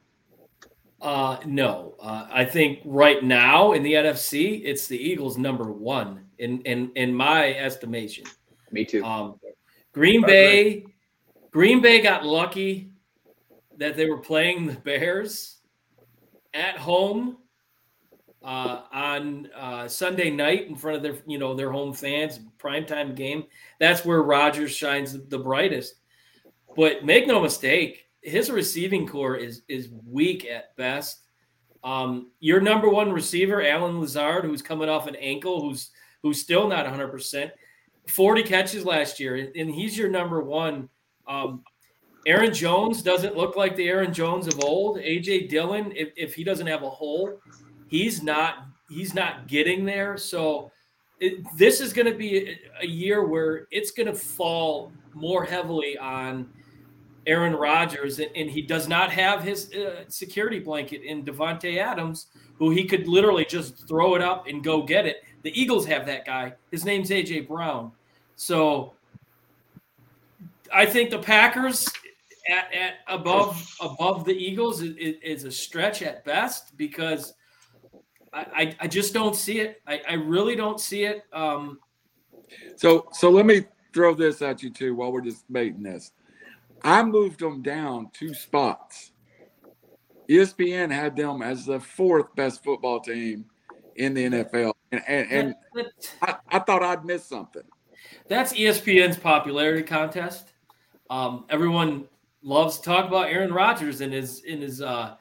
Uh, 1.02 1.38
no, 1.46 1.96
uh, 2.00 2.28
I 2.32 2.46
think 2.46 2.80
right 2.86 3.24
now 3.24 3.74
in 3.74 3.84
the 3.84 3.94
NFC, 3.94 4.62
it's 4.64 4.88
the 4.88 4.98
Eagles 4.98 5.38
number 5.38 5.72
one 5.72 6.26
in 6.38 6.62
in 6.62 6.92
in 6.96 7.14
my 7.14 7.54
estimation. 7.56 8.26
Me 8.72 8.86
too. 8.86 9.04
Um, 9.04 9.40
Green 9.92 10.22
Bay, 10.22 10.86
Green 11.52 11.82
Bay 11.82 12.02
got 12.02 12.26
lucky 12.26 12.92
that 13.78 13.96
they 13.98 14.10
were 14.10 14.20
playing 14.20 14.66
the 14.66 14.74
Bears 14.74 15.58
at 16.54 16.78
home 16.78 17.38
uh, 18.44 18.82
on 18.92 19.50
uh, 19.56 19.88
Sunday 19.88 20.30
night 20.30 20.68
in 20.68 20.76
front 20.76 20.98
of 20.98 21.04
their 21.04 21.18
you 21.26 21.38
know 21.38 21.54
their 21.54 21.72
home 21.72 21.94
fans, 21.94 22.40
primetime 22.58 23.16
game. 23.16 23.46
That's 23.80 24.06
where 24.06 24.24
Rodgers 24.24 24.72
shines 24.72 25.18
the 25.28 25.40
brightest. 25.40 25.96
But 26.76 27.06
make 27.06 27.28
no 27.28 27.40
mistake, 27.40 28.03
his 28.24 28.50
receiving 28.50 29.08
corps 29.08 29.36
is 29.36 29.62
is 29.68 29.90
weak 30.06 30.46
at 30.46 30.76
best. 30.76 31.22
Um, 31.84 32.32
your 32.40 32.62
number 32.62 32.90
one 32.90 33.12
receiver, 33.12 33.62
Allen 33.62 34.00
Lazard, 34.00 34.46
who's 34.46 34.62
coming 34.62 34.90
off 34.90 35.08
an 35.08 35.16
ankle, 35.16 35.62
who's 35.62 35.92
who's 36.22 36.42
still 36.42 36.68
not 36.68 36.86
100 36.86 37.10
percent. 37.10 37.52
40 38.08 38.44
catches 38.44 38.86
last 38.86 39.20
year, 39.20 39.52
and 39.56 39.70
he's 39.70 39.98
your 39.98 40.10
number 40.10 40.42
one. 40.42 40.90
Um, 41.28 41.64
Aaron 42.26 42.54
Jones 42.54 43.02
doesn't 43.02 43.36
look 43.36 43.56
like 43.56 43.76
the 43.76 43.88
Aaron 43.88 44.14
Jones 44.14 44.48
of 44.48 44.64
old. 44.64 44.98
AJ 44.98 45.50
Dillon, 45.50 45.92
if, 45.96 46.10
if 46.16 46.34
he 46.36 46.44
doesn't 46.44 46.68
have 46.68 46.84
a 46.84 46.90
hole, 46.90 47.40
he's 47.88 48.24
not 48.24 48.66
he's 48.90 49.14
not 49.14 49.48
getting 49.48 49.86
there. 49.86 50.18
So 50.18 50.72
it, 51.20 51.44
this 51.58 51.82
is 51.82 51.94
going 51.94 52.12
to 52.12 52.18
be 52.18 52.50
a, 52.50 52.60
a 52.82 52.88
year 52.88 53.26
where 53.26 53.68
it's 53.72 53.92
going 53.92 54.08
to 54.08 54.14
fall 54.14 54.92
more 55.14 55.44
heavily 55.44 55.98
on 55.98 56.50
Aaron 57.26 57.54
Rodgers, 57.54 58.20
and, 58.20 58.30
and 58.36 58.50
he 58.50 58.62
does 58.62 58.88
not 58.88 59.12
have 59.12 59.44
his 59.44 59.74
uh, 59.74 60.04
security 60.08 60.60
blanket 60.60 61.02
in 61.04 61.24
Davante 61.24 61.78
Adams, 61.78 62.28
who 62.58 62.70
he 62.70 62.86
could 62.86 63.08
literally 63.08 63.46
just 63.46 63.88
throw 63.88 64.16
it 64.16 64.22
up 64.22 64.48
and 64.48 64.64
go 64.64 64.82
get 64.82 65.06
it. 65.06 65.24
The 65.44 65.60
Eagles 65.60 65.86
have 65.86 66.06
that 66.06 66.26
guy. 66.26 66.54
His 66.72 66.86
name's 66.86 67.10
AJ 67.10 67.48
Brown. 67.48 67.92
So 68.36 68.94
I 70.74 70.86
think 70.86 71.10
the 71.10 71.20
Packers 71.20 71.88
at, 72.50 72.74
at 72.74 72.94
above 73.08 73.76
above 73.82 74.26
the 74.26 74.34
Eagles 74.34 74.82
is, 74.82 74.96
is, 74.98 75.44
a 75.46 75.52
stretch 75.52 76.02
at 76.02 76.26
best 76.26 76.76
because 76.78 77.34
I, 78.34 78.46
I, 78.54 78.76
I 78.82 78.88
just 78.88 79.14
don't 79.14 79.36
see 79.36 79.60
it. 79.60 79.82
I, 79.88 80.02
I 80.10 80.14
really 80.14 80.56
don't 80.56 80.80
see 80.80 81.04
it. 81.06 81.24
Um, 81.32 81.80
so 82.76 83.08
so 83.12 83.30
let 83.30 83.46
me 83.46 83.64
throw 83.94 84.14
this 84.14 84.42
at 84.42 84.64
you 84.64 84.70
too 84.70 84.96
while 84.96 85.12
we're 85.12 85.22
just 85.22 85.48
debating 85.48 85.84
this. 85.84 86.12
I 86.84 87.04
moved 87.04 87.40
them 87.40 87.62
down 87.62 88.10
two 88.14 88.34
spots. 88.34 89.12
ESPN 90.30 90.92
had 90.92 91.16
them 91.16 91.42
as 91.42 91.66
the 91.66 91.80
fourth 91.80 92.34
best 92.36 92.64
football 92.64 93.00
team 93.00 93.46
in 93.96 94.14
the 94.14 94.26
NFL, 94.26 94.74
and 94.92 95.02
and, 95.08 95.32
and 95.32 95.86
I, 96.22 96.36
I, 96.50 96.60
thought 96.60 96.82
I'd 96.82 97.06
miss 97.06 97.26
something. 97.26 97.64
That's 98.28 98.54
ESPN's 98.54 99.18
popularity 99.18 99.84
contest. 99.84 100.54
Um, 101.10 101.46
everyone 101.50 102.06
loves 102.42 102.78
to 102.78 102.84
talk 102.84 103.08
about 103.08 103.28
Aaron 103.30 103.54
Rodgers 103.54 104.02
and 104.02 104.12
his 104.14 104.44
in 104.44 104.62
his 104.62 104.82
uh, 104.82 105.16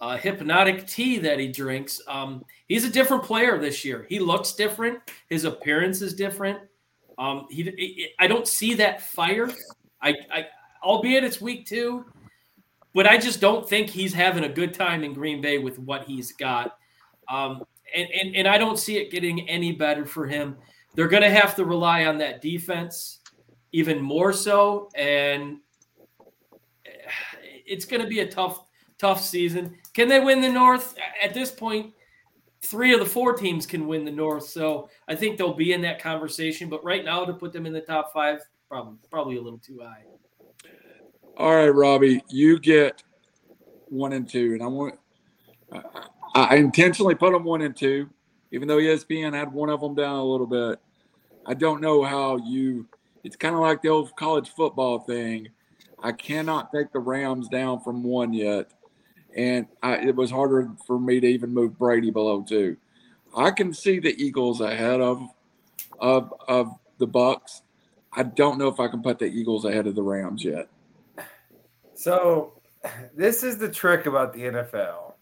uh, 0.00 0.16
hypnotic 0.16 0.86
tea 0.86 1.18
that 1.18 1.38
he 1.38 1.48
drinks. 1.48 2.00
Um, 2.08 2.44
he's 2.68 2.84
a 2.84 2.90
different 2.90 3.22
player 3.22 3.58
this 3.58 3.84
year. 3.84 4.06
He 4.08 4.18
looks 4.18 4.52
different. 4.52 4.98
His 5.28 5.44
appearance 5.44 6.02
is 6.02 6.14
different. 6.14 6.60
Um, 7.18 7.46
he, 7.50 8.10
I 8.18 8.26
don't 8.26 8.46
see 8.46 8.74
that 8.74 9.00
fire. 9.00 9.50
I, 10.02 10.14
I, 10.30 10.46
albeit 10.86 11.24
it's 11.24 11.40
week 11.40 11.66
two, 11.66 12.06
but 12.94 13.06
I 13.06 13.18
just 13.18 13.40
don't 13.40 13.68
think 13.68 13.90
he's 13.90 14.14
having 14.14 14.44
a 14.44 14.48
good 14.48 14.72
time 14.72 15.02
in 15.04 15.12
Green 15.12 15.40
Bay 15.40 15.58
with 15.58 15.78
what 15.78 16.04
he's 16.04 16.32
got. 16.32 16.78
Um, 17.28 17.64
and, 17.94 18.08
and, 18.10 18.36
and 18.36 18.48
I 18.48 18.56
don't 18.56 18.78
see 18.78 18.96
it 18.96 19.10
getting 19.10 19.48
any 19.48 19.72
better 19.72 20.06
for 20.06 20.26
him. 20.26 20.56
They're 20.94 21.08
going 21.08 21.22
to 21.22 21.30
have 21.30 21.56
to 21.56 21.64
rely 21.64 22.06
on 22.06 22.18
that 22.18 22.40
defense 22.40 23.18
even 23.72 24.00
more 24.00 24.32
so. 24.32 24.88
And 24.94 25.58
it's 27.66 27.84
going 27.84 28.00
to 28.00 28.08
be 28.08 28.20
a 28.20 28.26
tough, 28.26 28.64
tough 28.98 29.20
season. 29.20 29.76
Can 29.92 30.08
they 30.08 30.20
win 30.20 30.40
the 30.40 30.48
North? 30.48 30.94
At 31.22 31.34
this 31.34 31.50
point, 31.50 31.92
three 32.62 32.94
of 32.94 33.00
the 33.00 33.06
four 33.06 33.34
teams 33.34 33.66
can 33.66 33.86
win 33.86 34.04
the 34.04 34.10
North. 34.10 34.44
So 34.48 34.88
I 35.08 35.16
think 35.16 35.36
they'll 35.36 35.52
be 35.52 35.72
in 35.72 35.82
that 35.82 36.00
conversation. 36.00 36.70
But 36.70 36.84
right 36.84 37.04
now, 37.04 37.24
to 37.24 37.34
put 37.34 37.52
them 37.52 37.66
in 37.66 37.72
the 37.72 37.80
top 37.80 38.12
five, 38.12 38.38
probably 38.68 38.96
probably 39.10 39.36
a 39.36 39.42
little 39.42 39.58
too 39.58 39.80
high. 39.82 40.04
All 41.38 41.54
right, 41.54 41.68
Robbie, 41.68 42.22
you 42.30 42.58
get 42.58 43.02
one 43.88 44.14
and 44.14 44.26
two, 44.26 44.54
and 44.54 44.62
I 44.62 44.66
want. 44.66 44.98
I 46.34 46.56
intentionally 46.56 47.14
put 47.14 47.32
them 47.32 47.44
one 47.44 47.60
and 47.60 47.76
two, 47.76 48.08
even 48.52 48.68
though 48.68 48.78
ESPN 48.78 49.34
had 49.34 49.52
one 49.52 49.68
of 49.68 49.80
them 49.80 49.94
down 49.94 50.16
a 50.16 50.24
little 50.24 50.46
bit. 50.46 50.78
I 51.44 51.52
don't 51.52 51.82
know 51.82 52.04
how 52.04 52.38
you. 52.38 52.86
It's 53.22 53.36
kind 53.36 53.54
of 53.54 53.60
like 53.60 53.82
the 53.82 53.88
old 53.88 54.16
college 54.16 54.48
football 54.48 55.00
thing. 55.00 55.48
I 56.02 56.12
cannot 56.12 56.72
take 56.72 56.92
the 56.92 57.00
Rams 57.00 57.48
down 57.48 57.80
from 57.80 58.02
one 58.02 58.32
yet, 58.32 58.70
and 59.34 59.66
I, 59.82 59.96
it 59.96 60.16
was 60.16 60.30
harder 60.30 60.70
for 60.86 60.98
me 60.98 61.20
to 61.20 61.26
even 61.26 61.52
move 61.52 61.78
Brady 61.78 62.10
below 62.10 62.42
two. 62.42 62.78
I 63.36 63.50
can 63.50 63.74
see 63.74 63.98
the 63.98 64.14
Eagles 64.16 64.62
ahead 64.62 65.02
of 65.02 65.20
of 65.98 66.32
of 66.48 66.72
the 66.96 67.06
Bucks. 67.06 67.60
I 68.10 68.22
don't 68.22 68.58
know 68.58 68.68
if 68.68 68.80
I 68.80 68.88
can 68.88 69.02
put 69.02 69.18
the 69.18 69.26
Eagles 69.26 69.66
ahead 69.66 69.86
of 69.86 69.94
the 69.94 70.02
Rams 70.02 70.42
yet. 70.42 70.70
So, 71.96 72.52
this 73.14 73.42
is 73.42 73.56
the 73.56 73.70
trick 73.70 74.04
about 74.04 74.34
the 74.34 74.42
NFL. 74.42 75.14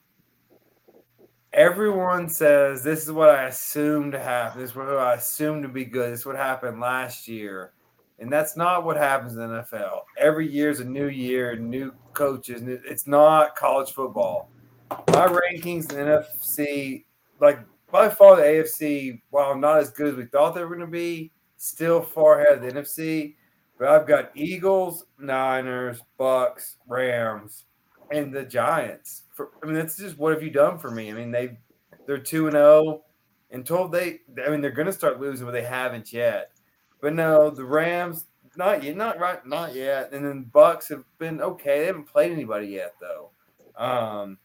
Everyone 1.52 2.28
says 2.28 2.82
this 2.82 3.04
is 3.04 3.12
what 3.12 3.30
I 3.30 3.44
assumed 3.44 4.10
to 4.10 4.18
happen. 4.18 4.60
This 4.60 4.70
is 4.70 4.76
what 4.76 4.88
I 4.88 5.14
assumed 5.14 5.62
to 5.62 5.68
be 5.68 5.84
good. 5.84 6.12
This 6.12 6.20
is 6.20 6.26
what 6.26 6.34
happened 6.34 6.80
last 6.80 7.28
year. 7.28 7.74
And 8.18 8.32
that's 8.32 8.56
not 8.56 8.84
what 8.84 8.96
happens 8.96 9.36
in 9.36 9.40
NFL. 9.40 10.00
Every 10.18 10.50
year 10.50 10.68
is 10.68 10.80
a 10.80 10.84
new 10.84 11.06
year, 11.06 11.54
new 11.54 11.92
coaches. 12.12 12.62
It's 12.64 13.06
not 13.06 13.54
college 13.54 13.92
football. 13.92 14.50
My 14.90 15.28
rankings 15.28 15.92
in 15.92 16.08
NFC, 16.08 17.04
like 17.40 17.60
by 17.92 18.08
far 18.08 18.34
the 18.34 18.42
AFC, 18.42 19.20
while 19.30 19.56
not 19.56 19.78
as 19.78 19.90
good 19.90 20.08
as 20.08 20.14
we 20.16 20.24
thought 20.24 20.56
they 20.56 20.62
were 20.62 20.74
going 20.74 20.80
to 20.80 20.86
be, 20.88 21.30
still 21.56 22.02
far 22.02 22.40
ahead 22.40 22.58
of 22.58 22.62
the 22.62 22.80
NFC. 22.80 23.36
But 23.78 23.88
I've 23.88 24.06
got 24.06 24.30
Eagles, 24.34 25.06
Niners, 25.18 26.00
Bucks, 26.16 26.76
Rams, 26.86 27.64
and 28.12 28.32
the 28.32 28.44
Giants. 28.44 29.22
For, 29.32 29.50
I 29.62 29.66
mean, 29.66 29.74
that's 29.74 29.96
just 29.96 30.18
what 30.18 30.32
have 30.32 30.42
you 30.42 30.50
done 30.50 30.78
for 30.78 30.90
me? 30.90 31.10
I 31.10 31.14
mean, 31.14 31.30
they 31.30 31.58
they're 32.06 32.18
two 32.18 32.46
and 32.46 32.54
zero, 32.54 32.84
oh, 32.86 33.04
until 33.50 33.88
they. 33.88 34.20
I 34.44 34.50
mean, 34.50 34.60
they're 34.60 34.70
going 34.70 34.86
to 34.86 34.92
start 34.92 35.20
losing, 35.20 35.46
but 35.46 35.52
they 35.52 35.64
haven't 35.64 36.12
yet. 36.12 36.52
But 37.00 37.14
no, 37.14 37.50
the 37.50 37.64
Rams 37.64 38.26
not 38.56 38.82
yet, 38.82 38.96
not 38.96 39.18
right, 39.18 39.44
not 39.46 39.74
yet. 39.74 40.12
And 40.12 40.24
then 40.24 40.44
Bucks 40.52 40.88
have 40.88 41.04
been 41.18 41.40
okay. 41.40 41.80
They 41.80 41.86
haven't 41.86 42.04
played 42.04 42.32
anybody 42.32 42.68
yet 42.68 42.94
though. 43.00 43.30
Um, 43.76 44.38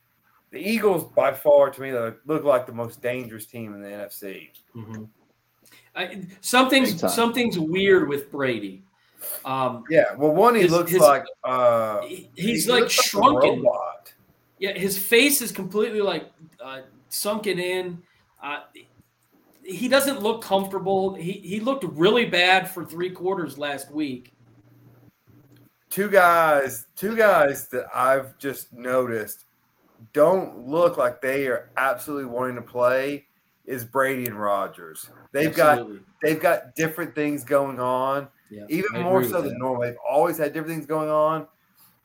the 0.52 0.58
Eagles, 0.58 1.04
by 1.16 1.32
far, 1.32 1.70
to 1.70 1.82
me, 1.82 1.94
look 2.26 2.44
like 2.44 2.66
the 2.66 2.74
most 2.74 3.02
dangerous 3.02 3.46
team 3.46 3.74
in 3.74 3.82
the 3.82 3.88
NFC. 3.88 4.50
Mm-hmm. 4.76 5.04
I, 5.96 6.22
something's 6.42 7.00
something's 7.14 7.60
weird 7.60 8.08
with 8.08 8.32
Brady. 8.32 8.84
Um, 9.46 9.84
Yeah, 9.90 10.14
well, 10.16 10.32
one 10.34 10.56
he 10.56 10.62
His- 10.62 10.72
looks 10.72 10.92
his- 10.92 11.02
like 11.02 11.26
uh, 11.44 12.02
he- 12.02 12.30
he 12.36 12.52
he's 12.52 12.68
like 12.70 12.90
shrunken. 12.90 13.62
robot. 13.64 14.14
Yeah, 14.60 14.74
his 14.74 14.98
face 14.98 15.42
is 15.42 15.52
completely 15.52 16.02
like 16.02 16.32
uh, 16.64 16.82
sunken 17.10 17.60
in. 17.60 18.02
Uh, 18.42 18.60
he 19.64 19.88
doesn't 19.88 20.22
look 20.22 20.42
comfortable. 20.42 21.14
He 21.16 21.34
he 21.34 21.60
looked 21.60 21.84
really 21.84 22.26
bad 22.26 22.70
for 22.70 22.84
three 22.86 23.10
quarters 23.10 23.58
last 23.58 23.92
week. 23.92 24.34
Two 25.90 26.10
guys, 26.10 26.86
two 26.96 27.16
guys 27.16 27.68
that 27.70 27.86
I've 27.94 28.38
just 28.38 28.72
noticed 28.74 29.46
don't 30.14 30.68
look 30.68 30.98
like 30.98 31.22
they 31.22 31.48
are 31.48 31.70
absolutely 31.78 32.26
wanting 32.26 32.56
to 32.56 32.62
play 32.62 33.26
is 33.66 33.84
Brady 33.86 34.26
and 34.26 34.40
Rodgers. 34.40 35.10
They've 35.32 35.54
got 35.56 35.88
they've 36.22 36.40
got 36.40 36.76
different 36.76 37.16
things 37.16 37.44
going 37.44 37.80
on, 37.80 38.28
Yeah, 38.52 38.64
even 38.70 38.96
I 38.96 39.04
more 39.04 39.24
so 39.24 39.42
than 39.42 39.54
that. 39.54 39.60
normal. 39.60 39.82
They've 39.84 39.96
always 40.08 40.38
had 40.38 40.54
different 40.54 40.74
things 40.76 40.86
going 40.86 41.10
on, 41.10 41.48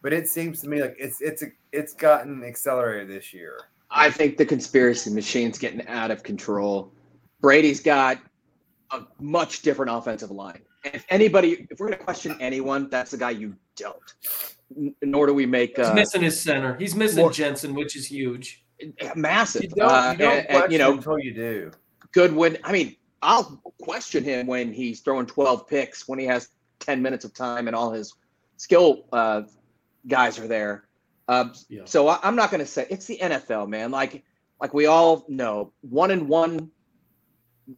but 0.03 0.12
it 0.12 0.28
seems 0.28 0.61
to 0.62 0.68
me 0.68 0.80
like 0.82 0.97
it's 0.99 1.20
it's 1.20 1.42
it's 1.72 1.95
gotten 1.95 2.45
accelerated 2.45 3.09
this 3.09 3.32
year. 3.32 3.59
I 3.90 4.11
think 4.11 4.36
the 4.36 4.45
conspiracy 4.47 5.11
machine's 5.11 5.59
getting 5.59 5.86
out 5.86 6.11
of 6.11 6.22
control. 6.22 6.92
Brady's 7.40 7.80
got 7.80 8.18
a 8.90 9.03
much 9.20 9.62
different 9.62 9.90
offensive 9.92 10.30
line. 10.30 10.61
And 10.84 10.95
if 10.95 11.05
anybody, 11.09 11.66
if 11.70 11.78
we're 11.78 11.86
going 11.88 11.99
to 11.99 12.05
question 12.05 12.36
anyone, 12.40 12.88
that's 12.90 13.12
the 13.12 13.16
guy 13.16 13.30
you 13.30 13.55
don't. 13.76 13.97
Nor 15.03 15.26
do 15.28 15.34
we 15.34 15.47
make 15.47 15.76
He's 15.76 15.86
uh, 15.86 15.95
missing 15.95 16.22
his 16.22 16.38
center. 16.40 16.76
He's 16.76 16.95
missing 16.95 17.22
Well- 17.22 17.32
Jensen, 17.32 17.74
which 17.74 17.97
is 17.97 18.07
huge. 18.07 18.64
massive. 19.14 19.62
You 19.62 19.68
don't, 19.70 19.90
Uh, 19.90 20.11
you 20.12 20.18
don't 20.18 20.32
and- 20.49 20.62
and, 20.64 20.72
you 20.72 20.78
know, 20.78 20.92
until 20.92 21.18
you 21.18 21.32
do. 21.32 21.70
good 22.12 22.32
when 22.34 22.59
I 22.64 22.72
mean, 22.72 22.97
I'll 23.24 23.60
question 23.80 24.22
him 24.22 24.46
when 24.46 24.72
he's 24.72 25.00
throwing 25.00 25.26
12 25.26 25.66
picks 25.66 26.06
when 26.06 26.18
he 26.18 26.26
has 26.26 26.48
10 26.80 27.00
minutes 27.00 27.24
of 27.24 27.32
time 27.32 27.66
and 27.66 27.74
all 27.74 27.90
his 27.90 28.14
skill 28.58 29.06
uh, 29.12 29.42
guys 30.06 30.38
are 30.38 30.46
there. 30.46 30.84
Uh, 31.26 31.48
Yeah. 31.68 31.82
So 31.86 32.08
I, 32.08 32.18
I'm 32.22 32.36
not 32.36 32.50
going 32.50 32.60
to 32.60 32.66
say 32.66 32.86
it's 32.90 33.06
the 33.06 33.18
NFL, 33.20 33.68
man. 33.68 33.90
Like, 33.90 34.22
like 34.60 34.74
we 34.74 34.86
all 34.86 35.24
know, 35.28 35.72
one 35.80 36.10
and 36.10 36.28
one. 36.28 36.70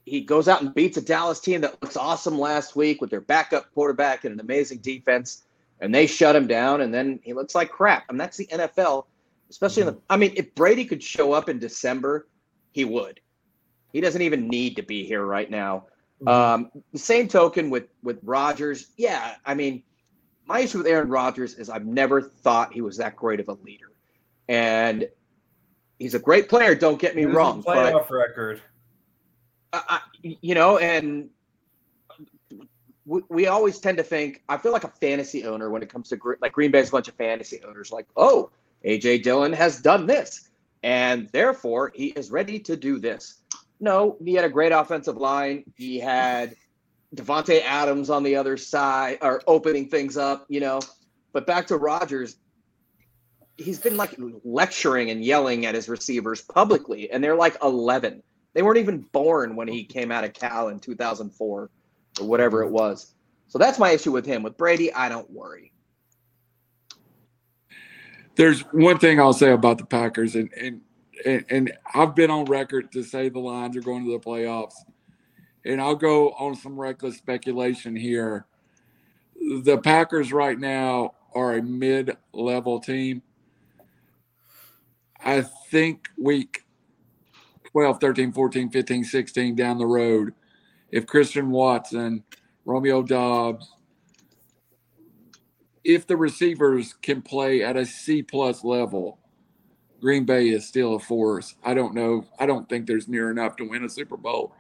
He 0.05 0.21
goes 0.21 0.49
out 0.49 0.63
and 0.63 0.75
beats 0.75 0.97
a 0.97 1.01
Dallas 1.01 1.39
team 1.39 1.61
that 1.61 1.81
looks 1.81 1.97
awesome 1.97 2.39
last 2.41 2.75
week 2.75 3.01
with 3.01 3.09
their 3.09 3.21
backup 3.21 3.73
quarterback 3.73 4.25
and 4.25 4.35
an 4.35 4.41
amazing 4.41 4.79
defense, 4.79 5.45
and 5.81 5.95
they 5.95 6.09
shut 6.09 6.35
him 6.35 6.49
down. 6.49 6.81
And 6.81 6.93
then 6.93 7.21
he 7.23 7.35
looks 7.35 7.55
like 7.55 7.71
crap. 7.71 8.03
I 8.03 8.05
And 8.09 8.21
that's 8.21 8.37
the 8.37 8.47
NFL, 8.47 9.07
especially 9.49 9.83
in 9.83 9.87
the. 9.87 9.99
I 10.11 10.17
mean, 10.17 10.33
if 10.35 10.53
Brady 10.57 10.85
could 10.85 11.05
show 11.05 11.33
up 11.33 11.49
in 11.49 11.61
December, 11.61 12.27
he 12.73 12.85
would. 12.85 13.21
He 13.93 14.01
doesn't 14.01 14.23
even 14.23 14.49
need 14.49 14.77
to 14.77 14.83
be 14.83 15.05
here 15.05 15.25
right 15.25 15.51
now. 15.51 15.85
Um, 16.27 16.71
the 16.93 16.99
same 16.99 17.29
token 17.29 17.71
with 17.71 17.89
with 18.03 18.19
Rodgers. 18.23 18.89
Yeah, 18.97 19.35
I 19.45 19.55
mean, 19.55 19.83
my 20.47 20.61
issue 20.61 20.79
with 20.79 20.87
Aaron 20.87 21.09
Rodgers 21.09 21.55
is 21.55 21.69
I've 21.69 21.85
never 21.85 22.23
thought 22.23 22.73
he 22.73 22.81
was 22.81 22.97
that 22.97 23.17
great 23.17 23.41
of 23.41 23.49
a 23.49 23.53
leader, 23.53 23.93
and 24.49 25.09
he's 25.99 26.15
a 26.15 26.19
great 26.19 26.49
player. 26.49 26.75
Don't 26.75 26.99
get 26.99 27.17
me 27.17 27.25
wrong, 27.25 27.63
but 27.65 27.93
playoff 27.93 28.11
record. 28.11 28.63
I, 29.73 29.83
I, 29.89 30.01
you 30.23 30.55
know, 30.55 30.79
and 30.79 31.29
we, 33.05 33.21
we 33.29 33.47
always 33.47 33.79
tend 33.79 33.99
to 33.99 34.05
think. 34.05 34.43
I 34.49 34.57
feel 34.57 34.73
like 34.73 34.85
a 34.85 34.89
fantasy 34.89 35.45
owner 35.45 35.71
when 35.71 35.83
it 35.83 35.91
comes 35.91 36.09
to 36.11 36.19
like 36.41 36.53
Green 36.53 36.71
Bay's 36.71 36.89
a 36.89 36.93
bunch 36.93 37.09
of 37.09 37.15
fantasy 37.15 37.61
owners. 37.67 37.93
Like, 37.93 38.07
oh, 38.17 38.51
AJ 38.85 39.23
Dillon 39.23 39.53
has 39.53 39.81
done 39.81 40.07
this, 40.07 40.49
and 40.83 41.29
therefore 41.31 41.93
he 41.95 42.09
is 42.09 42.31
ready 42.31 42.59
to 42.61 42.77
do 42.77 42.99
this. 42.99 43.43
No, 43.81 44.17
he 44.25 44.35
had 44.35 44.45
a 44.45 44.49
great 44.49 44.73
offensive 44.73 45.17
line. 45.17 45.65
He 45.77 45.99
had 45.99 46.57
Davante 47.15 47.63
Adams 47.63 48.11
on 48.11 48.23
the 48.23 48.37
other 48.37 48.57
side, 48.57 49.19
or 49.23 49.43
opening 49.47 49.89
things 49.89 50.17
up. 50.17 50.47
You 50.49 50.61
know, 50.61 50.81
but 51.33 51.47
back 51.47 51.67
to 51.69 51.77
Rodgers. 51.77 52.37
He's 53.59 53.79
been 53.79 53.97
like 53.97 54.15
lecturing 54.45 55.11
and 55.11 55.25
yelling 55.25 55.65
at 55.65 55.75
his 55.75 55.89
receivers 55.89 56.43
publicly, 56.43 57.11
and 57.11 57.25
they're 57.25 57.37
like 57.37 57.57
11. 57.63 58.23
They 58.53 58.63
weren't 58.63 58.79
even 58.79 59.01
born 59.13 59.57
when 59.57 59.69
he 59.69 59.85
came 59.85 60.13
out 60.13 60.25
of 60.25 60.35
Cal 60.35 60.69
in 60.69 60.79
2004 60.79 61.71
or 62.21 62.27
whatever 62.27 62.63
it 62.63 62.71
was. 62.71 63.15
So 63.49 63.59
that's 63.59 63.79
my 63.79 63.91
issue 63.91 64.13
with 64.13 64.27
him. 64.27 64.43
With 64.43 64.57
Brady, 64.57 64.93
I 64.93 65.09
don't 65.09 65.31
worry. 65.31 65.73
There's 68.35 68.61
one 68.73 68.99
thing 68.99 69.19
I'll 69.19 69.33
say 69.33 69.53
about 69.53 69.79
the 69.79 69.87
Packers, 69.87 70.35
and 70.35 70.53
and 70.53 70.81
and, 71.25 71.45
and 71.49 71.73
I've 71.95 72.15
been 72.15 72.31
on 72.31 72.45
record 72.45 72.93
to 72.93 73.03
say 73.03 73.29
the 73.29 73.39
Lions 73.39 73.77
are 73.77 73.81
going 73.81 74.05
to 74.05 74.13
the 74.13 74.19
playoffs, 74.19 74.75
and 75.65 75.81
I'll 75.81 75.97
go 75.97 76.31
on 76.33 76.55
some 76.55 76.79
reckless 76.79 77.17
speculation 77.17 77.97
here. 77.97 78.47
The 79.63 79.79
Packers 79.79 80.33
right 80.33 80.59
now 80.59 81.15
are 81.35 81.55
a 81.55 81.63
mid-level 81.63 82.81
team. 82.81 83.23
I 85.25 85.43
think 85.43 86.09
week 86.19 86.65
12, 87.73 88.01
13, 88.01 88.33
14, 88.33 88.71
15, 88.71 89.05
16 89.05 89.55
down 89.55 89.79
the 89.79 89.87
road, 89.87 90.33
if 90.91 91.07
Christian 91.07 91.51
Watson, 91.51 92.25
Romeo 92.65 93.03
Doubs, 93.03 93.71
if 95.85 96.07
the 96.07 96.17
receivers 96.17 96.95
can 97.03 97.23
play 97.23 97.63
at 97.63 97.77
a 97.77 97.85
C 97.87 98.23
plus 98.23 98.65
level, 98.65 99.19
Green 100.07 100.25
Bay 100.25 100.51
is 100.51 100.65
still 100.65 100.95
a 100.95 101.01
force. 101.01 101.57
I 101.65 101.75
don't 101.75 101.93
know. 101.93 102.25
I 102.39 102.47
don't 102.47 102.69
think 102.69 102.87
there's 102.87 103.09
near 103.09 103.29
enough 103.33 103.57
to 103.57 103.65
win 103.69 103.83
a 103.83 103.89
Super 103.89 104.17
Bowl, 104.17 104.55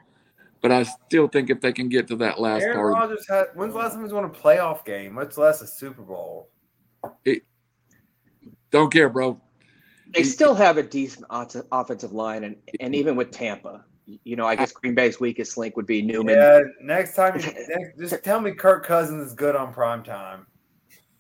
but 0.60 0.72
I 0.72 0.82
still 0.82 1.28
think 1.28 1.50
if 1.50 1.60
they 1.60 1.72
can 1.72 1.88
get 1.88 2.08
to 2.08 2.16
that 2.16 2.40
last 2.40 2.62
Aaron 2.62 2.76
part, 2.76 2.92
Rodgers 2.94 3.28
had. 3.28 3.44
When's 3.54 3.72
the 3.72 3.78
last 3.78 3.92
time 3.92 4.02
he's 4.02 4.12
won 4.12 4.24
a 4.24 4.28
playoff 4.28 4.84
game? 4.84 5.12
Much 5.12 5.38
less 5.38 5.62
a 5.62 5.66
Super 5.68 6.02
Bowl. 6.02 6.48
don't 8.72 8.92
care, 8.92 9.08
bro. 9.08 9.40
They 10.12 10.24
still 10.24 10.52
have 10.52 10.78
a 10.78 10.82
decent 10.82 11.26
offensive 11.30 12.10
line, 12.10 12.42
and 12.42 12.56
and 12.80 12.92
even 12.96 13.14
with 13.14 13.30
Tampa, 13.30 13.84
you 14.24 14.34
know, 14.34 14.48
I 14.48 14.56
guess 14.56 14.72
Green 14.72 14.96
Bay's 14.96 15.20
weakest 15.20 15.56
link 15.56 15.76
would 15.76 15.86
be 15.86 16.02
Newman. 16.02 16.34
Yeah. 16.34 16.62
Next 16.82 17.14
time, 17.14 17.34
next, 17.68 18.00
just 18.00 18.24
tell 18.24 18.40
me 18.40 18.50
Kirk 18.50 18.84
Cousins 18.84 19.28
is 19.28 19.32
good 19.32 19.54
on 19.54 19.72
prime 19.72 20.02
time. 20.02 20.48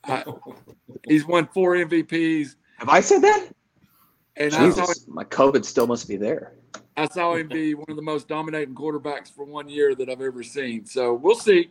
I, 0.02 0.24
he's 1.06 1.24
won 1.24 1.46
four 1.54 1.76
MVPs, 1.76 2.56
Have 2.78 2.88
I 2.88 2.98
said 2.98 3.22
that? 3.22 3.50
And 4.36 4.52
I 4.54 4.70
saw, 4.70 4.80
Jesus, 4.86 5.06
my 5.08 5.24
COVID 5.24 5.64
still 5.64 5.86
must 5.86 6.08
be 6.08 6.16
there. 6.16 6.54
I 6.96 7.06
saw 7.08 7.34
him 7.34 7.48
be 7.48 7.74
one 7.74 7.86
of 7.88 7.96
the 7.96 8.02
most 8.02 8.26
dominating 8.28 8.74
quarterbacks 8.74 9.30
for 9.34 9.44
one 9.44 9.68
year 9.68 9.94
that 9.94 10.08
I've 10.08 10.20
ever 10.22 10.42
seen. 10.42 10.86
So 10.86 11.14
we'll 11.14 11.34
see. 11.34 11.70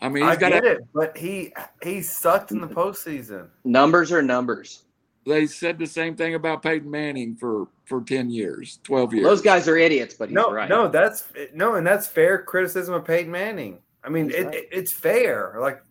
I 0.00 0.08
mean, 0.08 0.24
he's 0.24 0.32
I 0.32 0.36
got. 0.36 0.52
get 0.52 0.64
A, 0.64 0.70
it, 0.72 0.78
but 0.94 1.16
he 1.16 1.52
he 1.82 2.00
sucked 2.02 2.50
in 2.52 2.60
the 2.60 2.66
postseason. 2.68 3.48
Numbers 3.64 4.10
are 4.12 4.22
numbers. 4.22 4.84
they 5.26 5.46
said 5.46 5.78
the 5.78 5.86
same 5.86 6.16
thing 6.16 6.34
about 6.34 6.62
Peyton 6.62 6.90
Manning 6.90 7.36
for 7.36 7.68
for 7.84 8.02
ten 8.02 8.30
years, 8.30 8.80
twelve 8.82 9.12
years. 9.14 9.24
Those 9.24 9.42
guys 9.42 9.68
are 9.68 9.76
idiots, 9.76 10.14
but 10.14 10.28
he's 10.28 10.34
No, 10.34 10.50
right. 10.50 10.68
no, 10.68 10.88
that's 10.88 11.24
no, 11.54 11.74
and 11.76 11.86
that's 11.86 12.06
fair 12.08 12.42
criticism 12.42 12.94
of 12.94 13.04
Peyton 13.04 13.30
Manning. 13.30 13.78
I 14.04 14.08
mean, 14.08 14.30
it, 14.32 14.44
right. 14.46 14.54
it- 14.54 14.68
it's 14.72 14.92
fair. 14.92 15.56
Like 15.60 15.82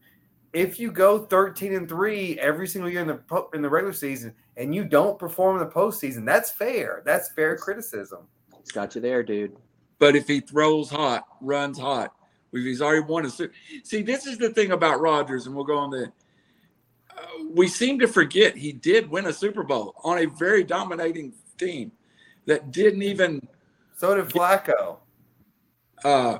if 0.53 0.77
you 0.79 0.91
go 0.91 1.19
thirteen 1.19 1.73
and 1.73 1.87
three 1.87 2.37
every 2.39 2.67
single 2.67 2.89
year 2.89 3.01
in 3.01 3.07
the 3.07 3.15
po- 3.15 3.49
in 3.53 3.61
the 3.61 3.69
regular 3.69 3.93
season 3.93 4.33
and 4.57 4.73
you 4.75 4.83
don't 4.83 5.17
perform 5.17 5.57
in 5.61 5.67
the 5.67 5.71
postseason, 5.73 6.25
that's 6.25 6.51
fair. 6.51 7.01
That's 7.05 7.29
fair 7.31 7.57
criticism. 7.57 8.19
He's 8.59 8.71
got 8.71 8.95
you 8.95 9.01
there, 9.01 9.23
dude. 9.23 9.55
But 9.99 10.15
if 10.15 10.27
he 10.27 10.39
throws 10.39 10.89
hot, 10.89 11.25
runs 11.41 11.77
hot, 11.79 12.13
if 12.53 12.63
he's 12.63 12.81
already 12.81 13.01
won 13.01 13.25
a 13.25 13.29
Super, 13.29 13.53
see, 13.83 14.01
this 14.01 14.25
is 14.25 14.37
the 14.37 14.49
thing 14.49 14.71
about 14.71 14.99
Rodgers, 14.99 15.45
and 15.47 15.55
we'll 15.55 15.63
go 15.65 15.77
on 15.77 15.89
the. 15.89 16.11
Uh, 17.15 17.21
we 17.53 17.67
seem 17.67 17.99
to 17.99 18.07
forget 18.07 18.55
he 18.57 18.71
did 18.73 19.09
win 19.09 19.27
a 19.27 19.33
Super 19.33 19.63
Bowl 19.63 19.93
on 20.03 20.17
a 20.19 20.25
very 20.25 20.63
dominating 20.63 21.33
team 21.57 21.91
that 22.45 22.71
didn't 22.71 23.03
even. 23.03 23.47
So 23.95 24.15
did 24.15 24.25
Flacco. 24.25 24.97
Uh, 26.03 26.39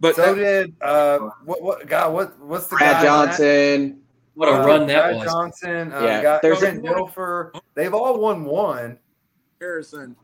but 0.00 0.14
So 0.14 0.34
that- 0.34 0.40
did 0.40 0.74
uh, 0.82 1.30
what? 1.44 1.62
What? 1.62 1.86
God, 1.88 2.12
what? 2.12 2.38
What's 2.40 2.66
the 2.68 2.76
Brad 2.76 2.96
guy? 2.96 3.02
Johnson. 3.04 4.02
What 4.38 4.48
a 4.50 4.52
Uh, 4.52 4.66
run 4.66 4.86
that 4.86 5.02
Brad 5.02 5.16
was. 5.16 5.24
Johnson. 5.24 5.92
Uh, 5.92 6.00
Yeah, 6.00 6.22
yeah, 6.22 6.38
there's 6.40 6.58
a- 6.58 6.70
Trent 6.70 6.84
Dilfer. 6.84 7.60
They've 7.74 7.92
all 7.92 8.20
won 8.20 8.44
one. 8.44 8.96
Harrison, 9.60 10.14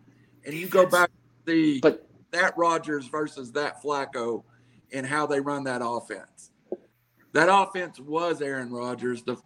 and 0.44 0.54
you 0.54 0.68
go 0.68 0.86
back 0.86 1.08
to 1.08 1.52
the 1.52 1.80
But 1.80 2.06
that 2.30 2.56
Rodgers 2.56 3.08
versus 3.08 3.50
that 3.52 3.82
Flacco, 3.82 4.44
and 4.92 5.04
how 5.04 5.26
they 5.26 5.40
run 5.40 5.64
that 5.64 5.80
offense. 5.84 6.52
That 7.32 7.48
offense 7.50 7.98
was 7.98 8.40
Aaron 8.40 8.70
Rodgers. 8.70 9.24
The 9.24 9.36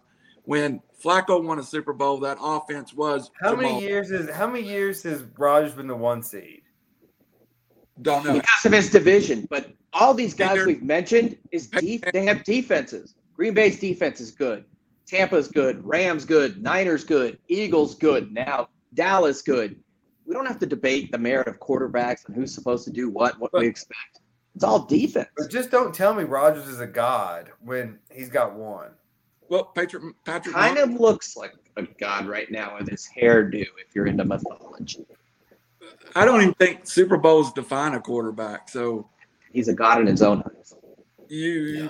when 0.43 0.81
Flacco 1.03 1.43
won 1.43 1.57
a 1.57 1.63
Super 1.63 1.91
Bowl, 1.93 2.19
that 2.19 2.37
offense 2.39 2.93
was 2.93 3.31
How 3.41 3.55
Jamal. 3.55 3.73
many 3.73 3.81
years 3.87 4.11
is 4.11 4.29
how 4.29 4.45
many 4.45 4.67
years 4.67 5.01
has 5.01 5.23
Rodgers 5.35 5.73
been 5.73 5.87
the 5.87 5.95
one 5.95 6.21
seed? 6.21 6.61
Don't 8.03 8.23
know. 8.23 8.33
because 8.33 8.65
of 8.65 8.71
his 8.73 8.91
division. 8.91 9.47
But 9.49 9.71
all 9.93 10.13
these 10.13 10.35
guys 10.35 10.63
we've 10.63 10.83
mentioned 10.83 11.37
is 11.51 11.65
def- 11.67 12.01
they 12.13 12.25
have 12.25 12.43
defenses. 12.43 13.15
Green 13.39 13.53
Bay's 13.53 13.79
defense 13.79 14.19
is 14.19 14.31
good. 14.31 14.65
Tampa's 15.07 15.47
good. 15.47 15.81
Rams 15.85 16.25
good. 16.25 16.61
Niners 16.61 17.05
good. 17.05 17.39
Eagles 17.47 17.95
good. 17.95 18.33
Now 18.33 18.67
Dallas 18.95 19.41
good. 19.41 19.81
We 20.25 20.33
don't 20.33 20.45
have 20.45 20.59
to 20.59 20.65
debate 20.65 21.09
the 21.13 21.17
merit 21.19 21.47
of 21.47 21.57
quarterbacks 21.57 22.25
and 22.27 22.35
who's 22.35 22.53
supposed 22.53 22.83
to 22.83 22.91
do 22.91 23.09
what, 23.09 23.39
what 23.39 23.53
we 23.53 23.65
expect. 23.65 24.19
It's 24.55 24.65
all 24.65 24.79
defense. 24.85 25.29
But 25.37 25.49
just 25.49 25.71
don't 25.71 25.95
tell 25.95 26.13
me 26.13 26.25
Rodgers 26.25 26.67
is 26.67 26.81
a 26.81 26.85
god 26.85 27.49
when 27.61 27.97
he's 28.11 28.27
got 28.27 28.55
one. 28.55 28.89
Well, 29.47 29.63
Patrick 29.73 30.03
Patrick 30.25 30.53
Kind 30.53 30.75
Mahomes- 30.77 30.95
of 30.95 30.99
looks 30.99 31.37
like 31.37 31.53
a 31.77 31.83
god 31.83 32.27
right 32.27 32.51
now 32.51 32.75
with 32.77 32.89
his 32.89 33.07
hairdo. 33.17 33.61
If 33.61 33.95
you're 33.95 34.07
into 34.07 34.25
mythology, 34.25 35.05
I 36.13 36.25
don't 36.25 36.41
even 36.41 36.53
think 36.55 36.85
Super 36.85 37.15
Bowls 37.15 37.53
define 37.53 37.93
a 37.93 38.01
quarterback. 38.01 38.67
So 38.67 39.09
he's 39.53 39.69
a 39.69 39.73
god 39.73 40.01
in 40.01 40.07
his 40.07 40.21
own 40.21 40.43
eyes. 40.45 40.73
you 41.29 41.51
Yeah. 41.51 41.89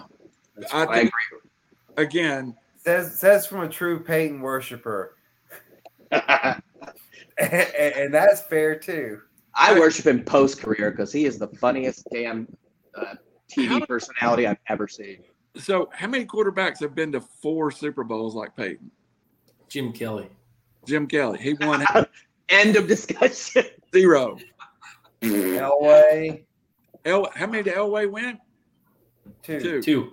That's 0.59 0.73
I 0.73 0.83
I 0.83 0.95
think- 0.99 1.11
agree. 1.11 2.05
again, 2.05 2.55
Says 2.77 3.19
says 3.19 3.45
from 3.45 3.61
a 3.61 3.69
true 3.69 3.99
Peyton 3.99 4.39
worshiper, 4.41 5.15
and, 6.11 6.61
and 7.39 8.13
that's 8.13 8.41
fair 8.41 8.77
too. 8.77 9.19
I 9.55 9.77
worship 9.77 10.07
him 10.07 10.23
post 10.23 10.61
career 10.61 10.91
because 10.91 11.11
he 11.11 11.25
is 11.25 11.37
the 11.37 11.47
funniest 11.47 12.07
damn 12.11 12.47
uh, 12.95 13.15
TV 13.51 13.67
How- 13.67 13.85
personality 13.85 14.47
I've 14.47 14.57
ever 14.67 14.87
seen. 14.87 15.17
so 15.57 15.89
how 15.93 16.07
many 16.07 16.25
quarterbacks 16.25 16.79
have 16.79 16.95
been 16.95 17.11
to 17.11 17.19
four 17.21 17.69
Super 17.71 18.03
Bowls 18.03 18.33
like 18.35 18.55
Peyton? 18.55 18.89
Jim 19.67 19.91
Kelly. 19.91 20.29
Jim 20.85 21.05
Kelly, 21.07 21.39
he 21.39 21.53
won 21.55 21.85
End 22.49 22.75
of 22.77 22.87
discussion. 22.87 23.65
zero. 23.93 24.37
Elway 25.21 26.43
El, 27.05 27.29
how 27.35 27.45
many 27.45 27.63
did 27.63 27.75
Elway 27.75 28.09
win? 28.09 28.39
two. 29.43 29.59
Two. 29.59 29.81
Two. 29.81 30.11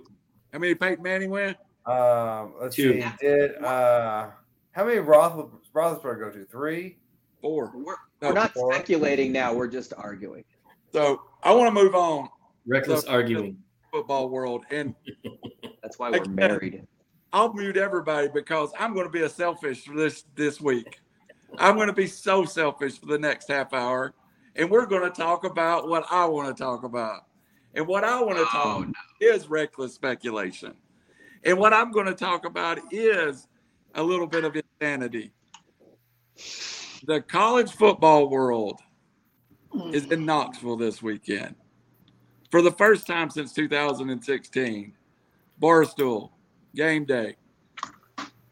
How 0.53 0.59
many 0.59 0.73
did 0.73 0.79
Peyton 0.79 1.03
Manning 1.03 1.29
win? 1.29 1.55
Um, 1.85 2.53
let's 2.61 2.75
Two. 2.75 3.01
see. 3.01 3.05
Did 3.21 3.55
uh, 3.63 4.29
how 4.71 4.85
many 4.85 4.99
Roth 4.99 5.49
Roethlisberger 5.73 6.19
go 6.19 6.29
to? 6.31 6.45
Three. 6.45 6.97
Four. 7.41 7.71
We're, 7.75 7.95
No, 8.21 8.29
we're 8.29 8.33
not 8.33 8.53
four. 8.53 8.73
speculating 8.73 9.31
now. 9.31 9.53
We're 9.53 9.67
just 9.67 9.93
arguing. 9.95 10.43
So 10.91 11.21
I 11.43 11.53
want 11.53 11.67
to 11.67 11.83
move 11.83 11.93
on 11.95 12.29
Reckless 12.65 13.01
So- 13.01 13.11
arguing. 13.11 13.57
football 13.91 14.29
world, 14.29 14.65
and 14.71 14.95
That's 15.83 15.99
why 15.99 16.09
we're 16.09 16.17
Okay. 16.21 16.31
married. 16.31 16.87
I'll 17.31 17.53
mute 17.53 17.77
everybody 17.77 18.27
because 18.33 18.71
I'm 18.79 18.93
going 18.93 19.05
to 19.05 19.11
be 19.11 19.21
a 19.21 19.29
selfish 19.29 19.85
for 19.85 19.95
this 19.95 20.23
this 20.35 20.59
week. 20.59 20.99
I'm 21.57 21.75
going 21.75 21.87
to 21.87 21.93
be 21.93 22.07
so 22.07 22.43
selfish 22.45 22.99
for 22.99 23.05
the 23.05 23.17
next 23.19 23.47
half 23.49 23.73
hour, 23.73 24.13
and 24.55 24.69
we're 24.69 24.85
going 24.85 25.03
to 25.03 25.09
talk 25.15 25.43
about 25.45 25.87
what 25.87 26.05
I 26.11 26.25
want 26.25 26.55
to 26.55 26.61
talk 26.61 26.83
about, 26.83 27.21
and 27.73 27.87
what 27.87 28.03
I 28.03 28.21
want 28.21 28.37
to 28.37 28.43
oh, 28.43 28.45
talk 28.45 28.77
Oh, 28.77 28.81
no. 28.81 28.93
is 29.19 29.49
reckless 29.49 29.93
speculation, 29.93 30.73
and 31.43 31.57
what 31.57 31.73
I'm 31.73 31.91
going 31.91 32.07
to 32.07 32.15
talk 32.15 32.45
about 32.45 32.79
is 32.91 33.47
a 33.95 34.03
little 34.03 34.27
bit 34.27 34.43
of 34.43 34.55
insanity. 34.55 35.31
The 37.05 37.21
college 37.21 37.71
football 37.71 38.29
world 38.29 38.79
hmm. 39.71 39.93
is 39.93 40.05
in 40.05 40.25
Knoxville 40.25 40.77
this 40.77 41.01
weekend. 41.01 41.55
For 42.51 42.61
the 42.61 42.71
first 42.71 43.07
time 43.07 43.29
since 43.29 43.53
2016, 43.53 44.93
Barstool, 45.61 46.29
game 46.75 47.05
day. 47.05 47.35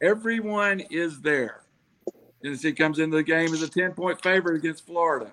Everyone 0.01 0.81
is 0.91 1.21
there. 1.21 1.61
Tennessee 2.43 2.73
comes 2.73 2.99
into 2.99 3.17
the 3.17 3.23
game 3.23 3.53
as 3.53 3.61
a 3.61 3.69
10 3.69 3.93
point 3.93 4.21
favorite 4.21 4.57
against 4.57 4.85
Florida. 4.85 5.31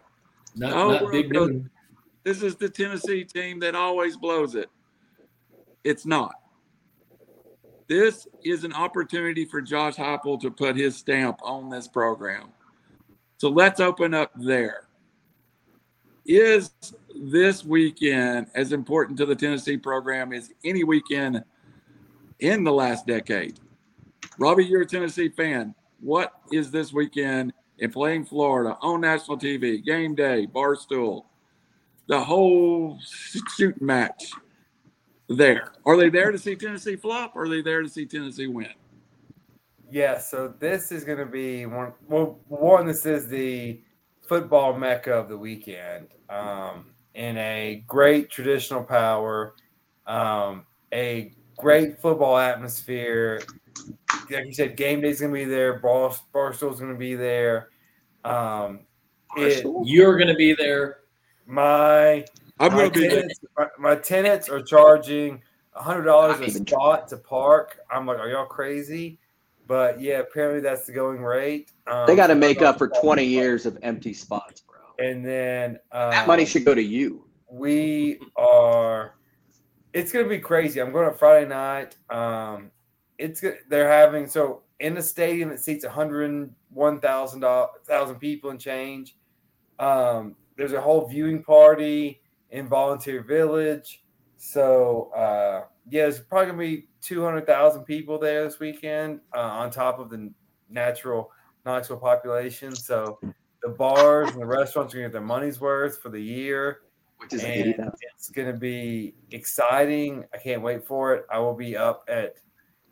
Not, 0.54 0.72
Oh, 0.72 0.90
not 0.92 1.02
we're 1.02 1.12
big 1.12 1.36
okay. 1.36 1.64
This 2.24 2.42
is 2.42 2.56
the 2.56 2.68
Tennessee 2.68 3.24
team 3.24 3.58
that 3.60 3.74
always 3.74 4.16
blows 4.16 4.54
it. 4.54 4.70
It's 5.84 6.06
not. 6.06 6.34
This 7.88 8.26
is 8.44 8.64
an 8.64 8.72
opportunity 8.72 9.44
for 9.44 9.60
Josh 9.60 9.96
Heupel 9.96 10.40
to 10.40 10.50
put 10.50 10.76
his 10.76 10.96
stamp 10.96 11.38
on 11.42 11.68
this 11.68 11.88
program. 11.88 12.50
So 13.38 13.48
let's 13.48 13.80
open 13.80 14.14
up 14.14 14.30
there. 14.36 14.86
Is 16.24 16.70
this 17.20 17.64
weekend 17.64 18.46
as 18.54 18.72
important 18.72 19.18
to 19.18 19.26
the 19.26 19.34
Tennessee 19.34 19.76
program 19.76 20.32
as 20.32 20.50
any 20.64 20.84
weekend 20.84 21.42
in 22.38 22.62
the 22.62 22.72
last 22.72 23.06
decade? 23.06 23.58
Robbie, 24.38 24.64
you're 24.64 24.82
a 24.82 24.86
Tennessee 24.86 25.28
fan. 25.28 25.74
What 26.00 26.32
is 26.52 26.70
this 26.70 26.92
weekend 26.92 27.52
in 27.78 27.90
playing 27.90 28.26
Florida 28.26 28.78
on 28.80 29.00
national 29.00 29.38
TV, 29.38 29.84
game 29.84 30.14
day, 30.14 30.46
barstool, 30.46 31.24
the 32.06 32.20
whole 32.20 32.98
shoot 33.56 33.80
match 33.80 34.32
there? 35.28 35.72
Are 35.86 35.96
they 35.96 36.08
there 36.08 36.32
to 36.32 36.38
see 36.38 36.56
Tennessee 36.56 36.96
flop 36.96 37.36
or 37.36 37.44
are 37.44 37.48
they 37.48 37.62
there 37.62 37.82
to 37.82 37.88
see 37.88 38.06
Tennessee 38.06 38.46
win? 38.46 38.68
Yeah, 39.90 40.18
so 40.18 40.54
this 40.58 40.90
is 40.90 41.04
going 41.04 41.18
to 41.18 41.26
be 41.26 41.66
one. 41.66 41.92
Well, 42.08 42.40
one, 42.48 42.86
this 42.86 43.04
is 43.04 43.28
the 43.28 43.80
football 44.22 44.76
mecca 44.76 45.12
of 45.12 45.28
the 45.28 45.36
weekend. 45.36 46.08
Um, 46.30 46.86
in 47.14 47.36
a 47.36 47.84
great 47.86 48.30
traditional 48.30 48.82
power, 48.82 49.54
um, 50.06 50.64
a 50.94 51.32
great 51.58 52.00
football 52.00 52.38
atmosphere. 52.38 53.42
Like 54.30 54.46
you 54.46 54.54
said, 54.54 54.76
game 54.76 55.02
day's 55.02 55.20
going 55.20 55.32
to 55.32 55.38
be 55.38 55.44
there. 55.44 55.78
Bar, 55.78 56.12
Barstool's 56.32 56.80
going 56.80 56.92
to 56.92 56.98
be 56.98 57.14
there. 57.14 57.68
Um, 58.24 58.86
it, 59.36 59.66
You're 59.84 60.16
going 60.16 60.28
to 60.28 60.34
be 60.34 60.54
there. 60.54 61.00
My 61.52 62.24
I'm 62.58 62.72
my 62.72 62.78
going 62.78 62.92
to 62.92 63.00
be 63.00 63.08
tenants, 63.08 63.40
my, 63.58 63.66
my 63.78 63.94
tenants 63.94 64.48
are 64.48 64.62
charging 64.62 65.42
hundred 65.74 66.04
dollars 66.04 66.40
a 66.40 66.46
even 66.46 66.66
spot 66.66 67.08
to 67.08 67.18
park. 67.18 67.78
I'm 67.90 68.06
like, 68.06 68.18
are 68.18 68.28
y'all 68.28 68.46
crazy? 68.46 69.18
But 69.66 70.00
yeah, 70.00 70.18
apparently 70.20 70.60
that's 70.60 70.86
the 70.86 70.92
going 70.92 71.22
rate. 71.22 71.72
Um, 71.86 72.06
They 72.06 72.16
got 72.16 72.28
to 72.28 72.34
make 72.34 72.62
up 72.62 72.78
for 72.78 72.88
20 72.88 73.24
years 73.24 73.66
of 73.66 73.78
empty 73.82 74.14
spots, 74.14 74.62
bro. 74.62 74.78
And 75.06 75.24
then 75.24 75.78
um, 75.92 76.10
That 76.10 76.26
money 76.26 76.46
should 76.46 76.64
go 76.64 76.74
to 76.74 76.82
you. 76.82 77.26
we 77.50 78.18
are. 78.36 79.14
It's 79.92 80.10
gonna 80.10 80.28
be 80.28 80.38
crazy. 80.38 80.80
I'm 80.80 80.90
going 80.90 81.06
on 81.06 81.14
Friday 81.14 81.48
night. 81.48 81.96
Um, 82.08 82.70
it's 83.18 83.42
go- 83.42 83.56
they're 83.68 83.90
having 83.90 84.26
so 84.26 84.62
in 84.80 84.94
the 84.94 85.02
stadium 85.02 85.50
it 85.50 85.60
seats 85.60 85.84
101,000 85.84 87.44
thousand 87.86 88.14
people 88.16 88.48
and 88.50 88.58
change. 88.58 89.16
Um, 89.78 90.36
there's 90.56 90.72
a 90.72 90.80
whole 90.80 91.06
viewing 91.08 91.42
party 91.42 92.20
in 92.50 92.66
Volunteer 92.66 93.22
Village. 93.22 94.02
So 94.36 95.10
uh, 95.14 95.64
yeah, 95.90 96.02
there's 96.02 96.20
probably 96.20 96.46
gonna 96.46 96.58
be 96.58 96.88
200,000 97.00 97.84
people 97.84 98.18
there 98.18 98.44
this 98.44 98.58
weekend 98.60 99.20
uh, 99.34 99.40
on 99.40 99.70
top 99.70 99.98
of 99.98 100.10
the 100.10 100.30
natural 100.68 101.30
Knoxville 101.64 101.98
population. 101.98 102.74
So 102.74 103.18
the 103.62 103.68
bars 103.70 104.30
and 104.30 104.40
the 104.42 104.46
restaurants 104.46 104.92
are 104.94 104.98
gonna 104.98 105.08
get 105.08 105.12
their 105.12 105.20
money's 105.20 105.60
worth 105.60 106.00
for 106.00 106.08
the 106.10 106.20
year. 106.20 106.80
Which 107.18 107.34
is 107.34 107.44
And 107.44 107.52
80,000. 107.54 107.92
it's 108.16 108.30
going 108.30 108.52
to 108.52 108.58
be 108.58 109.14
exciting. 109.30 110.24
I 110.34 110.38
can't 110.38 110.60
wait 110.60 110.84
for 110.84 111.14
it. 111.14 111.24
I 111.30 111.38
will 111.38 111.54
be 111.54 111.76
up 111.76 112.02
at 112.08 112.34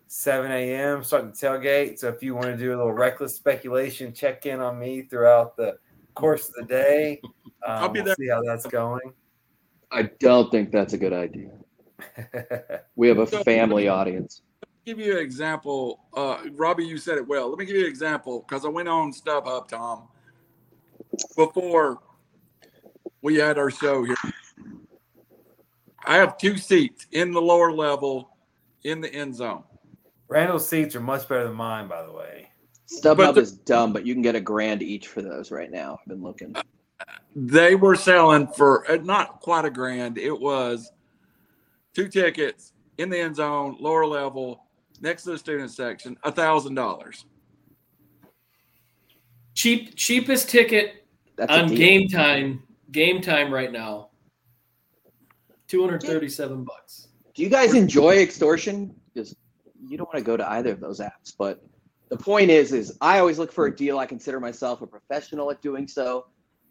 7 0.07 0.49
a.m. 0.53 1.03
starting 1.03 1.33
the 1.33 1.37
tailgate. 1.37 1.99
So 1.99 2.07
if 2.11 2.23
you 2.23 2.37
want 2.37 2.47
to 2.47 2.57
do 2.57 2.69
a 2.69 2.77
little 2.77 2.93
reckless 2.93 3.35
speculation, 3.35 4.13
check 4.15 4.47
in 4.47 4.61
on 4.61 4.79
me 4.79 5.03
throughout 5.03 5.57
the 5.57 5.79
course 6.21 6.49
of 6.49 6.55
the 6.55 6.65
day. 6.65 7.21
Um, 7.63 7.83
I'll 7.83 7.89
be 7.91 7.99
we'll 8.01 8.07
there. 8.07 8.15
see 8.15 8.29
how 8.31 8.43
that's 8.43 8.67
going. 8.67 9.13
I 9.93 10.05
don't 10.19 10.51
think 10.51 10.71
that's 10.73 10.95
a 10.95 10.99
good 10.99 11.13
idea. 11.13 11.51
We 12.97 13.07
have 13.09 13.19
a 13.19 13.27
family 13.27 13.87
audience. 13.87 14.41
give 14.87 14.99
you 14.99 15.13
an 15.19 15.23
example. 15.23 16.07
Uh, 16.17 16.39
Robbie, 16.53 16.87
you 16.87 16.97
said 16.97 17.19
it 17.19 17.29
well. 17.29 17.51
Let 17.51 17.59
me 17.59 17.67
give 17.67 17.77
you 17.77 17.83
an 17.83 17.91
example 17.91 18.47
because 18.49 18.65
I 18.65 18.69
went 18.69 18.89
on 18.89 19.13
StubHub, 19.13 19.69
Tom, 19.69 20.09
before 21.37 21.99
we 23.21 23.37
had 23.37 23.59
our 23.59 23.71
show 23.71 24.05
here. 24.05 24.17
I 26.07 26.17
have 26.17 26.39
two 26.39 26.57
seats 26.57 27.07
in 27.13 27.33
the 27.33 27.43
lower 27.43 27.73
level 27.73 28.31
in 28.85 29.03
the 29.03 29.13
end 29.13 29.37
zone. 29.37 29.65
Randall's 30.29 30.67
seats 30.67 30.97
are 30.97 31.01
much 31.01 31.29
better 31.29 31.45
than 31.45 31.57
mine, 31.57 31.89
by 31.89 32.03
the 32.07 32.13
way. 32.13 32.50
But 33.03 33.17
StubHub 33.17 33.35
the- 33.35 33.41
is 33.43 33.53
dumb, 33.53 33.93
but 33.93 34.07
you 34.07 34.15
can 34.15 34.23
get 34.23 34.35
a 34.35 34.41
grand 34.41 34.83
each 34.83 35.09
for 35.09 35.23
those 35.23 35.51
right 35.51 35.71
now. 35.71 35.99
I've 36.01 36.09
been 36.09 36.23
looking. 36.23 36.55
They 37.35 37.75
were 37.77 37.95
selling 37.95 38.47
for 38.49 38.91
uh, 38.91 38.97
not 38.97 39.41
quite 39.41 39.65
a 39.65 39.71
grand. 39.71 40.19
It 40.19 40.39
was 40.39 40.93
two 41.95 42.09
tickets 42.09 42.73
in 42.99 43.09
the 43.09 43.19
end 43.19 43.37
zone, 43.37 43.77
lower 43.81 44.07
level, 44.07 44.65
next 45.01 45.23
to 45.25 45.31
the 45.31 45.39
student 45.39 45.71
section, 45.71 46.19
a 46.25 46.33
thousand 46.33 46.75
dollars. 46.75 47.25
Cheap, 49.55 49.95
cheapest 49.95 50.49
ticket 50.49 51.07
That's 51.37 51.53
on 51.53 51.69
Gametime. 51.71 52.61
Game 52.93 53.21
time 53.21 53.53
right 53.53 53.71
now. 53.71 54.09
Two 55.69 55.81
hundred 55.81 56.03
thirty-seven 56.03 56.65
bucks. 56.65 57.09
Do 57.35 57.43
you 57.43 57.49
guys 57.49 57.75
enjoy 57.75 58.17
extortion? 58.17 58.95
Because 59.15 59.37
you 59.87 59.97
don't 59.97 60.09
want 60.09 60.19
to 60.19 60.25
go 60.25 60.37
to 60.37 60.51
either 60.53 60.73
of 60.73 60.81
those 60.81 60.99
apps. 60.99 61.33
But 61.39 61.63
the 62.11 62.17
point 62.17 62.51
is, 62.51 62.73
is 62.73 62.97
I 63.01 63.21
always 63.21 63.39
look 63.39 63.53
for 63.53 63.67
a 63.67 63.75
deal. 63.75 63.99
I 63.99 64.05
consider 64.05 64.41
myself 64.41 64.83
a 64.83 64.87
professional 64.87 65.51
at 65.51 65.63
doing 65.63 65.87
so. 65.87 66.27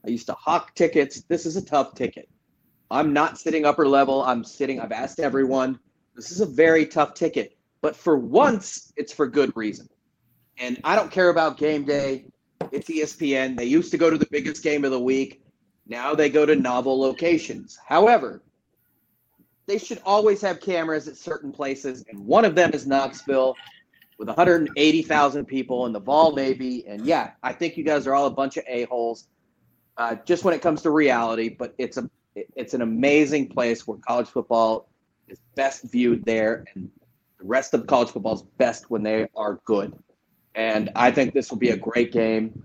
I 0.06 0.10
used 0.10 0.28
to 0.28 0.34
hawk 0.34 0.76
tickets. 0.76 1.22
This 1.22 1.46
is 1.46 1.56
a 1.56 1.62
tough 1.66 1.96
ticket. 1.96 2.30
I'm 2.92 3.14
not 3.14 3.38
sitting 3.38 3.66
upper 3.66 3.88
level. 3.88 4.22
I'm 4.24 4.44
sitting. 4.44 4.80
I've 4.80 4.92
asked 4.92 5.20
everyone. 5.20 5.80
This 6.16 6.32
is 6.32 6.42
a 6.42 6.46
very 6.46 6.86
tough 6.86 7.14
ticket. 7.14 7.58
But 7.82 7.96
for 7.96 8.18
once, 8.18 8.92
it's 8.98 9.14
for 9.14 9.28
good 9.28 9.56
reason. 9.56 9.88
And 10.58 10.80
I 10.84 10.96
don't 10.96 11.12
care 11.12 11.30
about 11.30 11.58
game 11.58 11.86
day. 11.86 12.26
It's 12.74 12.90
ESPN. 12.90 13.58
They 13.58 13.66
used 13.66 13.92
to 13.92 13.98
go 13.98 14.10
to 14.10 14.18
the 14.18 14.28
biggest 14.30 14.62
game 14.62 14.84
of 14.84 14.92
the 14.92 15.00
week. 15.00 15.42
Now 15.88 16.14
they 16.14 16.30
go 16.30 16.46
to 16.46 16.56
novel 16.56 17.00
locations. 17.00 17.80
However, 17.88 18.44
they 19.68 19.78
should 19.78 20.02
always 20.06 20.42
have 20.42 20.60
cameras 20.60 21.08
at 21.08 21.16
certain 21.16 21.52
places, 21.52 22.04
and 22.10 22.20
one 22.26 22.44
of 22.44 22.56
them 22.56 22.72
is 22.74 22.86
Knoxville 22.86 23.56
with 24.20 24.28
180,000 24.28 25.46
people 25.46 25.86
in 25.86 25.94
the 25.94 26.00
Vol 26.00 26.34
maybe. 26.34 26.86
And 26.86 27.06
yeah, 27.06 27.32
I 27.42 27.54
think 27.54 27.78
you 27.78 27.86
guys 27.86 28.06
are 28.06 28.14
all 28.14 28.28
a 28.28 28.32
bunch 28.32 28.58
of 28.58 28.66
a 28.68 28.84
holes, 28.84 29.30
uh, 29.98 30.16
just 30.26 30.44
when 30.44 30.54
it 30.54 30.62
comes 30.62 30.82
to 30.84 30.92
reality. 30.92 31.50
But 31.50 31.74
it's 31.78 31.98
a 31.98 32.08
it's 32.36 32.74
an 32.74 32.82
amazing 32.82 33.48
place 33.48 33.88
where 33.88 33.98
college 33.98 34.28
football 34.28 34.90
is 35.30 35.40
best 35.56 35.84
viewed 35.90 36.24
there, 36.26 36.66
and 36.76 36.92
the 37.40 37.46
rest 37.46 37.74
of 37.74 37.88
college 37.88 38.10
football 38.10 38.36
is 38.36 38.44
best 38.58 38.92
when 38.92 39.04
they 39.04 39.28
are 39.36 39.60
good. 39.66 39.98
And 40.54 40.92
I 40.96 41.12
think 41.12 41.34
this 41.34 41.50
will 41.50 41.58
be 41.58 41.70
a 41.70 41.78
great 41.78 42.12
game. 42.12 42.62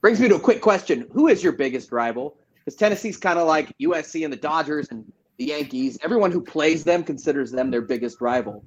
Brings 0.00 0.20
me 0.20 0.28
to 0.28 0.36
a 0.36 0.40
quick 0.40 0.60
question: 0.60 1.08
Who 1.12 1.26
is 1.26 1.42
your 1.42 1.52
biggest 1.52 1.90
rival? 1.90 2.38
Because 2.54 2.76
Tennessee's 2.76 3.16
kind 3.16 3.40
of 3.40 3.48
like 3.48 3.76
USC 3.78 4.22
and 4.22 4.32
the 4.32 4.36
Dodgers 4.36 4.88
and 4.92 5.12
the 5.38 5.46
Yankees. 5.46 5.98
Everyone 6.02 6.30
who 6.30 6.40
plays 6.40 6.84
them 6.84 7.02
considers 7.02 7.50
them 7.50 7.72
their 7.72 7.82
biggest 7.82 8.20
rival. 8.20 8.64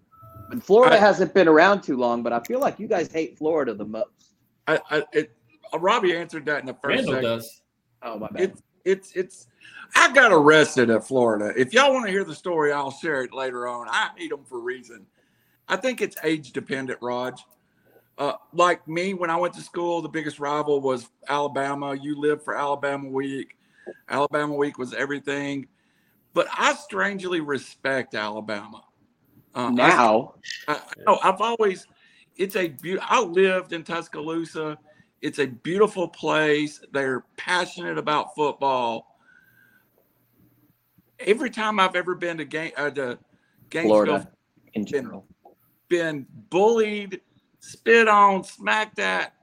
And 0.51 0.63
Florida 0.63 0.95
I, 0.95 0.99
hasn't 0.99 1.33
been 1.33 1.47
around 1.47 1.81
too 1.81 1.97
long, 1.97 2.23
but 2.23 2.33
I 2.33 2.39
feel 2.41 2.59
like 2.59 2.79
you 2.79 2.87
guys 2.87 3.11
hate 3.11 3.37
Florida 3.37 3.73
the 3.73 3.85
most. 3.85 4.33
I, 4.67 4.79
I 4.89 5.03
it, 5.13 5.31
uh, 5.73 5.79
Robbie 5.79 6.15
answered 6.15 6.45
that 6.45 6.59
in 6.59 6.65
the 6.65 6.73
first. 6.73 6.95
Randall 6.95 7.13
second. 7.13 7.29
does. 7.29 7.61
Oh 8.03 8.19
my 8.19 8.27
bad. 8.27 8.41
It's 8.41 8.63
it's 8.83 9.11
it's. 9.13 9.47
I 9.95 10.11
got 10.13 10.31
arrested 10.31 10.89
at 10.89 11.05
Florida. 11.05 11.53
If 11.55 11.73
y'all 11.73 11.93
want 11.93 12.05
to 12.05 12.11
hear 12.11 12.23
the 12.23 12.35
story, 12.35 12.71
I'll 12.71 12.91
share 12.91 13.23
it 13.23 13.33
later 13.33 13.67
on. 13.67 13.87
I 13.89 14.09
hate 14.17 14.29
them 14.29 14.43
for 14.43 14.57
a 14.57 14.61
reason. 14.61 15.05
I 15.67 15.75
think 15.77 16.01
it's 16.01 16.15
age 16.23 16.51
dependent, 16.51 16.99
Raj. 17.01 17.43
Uh, 18.17 18.33
like 18.53 18.87
me, 18.87 19.13
when 19.13 19.29
I 19.29 19.35
went 19.35 19.53
to 19.55 19.61
school, 19.61 20.01
the 20.01 20.09
biggest 20.09 20.39
rival 20.39 20.79
was 20.79 21.09
Alabama. 21.27 21.95
You 21.95 22.19
lived 22.19 22.43
for 22.43 22.55
Alabama 22.55 23.09
week. 23.09 23.57
Alabama 24.09 24.53
week 24.53 24.77
was 24.77 24.93
everything. 24.93 25.67
But 26.33 26.47
I 26.51 26.75
strangely 26.75 27.41
respect 27.41 28.15
Alabama. 28.15 28.83
Uh, 29.56 29.70
now, 29.70 30.34
I, 30.68 30.80
I, 31.08 31.20
I've 31.24 31.39
always, 31.39 31.88
it's 32.36 32.58
a 32.58 32.68
beautiful, 32.68 33.08
I 33.10 33.22
lived 33.22 33.72
in 33.72 33.84
Tuscaloosa. 33.84 34.78
It's 35.22 35.39
a 35.39 35.47
beautiful 35.47 36.10
place. 36.10 36.82
They're 36.91 37.24
passionate 37.38 37.97
about 37.97 38.36
football. 38.36 39.18
Every 41.20 41.49
time 41.49 41.80
I've 41.80 41.95
ever 41.95 42.16
been 42.16 42.38
to 42.38 42.45
game, 42.45 42.74
uh, 42.76 42.89
to 42.91 43.18
Gainesville, 43.70 44.28
in 44.74 44.86
general, 44.86 45.26
been, 45.88 45.99
been 45.99 46.28
bullied, 46.49 47.22
spit 47.62 48.10
on, 48.10 48.43
smacked 48.43 48.99
at, 48.99 49.34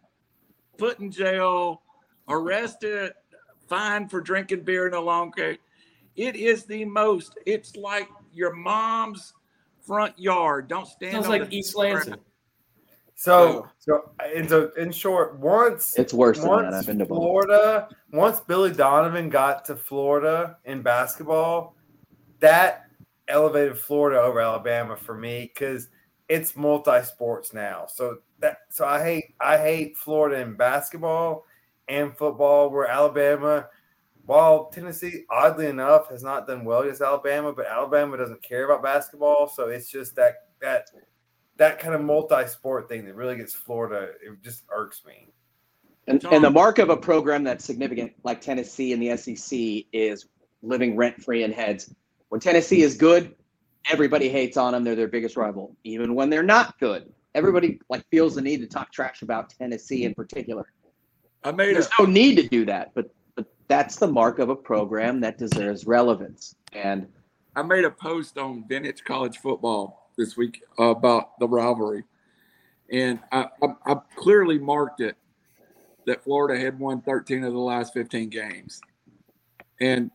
put 0.77 1.01
in 1.01 1.11
jail, 1.11 1.81
arrested, 2.29 3.13
fined 3.67 4.11
for 4.11 4.21
drinking 4.21 4.65
beer 4.65 4.87
in 4.87 4.93
a 4.93 5.01
long 5.01 5.33
cage. 5.33 5.59
It 6.17 6.37
is 6.37 6.67
the 6.67 6.85
most. 6.85 7.39
It's 7.47 7.75
like 7.77 8.09
your 8.35 8.53
mom's 8.53 9.33
front 9.87 10.19
yard. 10.19 10.69
Don't 10.69 10.87
stand. 10.87 11.13
Sounds 11.13 11.29
like 11.29 11.53
East 11.53 11.77
Lansing. 11.77 12.17
So, 13.15 13.69
so, 13.79 14.11
in, 14.35 14.49
so 14.49 14.73
in 14.77 14.91
short, 14.91 15.39
once 15.39 15.97
it's 15.97 16.13
worse 16.13 16.41
than 16.41 16.49
once 16.49 16.71
that. 16.71 16.75
I've 16.75 16.87
been 16.87 16.99
to 16.99 17.07
Florida. 17.07 17.89
Once 18.11 18.41
Billy 18.41 18.73
Donovan 18.73 19.29
got 19.29 19.65
to 19.67 19.77
Florida 19.77 20.57
in 20.65 20.83
basketball, 20.83 21.77
that 22.41 22.87
elevated 23.29 23.79
Florida 23.79 24.21
over 24.21 24.41
Alabama 24.41 24.97
for 24.97 25.17
me 25.17 25.53
because 25.55 25.89
it's 26.29 26.57
multi 26.57 27.03
sports 27.03 27.53
now. 27.53 27.87
So 27.87 28.19
that 28.41 28.59
so 28.71 28.87
I 28.87 29.03
hate 29.03 29.35
I 29.41 29.57
hate 29.57 29.97
Florida 29.97 30.41
in 30.43 30.55
basketball 30.55 31.45
and 31.89 32.17
football. 32.17 32.71
Where 32.71 32.89
Alabama 32.89 33.69
while 34.27 34.67
Tennessee, 34.67 35.25
oddly 35.31 35.67
enough, 35.67 36.09
has 36.11 36.23
not 36.23 36.47
done 36.47 36.65
well 36.65 36.81
against 36.81 37.01
Alabama, 37.01 37.53
but 37.53 37.67
Alabama 37.67 38.17
doesn't 38.17 38.43
care 38.43 38.65
about 38.65 38.83
basketball, 38.83 39.49
so 39.49 39.69
it's 39.69 39.91
just 39.91 40.15
that 40.17 40.49
that 40.61 40.89
that 41.57 41.79
kind 41.79 41.95
of 41.95 42.01
multi-sport 42.01 42.89
thing 42.89 43.05
that 43.05 43.15
really 43.15 43.37
gets 43.37 43.55
Florida. 43.55 44.13
It 44.23 44.43
just 44.43 44.65
irks 44.73 45.03
me. 45.05 45.29
And, 46.09 46.25
and 46.25 46.43
the 46.43 46.51
mark 46.51 46.79
of 46.79 46.91
a 46.91 46.97
program 46.97 47.45
that's 47.45 47.65
significant, 47.65 48.13
like 48.25 48.41
Tennessee 48.41 48.93
and 48.93 49.03
the 49.03 49.17
SEC, 49.17 49.87
is 49.93 50.27
living 50.63 50.97
rent 50.97 51.23
free 51.23 51.45
in 51.45 51.53
heads. 51.53 51.95
When 52.31 52.41
Tennessee 52.41 52.83
is 52.83 52.97
good, 52.97 53.35
everybody 53.91 54.29
hates 54.29 54.57
on 54.57 54.73
them. 54.73 54.83
They're 54.83 54.97
their 54.97 55.09
biggest 55.09 55.37
rival. 55.37 55.77
Even 55.85 56.15
when 56.15 56.31
they're 56.31 56.43
not 56.43 56.79
good, 56.81 57.13
everybody 57.35 57.81
like 57.89 58.05
feels 58.11 58.35
the 58.35 58.43
need 58.43 58.61
to 58.61 58.67
talk 58.67 58.91
trash 58.93 59.23
about 59.23 59.51
Tennessee 59.51 60.05
in 60.05 60.15
particular. 60.15 60.65
I 61.45 61.53
made 61.53 61.75
There's 61.75 61.87
a, 61.99 62.03
no 62.03 62.07
need 62.07 62.37
to 62.37 62.49
do 62.49 62.65
that, 62.67 62.93
but 62.95 63.13
that's 63.73 63.97
the 63.97 64.07
mark 64.07 64.39
of 64.39 64.51
a 64.51 64.55
program 64.55 65.19
that 65.19 65.39
deserves 65.39 65.87
relevance. 65.87 66.57
And 66.75 67.07
I 67.57 67.63
made 67.63 67.87
a 67.87 67.91
post 67.91 68.37
on 68.37 68.69
vintage 68.69 69.03
college 69.03 69.39
football 69.39 70.11
this 70.19 70.37
week 70.37 70.63
about 70.79 71.39
the 71.39 71.49
rivalry, 71.49 72.05
and 72.91 73.19
I, 73.33 73.47
I, 73.63 73.69
I 73.87 73.95
clearly 74.17 74.59
marked 74.59 75.01
it 75.01 75.17
that 76.07 76.23
Florida 76.23 76.61
had 76.61 76.79
won 76.79 77.01
13 77.01 77.45
of 77.45 77.55
the 77.55 77.59
last 77.59 77.95
15 77.95 78.29
games, 78.29 78.79
and 79.81 80.11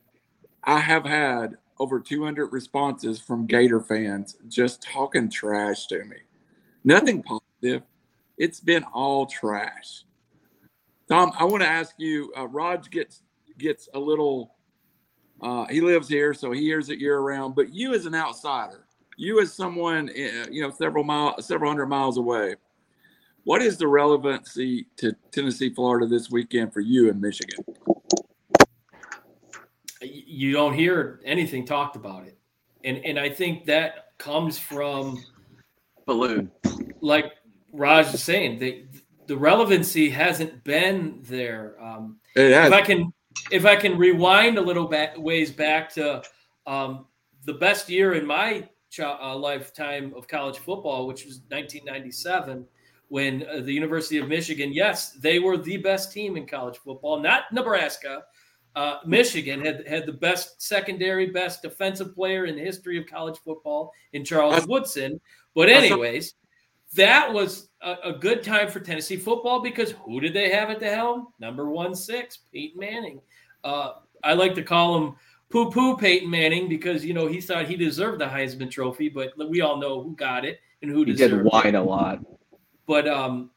I 0.64 0.78
have 0.78 1.06
had 1.06 1.58
over 1.80 2.00
200 2.00 2.54
responses 2.54 3.20
from 3.20 3.48
Gator 3.48 3.82
fans 3.82 4.38
just 4.48 4.84
talking 4.84 5.32
trash 5.32 5.88
to 5.88 6.06
me. 6.06 6.18
Nothing 6.84 7.24
positive. 7.24 7.82
It's 8.38 8.60
been 8.60 8.84
all 8.94 9.26
trash. 9.26 10.04
Tom, 11.10 11.32
I 11.40 11.46
want 11.46 11.64
to 11.64 11.70
ask 11.70 11.96
you. 11.98 12.32
Uh, 12.38 12.48
Raj 12.48 12.90
gets 12.92 13.24
gets 13.58 13.90
a 13.94 14.00
little. 14.00 14.56
Uh, 15.42 15.66
he 15.68 15.82
lives 15.82 16.08
here, 16.08 16.34
so 16.34 16.52
he 16.52 16.62
hears 16.62 16.90
it 16.90 17.00
year 17.00 17.20
round. 17.20 17.56
But 17.56 17.74
you, 17.74 17.94
as 17.94 18.06
an 18.06 18.16
outsider, 18.16 18.86
you 19.18 19.40
as 19.42 19.54
someone 19.54 20.10
eh, 20.16 20.46
you 20.50 20.62
know 20.62 20.72
several 20.72 21.04
miles, 21.04 21.46
several 21.46 21.70
hundred 21.70 21.88
miles 21.88 22.18
away, 22.18 22.56
what 23.44 23.62
is 23.62 23.78
the 23.78 23.88
relevancy 23.88 24.88
to 24.98 25.14
Tennessee, 25.32 25.70
Florida 25.70 26.06
this 26.06 26.30
weekend 26.30 26.74
for 26.74 26.82
you 26.82 27.10
in 27.10 27.22
Michigan? 27.22 27.64
You 30.02 30.54
don't 30.54 30.74
hear 30.74 31.20
anything 31.26 31.66
talked 31.66 31.96
about 31.96 32.26
it, 32.26 32.38
and 32.84 32.98
and 33.06 33.20
I 33.20 33.30
think 33.30 33.66
that 33.66 34.18
comes 34.18 34.58
from 34.58 35.24
balloon, 36.06 36.52
like 37.02 37.34
Raj 37.72 38.14
is 38.14 38.24
saying. 38.24 38.60
The 38.60 38.86
the 39.28 39.38
relevancy 39.38 40.10
hasn't 40.10 40.64
been 40.64 41.20
there. 41.24 41.76
Um, 41.82 42.18
if 42.36 42.74
I 42.74 42.82
can 42.82 43.14
if 43.52 43.66
I 43.66 43.76
can 43.76 43.98
rewind 43.98 44.58
a 44.58 44.62
little 44.62 44.88
back, 44.88 45.18
ways 45.18 45.52
back 45.52 45.94
to 45.94 46.24
um, 46.66 47.06
the 47.46 47.54
best 47.54 47.90
year 47.90 48.14
in 48.14 48.26
my 48.26 48.68
ch- 48.90 49.00
uh, 49.00 49.36
lifetime 49.36 50.14
of 50.16 50.28
college 50.28 50.58
football, 50.58 51.08
which 51.08 51.26
was 51.26 51.42
1997, 51.50 52.66
when 53.10 53.46
uh, 53.50 53.62
the 53.62 53.74
University 53.74 54.18
of 54.18 54.28
Michigan, 54.28 54.74
yes, 54.74 55.12
they 55.12 55.40
were 55.40 55.58
the 55.58 55.78
best 55.78 56.12
team 56.12 56.36
in 56.38 56.46
college 56.46 56.78
football, 56.78 57.20
not 57.20 57.44
Nebraska. 57.52 58.24
Uh, 58.76 59.00
Michigan 59.06 59.64
had 59.64 59.88
had 59.88 60.06
the 60.06 60.14
best 60.14 60.62
secondary, 60.62 61.28
best 61.28 61.64
defensive 61.64 62.14
player 62.14 62.46
in 62.46 62.56
the 62.56 62.62
history 62.62 62.98
of 63.00 63.08
college 63.08 63.40
football 63.44 63.92
in 64.14 64.24
Charles 64.24 64.68
Woodson. 64.68 65.20
But 65.56 65.70
anyways, 65.70 66.36
that 66.94 67.34
was 67.34 67.70
a, 67.88 68.10
a, 68.10 68.14
good 68.14 68.44
time 68.44 68.70
for 68.70 68.80
Tennessee 68.80 69.18
football 69.18 69.62
because 69.62 69.92
who 69.92 70.20
did 70.20 70.34
they 70.34 70.50
have 70.50 70.70
at 70.70 70.80
the 70.80 70.90
helm? 70.90 71.28
Number 71.40 71.70
one 71.70 71.96
six, 71.96 72.40
Peyton 72.52 72.80
Manning. 72.80 73.22
Uh, 73.64 73.94
I 74.24 74.34
like 74.34 74.56
to 74.56 74.64
call 74.64 74.98
him 74.98 75.16
poo 75.50 75.72
poo 75.72 75.96
Peyton 75.98 76.30
Manning 76.30 76.68
because 76.68 77.06
you 77.06 77.14
know 77.14 77.28
he 77.28 77.40
thought 77.40 77.68
he 77.68 77.76
deserved 77.76 78.20
the 78.20 78.26
Heisman 78.26 78.70
Trophy, 78.70 79.10
but 79.10 79.32
we 79.50 79.62
all 79.62 79.78
know 79.78 80.02
who 80.02 80.16
got 80.16 80.46
it 80.46 80.60
and 80.82 80.92
who 80.92 81.00
he 81.00 81.14
deserved. 81.14 81.32
He 81.32 81.38
did 81.38 81.46
whine 81.46 81.76
a 81.76 81.84
lot, 81.84 82.20
but 82.86 83.08
um, 83.08 83.52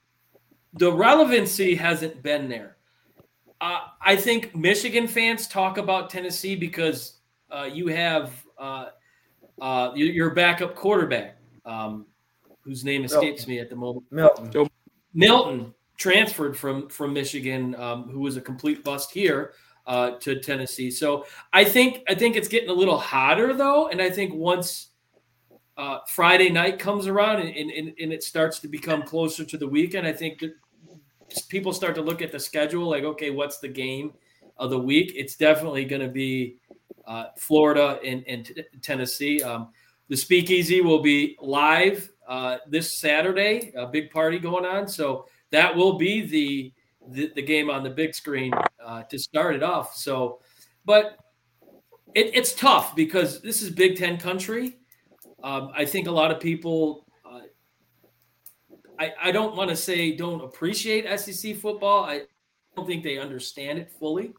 the 0.74 0.92
relevancy 0.92 1.74
hasn't 1.74 2.22
been 2.22 2.48
there. 2.48 2.76
Uh, 3.60 3.80
I 4.00 4.16
think 4.16 4.54
Michigan 4.54 5.06
fans 5.06 5.46
talk 5.46 5.76
about 5.76 6.08
Tennessee 6.08 6.56
because 6.56 7.18
uh, 7.50 7.68
you 7.70 7.88
have 7.88 8.32
uh, 8.58 8.86
uh 9.60 9.92
your 9.94 10.30
backup 10.30 10.74
quarterback. 10.74 11.36
Um, 11.64 12.06
whose 12.62 12.84
name 12.84 13.04
escapes 13.04 13.46
Milton. 13.46 13.54
me 13.54 13.60
at 13.60 13.70
the 13.70 13.76
moment. 13.76 14.04
Milton. 14.10 14.68
Milton 15.12 15.74
transferred 15.96 16.56
from 16.56 16.88
from 16.88 17.12
Michigan, 17.12 17.74
um, 17.76 18.04
who 18.04 18.20
was 18.20 18.36
a 18.36 18.40
complete 18.40 18.84
bust 18.84 19.10
here 19.10 19.52
uh, 19.86 20.12
to 20.20 20.40
Tennessee. 20.40 20.90
So 20.90 21.26
I 21.52 21.64
think 21.64 22.02
I 22.08 22.14
think 22.14 22.36
it's 22.36 22.48
getting 22.48 22.70
a 22.70 22.74
little 22.74 22.98
hotter 22.98 23.54
though, 23.54 23.88
and 23.88 24.00
I 24.00 24.10
think 24.10 24.34
once 24.34 24.88
uh, 25.76 25.98
Friday 26.08 26.50
night 26.50 26.78
comes 26.78 27.06
around 27.06 27.40
and, 27.40 27.70
and, 27.70 27.94
and 27.98 28.12
it 28.12 28.22
starts 28.22 28.58
to 28.60 28.68
become 28.68 29.02
closer 29.02 29.44
to 29.44 29.56
the 29.56 29.66
weekend, 29.66 30.06
I 30.06 30.12
think 30.12 30.40
that 30.40 30.52
people 31.48 31.72
start 31.72 31.94
to 31.94 32.02
look 32.02 32.20
at 32.20 32.32
the 32.32 32.38
schedule 32.38 32.88
like, 32.88 33.04
okay, 33.04 33.30
what's 33.30 33.58
the 33.58 33.68
game 33.68 34.12
of 34.58 34.70
the 34.70 34.78
week? 34.78 35.12
It's 35.16 35.36
definitely 35.36 35.86
going 35.86 36.02
to 36.02 36.08
be 36.08 36.58
uh, 37.06 37.26
Florida 37.38 37.98
and, 38.04 38.22
and 38.26 38.44
t- 38.44 38.62
Tennessee. 38.82 39.42
Um, 39.42 39.68
the 40.08 40.16
Speakeasy 40.16 40.82
will 40.82 41.00
be 41.00 41.36
live 41.40 42.10
uh, 42.30 42.58
this 42.68 42.92
Saturday, 42.92 43.72
a 43.76 43.86
big 43.86 44.10
party 44.10 44.38
going 44.38 44.64
on. 44.64 44.86
So 44.86 45.26
that 45.50 45.74
will 45.74 45.98
be 45.98 46.24
the 46.24 46.72
the, 47.08 47.32
the 47.34 47.42
game 47.42 47.70
on 47.70 47.82
the 47.82 47.90
big 47.90 48.14
screen 48.14 48.52
uh, 48.84 49.02
to 49.04 49.18
start 49.18 49.56
it 49.56 49.62
off. 49.64 49.96
So, 49.96 50.40
but 50.84 51.18
it, 52.14 52.30
it's 52.34 52.52
tough 52.52 52.94
because 52.94 53.40
this 53.40 53.62
is 53.62 53.70
Big 53.70 53.96
Ten 53.96 54.16
country. 54.16 54.78
Um, 55.42 55.72
I 55.74 55.84
think 55.84 56.06
a 56.06 56.10
lot 56.12 56.30
of 56.30 56.38
people. 56.38 57.04
Uh, 57.28 57.40
I 58.98 59.12
I 59.20 59.32
don't 59.32 59.56
want 59.56 59.70
to 59.70 59.76
say 59.76 60.14
don't 60.14 60.42
appreciate 60.42 61.06
SEC 61.18 61.56
football. 61.56 62.04
I 62.04 62.22
don't 62.76 62.86
think 62.86 63.02
they 63.02 63.18
understand 63.18 63.80
it 63.80 63.90
fully. 63.98 64.34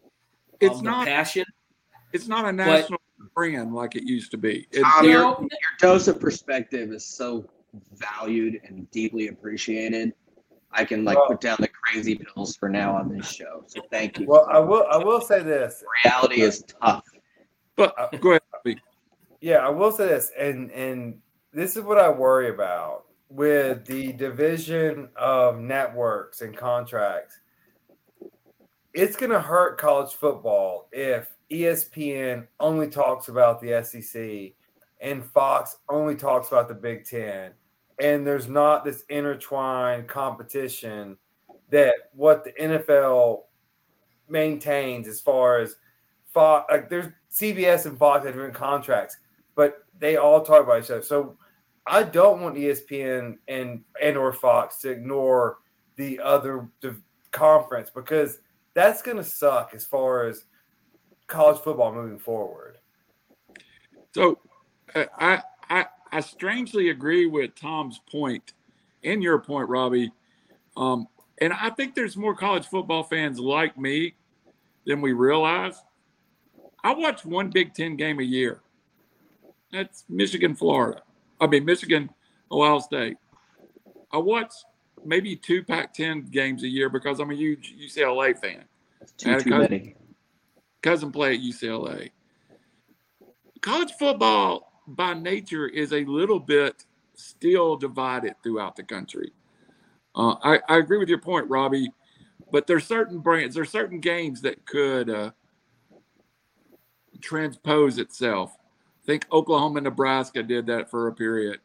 It's 0.61 0.77
um, 0.77 0.85
not 0.85 1.07
passion. 1.07 1.43
It's 2.13 2.27
not 2.27 2.45
a 2.45 2.53
national 2.53 2.99
brand 3.35 3.73
like 3.73 3.97
it 3.97 4.03
used 4.03 4.31
to 4.31 4.37
be. 4.37 4.67
It, 4.71 4.81
Tom, 4.81 5.05
your, 5.05 5.21
your 5.41 5.49
dose 5.79 6.07
of 6.07 6.21
perspective 6.21 6.91
is 6.91 7.05
so 7.05 7.49
valued 7.95 8.59
and 8.63 8.89
deeply 8.91 9.27
appreciated. 9.27 10.13
I 10.71 10.85
can 10.85 11.03
like 11.03 11.17
Well- 11.17 11.27
put 11.27 11.41
down 11.41 11.57
the 11.59 11.67
crazy 11.67 12.15
pills 12.15 12.55
for 12.55 12.69
now 12.69 12.95
on 12.95 13.09
this 13.09 13.29
show. 13.31 13.63
So 13.67 13.81
thank 13.91 14.19
you. 14.19 14.27
Well, 14.27 14.47
I 14.49 14.59
will. 14.59 14.85
I 14.89 14.97
will 14.97 15.21
say 15.21 15.43
this. 15.43 15.83
Reality 16.05 16.41
is 16.41 16.63
tough. 16.63 17.05
but 17.75 17.93
uh, 17.99 18.07
go 18.17 18.31
ahead. 18.31 18.41
Lee. 18.65 18.77
Yeah, 19.41 19.57
I 19.57 19.69
will 19.69 19.91
say 19.91 20.07
this, 20.07 20.31
and 20.37 20.71
and 20.71 21.19
this 21.51 21.75
is 21.75 21.83
what 21.83 21.97
I 21.97 22.09
worry 22.09 22.49
about 22.49 23.05
with 23.29 23.85
the 23.85 24.13
division 24.13 25.09
of 25.15 25.59
networks 25.59 26.41
and 26.41 26.55
contracts. 26.55 27.39
It's 28.93 29.15
going 29.15 29.31
to 29.31 29.39
hurt 29.39 29.77
college 29.77 30.13
football 30.13 30.89
if 30.91 31.31
ESPN 31.49 32.47
only 32.59 32.89
talks 32.89 33.29
about 33.29 33.61
the 33.61 33.81
SEC 33.83 34.53
and 34.99 35.23
Fox 35.25 35.77
only 35.89 36.15
talks 36.15 36.49
about 36.49 36.67
the 36.67 36.73
Big 36.73 37.05
Ten, 37.05 37.51
and 38.01 38.25
there's 38.25 38.47
not 38.47 38.83
this 38.83 39.03
intertwined 39.09 40.07
competition 40.07 41.15
that 41.69 41.93
what 42.13 42.43
the 42.43 42.51
NFL 42.53 43.43
maintains 44.27 45.07
as 45.07 45.21
far 45.21 45.59
as 45.59 45.75
Fox. 46.33 46.65
Like 46.71 46.89
there's 46.89 47.13
CBS 47.31 47.85
and 47.85 47.97
Fox 47.97 48.23
that 48.23 48.29
have 48.29 48.35
different 48.35 48.55
contracts, 48.55 49.17
but 49.55 49.85
they 49.99 50.17
all 50.17 50.41
talk 50.41 50.63
about 50.63 50.83
each 50.83 50.89
other. 50.89 51.03
So 51.03 51.37
I 51.85 52.01
don't 52.01 52.41
want 52.41 52.55
ESPN 52.55 53.37
and 53.47 53.83
and 54.01 54.17
or 54.17 54.33
Fox 54.33 54.79
to 54.79 54.89
ignore 54.89 55.59
the 55.95 56.19
other 56.19 56.67
div- 56.81 57.03
conference 57.31 57.91
because 57.93 58.39
that's 58.73 59.03
going 59.03 59.17
to 59.17 59.23
suck 59.23 59.73
as 59.75 59.85
far 59.85 60.25
as 60.25 60.45
college 61.27 61.61
football 61.61 61.93
moving 61.93 62.17
forward. 62.17 62.77
So 64.15 64.39
uh, 64.95 65.05
I 65.19 65.43
I 65.69 65.85
I 66.11 66.19
strangely 66.19 66.89
agree 66.89 67.25
with 67.25 67.55
Tom's 67.55 67.99
point 68.11 68.53
and 69.03 69.23
your 69.23 69.39
point, 69.39 69.69
Robbie. 69.69 70.11
Um, 70.75 71.07
and 71.39 71.53
I 71.53 71.69
think 71.69 71.95
there's 71.95 72.17
more 72.17 72.35
college 72.35 72.67
football 72.67 73.03
fans 73.03 73.39
like 73.39 73.77
me 73.77 74.15
than 74.85 75.01
we 75.01 75.13
realize. 75.13 75.81
I 76.83 76.93
watch 76.93 77.25
one 77.25 77.49
Big 77.49 77.73
Ten 77.73 77.95
game 77.95 78.19
a 78.19 78.23
year. 78.23 78.61
That's 79.71 80.03
Michigan, 80.09 80.55
Florida. 80.55 81.01
I 81.39 81.47
mean 81.47 81.65
Michigan, 81.65 82.09
Ohio 82.51 82.79
State. 82.79 83.17
I 84.11 84.17
watch 84.17 84.53
maybe 85.05 85.35
two 85.35 85.63
Pac-10 85.63 86.29
games 86.31 86.63
a 86.63 86.67
year 86.67 86.89
because 86.89 87.19
I'm 87.19 87.31
a 87.31 87.35
huge 87.35 87.73
UCLA 87.81 88.37
fan. 88.37 88.65
It's 89.01 89.13
too, 89.13 89.29
too 89.39 89.53
Okay. 89.53 89.57
many. 89.57 89.95
cousin 90.83 91.11
play 91.11 91.35
at 91.35 91.41
UCLA. 91.41 92.09
College 93.61 93.91
football 93.97 94.70
by 94.95 95.13
nature 95.13 95.67
is 95.67 95.93
a 95.93 96.05
little 96.05 96.39
bit 96.39 96.85
still 97.15 97.75
divided 97.75 98.35
throughout 98.43 98.75
the 98.75 98.83
country. 98.83 99.31
Uh, 100.15 100.35
I, 100.43 100.59
I 100.67 100.77
agree 100.77 100.97
with 100.97 101.09
your 101.09 101.19
point, 101.19 101.49
Robbie, 101.49 101.91
but 102.51 102.67
there's 102.67 102.85
certain 102.85 103.19
brands, 103.19 103.55
there's 103.55 103.69
certain 103.69 103.99
games 103.99 104.41
that 104.41 104.65
could 104.65 105.09
uh, 105.09 105.31
transpose 107.21 107.97
itself. 107.97 108.57
I 109.03 109.05
think 109.05 109.25
Oklahoma, 109.31 109.77
and 109.77 109.85
Nebraska 109.85 110.43
did 110.43 110.65
that 110.67 110.89
for 110.89 111.07
a 111.07 111.13
period. 111.13 111.59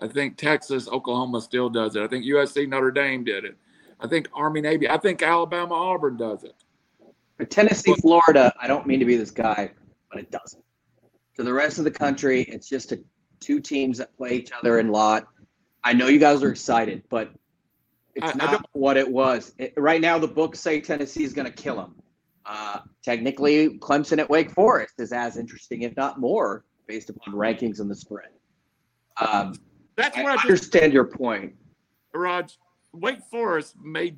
I 0.00 0.08
think 0.08 0.36
Texas, 0.36 0.88
Oklahoma 0.88 1.40
still 1.40 1.70
does 1.70 1.94
it. 1.96 2.02
I 2.02 2.08
think 2.08 2.24
USC, 2.24 2.68
Notre 2.68 2.90
Dame 2.90 3.24
did 3.24 3.44
it. 3.44 3.56
I 4.00 4.08
think 4.08 4.28
Army, 4.34 4.60
Navy. 4.60 4.88
I 4.90 4.98
think 4.98 5.22
Alabama, 5.22 5.74
Auburn 5.74 6.16
does 6.16 6.44
it. 6.44 6.54
Tennessee, 7.48 7.94
Florida, 8.00 8.52
I 8.60 8.66
don't 8.66 8.86
mean 8.86 8.98
to 9.00 9.04
be 9.04 9.16
this 9.16 9.30
guy, 9.30 9.70
but 10.10 10.20
it 10.20 10.30
doesn't. 10.30 10.63
To 11.36 11.42
the 11.42 11.52
rest 11.52 11.78
of 11.78 11.84
the 11.84 11.90
country, 11.90 12.42
it's 12.42 12.68
just 12.68 12.92
a, 12.92 13.00
two 13.40 13.60
teams 13.60 13.98
that 13.98 14.16
play 14.16 14.34
each 14.36 14.52
other 14.52 14.78
in 14.78 14.88
lot. 14.88 15.26
I 15.82 15.92
know 15.92 16.06
you 16.06 16.18
guys 16.18 16.42
are 16.42 16.50
excited, 16.50 17.02
but 17.10 17.32
it's 18.14 18.24
I- 18.26 18.30
I 18.30 18.34
not 18.34 18.50
don't- 18.52 18.66
what 18.72 18.96
it 18.96 19.10
was. 19.10 19.52
It, 19.58 19.74
right 19.76 20.00
now, 20.00 20.18
the 20.18 20.28
books 20.28 20.60
say 20.60 20.80
Tennessee 20.80 21.24
is 21.24 21.32
going 21.32 21.46
to 21.46 21.52
kill 21.52 21.76
them. 21.76 21.96
Uh, 22.46 22.80
technically, 23.02 23.78
Clemson 23.78 24.18
at 24.18 24.28
Wake 24.30 24.50
Forest 24.50 24.94
is 24.98 25.12
as 25.12 25.36
interesting, 25.36 25.82
if 25.82 25.96
not 25.96 26.20
more, 26.20 26.64
based 26.86 27.10
upon 27.10 27.34
rankings 27.34 27.80
in 27.80 27.88
the 27.88 27.94
spread. 27.94 28.28
Um, 29.16 29.54
That's 29.96 30.16
I 30.16 30.22
what 30.22 30.32
I 30.32 30.34
just 30.36 30.44
understand 30.44 30.92
your 30.92 31.04
point. 31.06 31.54
Raj, 32.14 32.58
Wake 32.92 33.22
Forest 33.30 33.74
may 33.82 34.14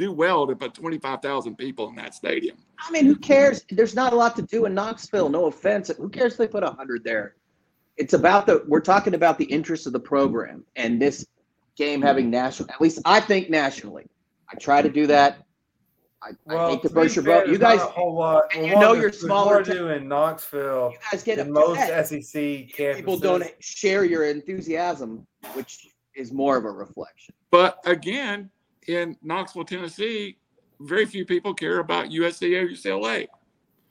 do 0.00 0.10
well 0.10 0.46
to 0.46 0.56
put 0.56 0.72
25,000 0.72 1.56
people 1.56 1.90
in 1.90 1.94
that 1.96 2.14
stadium. 2.14 2.56
I 2.78 2.90
mean, 2.90 3.04
who 3.04 3.14
cares? 3.14 3.64
There's 3.70 3.94
not 3.94 4.14
a 4.14 4.16
lot 4.16 4.34
to 4.36 4.42
do 4.42 4.64
in 4.64 4.72
Knoxville. 4.72 5.28
No 5.28 5.44
offense. 5.44 5.90
Who 5.94 6.08
cares 6.08 6.32
if 6.32 6.38
they 6.38 6.48
put 6.48 6.64
hundred 6.64 7.04
there? 7.04 7.36
It's 7.98 8.14
about 8.14 8.46
the. 8.46 8.64
We're 8.66 8.80
talking 8.80 9.14
about 9.14 9.36
the 9.36 9.44
interest 9.44 9.86
of 9.86 9.92
the 9.92 10.00
program 10.00 10.64
and 10.76 11.00
this 11.00 11.26
game 11.76 12.00
having 12.00 12.30
national. 12.30 12.70
At 12.70 12.80
least 12.80 13.00
I 13.04 13.20
think 13.20 13.50
nationally. 13.50 14.06
I 14.50 14.56
try 14.56 14.80
to 14.80 14.88
do 14.88 15.06
that. 15.08 15.44
I, 16.22 16.30
I 16.54 16.70
hate 16.70 16.82
to 16.82 16.90
burst 16.90 17.16
your 17.16 17.24
boat. 17.24 17.48
You 17.48 17.58
guys, 17.58 17.80
a 17.80 17.84
whole 17.84 18.14
lot. 18.14 18.44
and 18.54 18.62
well, 18.64 18.72
you 18.74 18.80
know 18.80 18.92
you're 18.94 19.12
smaller 19.12 19.56
more 19.56 19.62
to- 19.64 19.74
to 19.74 19.88
in 19.94 20.08
Knoxville 20.08 20.92
you 20.92 20.98
guys 21.12 21.22
get 21.22 21.36
than 21.36 21.52
most. 21.52 21.78
SEC 21.78 22.42
campuses. 22.72 22.96
People 22.96 23.18
don't 23.18 23.44
share 23.60 24.04
your 24.04 24.24
enthusiasm, 24.24 25.26
which 25.52 25.88
is 26.14 26.32
more 26.32 26.56
of 26.56 26.64
a 26.64 26.70
reflection. 26.70 27.34
But 27.50 27.78
again, 27.84 28.50
in 28.86 29.16
Knoxville, 29.22 29.64
Tennessee, 29.64 30.38
very 30.80 31.04
few 31.06 31.24
people 31.24 31.54
care 31.54 31.78
about 31.78 32.06
USC 32.10 32.60
or 32.60 32.66
UCLA. 32.68 33.26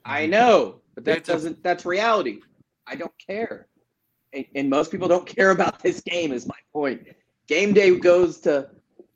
I 0.06 0.26
know, 0.26 0.82
but 0.96 1.06
that 1.06 1.18
It's 1.20 1.28
doesn't. 1.30 1.62
That's 1.64 1.86
reality. 1.86 2.40
I 2.88 2.96
don't 2.96 3.12
care, 3.26 3.68
and, 4.34 4.46
and 4.56 4.70
most 4.70 4.92
people 4.92 5.08
don't 5.08 5.28
care 5.38 5.52
about 5.52 5.80
this 5.84 6.02
game. 6.02 6.32
Is 6.32 6.48
my 6.48 6.56
point. 6.74 7.08
Game 7.48 7.74
day 7.74 7.96
goes 7.98 8.40
to 8.42 8.70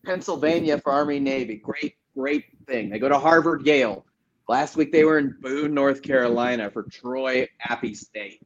Pennsylvania 0.05 0.77
for 0.79 0.91
Army 0.91 1.19
Navy. 1.19 1.55
Great, 1.55 1.95
great 2.15 2.45
thing. 2.67 2.89
They 2.89 2.99
go 2.99 3.09
to 3.09 3.17
Harvard, 3.19 3.65
Yale. 3.65 4.05
Last 4.49 4.75
week 4.75 4.91
they 4.91 5.03
were 5.05 5.17
in 5.19 5.35
Boone, 5.41 5.73
North 5.73 6.01
Carolina 6.01 6.69
for 6.69 6.83
Troy, 6.83 7.47
Appy 7.61 7.93
State. 7.95 8.41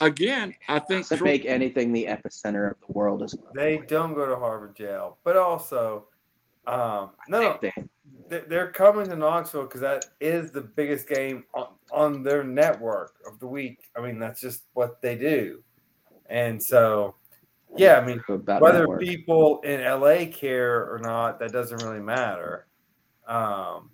Again, 0.00 0.54
I 0.68 0.78
think 0.78 1.02
Doesn't 1.02 1.18
Troy- 1.18 1.26
make 1.26 1.44
anything 1.44 1.92
the 1.92 2.06
epicenter 2.06 2.70
of 2.70 2.76
the 2.86 2.92
world 2.92 3.22
as 3.22 3.34
well. 3.34 3.52
They 3.54 3.78
don't 3.78 4.14
go 4.14 4.24
to 4.26 4.36
Harvard 4.36 4.76
jail, 4.76 5.18
but 5.24 5.36
also, 5.36 6.06
um, 6.66 7.10
no, 7.28 7.58
They- 7.60 7.72
they- 8.28 8.44
they're 8.48 8.70
coming 8.70 9.06
to 9.08 9.16
Knoxville 9.16 9.62
because 9.64 9.80
that 9.80 10.04
is 10.20 10.52
the 10.52 10.60
biggest 10.60 11.08
game 11.08 11.44
on, 11.54 11.68
on 11.90 12.22
their 12.22 12.44
network 12.44 13.14
of 13.26 13.38
the 13.40 13.46
week. 13.46 13.90
I 13.96 14.00
mean, 14.00 14.18
that's 14.18 14.40
just 14.40 14.64
what 14.74 15.00
they 15.02 15.16
do, 15.16 15.62
and 16.26 16.62
so, 16.62 17.16
yeah, 17.76 17.98
I 17.98 18.04
mean, 18.06 18.22
whether 18.26 18.80
network. 18.80 19.00
people 19.00 19.60
in 19.62 19.80
LA 19.80 20.26
care 20.26 20.92
or 20.92 20.98
not, 21.00 21.38
that 21.40 21.52
doesn't 21.52 21.82
really 21.82 22.00
matter. 22.00 22.66
Um, 23.26 23.90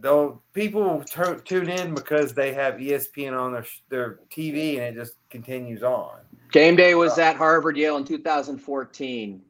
though 0.00 0.40
people 0.52 1.02
tu- 1.04 1.40
tune 1.44 1.68
in 1.68 1.94
because 1.94 2.32
they 2.32 2.52
have 2.54 2.74
ESPN 2.74 3.38
on 3.38 3.52
their 3.52 3.66
their 3.88 4.20
TV, 4.30 4.78
and 4.78 4.96
it 4.96 5.00
just 5.00 5.14
continues 5.30 5.82
on. 5.82 6.20
Game 6.52 6.76
day 6.76 6.94
was 6.94 7.18
at 7.18 7.36
Harvard, 7.36 7.76
Yale 7.76 7.96
in 7.98 8.04
2014. 8.04 9.42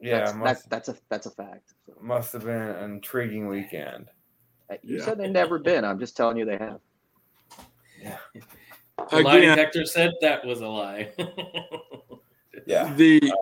Yeah, 0.00 0.20
that's, 0.20 0.34
must, 0.34 0.70
that's 0.70 0.86
that's 0.86 0.98
a 0.98 1.02
that's 1.10 1.26
a 1.26 1.30
fact. 1.30 1.74
So, 1.86 1.92
must 2.00 2.32
have 2.32 2.44
been 2.44 2.60
an 2.62 2.90
intriguing 2.92 3.46
weekend. 3.48 4.06
uh, 4.70 4.76
you 4.82 4.98
Yeah. 4.98 5.04
said 5.04 5.18
they've 5.18 5.30
never 5.30 5.58
been. 5.58 5.84
I'm 5.84 5.98
just 5.98 6.16
telling 6.16 6.36
you 6.38 6.44
they 6.44 6.56
have. 6.58 6.80
The 9.10 9.20
lie 9.22 9.36
again, 9.38 9.56
detector 9.56 9.84
said 9.84 10.12
that 10.20 10.44
was 10.44 10.60
a 10.60 10.68
lie. 10.68 11.10
Yeah. 12.66 12.92
the 12.94 13.32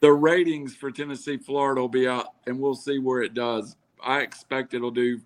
the 0.00 0.12
ratings 0.12 0.74
for 0.76 0.90
Tennessee, 0.90 1.36
Florida 1.38 1.80
will 1.80 1.88
be 1.88 2.06
out, 2.06 2.26
and 2.46 2.60
we'll 2.60 2.74
see 2.74 2.98
where 2.98 3.22
it 3.22 3.34
does. 3.34 3.76
I 4.02 4.20
expect 4.20 4.74
it'll 4.74 4.90
do 4.90 5.20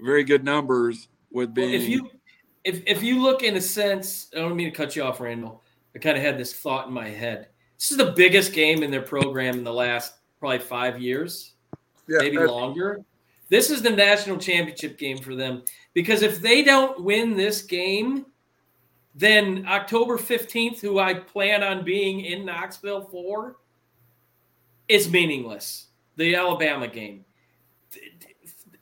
very 0.00 0.24
good 0.24 0.42
numbers 0.42 1.08
with 1.30 1.48
Well, 1.48 1.54
being. 1.66 1.74
if 1.74 1.88
you 1.88 2.10
if 2.64 2.82
if 2.86 3.02
you 3.02 3.20
look 3.22 3.42
in 3.42 3.56
a 3.56 3.60
sense, 3.60 4.28
I 4.34 4.38
don't 4.38 4.56
mean 4.56 4.70
to 4.70 4.76
cut 4.76 4.96
you 4.96 5.02
off, 5.02 5.20
Randall. 5.20 5.62
I 5.94 5.98
kind 5.98 6.16
of 6.16 6.22
had 6.22 6.38
this 6.38 6.54
thought 6.54 6.88
in 6.88 6.94
my 6.94 7.08
head. 7.08 7.48
This 7.82 7.90
is 7.90 7.96
the 7.96 8.12
biggest 8.12 8.52
game 8.52 8.84
in 8.84 8.92
their 8.92 9.02
program 9.02 9.58
in 9.58 9.64
the 9.64 9.72
last 9.72 10.14
probably 10.38 10.60
five 10.60 11.02
years, 11.02 11.54
yeah, 12.08 12.18
maybe 12.20 12.38
longer. 12.38 13.00
This 13.48 13.70
is 13.70 13.82
the 13.82 13.90
national 13.90 14.38
championship 14.38 14.96
game 14.98 15.18
for 15.18 15.34
them 15.34 15.64
because 15.92 16.22
if 16.22 16.40
they 16.40 16.62
don't 16.62 17.02
win 17.02 17.36
this 17.36 17.60
game, 17.60 18.24
then 19.16 19.66
October 19.68 20.16
15th, 20.16 20.80
who 20.80 21.00
I 21.00 21.12
plan 21.12 21.64
on 21.64 21.84
being 21.84 22.20
in 22.20 22.46
Knoxville 22.46 23.08
for, 23.10 23.56
is 24.86 25.10
meaningless. 25.10 25.88
The 26.14 26.36
Alabama 26.36 26.86
game. 26.86 27.24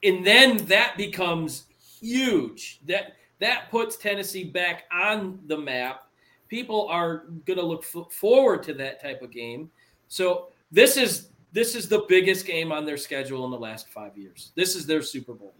And 0.03 0.26
then 0.26 0.59
that 0.66 0.98
becomes 0.98 1.64
huge. 2.03 2.80
That 2.86 3.16
that 3.38 3.70
puts 3.70 3.96
Tennessee 3.96 4.44
back 4.44 4.84
on 4.92 5.38
the 5.46 5.57
map. 5.57 6.03
People 6.51 6.88
are 6.88 7.24
going 7.46 7.59
to 7.59 7.64
look 7.64 7.84
f- 7.84 8.12
forward 8.12 8.62
to 8.64 8.74
that 8.74 9.01
type 9.01 9.22
of 9.22 9.30
game. 9.30 9.70
So 10.09 10.48
this 10.70 10.96
is 10.98 11.28
this 11.53 11.74
is 11.74 11.88
the 11.88 12.05
biggest 12.09 12.44
game 12.46 12.70
on 12.72 12.84
their 12.84 12.96
schedule 12.96 13.44
in 13.44 13.51
the 13.51 13.59
last 13.59 13.88
five 13.88 14.18
years. 14.18 14.53
This 14.57 14.76
is 14.76 14.84
their 14.86 15.01
Super 15.01 15.32
Bowl. 15.32 15.55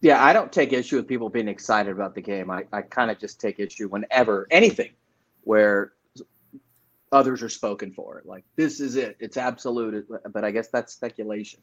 Yeah, 0.00 0.24
I 0.24 0.32
don't 0.32 0.50
take 0.50 0.72
issue 0.72 0.96
with 0.96 1.06
people 1.06 1.28
being 1.28 1.48
excited 1.48 1.92
about 1.92 2.14
the 2.14 2.22
game. 2.22 2.50
I, 2.50 2.64
I 2.72 2.80
kind 2.82 3.10
of 3.10 3.18
just 3.18 3.38
take 3.38 3.60
issue 3.60 3.88
whenever 3.88 4.46
anything 4.50 4.90
where 5.44 5.92
others 7.12 7.42
are 7.42 7.48
spoken 7.50 7.92
for. 7.92 8.22
Like 8.24 8.44
this 8.56 8.80
is 8.80 8.96
it. 8.96 9.16
It's 9.20 9.36
absolute. 9.36 10.08
But 10.32 10.42
I 10.44 10.50
guess 10.50 10.68
that's 10.68 10.94
speculation. 10.94 11.60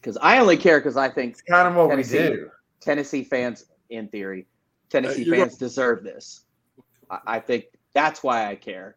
Because 0.00 0.16
I 0.18 0.38
only 0.38 0.56
care 0.56 0.78
because 0.78 0.96
I 0.96 1.08
think 1.08 1.32
It's 1.32 1.42
kind 1.42 1.66
of 1.66 1.74
what 1.74 1.90
Tennessee- 1.90 2.18
we 2.22 2.28
do. 2.36 2.50
Tennessee 2.80 3.24
fans, 3.24 3.64
in 3.90 4.06
theory, 4.06 4.46
Tennessee 4.88 5.22
uh, 5.22 5.26
you're 5.26 5.36
fans 5.36 5.58
deserve 5.58 6.04
this. 6.04 6.44
I, 7.10 7.18
I 7.26 7.40
think 7.40 7.66
that's 7.94 8.22
why 8.22 8.48
I 8.48 8.54
care, 8.54 8.96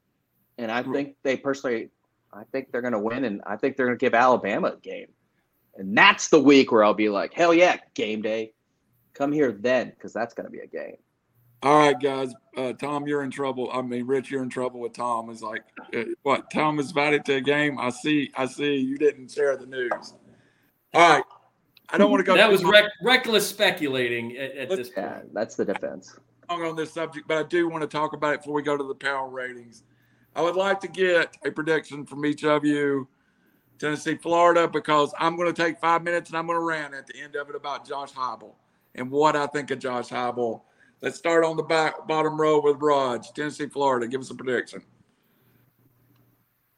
and 0.58 0.72
I 0.72 0.84
think 0.84 1.16
they 1.24 1.38
personally, 1.38 1.90
I 2.34 2.44
think 2.52 2.72
they're 2.72 2.82
going 2.82 2.94
to 2.94 3.00
win, 3.00 3.26
and 3.26 3.42
I 3.46 3.56
think 3.56 3.78
they're 3.78 3.88
going 3.88 3.98
to 3.98 4.04
give 4.04 4.14
Alabama 4.14 4.70
a 4.70 4.78
game, 4.78 5.08
and 5.76 5.98
that's 5.98 6.30
the 6.30 6.40
week 6.40 6.72
where 6.72 6.84
I'll 6.84 6.94
be 6.94 7.10
like, 7.10 7.34
hell 7.34 7.54
yeah, 7.54 7.78
game 7.94 8.22
day, 8.22 8.54
come 9.14 9.32
here 9.32 9.52
then, 9.52 9.90
because 9.90 10.14
that's 10.14 10.34
going 10.34 10.46
to 10.46 10.52
be 10.52 10.60
a 10.60 10.68
game. 10.68 10.98
All 11.64 11.78
right, 11.78 12.00
guys. 12.00 12.34
Uh, 12.58 12.74
Tom, 12.74 13.08
you're 13.08 13.24
in 13.24 13.30
trouble. 13.30 13.70
I 13.72 13.84
mean, 13.84 14.08
Rich, 14.08 14.32
you're 14.32 14.42
in 14.42 14.50
trouble 14.50 14.80
with 14.80 14.94
Tom. 14.94 15.30
It's 15.30 15.44
like, 15.44 15.62
uh, 15.96 16.06
what? 16.24 16.50
Tom 16.52 16.80
is 16.80 16.90
invited 16.90 17.24
to 17.26 17.36
a 17.36 17.42
game. 17.42 17.78
I 17.78 17.92
see. 17.92 18.32
I 18.36 18.48
see. 18.48 18.78
You 18.78 18.98
didn't 18.98 19.30
share 19.30 19.56
the 19.58 19.68
news. 19.68 19.92
All 20.94 21.10
right. 21.10 21.24
I 21.90 21.98
don't 21.98 22.10
want 22.10 22.22
to 22.22 22.24
go 22.24 22.36
That 22.36 22.50
was 22.50 22.64
rec- 22.64 22.92
reckless 23.04 23.48
speculating 23.48 24.38
at, 24.38 24.56
at 24.56 24.70
this 24.70 24.90
point. 24.90 25.08
Yeah, 25.08 25.22
that's 25.34 25.56
the 25.56 25.66
defense. 25.66 26.18
On 26.50 26.76
this 26.76 26.94
subject, 26.94 27.28
but 27.28 27.38
I 27.38 27.44
do 27.44 27.70
want 27.70 27.82
to 27.82 27.88
talk 27.88 28.14
about 28.14 28.34
it 28.34 28.40
before 28.42 28.54
we 28.54 28.62
go 28.62 28.78
to 28.78 28.84
the 28.84 28.96
power 28.96 29.30
ratings. 29.30 29.84
I 30.36 30.42
would 30.42 30.56
like 30.56 30.80
to 30.82 30.88
get 30.88 31.38
a 31.46 31.52
prediction 31.52 32.06
from 32.06 32.26
each 32.26 32.44
of 32.44 32.66
you, 32.66 33.08
Tennessee, 33.80 34.16
Florida, 34.16 34.68
because 34.68 35.14
I'm 35.20 35.36
going 35.36 35.54
to 35.54 35.62
take 35.62 35.80
five 35.80 36.04
minutes 36.04 36.30
and 36.30 36.38
I'm 36.38 36.48
going 36.48 36.58
to 36.58 36.64
rant 36.64 36.94
at 36.94 37.08
the 37.08 37.18
end 37.20 37.36
of 37.36 37.50
it 37.50 37.56
about 37.56 37.88
Josh 37.88 38.12
Heupel 38.12 38.54
and 38.96 39.10
what 39.10 39.36
I 39.36 39.48
think 39.48 39.72
of 39.72 39.80
Josh 39.80 40.10
Heupel. 40.10 40.62
Let's 41.02 41.18
start 41.18 41.44
on 41.44 41.58
the 41.58 41.64
back 41.64 42.08
bottom 42.08 42.40
row 42.40 42.62
with 42.62 42.78
Raj, 42.80 43.32
Tennessee, 43.34 43.68
Florida. 43.68 44.08
Give 44.08 44.22
us 44.22 44.30
a 44.30 44.36
prediction. 44.36 44.84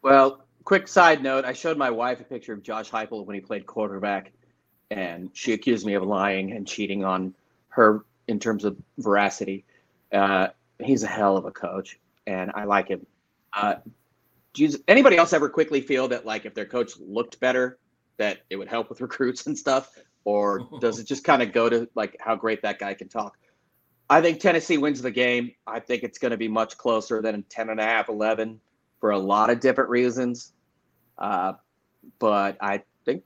Well, 0.02 0.46
quick 0.64 0.88
side 0.88 1.22
note: 1.22 1.46
I 1.46 1.54
showed 1.54 1.78
my 1.78 1.90
wife 1.90 2.22
a 2.22 2.24
picture 2.24 2.54
of 2.54 2.64
Josh 2.64 2.90
Heupel 2.90 3.26
when 3.26 3.36
he 3.36 3.42
played 3.42 3.66
quarterback, 3.66 4.32
and 4.92 5.30
she 5.34 5.54
accused 5.54 5.86
me 5.86 5.96
of 5.96 6.04
lying 6.04 6.54
and 6.54 6.66
cheating 6.66 7.04
on 7.04 7.34
her 7.70 8.06
in 8.28 8.40
terms 8.40 8.64
of 8.64 8.78
veracity. 8.98 9.66
Uh, 10.12 10.48
he's 10.80 11.04
a 11.04 11.08
hell 11.08 11.38
of 11.38 11.46
a 11.46 11.52
coach, 11.52 12.00
and 12.28 12.52
I 12.54 12.66
like 12.66 12.88
him. 12.88 13.06
Uh, 13.52 13.76
do 14.54 14.64
you, 14.64 14.78
anybody 14.88 15.18
else 15.18 15.34
ever 15.34 15.50
quickly 15.50 15.82
feel 15.82 16.08
that 16.10 16.26
like 16.26 16.46
if 16.46 16.54
their 16.54 16.66
coach 16.66 16.94
looked 17.00 17.40
better, 17.40 17.78
that 18.18 18.40
it 18.50 18.56
would 18.56 18.68
help 18.68 18.90
with 18.90 19.02
recruits 19.08 19.48
and 19.48 19.58
stuff, 19.58 19.90
or 20.24 20.68
does 20.80 21.00
it 21.00 21.08
just 21.08 21.24
kind 21.24 21.42
of 21.42 21.52
go 21.52 21.70
to 21.70 21.90
like 21.96 22.16
how 22.20 22.36
great 22.36 22.62
that 22.62 22.80
guy 22.80 22.94
can 22.94 23.10
talk? 23.10 23.38
I 24.10 24.22
think 24.22 24.40
Tennessee 24.40 24.78
wins 24.78 25.02
the 25.02 25.12
game. 25.12 25.54
I 25.66 25.80
think 25.80 26.04
it's 26.04 26.20
going 26.20 26.32
to 26.32 26.38
be 26.38 26.48
much 26.48 26.78
closer 26.78 27.22
than 27.22 27.44
10 27.44 27.70
and 27.70 27.80
a 27.80 27.84
half, 27.84 28.10
11 28.10 28.60
for 29.00 29.12
a 29.12 29.18
lot 29.18 29.50
of 29.50 29.60
different 29.60 29.90
reasons. 29.90 30.54
Uh, 31.18 31.54
but 32.20 32.58
I 32.62 32.84
think 33.06 33.24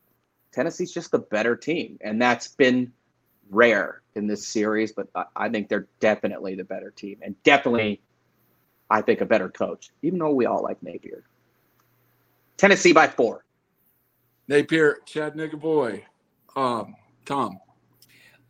Tennessee's 0.54 0.92
just 0.92 1.12
the 1.12 1.20
better 1.20 1.56
team, 1.56 1.98
and 2.02 2.22
that's 2.22 2.48
been 2.48 2.94
rare 3.50 4.02
in 4.18 4.28
this 4.28 4.48
series. 4.48 4.92
But 4.92 5.08
I, 5.16 5.26
I 5.36 5.50
think 5.50 5.70
they're 5.70 5.88
definitely 6.00 6.56
the 6.56 6.64
better 6.64 6.92
team, 6.92 7.20
and 7.22 7.42
definitely, 7.44 8.02
I 8.90 9.02
think 9.02 9.22
a 9.22 9.26
better 9.26 9.50
coach. 9.50 9.92
Even 10.02 10.20
though 10.20 10.32
we 10.32 10.46
all 10.46 10.64
like 10.64 10.82
Napier, 10.84 11.24
Tennessee 12.58 12.94
by 12.94 13.08
four. 13.08 13.46
Napier, 14.48 15.00
Chattanooga 15.06 15.58
boy, 15.58 16.06
um, 16.56 16.96
Tom. 17.26 17.60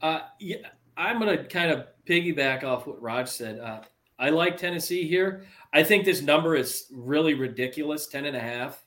Uh, 0.02 0.22
yeah, 0.40 0.58
I'm 0.96 1.20
going 1.20 1.38
to 1.38 1.44
kind 1.46 1.72
of 1.72 1.88
piggyback 2.08 2.64
off 2.64 2.88
what 2.88 3.02
Raj 3.02 3.28
said. 3.28 3.60
Uh, 3.60 3.82
I 4.20 4.30
like 4.30 4.58
Tennessee 4.58 5.08
here. 5.08 5.46
I 5.74 5.84
think 5.84 6.06
this 6.06 6.22
number 6.22 6.56
is 6.56 6.88
really 6.92 7.34
ridiculous 7.34 8.08
10 8.08 8.26
and 8.26 8.38
a 8.38 8.40
half. 8.40 8.84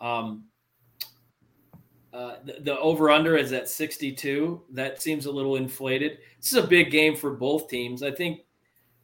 Um, 0.00 0.44
uh, 2.14 2.36
the, 2.44 2.56
the 2.60 2.78
over 2.78 3.10
under 3.10 3.36
is 3.36 3.52
at 3.52 3.68
62. 3.68 4.62
That 4.70 5.02
seems 5.02 5.26
a 5.26 5.32
little 5.32 5.56
inflated. 5.56 6.18
This 6.40 6.52
is 6.52 6.64
a 6.64 6.66
big 6.66 6.92
game 6.92 7.16
for 7.16 7.32
both 7.32 7.68
teams. 7.68 8.04
I 8.04 8.12
think 8.12 8.42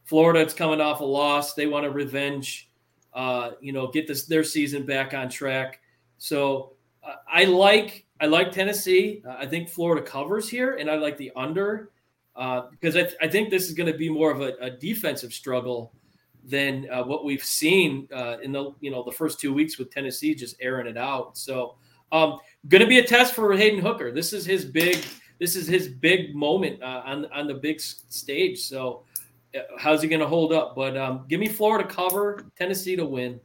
Florida's 0.04 0.54
coming 0.54 0.80
off 0.80 1.00
a 1.00 1.04
loss. 1.04 1.54
They 1.54 1.66
want 1.66 1.84
to 1.84 1.90
revenge, 1.90 2.70
uh, 3.12 3.52
you 3.60 3.72
know, 3.72 3.88
get 3.88 4.06
this 4.06 4.26
their 4.26 4.44
season 4.44 4.86
back 4.86 5.12
on 5.12 5.28
track. 5.28 5.80
So 6.18 6.74
uh, 7.02 7.16
I 7.28 7.44
like 7.44 8.06
I 8.20 8.26
like 8.26 8.52
Tennessee. 8.52 9.24
Uh, 9.26 9.34
I 9.40 9.46
think 9.46 9.68
Florida 9.68 10.06
covers 10.06 10.48
here, 10.48 10.76
and 10.76 10.88
I 10.88 10.94
like 10.94 11.16
the 11.16 11.32
under 11.34 11.90
uh, 12.36 12.68
because 12.70 12.96
I, 12.96 13.08
I 13.20 13.26
think 13.26 13.50
this 13.50 13.66
is 13.66 13.74
going 13.74 13.90
to 13.90 13.98
be 13.98 14.08
more 14.08 14.30
of 14.30 14.40
a, 14.40 14.54
a 14.60 14.70
defensive 14.70 15.32
struggle 15.32 15.92
than 16.44 16.84
what 17.06 17.24
we've 17.24 17.44
seen 17.44 18.08
in 18.42 18.52
the 18.52 18.72
you 18.80 18.92
know 18.92 19.02
the 19.02 19.10
first 19.10 19.40
two 19.40 19.52
weeks 19.52 19.78
with 19.78 19.90
Tennessee 19.90 20.32
just 20.32 20.54
airing 20.60 20.86
it 20.86 20.96
out. 20.96 21.36
So 21.36 21.74
um, 22.12 22.38
going 22.68 22.82
to 22.82 22.88
be 22.88 22.98
a 22.98 23.04
test 23.04 23.34
for 23.34 23.56
Hendon 23.56 23.82
Hooker. 23.84 24.12
This 24.12 24.32
is 24.32 24.44
his 24.44 24.64
big 24.64 25.04
this 25.38 25.56
is 25.56 25.66
his 25.66 25.88
big 25.88 26.34
moment 26.34 26.82
uh, 26.82 27.02
on 27.04 27.26
on 27.32 27.46
the 27.46 27.54
big 27.54 27.80
stage. 27.80 28.58
So 28.58 29.04
uh, 29.54 29.60
how's 29.78 30.02
he 30.02 30.08
going 30.08 30.20
to 30.20 30.28
hold 30.28 30.52
up? 30.52 30.74
But 30.76 30.96
um, 30.96 31.24
give 31.28 31.40
me 31.40 31.48
Florida 31.48 31.88
cover, 31.88 32.44
Tennessee 32.56 32.96
to 32.96 33.06
win. 33.06 33.40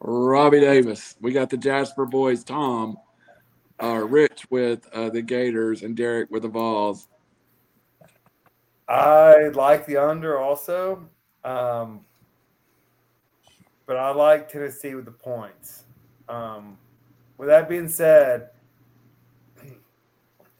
Robbie 0.00 0.60
Davis. 0.60 1.16
We 1.20 1.32
got 1.32 1.50
the 1.50 1.58
Jasper 1.58 2.06
boys, 2.06 2.42
Tom, 2.42 2.96
uh, 3.82 4.02
Rich 4.08 4.46
with 4.50 4.86
uh, 4.94 5.10
the 5.10 5.20
Gators, 5.20 5.82
and 5.82 5.94
Derek 5.94 6.30
with 6.30 6.42
the 6.42 6.48
Vols. 6.48 7.06
I 8.88 9.48
like 9.48 9.86
the 9.86 9.98
under 9.98 10.38
also, 10.38 11.06
um, 11.44 12.00
but 13.86 13.96
I 13.96 14.10
like 14.12 14.48
Tennessee 14.48 14.94
with 14.94 15.04
the 15.04 15.12
points. 15.12 15.84
Um, 16.28 16.78
with 17.40 17.48
that 17.48 17.70
being 17.70 17.88
said, 17.88 18.50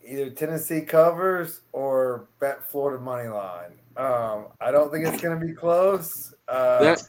either 0.03 0.31
Tennessee 0.31 0.81
covers 0.81 1.61
or 1.73 2.27
bet 2.41 2.69
Florida 2.71 2.99
money 3.03 3.29
line. 3.29 3.73
Um, 3.99 4.47
I 4.63 4.71
don't 4.71 4.91
think 4.91 5.07
it's 5.07 5.21
going 5.23 5.39
to 5.39 5.47
be 5.47 5.53
close. 5.53 6.35
Uh, 6.49 6.79
That- 6.79 7.03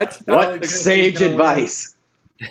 That's 0.00 0.18
What 0.20 0.64
sage 0.64 1.20
advice? 1.22 1.96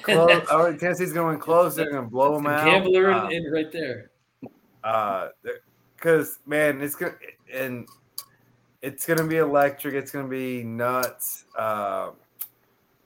Close. 0.03 0.45
I 0.51 0.63
think 0.65 0.79
Tennessee's 0.81 1.13
going 1.13 1.39
close. 1.39 1.75
They're 1.75 1.89
going 1.89 2.03
to 2.03 2.09
blow 2.09 2.35
them 2.35 2.45
out. 2.47 2.65
Gambler 2.65 3.11
Uh, 3.11 3.29
in, 3.29 3.45
in 3.45 3.51
right 3.51 3.71
there. 3.71 4.11
uh 4.83 5.29
because 5.95 6.37
man 6.45 6.81
it's 6.81 6.93
gonna 6.95 7.15
and 7.51 7.87
it's 8.83 9.07
gonna 9.07 9.25
be 9.25 9.37
electric 9.37 9.95
it's 9.95 10.11
gonna 10.11 10.27
be 10.27 10.61
nuts 10.63 11.45
uh 11.57 12.11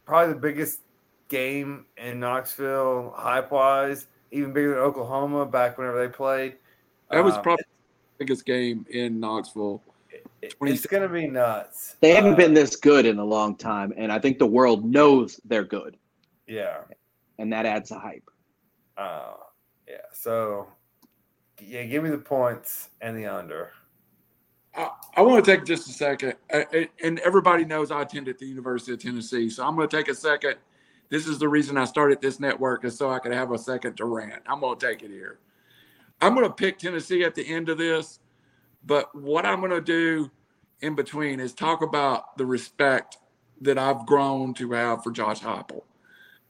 probably 0.06 0.34
the 0.34 0.40
biggest 0.40 0.82
game 1.30 1.86
in 1.98 2.20
knoxville 2.20 3.14
hype 3.16 3.52
wise 3.52 4.08
even 4.32 4.52
bigger 4.52 4.72
than 4.72 4.80
oklahoma 4.80 5.46
back 5.46 5.78
whenever 5.78 5.98
they 6.06 6.12
played 6.12 6.56
That 7.12 7.24
was 7.24 7.36
Um, 7.36 7.44
probably 7.44 7.64
the 8.18 8.26
biggest 8.26 8.46
game 8.46 8.86
in 8.90 9.20
Knoxville. 9.20 9.82
it's 10.42 10.86
gonna 10.86 11.08
be 11.08 11.28
nuts 11.28 11.96
They 12.02 12.12
haven't 12.14 12.34
Uh, 12.34 12.38
been 12.38 12.54
this 12.54 12.76
good 12.76 13.06
in 13.06 13.18
a 13.20 13.24
long 13.24 13.56
time, 13.56 13.94
and 13.96 14.12
I 14.12 14.20
think 14.20 14.38
the 14.40 14.46
world 14.48 14.84
knows 14.86 15.40
they're 15.46 15.64
good, 15.64 15.98
yeah 16.48 16.82
and 17.38 17.54
that 17.54 17.66
adds 17.66 17.92
a 17.92 18.00
hype. 18.00 18.30
uh 18.98 19.34
yeah 19.88 19.98
so 20.12 20.68
yeah 21.62 21.84
give 21.84 22.04
me 22.04 22.10
the 22.10 22.18
points 22.18 22.90
and 23.02 23.16
the 23.18 23.26
under 23.26 23.72
I, 24.76 24.90
I 25.16 25.22
want 25.24 25.44
to 25.44 25.52
take 25.52 25.66
just 25.66 25.90
a 25.90 25.92
second, 25.94 26.36
uh, 26.54 26.62
uh, 26.74 26.84
and 27.04 27.18
everybody 27.20 27.66
knows 27.66 27.90
I 27.92 28.04
attended 28.04 28.38
the 28.38 28.46
University 28.46 28.94
of 28.94 29.00
Tennessee, 29.02 29.50
so 29.50 29.66
I'm 29.66 29.76
going 29.76 29.90
to 29.90 29.98
take 29.98 30.10
a 30.10 30.14
second. 30.16 30.58
This 31.10 31.28
is 31.28 31.40
the 31.40 31.50
reason 31.50 31.78
I 31.78 31.86
started 31.86 32.22
this 32.22 32.40
network, 32.40 32.86
is 32.86 32.98
so 32.98 33.10
I 33.10 33.20
could 33.20 33.34
have 33.34 33.52
a 33.52 33.58
second 33.58 33.96
to 33.98 34.06
rant. 34.06 34.44
I'm 34.48 34.60
going 34.60 34.78
to 34.78 34.88
take 34.88 35.02
it 35.02 35.10
here. 35.10 35.40
I'm 36.22 36.36
going 36.36 36.46
to 36.46 36.54
pick 36.54 36.78
Tennessee 36.78 37.24
at 37.24 37.36
the 37.36 37.48
end 37.48 37.70
of 37.70 37.78
this, 37.78 38.20
but 38.86 39.14
what 39.16 39.46
I'm 39.46 39.60
going 39.60 39.72
to 39.72 39.82
do 39.82 40.30
in 40.82 40.96
between 40.96 41.40
is 41.40 41.54
talk 41.54 41.82
about 41.82 42.38
the 42.38 42.46
respect 42.46 43.18
that 43.62 43.78
I've 43.78 44.06
grown 44.06 44.54
to 44.56 44.72
have 44.72 45.04
for 45.04 45.12
Josh 45.12 45.42
Heupel. 45.42 45.84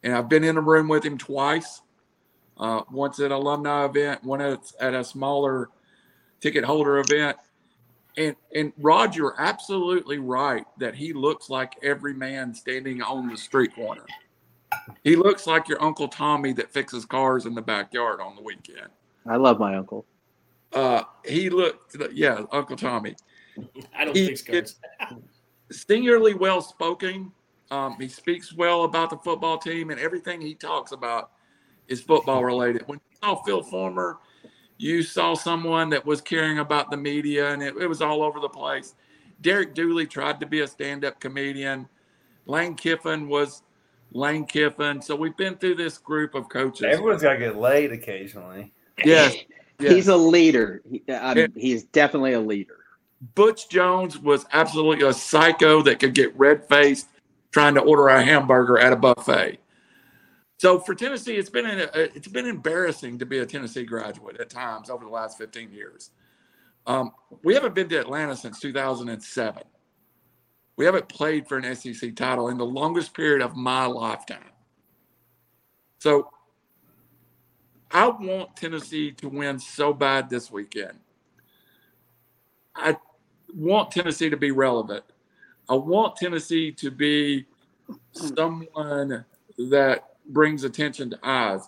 And 0.04 0.14
I've 0.14 0.30
been 0.30 0.44
in 0.44 0.58
a 0.58 0.62
room 0.62 0.88
with 0.88 1.04
him 1.04 1.18
twice, 1.18 1.82
uh, 2.58 2.82
once 2.92 3.20
at 3.20 3.28
an 3.28 3.32
alumni 3.32 3.86
event, 3.86 4.24
one 4.24 4.42
at, 4.42 4.72
at 4.80 4.94
a 4.94 5.04
smaller 5.04 5.70
ticket 6.40 6.64
holder 6.64 7.00
event. 7.00 7.38
And 8.18 8.36
and 8.54 8.74
Rod, 8.78 9.16
you're 9.16 9.36
absolutely 9.40 10.18
right 10.18 10.66
that 10.78 10.96
he 10.96 11.14
looks 11.14 11.50
like 11.50 11.74
every 11.84 12.14
man 12.14 12.54
standing 12.54 13.02
on 13.02 13.28
the 13.28 13.38
street 13.38 13.74
corner. 13.76 14.06
He 15.04 15.16
looks 15.16 15.48
like 15.48 15.68
your 15.68 15.82
Uncle 15.82 16.08
Tommy 16.08 16.54
that 16.54 16.72
fixes 16.72 17.06
cars 17.06 17.46
in 17.46 17.56
the 17.56 17.62
backyard 17.62 18.20
on 18.22 18.36
the 18.36 18.42
weekend. 18.42 18.90
I 19.28 19.36
love 19.38 19.60
my 19.60 19.76
uncle. 19.76 20.06
Uh, 20.74 21.04
he 21.26 21.50
looked, 21.50 21.96
yeah, 22.14 22.44
Uncle 22.52 22.76
Tommy. 22.76 23.16
I 23.96 24.06
don't 24.06 24.16
He- 24.16 24.28
think 24.36 24.38
Scars. 24.38 24.80
singularly 25.72 26.34
well 26.34 26.62
spoken. 26.62 27.32
Um, 27.72 27.96
he 28.00 28.08
speaks 28.08 28.54
well 28.54 28.84
about 28.84 29.10
the 29.12 29.18
football 29.18 29.58
team, 29.58 29.92
and 29.92 30.00
everything 30.00 30.42
he 30.42 30.56
talks 30.56 30.92
about 30.92 31.32
is 31.88 32.02
football 32.02 32.44
related. 32.44 32.84
When 32.88 33.00
you 33.00 33.18
saw 33.22 33.36
Phil 33.44 33.62
Fulmer, 33.62 34.18
you 34.78 35.04
saw 35.04 35.34
someone 35.36 35.90
that 35.90 36.06
was 36.06 36.22
caring 36.22 36.60
about 36.60 36.90
the 36.90 36.98
media, 36.98 37.52
and 37.52 37.62
it, 37.62 37.76
it 37.78 37.88
was 37.88 38.02
all 38.02 38.24
over 38.24 38.40
the 38.40 38.50
place. 38.50 38.96
Derek 39.42 39.74
Dooley 39.76 40.08
tried 40.08 40.40
to 40.40 40.46
be 40.48 40.62
a 40.62 40.68
stand 40.68 41.06
up 41.06 41.20
comedian. 41.20 41.88
Lane 42.46 42.76
Kiffin 42.76 43.28
was 43.28 43.62
Lane 44.12 44.46
Kiffin. 44.46 45.02
So 45.02 45.16
we've 45.16 45.38
been 45.38 45.56
through 45.56 45.76
this 45.76 45.98
group 45.98 46.36
of 46.36 46.50
coaches. 46.50 46.86
Everyone's 46.90 47.22
got 47.22 47.34
to 47.34 47.40
get 47.40 47.58
laid 47.58 47.92
occasionally. 47.92 48.74
Yes. 49.04 49.36
yes. 49.80 49.92
He's 49.94 50.08
a 50.08 50.18
leader. 50.18 50.82
He, 50.90 51.12
um, 51.12 51.54
he's 51.56 51.84
definitely 51.86 52.34
a 52.34 52.40
leader. 52.40 52.76
Butch 53.36 53.70
Jones 53.70 54.18
was 54.18 54.46
absolutely 54.52 55.08
a 55.08 55.14
psycho 55.14 55.82
that 55.84 56.00
could 56.00 56.14
get 56.14 56.38
red 56.38 56.68
faced 56.68 57.08
trying 57.52 57.76
to 57.76 57.82
order 57.82 58.10
a 58.10 58.24
hamburger 58.24 58.78
at 58.78 58.94
a 58.94 58.96
buffet. 58.96 59.60
So 60.58 60.80
for 60.80 60.94
Tennessee, 60.94 61.36
it's 61.36 61.50
been 61.50 61.66
an, 61.66 61.90
it's 61.94 62.28
been 62.28 62.46
embarrassing 62.46 63.20
to 63.20 63.26
be 63.26 63.40
a 63.40 63.46
Tennessee 63.46 63.86
graduate 63.86 64.40
at 64.40 64.50
times 64.50 64.90
over 64.90 65.06
the 65.06 65.12
last 65.12 65.38
15 65.38 65.72
years. 65.72 66.12
Um, 66.86 67.12
we 67.44 67.54
haven't 67.54 67.76
been 67.76 67.88
to 67.90 68.00
Atlanta 68.00 68.36
since 68.36 68.60
2007. 68.60 69.64
We 70.80 70.86
haven't 70.86 71.10
played 71.10 71.46
for 71.46 71.58
an 71.58 71.76
SEC 71.76 72.16
title 72.16 72.48
in 72.48 72.58
the 72.58 72.66
longest 72.66 73.14
period 73.14 73.42
of 73.42 73.58
my 73.58 73.86
lifetime. 73.86 74.50
So 75.98 76.30
I 77.92 78.08
want 78.08 78.56
Tennessee 78.56 79.12
to 79.12 79.28
win 79.28 79.60
so 79.60 79.92
bad 79.92 80.30
this 80.30 80.50
weekend. 80.50 80.98
I 82.74 82.96
want 83.54 83.92
Tennessee 83.92 84.30
to 84.30 84.38
be 84.38 84.52
relevant. 84.52 85.04
I 85.68 85.74
want 85.74 86.16
Tennessee 86.16 86.72
to 86.72 86.90
be 86.92 87.46
someone 88.14 89.26
that 89.58 90.14
brings 90.30 90.64
attention 90.64 91.10
to 91.10 91.20
eyes. 91.24 91.68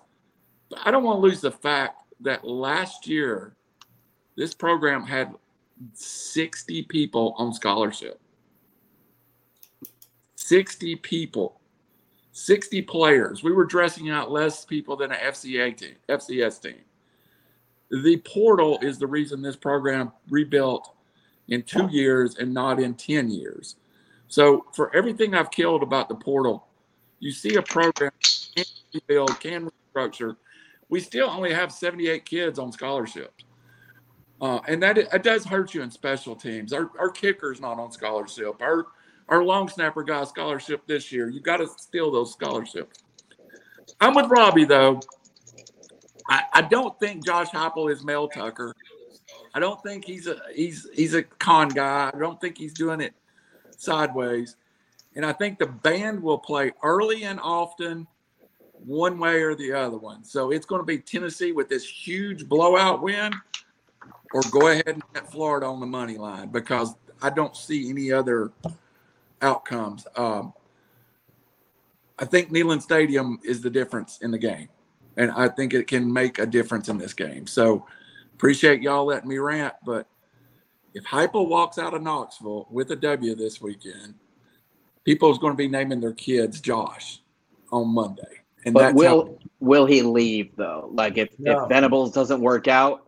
But 0.70 0.80
I 0.86 0.92
don't 0.92 1.04
want 1.04 1.18
to 1.18 1.22
lose 1.22 1.42
the 1.42 1.52
fact 1.52 2.02
that 2.22 2.48
last 2.48 3.08
year, 3.08 3.58
this 4.38 4.54
program 4.54 5.04
had 5.04 5.36
60 5.96 6.84
people 6.84 7.36
on 7.38 7.54
scholarship. 7.54 8.21
60 10.42 10.96
people, 10.98 11.62
60 12.32 12.82
players. 12.84 13.44
We 13.44 13.52
were 13.52 13.66
dressing 13.66 14.10
out 14.10 14.32
less 14.32 14.66
people 14.66 14.96
than 14.96 15.12
an 15.12 15.20
FCA 15.20 15.78
team, 15.78 15.96
FCS 16.10 16.62
team. 16.62 16.82
The 17.90 18.18
portal 18.18 18.80
is 18.82 18.98
the 18.98 19.08
reason 19.08 19.42
this 19.42 19.56
program 19.56 20.12
rebuilt 20.30 20.96
in 21.50 21.62
two 21.64 21.88
years 21.92 22.38
and 22.38 22.54
not 22.54 22.80
in 22.80 22.96
10 22.96 23.30
years. 23.30 23.76
So, 24.30 24.66
for 24.74 24.96
everything 24.96 25.36
I've 25.36 25.52
killed 25.52 25.84
about 25.84 26.08
the 26.08 26.16
portal, 26.16 26.68
you 27.20 27.32
see 27.32 27.56
a 27.56 27.62
program 27.62 28.12
can 28.56 28.66
rebuild, 28.94 29.40
can 29.42 29.70
restructure. 29.96 30.38
We 30.90 31.02
still 31.02 31.30
only 31.30 31.54
have 31.54 31.72
78 31.72 32.26
kids 32.26 32.58
on 32.58 32.72
scholarships. 32.72 33.44
Uh, 34.40 34.60
and 34.68 34.82
that 34.82 34.98
it 34.98 35.24
does 35.24 35.46
hurt 35.46 35.74
you 35.74 35.84
in 35.84 35.92
special 35.92 36.36
teams. 36.36 36.74
Our, 36.74 36.90
our 36.98 37.10
kicker's 37.10 37.62
not 37.62 37.78
on 37.78 37.92
scholarship. 37.92 38.60
Our 38.62 38.88
our 39.30 39.44
long 39.44 39.70
snapper 39.70 40.04
got 40.04 40.24
a 40.24 40.26
scholarship 40.26 40.86
this 40.88 41.12
year. 41.12 41.30
You 41.30 41.40
got 41.40 41.58
to 41.58 41.68
steal 41.78 42.12
those 42.12 42.32
scholarships. 42.32 43.04
I'm 44.00 44.16
with 44.16 44.30
Robbie 44.30 44.66
though. 44.66 45.00
I, 46.30 46.44
I 46.54 46.62
don't 46.62 46.98
think 47.00 47.26
Josh 47.26 47.50
Heupel 47.50 47.92
is 47.92 48.04
Mel 48.04 48.28
Tucker. 48.28 48.74
I 49.54 49.60
don't 49.60 49.82
think 49.84 50.06
he's 50.06 50.28
a 50.28 50.38
he's 50.54 50.88
he's 50.94 51.14
a 51.14 51.24
con 51.24 51.70
guy. 51.70 52.12
I 52.14 52.18
don't 52.18 52.40
think 52.40 52.58
he's 52.58 52.74
doing 52.74 53.02
it 53.02 53.14
sideways. 53.78 54.56
And 55.16 55.26
I 55.26 55.34
think 55.34 55.60
the 55.60 55.68
band 55.68 56.22
will 56.24 56.38
play 56.38 56.72
early 56.84 57.24
and 57.24 57.40
often, 57.42 58.08
one 58.86 59.20
way 59.20 59.42
or 59.42 59.56
the 59.56 59.74
other 59.74 59.98
one. 59.98 60.24
So 60.24 60.52
it's 60.52 60.66
going 60.66 60.80
to 60.80 60.86
be 60.86 61.00
Tennessee 61.00 61.52
with 61.52 61.68
this 61.68 61.86
huge 61.86 62.48
blowout 62.48 63.02
win, 63.02 63.34
or 64.34 64.42
go 64.52 64.70
ahead 64.70 64.88
and 64.88 65.04
get 65.14 65.30
Florida 65.30 65.66
on 65.66 65.80
the 65.80 65.86
money 65.86 66.18
line 66.18 66.50
because 66.50 66.96
I 67.22 67.30
don't 67.30 67.56
see 67.56 67.90
any 67.90 68.12
other 68.12 68.52
outcomes. 69.42 70.06
Um, 70.16 70.54
I 72.20 72.26
think 72.26 72.52
Neyland 72.52 72.82
Stadium 72.82 73.40
is 73.44 73.62
the 73.62 73.70
difference 73.70 74.20
in 74.22 74.32
the 74.32 74.38
game, 74.38 74.70
and 75.18 75.32
I 75.32 75.48
think 75.50 75.74
it 75.74 75.88
can 75.88 76.12
make 76.12 76.40
a 76.40 76.46
difference 76.46 76.90
in 76.90 76.98
this 76.98 77.14
game. 77.14 77.48
So 77.48 77.86
appreciate 78.34 78.82
y'all 78.82 79.06
letting 79.06 79.30
me 79.30 79.38
rant, 79.38 79.74
but 79.86 80.08
if 80.94 81.04
Heupel 81.06 81.48
walks 81.48 81.78
out 81.78 81.94
of 81.94 82.02
Knoxville 82.02 82.68
with 82.70 82.92
a 82.92 82.96
W 82.96 83.36
this 83.36 83.62
weekend, 83.62 84.16
people's 85.06 85.40
going 85.40 85.54
to 85.54 85.58
be 85.58 85.68
naming 85.68 86.02
their 86.02 86.14
kids 86.14 86.60
Josh 86.60 87.22
on 87.72 87.88
Monday. 87.88 88.42
And 88.66 88.74
But 88.74 88.82
that's 88.82 88.96
will 88.96 89.26
how, 89.26 89.38
will 89.60 89.86
he 89.86 90.02
leave 90.02 90.56
though? 90.56 90.90
Like 90.92 91.18
if, 91.18 91.30
No. 91.40 91.64
if 91.64 91.70
Venables 91.70 92.12
doesn't 92.12 92.42
work 92.42 92.68
out, 92.68 93.08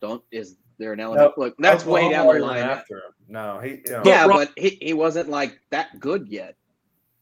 don't 0.00 0.22
is 0.30 0.56
there 0.80 0.92
an 0.92 0.98
element? 1.00 1.38
Look, 1.38 1.54
that's 1.58 1.84
way 1.84 2.10
down 2.10 2.26
the 2.26 2.40
line. 2.40 2.62
After 2.64 2.96
him. 2.96 3.02
No, 3.28 3.60
he. 3.60 3.82
You 3.86 3.92
know, 3.92 4.02
Yeah, 4.04 4.26
But- 4.26 4.52
but 4.56 4.58
he, 4.60 4.78
he 4.82 4.92
wasn't 4.94 5.28
like 5.28 5.60
that 5.70 6.00
good 6.00 6.26
yet. 6.28 6.56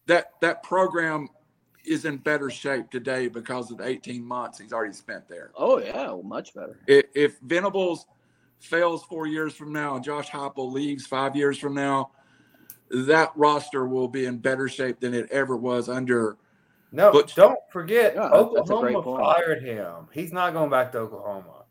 that 0.06 0.32
that 0.40 0.62
program 0.62 1.28
is 1.85 2.05
in 2.06 2.16
better 2.18 2.48
shape 2.51 2.90
today 2.90 3.28
because 3.28 3.70
of 3.70 3.78
the 3.78 3.86
18 3.86 4.22
months 4.24 4.59
he's 4.59 4.72
already 4.72 4.93
spent 4.94 5.28
there. 5.28 5.51
Oh 5.55 5.78
yeah, 5.78 6.06
well, 6.06 6.22
much 6.22 6.55
better. 6.55 6.78
If, 6.86 7.05
if 7.14 7.39
Venables 7.40 8.06
fails 8.59 9.05
four 9.05 9.26
years 9.26 9.55
from 9.55 9.72
now 9.72 9.97
and 9.97 10.05
Josh 10.05 10.30
Heupel 10.30 10.72
leaves 10.72 11.06
five 11.06 11.36
years 11.36 11.59
from 11.59 11.74
now, 11.74 12.10
that 12.90 13.32
roster 13.36 13.86
will 13.86 14.09
be 14.09 14.24
in 14.26 14.39
better 14.39 14.68
shape 14.68 14.98
than 15.01 15.12
it 15.14 15.30
ever 15.30 15.56
was 15.56 15.89
under. 15.89 16.36
No, 16.90 17.12
But- 17.12 17.32
don't 17.36 17.59
forget, 17.70 18.14
Yeah, 18.14 18.28
that's- 18.32 18.48
that's 18.55 18.70
a 18.70 18.74
great 18.76 18.97
Oklahoma 18.97 19.35
fired 19.35 19.62
him. 19.62 20.09
He's 20.12 20.32
not 20.32 20.55
going 20.55 20.70
back 20.70 20.93
to 20.93 20.98
Oklahoma. 20.98 21.64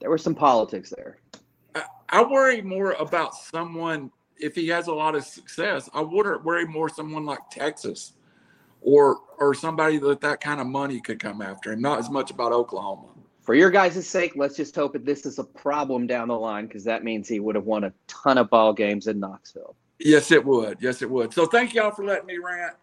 There 0.00 0.10
was 0.10 0.22
some 0.22 0.34
politics 0.34 0.92
there. 0.96 1.18
I, 2.12 2.22
worry 2.22 2.62
more 2.62 2.92
about 2.92 3.34
someone 3.34 4.10
if 4.38 4.54
he 4.54 4.68
has 4.68 4.86
a 4.86 4.92
lot 4.92 5.14
of 5.14 5.24
success. 5.24 5.88
I 5.94 6.00
would 6.00 6.44
worry 6.44 6.66
more 6.66 6.88
someone 6.88 7.24
like 7.24 7.50
Texas, 7.50 8.12
or 8.80 9.20
or 9.38 9.54
somebody 9.54 9.98
that 9.98 10.20
that 10.20 10.40
kind 10.40 10.60
of 10.60 10.66
money 10.66 11.00
could 11.00 11.18
come 11.18 11.42
after 11.42 11.72
him. 11.72 11.80
Not 11.80 11.98
as 11.98 12.10
much 12.10 12.30
about 12.30 12.52
Oklahoma. 12.52 13.08
For 13.42 13.54
your 13.54 13.70
guys' 13.70 14.06
sake, 14.06 14.34
let's 14.36 14.56
just 14.56 14.74
hope 14.76 14.92
that 14.92 15.04
this 15.04 15.26
is 15.26 15.40
a 15.40 15.44
problem 15.44 16.06
down 16.06 16.28
the 16.28 16.38
line 16.38 16.66
because 16.66 16.84
that 16.84 17.02
means 17.02 17.28
he 17.28 17.40
would 17.40 17.56
have 17.56 17.64
won 17.64 17.84
a 17.84 17.92
ton 18.06 18.38
of 18.38 18.48
ball 18.50 18.72
games 18.72 19.08
in 19.08 19.18
Knoxville. 19.18 19.74
Yes, 19.98 20.30
it 20.30 20.44
would. 20.44 20.78
Yes, 20.80 21.02
it 21.02 21.10
would. 21.10 21.32
So 21.32 21.46
thank 21.46 21.74
y'all 21.74 21.90
for 21.90 22.04
letting 22.04 22.26
me 22.26 22.38
rant. 22.38 22.76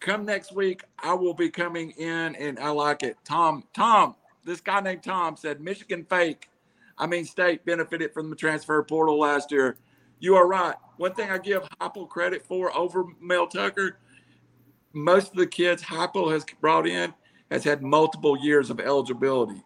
Come 0.00 0.24
next 0.24 0.52
week, 0.54 0.84
I 0.98 1.14
will 1.14 1.34
be 1.34 1.50
coming 1.50 1.90
in, 1.92 2.34
and 2.36 2.58
I 2.58 2.68
like 2.68 3.02
it. 3.02 3.16
Tom, 3.24 3.64
Tom, 3.74 4.14
this 4.44 4.60
guy 4.60 4.80
named 4.80 5.02
Tom 5.02 5.36
said 5.36 5.60
Michigan 5.60 6.06
fake. 6.08 6.48
I 6.98 7.06
mean, 7.06 7.24
State 7.24 7.64
benefited 7.64 8.12
from 8.12 8.30
the 8.30 8.36
transfer 8.36 8.82
portal 8.82 9.18
last 9.18 9.50
year. 9.50 9.76
You 10.18 10.34
are 10.36 10.46
right. 10.46 10.74
One 10.96 11.14
thing 11.14 11.30
I 11.30 11.38
give 11.38 11.62
Heupel 11.80 12.08
credit 12.08 12.46
for 12.46 12.74
over 12.76 13.04
Mel 13.20 13.46
Tucker, 13.46 13.98
most 14.92 15.32
of 15.32 15.36
the 15.36 15.46
kids 15.46 15.82
Heupel 15.82 16.32
has 16.32 16.44
brought 16.60 16.86
in 16.86 17.12
has 17.50 17.64
had 17.64 17.82
multiple 17.82 18.36
years 18.36 18.70
of 18.70 18.80
eligibility. 18.80 19.62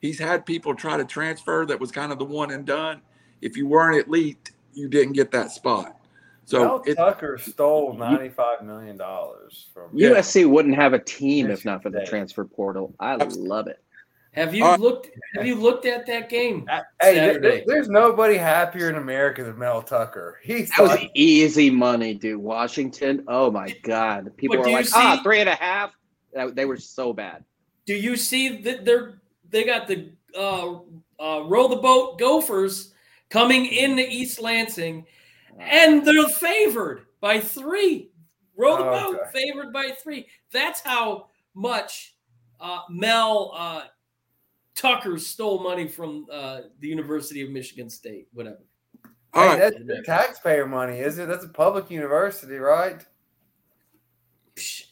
He's 0.00 0.18
had 0.18 0.44
people 0.44 0.74
try 0.74 0.96
to 0.96 1.04
transfer 1.04 1.64
that 1.66 1.80
was 1.80 1.90
kind 1.90 2.12
of 2.12 2.18
the 2.18 2.24
one 2.24 2.50
and 2.50 2.66
done. 2.66 3.00
If 3.40 3.56
you 3.56 3.66
weren't 3.66 4.06
elite, 4.06 4.50
you 4.74 4.88
didn't 4.88 5.14
get 5.14 5.30
that 5.32 5.50
spot. 5.52 5.98
So 6.44 6.60
Mel 6.60 6.82
it, 6.86 6.94
Tucker 6.96 7.38
stole 7.38 7.94
ninety-five 7.94 8.62
million 8.62 8.96
dollars 8.96 9.66
from. 9.72 9.90
Yeah. 9.92 10.10
USC 10.10 10.48
wouldn't 10.48 10.76
have 10.76 10.92
a 10.92 10.98
team 10.98 11.50
if 11.50 11.64
not 11.64 11.82
for 11.82 11.90
the 11.90 12.04
transfer 12.04 12.44
portal. 12.44 12.94
I 13.00 13.16
love 13.16 13.66
it. 13.66 13.82
Have 14.36 14.54
you 14.54 14.64
Uh, 14.64 14.76
looked? 14.76 15.10
Have 15.34 15.46
you 15.46 15.54
looked 15.54 15.86
at 15.86 16.06
that 16.06 16.28
game? 16.28 16.68
Hey, 17.00 17.14
there- 17.38 17.62
there's 17.66 17.88
nobody 17.88 18.36
happier 18.36 18.90
in 18.90 18.96
America 18.96 19.42
than 19.42 19.58
Mel 19.58 19.82
Tucker. 19.82 20.38
He's 20.42 20.68
That 20.76 20.82
was 20.82 20.98
easy 21.14 21.70
money, 21.70 22.12
dude. 22.12 22.36
Washington. 22.38 23.24
Oh 23.28 23.50
my 23.50 23.70
god. 23.82 24.36
People 24.36 24.56
But 24.56 24.58
were 24.60 24.64
do 24.66 24.70
you 24.72 24.76
like, 24.76 24.88
ah, 24.94 25.20
three 25.22 25.40
and 25.40 25.48
a 25.48 25.54
half. 25.54 25.96
They 26.52 26.66
were 26.66 26.76
so 26.76 27.14
bad. 27.14 27.44
Do 27.86 27.94
you 27.94 28.16
see 28.16 28.60
that 28.62 28.84
they're 28.84 29.20
they 29.48 29.64
got 29.64 29.86
the 29.88 30.10
uh, 30.36 30.80
uh, 31.18 31.44
row 31.44 31.68
the 31.68 31.76
boat 31.76 32.18
Gophers 32.18 32.92
coming 33.30 33.64
into 33.66 34.06
East 34.06 34.38
Lansing, 34.40 35.06
and 35.58 36.04
they're 36.04 36.28
favored 36.28 37.06
by 37.20 37.40
three. 37.40 38.10
Row 38.54 38.76
the 38.76 38.84
Oh, 38.84 38.90
boat 38.90 39.20
okay. 39.20 39.30
favored 39.46 39.72
by 39.72 39.92
three. 40.02 40.26
That's 40.52 40.80
how 40.80 41.28
much 41.54 42.16
uh, 42.60 42.80
Mel 42.90 43.52
uh, 43.54 43.82
Tucker 44.76 45.18
stole 45.18 45.62
money 45.62 45.88
from 45.88 46.26
uh, 46.30 46.60
the 46.80 46.88
University 46.88 47.42
of 47.42 47.50
Michigan 47.50 47.90
State. 47.90 48.28
Whatever. 48.32 48.60
all 49.34 49.42
hey, 49.42 49.60
right. 49.60 49.74
that's 49.88 50.06
taxpayer 50.06 50.66
money, 50.66 50.98
is 50.98 51.18
it? 51.18 51.26
That's 51.26 51.44
a 51.44 51.48
public 51.48 51.90
university, 51.90 52.56
right? 52.56 53.04
Psh, 54.54 54.84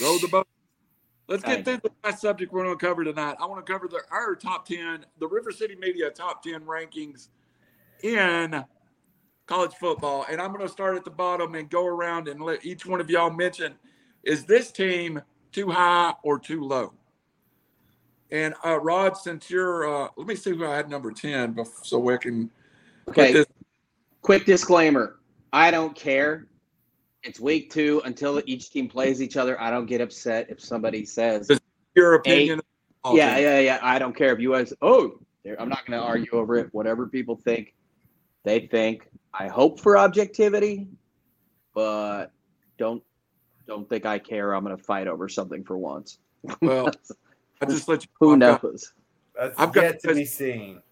Row 0.00 0.18
the 0.18 0.28
boat. 0.28 0.46
Let's 1.26 1.42
get 1.42 1.64
through 1.64 1.78
the 1.78 1.90
last 2.04 2.22
subject 2.22 2.52
we're 2.52 2.64
going 2.64 2.78
to 2.78 2.86
cover 2.86 3.04
tonight. 3.04 3.36
I 3.38 3.44
want 3.44 3.64
to 3.64 3.70
cover 3.70 3.86
the 3.86 4.00
our 4.10 4.34
top 4.34 4.64
ten, 4.66 5.04
the 5.18 5.26
River 5.26 5.52
City 5.52 5.74
Media 5.74 6.10
top 6.10 6.42
ten 6.42 6.62
rankings 6.62 7.28
in 8.02 8.64
college 9.46 9.74
football, 9.74 10.24
and 10.30 10.40
I'm 10.40 10.52
going 10.52 10.66
to 10.66 10.72
start 10.72 10.96
at 10.96 11.04
the 11.04 11.10
bottom 11.10 11.54
and 11.54 11.68
go 11.68 11.84
around 11.86 12.28
and 12.28 12.40
let 12.40 12.64
each 12.64 12.86
one 12.86 13.00
of 13.00 13.10
y'all 13.10 13.30
mention: 13.30 13.74
is 14.22 14.44
this 14.44 14.70
team 14.70 15.20
too 15.52 15.70
high 15.70 16.14
or 16.22 16.38
too 16.38 16.62
low? 16.62 16.94
And 18.30 18.54
uh, 18.64 18.78
Rod, 18.80 19.16
since 19.16 19.50
you're, 19.50 19.88
uh, 19.88 20.08
let 20.16 20.26
me 20.26 20.34
see 20.34 20.50
who 20.50 20.66
I 20.66 20.76
had 20.76 20.90
number 20.90 21.10
ten, 21.12 21.56
so 21.82 21.98
we 21.98 22.18
can. 22.18 22.50
Okay. 23.08 23.32
This- 23.32 23.46
Quick 24.20 24.44
disclaimer: 24.44 25.18
I 25.52 25.70
don't 25.70 25.94
care. 25.94 26.48
It's 27.22 27.40
week 27.40 27.70
two 27.70 28.02
until 28.04 28.42
each 28.46 28.70
team 28.70 28.88
plays 28.88 29.22
each 29.22 29.36
other. 29.36 29.60
I 29.60 29.70
don't 29.70 29.86
get 29.86 30.00
upset 30.00 30.50
if 30.50 30.60
somebody 30.60 31.04
says 31.04 31.50
your 31.94 32.14
opinion. 32.14 32.60
Hey, 33.04 33.16
yeah, 33.16 33.38
yeah, 33.38 33.58
yeah. 33.60 33.78
I 33.82 33.98
don't 33.98 34.14
care 34.14 34.32
if 34.32 34.40
you 34.40 34.52
guys. 34.52 34.72
Oh, 34.82 35.18
I'm 35.58 35.68
not 35.68 35.86
going 35.86 35.98
to 35.98 36.04
argue 36.04 36.32
over 36.32 36.56
it. 36.56 36.68
Whatever 36.72 37.06
people 37.06 37.36
think, 37.36 37.74
they 38.44 38.60
think. 38.66 39.08
I 39.32 39.48
hope 39.48 39.80
for 39.80 39.96
objectivity, 39.96 40.88
but 41.74 42.26
don't 42.76 43.02
don't 43.66 43.88
think 43.88 44.04
I 44.04 44.18
care. 44.18 44.52
I'm 44.52 44.64
going 44.64 44.76
to 44.76 44.82
fight 44.82 45.06
over 45.06 45.28
something 45.28 45.64
for 45.64 45.78
once. 45.78 46.18
Well, 46.60 46.90
I 47.60 47.66
just 47.66 47.88
let 47.88 48.04
you. 48.04 48.08
Who 48.20 48.32
I've 48.32 48.38
knows? 48.38 48.92
Got, 49.36 49.52
I've 49.58 49.72
got 49.72 49.98
to 50.00 50.14
be 50.14 50.24
seen. 50.24 50.82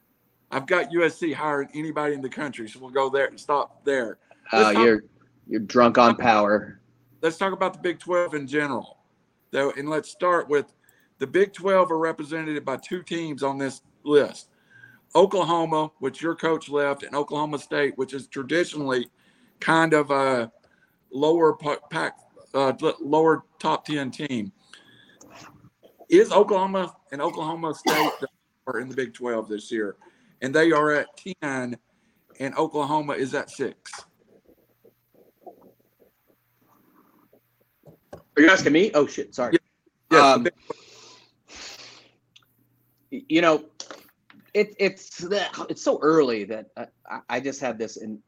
I've 0.50 0.66
got 0.66 0.90
USC 0.90 1.34
hiring 1.34 1.68
anybody 1.74 2.14
in 2.14 2.20
the 2.20 2.28
country, 2.28 2.68
so 2.68 2.80
we'll 2.80 2.90
go 2.90 3.10
there 3.10 3.26
and 3.26 3.38
stop 3.38 3.84
there. 3.84 4.18
Oh, 4.52 4.66
uh, 4.66 4.70
you're 4.70 5.04
you're 5.46 5.60
drunk 5.60 5.98
on 5.98 6.16
power. 6.16 6.80
Let's 7.22 7.36
talk 7.36 7.52
about 7.52 7.72
the 7.72 7.80
Big 7.80 7.98
12 7.98 8.34
in 8.34 8.46
general, 8.46 8.98
though, 9.50 9.72
and 9.76 9.88
let's 9.88 10.10
start 10.10 10.48
with 10.48 10.72
the 11.18 11.26
Big 11.26 11.52
12 11.52 11.90
are 11.90 11.98
represented 11.98 12.62
by 12.64 12.76
two 12.76 13.02
teams 13.02 13.42
on 13.42 13.58
this 13.58 13.82
list. 14.04 14.48
Oklahoma, 15.14 15.90
which 15.98 16.20
your 16.20 16.34
coach 16.34 16.68
left, 16.68 17.02
and 17.02 17.14
Oklahoma 17.16 17.58
State, 17.58 17.96
which 17.96 18.12
is 18.12 18.26
traditionally 18.26 19.08
kind 19.60 19.94
of 19.94 20.10
a 20.10 20.52
lower 21.10 21.54
pack, 21.90 22.16
uh, 22.54 22.72
lower 23.00 23.44
top 23.58 23.86
ten 23.86 24.10
team. 24.10 24.52
Is 26.08 26.32
Oklahoma 26.32 26.94
and 27.12 27.20
Oklahoma 27.20 27.74
State 27.74 28.10
are 28.66 28.80
in 28.80 28.88
the 28.88 28.94
Big 28.94 29.14
Twelve 29.14 29.48
this 29.48 29.72
year, 29.72 29.96
and 30.40 30.54
they 30.54 30.70
are 30.72 30.92
at 30.92 31.08
ten, 31.16 31.76
and 32.38 32.56
Oklahoma 32.56 33.14
is 33.14 33.34
at 33.34 33.50
six. 33.50 33.90
Are 38.36 38.42
you 38.42 38.48
asking 38.48 38.72
me? 38.72 38.90
Oh 38.94 39.06
shit! 39.06 39.34
Sorry. 39.34 39.56
Yeah. 40.12 40.32
Um, 40.32 40.46
you 43.10 43.40
know, 43.40 43.64
it, 44.54 44.74
it's 44.78 45.24
it's 45.68 45.82
so 45.82 45.98
early 46.02 46.44
that 46.44 46.66
I, 47.08 47.20
I 47.28 47.40
just 47.40 47.60
have 47.60 47.78
this 47.78 47.96
in, 47.96 48.20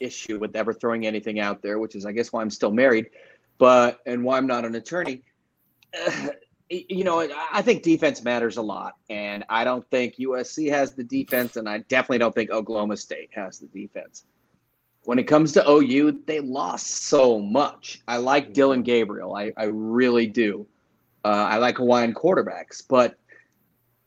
issue 0.00 0.38
with 0.38 0.56
ever 0.56 0.72
throwing 0.72 1.06
anything 1.06 1.40
out 1.40 1.62
there, 1.62 1.78
which 1.78 1.94
is 1.94 2.06
I 2.06 2.12
guess 2.12 2.32
why 2.32 2.42
I'm 2.42 2.50
still 2.50 2.72
married, 2.72 3.10
but 3.58 4.00
and 4.06 4.24
why 4.24 4.38
I'm 4.38 4.46
not 4.46 4.64
an 4.64 4.74
attorney. 4.74 5.22
You 6.70 7.02
know, 7.02 7.28
I 7.52 7.62
think 7.62 7.82
defense 7.82 8.22
matters 8.22 8.56
a 8.56 8.62
lot, 8.62 8.94
and 9.08 9.44
I 9.48 9.64
don't 9.64 9.84
think 9.90 10.16
USC 10.16 10.70
has 10.70 10.94
the 10.94 11.02
defense, 11.02 11.56
and 11.56 11.68
I 11.68 11.78
definitely 11.78 12.18
don't 12.18 12.34
think 12.34 12.50
Oklahoma 12.50 12.96
State 12.96 13.30
has 13.32 13.58
the 13.58 13.66
defense. 13.66 14.24
When 15.02 15.18
it 15.18 15.24
comes 15.24 15.52
to 15.52 15.68
OU, 15.68 16.20
they 16.26 16.38
lost 16.38 16.86
so 17.06 17.40
much. 17.40 18.02
I 18.06 18.18
like 18.18 18.52
Dillon 18.52 18.82
Gabriel, 18.82 19.34
I, 19.34 19.52
I 19.56 19.64
really 19.64 20.26
do. 20.26 20.66
Uh, 21.24 21.28
I 21.28 21.56
like 21.56 21.78
Hawaiian 21.78 22.14
quarterbacks, 22.14 22.82
but 22.86 23.18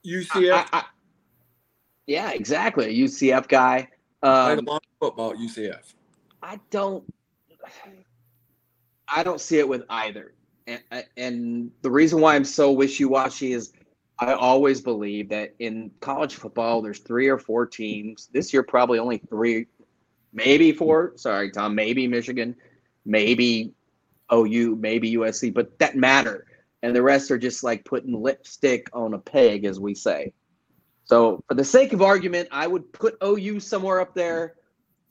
UCF. 0.06 0.53
I, 0.53 0.65
I, 0.72 0.84
yeah, 2.07 2.31
exactly. 2.31 2.95
UCF 2.98 3.48
guy. 3.48 3.90
Um, 4.22 4.45
Played 4.45 4.60
a 4.68 4.72
lot 4.72 4.84
of 4.84 4.99
football 4.99 5.31
at 5.31 5.38
UCF. 5.38 5.94
I 6.41 6.60
don't. 6.69 7.03
I 9.07 9.23
don't 9.23 9.40
see 9.40 9.60
it 9.60 9.68
with 9.68 9.84
either, 9.90 10.34
and, 10.68 11.72
the 11.81 11.91
reason 11.91 12.22
why 12.22 12.35
I'm 12.35 12.45
so 12.45 12.72
wishy-washy 12.72 13.53
is 13.53 13.73
I 14.19 14.34
always 14.34 14.81
believe 14.81 15.30
that 15.30 15.56
in 15.60 15.91
college 15.99 16.35
football 16.35 16.81
there's 16.81 16.99
three 16.99 17.27
or 17.27 17.38
four 17.38 17.65
teams. 17.65 18.30
This 18.31 18.53
year 18.53 18.64
probably 18.64 18.99
only 18.99 19.18
three, 19.18 19.68
maybe 20.31 20.72
four. 20.72 21.14
Sorry, 21.15 21.52
Tom. 21.52 21.76
Maybe 21.76 22.07
Michigan, 22.07 22.56
maybe 23.06 23.73
OU, 24.31 24.77
maybe 24.77 25.15
USC, 25.15 25.53
but 25.53 25.77
that 25.80 25.95
matter. 25.95 26.45
And 26.84 26.95
the 26.95 27.02
rest 27.02 27.31
are 27.31 27.38
just 27.38 27.64
like 27.64 27.85
putting 27.85 28.22
lipstick 28.22 28.90
on 28.94 29.14
a 29.14 29.19
peg, 29.19 29.65
as 29.65 29.80
we 29.80 29.95
say. 29.95 30.34
So, 31.06 31.44
for 31.48 31.56
the 31.56 31.65
sake 31.65 31.94
of 31.94 32.02
argument, 32.02 32.49
I 32.52 32.68
would 32.68 32.91
put 32.94 33.18
OU 33.23 33.60
somewhere 33.60 33.99
up 33.99 34.14
there. 34.14 34.56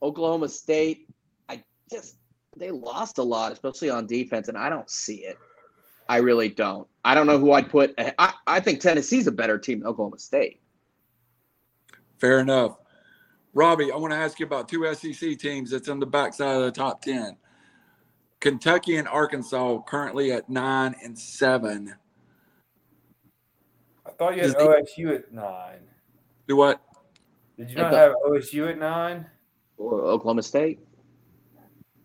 Oklahoma 0.03 0.49
State, 0.49 1.09
I 1.49 1.63
just 1.91 2.17
they 2.57 2.71
lost 2.71 3.19
a 3.19 3.23
lot, 3.23 3.53
especially 3.53 3.91
on 3.91 4.07
defense, 4.07 4.49
and 4.49 4.59
I 4.59 4.69
don't 4.69 4.91
see 4.91 5.25
it. 5.25 5.39
I 6.09 6.19
really 6.19 6.49
don't. 6.49 6.87
I 7.05 7.15
don't 7.15 7.27
know 7.27 7.39
who 7.39 7.53
I'd 7.53 7.71
put. 7.71 7.95
I, 8.19 8.35
I 8.47 8.61
think 8.61 8.81
Tennessee's 8.81 9.27
a 9.27 9.33
better 9.33 9.59
team 9.59 9.81
than 9.81 9.89
Oklahoma 9.89 10.19
State. 10.19 10.61
Fair 12.19 12.41
enough. 12.41 12.77
Robbie, 13.55 13.91
I 13.91 13.97
want 13.97 14.13
to 14.13 14.19
ask 14.19 14.39
you 14.39 14.47
about 14.47 14.69
two 14.69 14.93
SEC 14.95 15.39
teams 15.39 15.71
that's 15.71 15.89
on 15.89 16.01
the 16.01 16.07
backside 16.07 16.57
of 16.57 16.63
the 16.63 16.73
top 16.73 17.03
10. 17.03 17.37
Kentucky 18.41 18.97
and 18.97 19.07
Arkansas 19.07 19.81
currently 19.83 20.33
at 20.33 20.49
nine 20.49 20.95
and 21.03 21.19
seven. 21.19 21.95
I 24.05 24.11
thought 24.11 24.37
you 24.37 24.43
had 24.43 24.57
OSU 24.57 25.15
at 25.15 25.33
nine. 25.33 25.81
Do 26.49 26.57
what? 26.57 26.81
Did 27.57 27.71
you 27.71 27.77
not 27.77 27.93
have 27.93 28.15
OSU 28.27 28.71
at 28.71 28.79
nine? 28.79 29.27
Or 29.77 30.01
Oklahoma 30.03 30.43
State? 30.43 30.81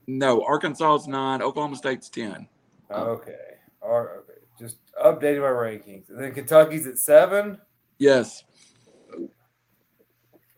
No, 0.07 0.43
Arkansas 0.43 0.95
is 0.95 1.07
nine. 1.07 1.41
Oklahoma 1.41 1.75
State's 1.75 2.09
ten. 2.09 2.47
Okay. 2.89 3.35
All 3.81 4.01
right. 4.01 4.17
Okay. 4.19 4.39
Just 4.59 4.77
updating 5.03 5.41
my 5.41 5.47
rankings. 5.47 6.09
And 6.09 6.19
then 6.19 6.33
Kentucky's 6.33 6.87
at 6.87 6.97
seven. 6.97 7.59
Yes. 7.99 8.43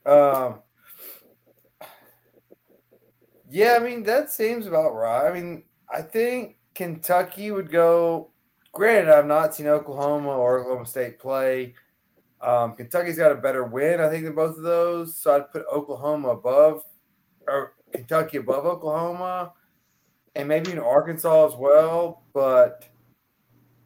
Um. 0.06 0.60
Yeah, 3.52 3.78
I 3.80 3.84
mean 3.84 4.04
that 4.04 4.32
seems 4.32 4.68
about 4.68 4.94
right. 4.94 5.28
I 5.28 5.34
mean, 5.34 5.64
I 5.92 6.04
think 6.04 6.58
Kentucky 6.76 7.50
would 7.50 7.72
go 7.72 8.30
Granted, 8.72 9.12
I've 9.12 9.26
not 9.26 9.56
seen 9.56 9.68
Oklahoma 9.68 10.30
or 10.30 10.60
Oklahoma 10.60 10.86
State 10.86 11.20
play. 11.20 11.74
Um, 12.40 12.76
Kentucky's 12.76 13.18
got 13.18 13.32
a 13.32 13.36
better 13.36 13.64
win, 13.64 14.00
I 14.00 14.10
think, 14.10 14.26
than 14.26 14.36
both 14.36 14.58
of 14.58 14.64
those. 14.64 15.18
So 15.18 15.36
I'd 15.36 15.52
put 15.52 15.66
Oklahoma 15.72 16.30
above 16.30 16.84
or 17.48 17.74
Kentucky 17.92 18.38
above 18.38 18.66
Oklahoma, 18.66 19.54
and 20.36 20.48
maybe 20.48 20.72
in 20.72 20.80
Arkansas 20.80 21.48
as 21.48 21.56
well. 21.56 22.24
But 22.34 22.88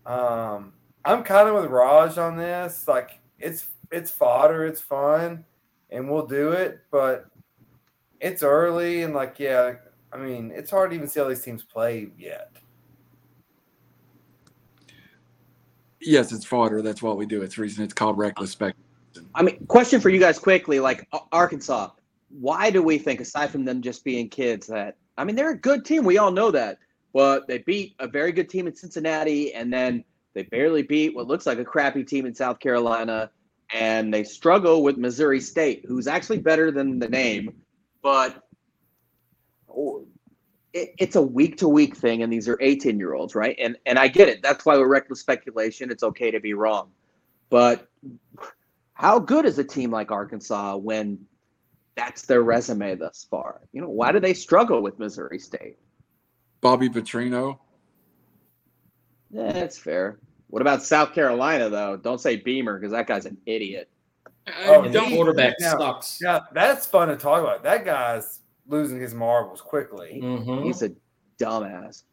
um, 0.06 0.74
I'm 1.06 1.24
kind 1.24 1.50
of 1.50 1.56
with 1.56 1.72
Raj 1.72 2.18
on 2.18 2.38
this. 2.38 2.88
Like 2.88 3.20
it's 3.40 3.68
it's 3.92 4.12
fodder, 4.12 4.66
it's 4.66 4.82
fun, 4.82 5.46
and 5.90 6.10
we'll 6.10 6.28
do 6.28 6.52
it. 6.52 6.82
But 6.92 7.26
it's 8.20 8.44
early, 8.44 9.04
and 9.04 9.14
like 9.14 9.40
yeah, 9.40 9.76
I 10.12 10.18
mean, 10.18 10.52
it's 10.54 10.72
hard 10.72 10.92
to 10.92 10.96
even 10.96 11.08
see 11.08 11.20
how 11.20 11.28
these 11.28 11.42
teams 11.42 11.64
play 11.64 12.10
yet. 12.18 12.52
Yes, 16.02 16.32
it's 16.32 16.46
fodder. 16.46 16.82
That's 16.82 17.02
what 17.02 17.18
we 17.18 17.26
do. 17.26 17.42
It's 17.42 17.58
reason 17.58 17.84
it's 17.84 17.94
called 17.94 18.18
reckless 18.18 18.52
speculation. 18.52 18.84
I 19.36 19.42
mean, 19.42 19.66
question 19.68 20.02
for 20.02 20.10
you 20.10 20.20
guys 20.20 20.38
quickly, 20.38 20.80
like 20.80 21.08
Arkansas, 21.32 21.92
why 22.39 22.69
do 22.69 22.81
we 22.81 22.97
think, 22.97 23.22
aside 23.22 23.51
from 23.51 23.65
them 23.65 23.81
just 23.81 24.03
being 24.03 24.30
kids, 24.30 24.68
that 24.68 24.97
I 25.18 25.23
mean 25.23 25.35
they're 25.35 25.51
a 25.51 25.57
good 25.57 25.85
team. 25.85 26.03
We 26.03 26.18
all 26.18 26.31
know 26.31 26.51
that, 26.51 26.80
but 27.14 27.47
they 27.47 27.60
beat 27.60 27.95
a 27.99 28.07
very 28.07 28.31
good 28.31 28.49
team 28.49 28.68
in 28.68 28.76
Cincinnati, 28.76 29.53
and 29.53 29.72
then 29.72 30.03
they 30.34 30.43
barely 30.43 30.81
beat 30.81 31.15
what 31.15 31.27
looks 31.27 31.45
like 31.45 31.60
a 31.60 31.65
crappy 31.65 32.03
team 32.03 32.26
in 32.26 32.34
South 32.34 32.60
Carolina, 32.60 33.30
and 33.72 34.14
they 34.14 34.23
struggle 34.23 34.84
with 34.84 34.97
Missouri 34.97 35.39
State, 35.39 35.85
who's 35.88 36.07
actually 36.07 36.39
better 36.39 36.72
than 36.72 36.99
the 36.99 37.10
name, 37.10 37.53
but 38.01 38.43
it, 40.73 40.95
it's 40.97 41.15
a 41.15 41.22
week 41.22 41.57
to 41.57 41.68
week 41.68 41.95
thing, 41.95 42.23
and 42.23 42.34
these 42.34 42.47
are 42.47 42.57
18 42.60 42.97
year 42.97 43.14
olds, 43.14 43.35
right? 43.35 43.55
And 43.60 43.77
and 43.85 43.99
I 43.99 44.07
get 44.07 44.27
it. 44.27 44.41
That's 44.41 44.65
why 44.65 44.77
with 44.77 44.88
reckless 44.88 45.19
speculation, 45.19 45.91
it's 45.91 46.03
okay 46.03 46.31
to 46.31 46.39
be 46.39 46.53
wrong. 46.53 46.89
But 47.49 47.88
how 48.93 49.19
good 49.19 49.45
is 49.45 49.60
a 49.60 49.64
team 49.64 49.91
like 49.91 50.11
Arkansas 50.11 50.77
when 50.77 51.26
that's 51.95 52.24
their 52.24 52.41
resume 52.41 52.95
thus 52.95 53.28
far? 53.30 53.61
You 53.72 53.82
know, 53.82 53.90
why 53.90 54.11
do 54.11 54.20
they 54.20 54.34
struggle 54.34 54.82
with 54.82 54.99
Missouri 54.99 55.40
State? 55.40 55.78
Bobby 56.61 56.90
Petrino. 56.90 57.60
Yeah, 59.32 59.52
that's 59.52 59.78
fair. 59.78 60.20
What 60.48 60.61
about 60.61 60.84
South 60.84 61.14
Carolina 61.14 61.70
though? 61.70 61.98
Don't 61.98 62.22
say 62.22 62.36
Beamer 62.36 62.80
because 62.80 62.91
that 62.91 63.07
guy's 63.07 63.26
an 63.26 63.38
idiot. 63.45 63.90
Oh, 64.65 64.88
the 64.88 64.99
quarterback 64.99 65.56
yeah, 65.60 65.72
sucks. 65.72 66.20
Yeah, 66.22 66.41
that's 66.53 66.86
fun 66.86 67.07
to 67.07 67.15
talk 67.15 67.41
about. 67.41 67.64
That 67.64 67.86
guy's 67.86 68.41
losing 68.68 68.99
his 68.99 69.14
marbles 69.14 69.61
quickly. 69.61 70.20
Mm-hmm. 70.22 70.64
He's 70.64 70.82
a 70.84 70.91
dumbass. 71.40 72.03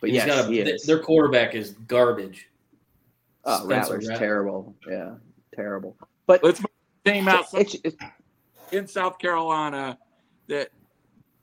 But 0.00 0.10
yeah, 0.10 0.46
he 0.46 0.60
is. 0.60 0.84
their 0.84 1.00
quarterback 1.00 1.54
is 1.54 1.70
garbage. 1.86 2.48
Oh, 3.44 3.64
Spencer 3.64 3.68
Rattler's 3.68 4.08
Rattler. 4.08 4.26
terrible. 4.26 4.76
Yeah, 4.88 5.10
terrible. 5.54 5.96
But 6.26 6.42
Let's 6.42 6.62
team 7.04 7.28
out 7.28 7.50
some 7.50 7.60
it's, 7.60 7.76
it's, 7.84 7.96
in 8.72 8.86
South 8.86 9.18
Carolina 9.18 9.98
that 10.48 10.70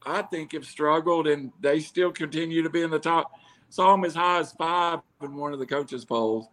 I 0.06 0.22
think 0.23 0.53
have 0.53 0.65
struggled 0.65 1.27
and 1.27 1.51
they 1.60 1.80
still 1.80 2.11
continue 2.11 2.64
to 2.64 2.69
be 2.69 2.81
in 2.81 2.89
the 2.89 2.99
top. 2.99 3.31
Saw 3.69 3.91
them 3.91 4.03
as 4.06 4.15
high 4.15 4.39
as 4.39 4.51
five 4.53 4.99
in 5.22 5.35
one 5.35 5.53
of 5.53 5.60
the 5.60 5.65
coaches' 5.65 6.06
polls. 6.06 6.47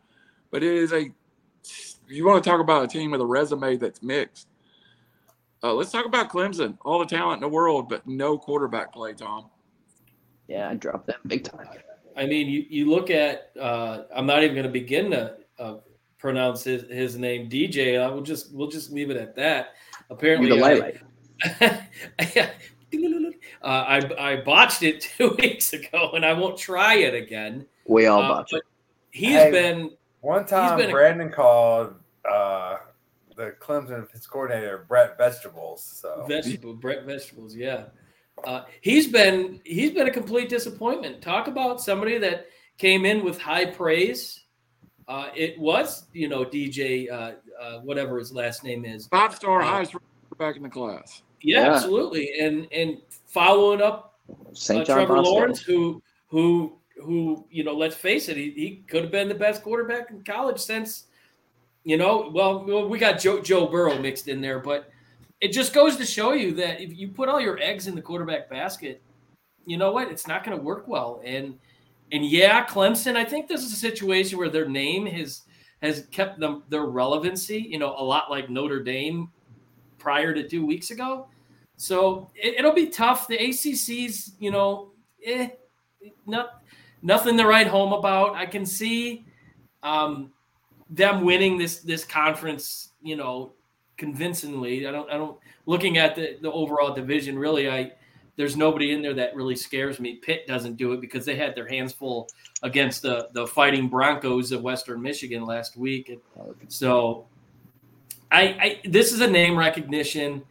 But 0.50 0.62
it 0.62 0.74
is 0.74 0.92
a, 0.92 1.10
you 2.08 2.26
want 2.26 2.42
to 2.42 2.48
talk 2.48 2.60
about 2.60 2.84
a 2.84 2.88
team 2.88 3.10
with 3.10 3.20
a 3.20 3.26
resume 3.26 3.76
that's 3.76 4.02
mixed. 4.02 4.48
Uh, 5.62 5.72
let's 5.72 5.90
talk 5.90 6.04
about 6.04 6.28
Clemson. 6.28 6.76
All 6.84 6.98
the 6.98 7.06
talent 7.06 7.36
in 7.36 7.40
the 7.40 7.54
world, 7.54 7.88
but 7.88 8.06
no 8.06 8.38
quarterback 8.38 8.92
play, 8.92 9.14
Tom. 9.14 9.50
yeah, 10.48 10.68
I 10.68 10.74
dropped 10.74 11.06
them 11.06 11.16
big 11.26 11.44
time. 11.44 11.66
I 12.16 12.26
mean, 12.26 12.48
you, 12.48 12.64
you 12.68 12.90
look 12.90 13.10
at, 13.10 13.50
uh, 13.60 14.04
I'm 14.14 14.26
not 14.26 14.42
even 14.42 14.54
going 14.54 14.66
to 14.66 14.72
begin 14.72 15.10
to 15.10 15.36
uh, 15.58 15.74
pronounce 16.18 16.64
his, 16.64 16.82
his 16.90 17.16
name, 17.16 17.48
DJ. 17.48 18.00
I 18.00 18.08
will 18.08 18.22
just, 18.22 18.54
we'll 18.54 18.70
just 18.70 18.90
leave 18.90 19.10
it 19.10 19.16
at 19.16 19.36
that. 19.36 19.74
Apparently, 20.10 20.48
Ukulele. 20.48 20.98
I, 21.44 21.80
uh, 23.62 23.66
I, 23.68 24.10
I 24.18 24.36
botched 24.42 24.82
it 24.82 25.00
two 25.16 25.30
weeks 25.38 25.72
ago 25.72 26.12
and 26.14 26.24
I 26.24 26.32
won't 26.32 26.56
try 26.56 26.94
it 26.96 27.14
again. 27.14 27.66
We 27.86 28.06
all 28.06 28.22
Uh, 28.22 28.28
botched 28.28 28.52
but 28.52 28.58
it. 28.58 28.64
he's 29.10 29.34
Hey. 29.36 29.50
been, 29.50 29.90
One 30.20 30.46
time, 30.46 30.78
been 30.78 30.90
a- 30.90 30.92
Brandon 30.92 31.30
called 31.30 31.94
uh, 32.30 32.76
the 33.36 33.54
Clemson 33.60 34.10
his 34.12 34.26
coordinator 34.26 34.84
Brett 34.88 35.16
Vegetables. 35.18 35.82
So 35.82 36.24
Vegetable, 36.28 36.74
Brett 36.74 37.04
Vegetables, 37.04 37.54
yeah. 37.54 37.84
Uh, 38.44 38.64
he's 38.82 39.06
been 39.08 39.60
he's 39.64 39.92
been 39.92 40.06
a 40.08 40.10
complete 40.12 40.48
disappointment. 40.48 41.22
Talk 41.22 41.46
about 41.48 41.80
somebody 41.80 42.18
that 42.18 42.46
came 42.76 43.06
in 43.06 43.24
with 43.24 43.40
high 43.40 43.64
praise. 43.64 44.42
Uh, 45.08 45.28
it 45.34 45.58
was, 45.58 46.04
you 46.12 46.28
know, 46.28 46.44
DJ, 46.44 47.10
uh, 47.10 47.32
uh, 47.60 47.78
whatever 47.80 48.18
his 48.18 48.32
last 48.32 48.64
name 48.64 48.84
is. 48.84 49.06
Five 49.08 49.34
star, 49.34 49.62
Uh, 49.62 49.66
highest 49.66 49.92
quarterback 49.92 50.56
in 50.56 50.62
the 50.62 50.68
class. 50.68 51.22
Yeah, 51.42 51.60
Yeah. 51.62 51.74
absolutely. 51.74 52.38
And 52.40 52.66
and 52.72 52.98
following 53.26 53.80
up 53.82 54.14
uh, 54.30 54.34
St. 54.52 54.86
John 54.86 54.96
Trevor 54.96 55.16
Bosco. 55.16 55.30
Lawrence, 55.30 55.60
who 55.60 56.02
who 56.28 56.78
who 57.02 57.46
you 57.50 57.62
know, 57.64 57.74
let's 57.74 57.94
face 57.96 58.28
it, 58.28 58.36
he, 58.36 58.50
he 58.50 58.84
could 58.88 59.02
have 59.02 59.12
been 59.12 59.28
the 59.28 59.34
best 59.34 59.62
quarterback 59.62 60.10
in 60.10 60.22
college 60.24 60.58
since 60.58 61.04
you 61.84 61.96
know. 61.96 62.30
Well, 62.34 62.64
well, 62.64 62.88
we 62.88 62.98
got 62.98 63.20
Joe 63.20 63.40
Joe 63.40 63.66
Burrow 63.66 63.98
mixed 63.98 64.28
in 64.28 64.40
there, 64.40 64.58
but 64.58 64.90
it 65.40 65.48
just 65.52 65.74
goes 65.74 65.96
to 65.96 66.06
show 66.06 66.32
you 66.32 66.54
that 66.54 66.80
if 66.80 66.96
you 66.96 67.08
put 67.08 67.28
all 67.28 67.40
your 67.40 67.58
eggs 67.60 67.86
in 67.86 67.94
the 67.94 68.02
quarterback 68.02 68.48
basket, 68.48 69.02
you 69.66 69.76
know 69.76 69.92
what, 69.92 70.08
it's 70.10 70.26
not 70.26 70.42
going 70.44 70.56
to 70.56 70.62
work 70.62 70.88
well. 70.88 71.20
And 71.24 71.58
and 72.12 72.24
yeah, 72.24 72.64
Clemson, 72.64 73.16
I 73.16 73.24
think 73.24 73.46
this 73.48 73.62
is 73.62 73.72
a 73.72 73.76
situation 73.76 74.38
where 74.38 74.48
their 74.48 74.68
name 74.68 75.06
has 75.06 75.42
has 75.82 76.06
kept 76.10 76.40
them 76.40 76.62
their 76.68 76.84
relevancy. 76.84 77.58
You 77.58 77.78
know, 77.78 77.94
a 77.96 78.02
lot 78.02 78.30
like 78.30 78.50
Notre 78.50 78.82
Dame 78.82 79.30
prior 79.98 80.34
to 80.34 80.48
two 80.48 80.64
weeks 80.64 80.90
ago. 80.90 81.28
So 81.76 82.30
it, 82.34 82.64
will 82.64 82.72
be 82.72 82.86
tough. 82.86 83.28
The 83.28 83.36
ACC's, 83.36 84.32
you 84.38 84.50
know, 84.50 84.90
eh, 85.24 85.48
not 86.26 86.62
nothing 87.02 87.36
to 87.36 87.46
write 87.46 87.66
home 87.66 87.92
about. 87.92 88.34
I 88.34 88.46
can 88.46 88.64
see 88.64 89.26
um, 89.82 90.32
them 90.88 91.24
winning 91.24 91.58
this 91.58 91.80
this 91.80 92.04
conference, 92.04 92.92
you 93.02 93.16
know, 93.16 93.52
convincingly. 93.96 94.86
I 94.86 94.92
don't. 94.92 95.10
I 95.10 95.14
don't. 95.14 95.38
Looking 95.66 95.98
at 95.98 96.14
the 96.16 96.38
the 96.40 96.50
overall 96.50 96.94
division, 96.94 97.38
really, 97.38 97.68
I 97.70 97.92
there's 98.36 98.56
nobody 98.56 98.92
in 98.92 99.02
there 99.02 99.14
that 99.14 99.34
really 99.34 99.56
scares 99.56 99.98
me. 99.98 100.16
Pitt 100.16 100.46
doesn't 100.46 100.76
do 100.76 100.92
it 100.92 101.00
because 101.00 101.24
they 101.24 101.36
had 101.36 101.54
their 101.54 101.66
hands 101.66 101.92
full 101.92 102.28
against 102.62 103.02
the 103.02 103.28
the 103.32 103.46
Fighting 103.46 103.88
Broncos 103.88 104.52
of 104.52 104.62
Western 104.62 105.00
Michigan 105.02 105.44
last 105.44 105.76
week. 105.76 106.20
So, 106.68 107.26
I, 108.30 108.42
I 108.42 108.80
this 108.84 109.12
is 109.12 109.20
a 109.20 109.26
name 109.26 109.56
recognition. 109.56 110.42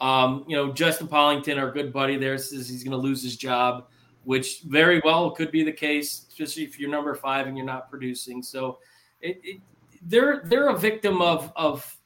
Um, 0.00 0.44
you 0.48 0.56
know, 0.56 0.72
Justin 0.72 1.06
Pollington, 1.06 1.58
our 1.58 1.70
good 1.70 1.92
buddy 1.92 2.16
there, 2.16 2.36
says 2.38 2.68
he's 2.68 2.82
going 2.82 2.92
to 2.92 2.98
lose 2.98 3.22
his 3.22 3.36
job, 3.36 3.86
which 4.24 4.62
very 4.62 5.00
well 5.04 5.30
could 5.30 5.50
be 5.50 5.62
the 5.62 5.72
case, 5.72 6.26
especially 6.28 6.64
if 6.64 6.80
you're 6.80 6.90
number 6.90 7.14
five 7.14 7.46
and 7.46 7.56
you're 7.56 7.66
not 7.66 7.90
producing. 7.90 8.42
So, 8.42 8.78
it, 9.20 9.40
it, 9.44 9.60
they're 10.06 10.42
they're 10.44 10.68
a 10.68 10.78
victim 10.78 11.20
of 11.20 11.52
of 11.56 11.96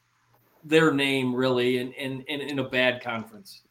their 0.63 0.93
name 0.93 1.33
really, 1.33 1.77
and 1.77 1.93
in, 1.93 2.21
in, 2.23 2.41
in, 2.41 2.59
a 2.59 2.63
bad 2.67 3.01
conference. 3.01 3.61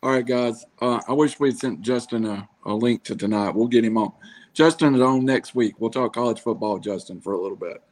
All 0.00 0.12
right, 0.12 0.24
guys. 0.24 0.64
Uh, 0.80 1.00
I 1.08 1.12
wish 1.12 1.40
we'd 1.40 1.58
sent 1.58 1.80
Justin 1.80 2.24
a, 2.24 2.48
a 2.64 2.72
link 2.72 3.02
to 3.04 3.16
tonight. 3.16 3.50
We'll 3.50 3.66
get 3.66 3.84
him 3.84 3.98
on. 3.98 4.12
Justin 4.54 4.94
is 4.94 5.00
on 5.00 5.24
next 5.24 5.56
week. 5.56 5.80
We'll 5.80 5.90
talk 5.90 6.14
college 6.14 6.40
football, 6.40 6.78
Justin, 6.78 7.20
for 7.20 7.32
a 7.32 7.40
little 7.40 7.56
bit. 7.56 7.82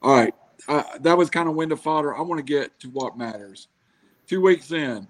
All 0.00 0.14
right. 0.14 0.32
Uh, 0.68 0.84
that 1.00 1.18
was 1.18 1.30
kind 1.30 1.48
of 1.48 1.56
window 1.56 1.74
fodder. 1.74 2.16
I 2.16 2.20
want 2.20 2.38
to 2.38 2.44
get 2.44 2.78
to 2.80 2.88
what 2.90 3.18
matters. 3.18 3.66
Two 4.28 4.40
weeks 4.42 4.70
in, 4.70 5.08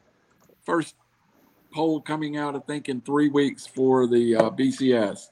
first 0.65 0.95
poll 1.75 2.01
coming 2.01 2.39
out, 2.39 2.57
I 2.57 2.61
think, 2.61 2.89
in 2.89 3.03
three 3.03 3.29
weeks 3.29 3.67
for 3.67 4.07
the 4.07 4.37
uh, 4.37 4.51
BCS. 4.51 5.27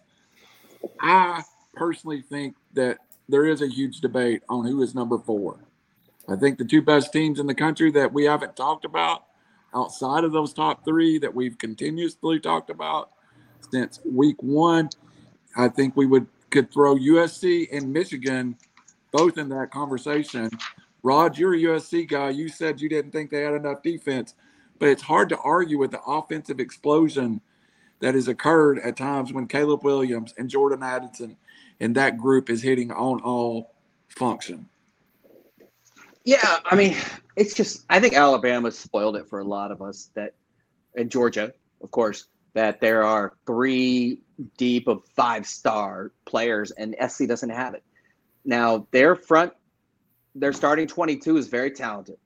I 1.01 1.43
personally 1.75 2.21
think 2.21 2.55
that 2.75 2.99
there 3.31 3.47
is 3.47 3.63
a 3.63 3.67
huge 3.67 4.03
debate 4.03 4.43
on 4.51 4.67
who 4.67 4.83
is 4.83 4.95
number 4.95 5.19
four. 5.19 5.65
I 6.29 6.37
think 6.37 6.59
the 6.59 6.67
two 6.67 6.83
best 6.83 7.15
teams 7.15 7.41
in 7.41 7.47
the 7.47 7.55
country 7.55 7.91
that 7.93 8.13
we 8.13 8.25
haven't 8.25 8.57
talked 8.57 8.85
about 8.85 9.25
outside 9.75 10.25
of 10.25 10.33
those 10.33 10.53
top 10.53 10.85
three 10.85 11.19
that 11.19 11.35
we've 11.35 11.59
continuously 11.59 12.41
talked 12.41 12.71
about 12.71 13.11
since 13.71 14.01
week 14.05 14.43
one, 14.43 14.91
I 15.57 15.69
think 15.69 15.97
we 15.97 16.07
would 16.07 16.27
could 16.51 16.71
throw 16.71 16.97
USC 16.97 17.69
and 17.73 17.93
Michigan 17.93 18.57
both 19.11 19.39
in 19.39 19.49
that 19.49 19.71
conversation. 19.71 20.51
Rod, 21.03 21.37
you're 21.37 21.55
a 21.55 21.59
USC 21.59 22.09
guy. 22.09 22.31
You 22.31 22.49
said 22.49 22.81
you 22.81 22.89
didn't 22.89 23.11
think 23.11 23.31
they 23.31 23.43
had 23.43 23.55
enough 23.55 23.83
defense, 23.83 24.35
but 24.79 24.89
it's 24.89 25.03
hard 25.03 25.29
to 25.31 25.39
argue 25.39 25.79
with 25.79 25.91
the 25.91 26.03
offensive 26.03 26.61
explosion 26.61 27.41
that 28.01 28.15
has 28.15 28.29
occurred 28.29 28.79
at 28.81 28.97
times 28.97 29.33
when 29.33 29.47
Caleb 29.47 29.85
Williams 29.85 30.35
and 30.37 30.51
Jordan 30.51 30.83
Addison 30.83 31.37
and 31.81 31.95
that 31.95 32.19
group 32.19 32.51
is 32.51 32.63
hitting 32.63 32.91
on 32.91 33.21
all 33.21 33.75
function. 34.09 34.69
Yeah, 36.25 36.59
I 36.65 36.77
mean, 36.77 36.97
it's 37.37 37.55
just 37.55 37.85
I 37.91 38.01
think 38.01 38.15
Alabama 38.15 38.71
spoiled 38.71 39.17
it 39.17 39.29
for 39.29 39.41
a 39.41 39.45
lot 39.45 39.73
of 39.73 39.83
us 39.83 40.11
that, 40.15 40.35
and 40.97 41.11
Georgia, 41.11 41.53
of 41.83 41.91
course, 41.91 42.27
that 42.55 42.81
there 42.81 43.03
are 43.03 43.33
three 43.47 44.21
deep 44.57 44.89
of 44.89 45.03
five 45.17 45.47
star 45.47 46.13
players, 46.25 46.71
and 46.73 46.95
SC 47.09 47.27
doesn't 47.27 47.51
have 47.51 47.75
it. 47.75 47.83
Now 48.45 48.87
their 48.93 49.17
front, 49.17 49.53
their 50.35 50.53
starting 50.53 50.87
twenty 50.87 51.17
two 51.17 51.37
is 51.37 51.49
very 51.49 51.71
talented, 51.71 52.19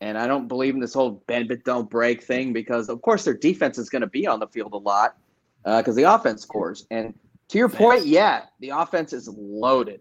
and 0.00 0.16
I 0.16 0.26
don't 0.26 0.48
believe 0.48 0.74
in 0.74 0.80
this 0.80 0.94
whole 0.94 1.22
bend 1.26 1.48
but 1.48 1.64
don't 1.64 1.90
break 1.90 2.22
thing 2.22 2.52
because 2.52 2.88
of 2.88 3.02
course 3.02 3.24
their 3.24 3.34
defense 3.34 3.76
is 3.76 3.90
going 3.90 4.02
to 4.02 4.08
be 4.08 4.26
on 4.26 4.40
the 4.40 4.48
field 4.48 4.72
a 4.72 4.78
lot 4.78 5.16
uh, 5.64 5.78
because 5.78 5.96
the 5.96 6.04
offense 6.04 6.42
scores. 6.42 6.86
And 6.90 7.14
to 7.48 7.58
your 7.58 7.68
point, 7.68 8.06
yeah, 8.06 8.46
the 8.60 8.70
offense 8.70 9.12
is 9.12 9.28
loaded. 9.28 10.00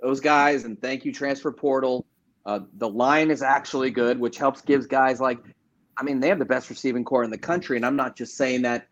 Those 0.00 0.18
guys, 0.18 0.64
and 0.64 0.80
thank 0.80 1.04
you 1.04 1.12
transfer 1.12 1.52
portal. 1.52 2.06
Uh, 2.46 2.60
the 2.78 2.88
line 2.88 3.30
is 3.30 3.42
actually 3.42 3.90
good, 3.90 4.18
which 4.18 4.38
helps 4.38 4.60
gives 4.62 4.86
guys 4.86 5.20
like, 5.20 5.38
I 5.96 6.02
mean, 6.02 6.20
they 6.20 6.28
have 6.28 6.38
the 6.38 6.44
best 6.44 6.70
receiving 6.70 7.04
corps 7.04 7.24
in 7.24 7.30
the 7.30 7.38
country, 7.38 7.76
and 7.76 7.84
I'm 7.84 7.96
not 7.96 8.16
just 8.16 8.36
saying 8.36 8.62
that 8.62 8.86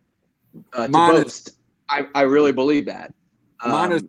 uh, 0.75 0.87
to 0.87 0.93
Minus- 0.93 1.23
boast. 1.25 1.51
I, 1.89 2.07
I 2.15 2.23
really 2.23 2.53
believe 2.53 2.85
that. 2.87 3.15
Um, 3.61 3.71
minus 3.73 4.03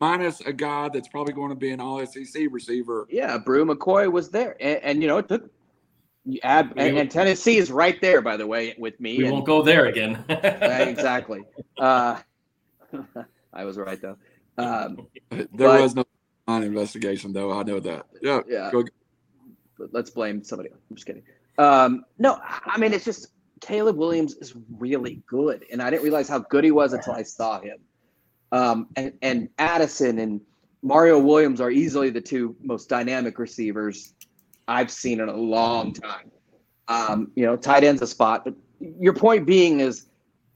minus 0.00 0.40
a 0.42 0.52
guy 0.52 0.90
that's 0.92 1.08
probably 1.08 1.32
going 1.32 1.48
to 1.48 1.54
be 1.56 1.70
an 1.70 1.80
all 1.80 2.04
SEC 2.04 2.42
receiver. 2.50 3.06
yeah, 3.10 3.38
Bru 3.38 3.64
McCoy 3.64 4.10
was 4.12 4.28
there, 4.30 4.56
and, 4.60 4.78
and 4.82 5.02
you 5.02 5.08
know 5.08 5.18
it 5.18 5.28
took. 5.28 5.50
You 6.24 6.38
add 6.44 6.72
and, 6.76 6.98
and 6.98 7.10
Tennessee 7.10 7.56
is 7.56 7.72
right 7.72 8.00
there, 8.00 8.20
by 8.20 8.36
the 8.36 8.46
way, 8.46 8.74
with 8.78 9.00
me. 9.00 9.16
We 9.18 9.24
and- 9.24 9.32
won't 9.32 9.46
go 9.46 9.62
there 9.62 9.86
again. 9.86 10.24
Exactly. 10.28 11.42
Uh, 11.78 12.20
I 13.52 13.64
was 13.64 13.76
right 13.78 14.00
though. 14.00 14.16
Um, 14.58 15.08
There 15.30 15.46
But- 15.52 15.80
was 15.82 15.94
no 15.96 16.04
line 16.52 16.62
investigation, 16.62 17.32
though. 17.32 17.52
I 17.52 17.62
know 17.62 17.80
that. 17.80 18.06
Yeah. 18.20 18.40
Yeah. 18.48 18.70
Go- 18.70 18.84
let's 19.90 20.10
blame 20.10 20.42
somebody. 20.44 20.70
I'm 20.70 20.96
just 20.96 21.06
kidding. 21.06 21.22
Um, 21.58 22.04
no, 22.18 22.38
I 22.42 22.78
mean 22.78 22.92
it's 22.92 23.04
just 23.04 23.28
Caleb 23.60 23.96
Williams 23.96 24.34
is 24.36 24.54
really 24.78 25.22
good, 25.26 25.64
and 25.70 25.82
I 25.82 25.90
didn't 25.90 26.02
realize 26.02 26.28
how 26.28 26.40
good 26.40 26.64
he 26.64 26.70
was 26.70 26.92
until 26.92 27.14
I 27.14 27.22
saw 27.22 27.60
him. 27.60 27.78
Um, 28.50 28.88
and 28.96 29.12
and 29.22 29.48
Addison 29.58 30.18
and 30.18 30.40
Mario 30.82 31.18
Williams 31.18 31.60
are 31.60 31.70
easily 31.70 32.10
the 32.10 32.20
two 32.20 32.56
most 32.62 32.88
dynamic 32.88 33.38
receivers 33.38 34.14
I've 34.68 34.90
seen 34.90 35.20
in 35.20 35.28
a 35.28 35.36
long 35.36 35.92
time. 35.92 36.30
Um, 36.88 37.30
you 37.34 37.44
know, 37.44 37.56
tight 37.56 37.84
end's 37.84 38.02
a 38.02 38.06
spot, 38.06 38.44
but 38.44 38.54
your 38.80 39.14
point 39.14 39.46
being 39.46 39.80
is, 39.80 40.06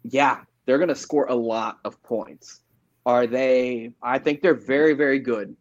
yeah, 0.02 0.40
they're 0.64 0.78
going 0.78 0.88
to 0.88 0.96
score 0.96 1.26
a 1.26 1.34
lot 1.34 1.78
of 1.84 2.02
points. 2.02 2.60
Are 3.06 3.26
they? 3.26 3.92
I 4.02 4.18
think 4.18 4.42
they're 4.42 4.54
very, 4.54 4.94
very 4.94 5.20
good. 5.20 5.56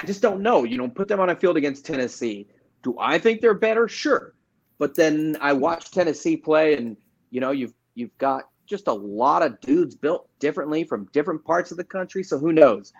I 0.00 0.06
just 0.06 0.22
don't 0.22 0.40
know. 0.40 0.64
You 0.64 0.78
know, 0.78 0.88
put 0.88 1.08
them 1.08 1.20
on 1.20 1.30
a 1.30 1.36
field 1.36 1.56
against 1.56 1.84
Tennessee. 1.84 2.46
Do 2.82 2.96
I 2.98 3.18
think 3.18 3.40
they're 3.40 3.54
better? 3.54 3.88
Sure. 3.88 4.34
But 4.78 4.94
then 4.94 5.36
I 5.40 5.52
watched 5.52 5.92
Tennessee 5.92 6.36
play, 6.36 6.76
and 6.76 6.96
you 7.30 7.40
know, 7.40 7.50
you've 7.50 7.74
you've 7.94 8.16
got 8.18 8.44
just 8.66 8.86
a 8.86 8.92
lot 8.92 9.42
of 9.42 9.60
dudes 9.60 9.94
built 9.94 10.28
differently 10.38 10.84
from 10.84 11.08
different 11.12 11.44
parts 11.44 11.70
of 11.70 11.76
the 11.76 11.84
country. 11.84 12.22
So 12.22 12.38
who 12.38 12.52
knows? 12.52 12.92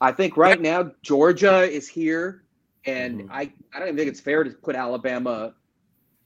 I 0.00 0.12
think 0.12 0.36
right 0.36 0.60
now 0.60 0.90
Georgia 1.02 1.62
is 1.62 1.86
here, 1.86 2.44
and 2.84 3.22
mm-hmm. 3.22 3.32
I, 3.32 3.52
I 3.72 3.78
don't 3.78 3.88
even 3.88 3.98
think 3.98 4.10
it's 4.10 4.20
fair 4.20 4.42
to 4.42 4.50
put 4.50 4.74
Alabama 4.74 5.54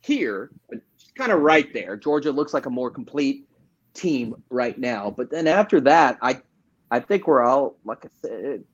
here, 0.00 0.50
but 0.70 0.78
kind 1.16 1.32
of 1.32 1.40
right 1.40 1.72
there. 1.72 1.96
Georgia 1.96 2.30
looks 2.30 2.54
like 2.54 2.66
a 2.66 2.70
more 2.70 2.90
complete 2.90 3.48
team 3.94 4.34
right 4.50 4.78
now. 4.78 5.10
But 5.10 5.30
then 5.30 5.46
after 5.46 5.80
that, 5.82 6.18
I 6.22 6.40
I 6.90 7.00
think 7.00 7.26
we're 7.26 7.42
all 7.42 7.76
like 7.84 8.04
I 8.04 8.08
said, 8.22 8.64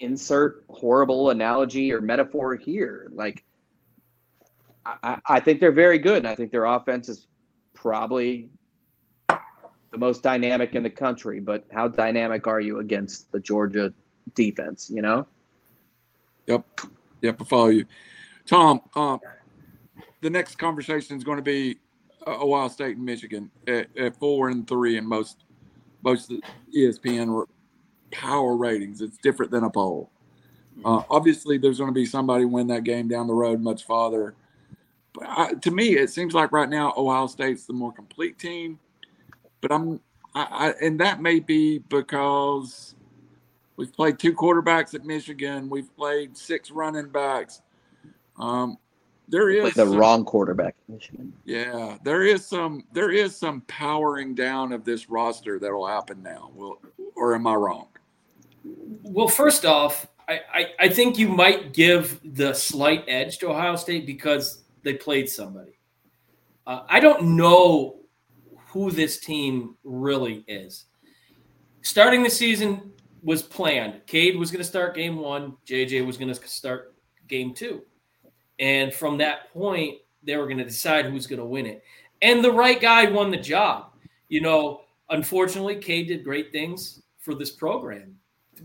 insert 0.00 0.64
horrible 0.68 1.30
analogy 1.30 1.92
or 1.92 2.00
metaphor 2.00 2.56
here. 2.56 3.10
Like 3.12 3.44
I, 4.86 5.18
I 5.26 5.40
think 5.40 5.60
they're 5.60 5.72
very 5.72 5.98
good, 5.98 6.18
and 6.18 6.28
I 6.28 6.34
think 6.34 6.50
their 6.50 6.66
offense 6.66 7.08
is 7.08 7.26
probably 7.74 8.50
the 9.28 9.98
most 9.98 10.22
dynamic 10.22 10.74
in 10.74 10.82
the 10.82 10.90
country. 10.90 11.40
But 11.40 11.64
how 11.72 11.88
dynamic 11.88 12.46
are 12.46 12.60
you 12.60 12.80
against 12.80 13.30
the 13.32 13.40
Georgia 13.40 13.92
defense? 14.34 14.90
You 14.92 15.02
know. 15.02 15.26
Yep. 16.46 16.80
Yep. 17.22 17.40
I 17.40 17.44
follow 17.44 17.68
you, 17.68 17.86
Tom. 18.46 18.80
Um, 18.94 19.20
the 20.20 20.30
next 20.30 20.56
conversation 20.56 21.16
is 21.16 21.24
going 21.24 21.36
to 21.38 21.42
be 21.42 21.78
uh, 22.26 22.42
Ohio 22.42 22.68
State 22.68 22.96
and 22.96 23.04
Michigan 23.04 23.50
at, 23.66 23.88
at, 23.96 24.16
four 24.16 24.48
and 24.48 24.66
three 24.66 24.96
in 24.96 25.06
most 25.06 25.44
most 26.02 26.32
ESPN 26.76 27.46
power 28.14 28.56
ratings. 28.56 29.00
It's 29.00 29.18
different 29.18 29.50
than 29.50 29.64
a 29.64 29.70
poll. 29.70 30.10
Uh, 30.84 31.02
obviously, 31.10 31.58
there's 31.58 31.78
going 31.78 31.90
to 31.90 31.94
be 31.94 32.06
somebody 32.06 32.44
win 32.44 32.66
that 32.68 32.84
game 32.84 33.08
down 33.08 33.26
the 33.26 33.34
road 33.34 33.60
much 33.60 33.84
farther. 33.84 34.34
But 35.12 35.24
I, 35.28 35.52
to 35.54 35.70
me, 35.70 35.96
it 35.96 36.10
seems 36.10 36.34
like 36.34 36.52
right 36.52 36.68
now 36.68 36.92
Ohio 36.96 37.26
State's 37.26 37.66
the 37.66 37.72
more 37.72 37.92
complete 37.92 38.38
team. 38.38 38.78
But 39.60 39.72
I'm, 39.72 40.00
I, 40.34 40.46
I, 40.50 40.84
and 40.84 40.98
that 41.00 41.20
may 41.20 41.38
be 41.38 41.78
because 41.78 42.94
we've 43.76 43.92
played 43.92 44.18
two 44.18 44.32
quarterbacks 44.32 44.94
at 44.94 45.04
Michigan. 45.04 45.68
We've 45.70 45.94
played 45.96 46.36
six 46.36 46.70
running 46.70 47.08
backs. 47.08 47.62
Um, 48.38 48.78
there 49.28 49.48
is 49.48 49.74
the 49.74 49.86
some, 49.86 49.96
wrong 49.96 50.24
quarterback 50.24 50.74
Michigan. 50.88 51.32
Yeah, 51.44 51.96
there 52.02 52.24
is 52.24 52.44
some 52.44 52.84
there 52.92 53.10
is 53.10 53.34
some 53.34 53.62
powering 53.62 54.34
down 54.34 54.72
of 54.72 54.84
this 54.84 55.08
roster 55.08 55.58
that 55.58 55.72
will 55.72 55.86
happen 55.86 56.22
now. 56.22 56.50
Well, 56.54 56.78
or 57.16 57.34
am 57.34 57.46
I 57.46 57.54
wrong? 57.54 57.86
Well, 58.64 59.28
first 59.28 59.64
off, 59.64 60.06
I, 60.28 60.40
I, 60.52 60.66
I 60.80 60.88
think 60.88 61.18
you 61.18 61.28
might 61.28 61.72
give 61.72 62.20
the 62.24 62.54
slight 62.54 63.04
edge 63.08 63.38
to 63.38 63.50
Ohio 63.50 63.76
State 63.76 64.06
because 64.06 64.64
they 64.82 64.94
played 64.94 65.28
somebody. 65.28 65.78
Uh, 66.66 66.80
I 66.88 67.00
don't 67.00 67.36
know 67.36 67.96
who 68.68 68.90
this 68.90 69.18
team 69.18 69.76
really 69.84 70.44
is. 70.48 70.86
Starting 71.82 72.22
the 72.22 72.30
season 72.30 72.92
was 73.22 73.42
planned. 73.42 74.00
Cade 74.06 74.36
was 74.36 74.50
going 74.50 74.62
to 74.62 74.68
start 74.68 74.94
game 74.94 75.16
one. 75.16 75.56
JJ 75.66 76.06
was 76.06 76.16
going 76.16 76.32
to 76.32 76.48
start 76.48 76.94
game 77.28 77.54
two. 77.54 77.82
And 78.58 78.92
from 78.92 79.18
that 79.18 79.52
point, 79.52 79.98
they 80.22 80.36
were 80.36 80.46
going 80.46 80.58
to 80.58 80.64
decide 80.64 81.06
who's 81.06 81.26
going 81.26 81.40
to 81.40 81.44
win 81.44 81.66
it. 81.66 81.82
And 82.22 82.42
the 82.42 82.52
right 82.52 82.80
guy 82.80 83.10
won 83.10 83.30
the 83.30 83.36
job. 83.36 83.90
You 84.28 84.40
know, 84.40 84.82
unfortunately, 85.10 85.76
Cade 85.76 86.08
did 86.08 86.24
great 86.24 86.52
things 86.52 87.02
for 87.18 87.34
this 87.34 87.50
program. 87.50 88.16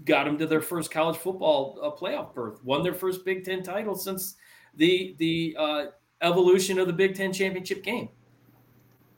Got 0.06 0.26
them 0.26 0.38
to 0.38 0.46
their 0.46 0.62
first 0.62 0.92
college 0.92 1.18
football 1.18 1.80
uh, 1.82 1.92
playoff 1.92 2.34
berth. 2.34 2.64
Won 2.64 2.84
their 2.84 2.94
first 2.94 3.26
Big 3.26 3.44
Ten 3.44 3.64
title 3.64 3.96
since 3.96 4.36
the 4.76 5.16
the 5.18 5.56
uh, 5.58 5.86
evolution 6.22 6.80
of 6.80 6.88
the 6.88 6.94
Big 6.94 7.16
Ten 7.16 7.34
championship 7.34 7.84
game. 7.84 8.10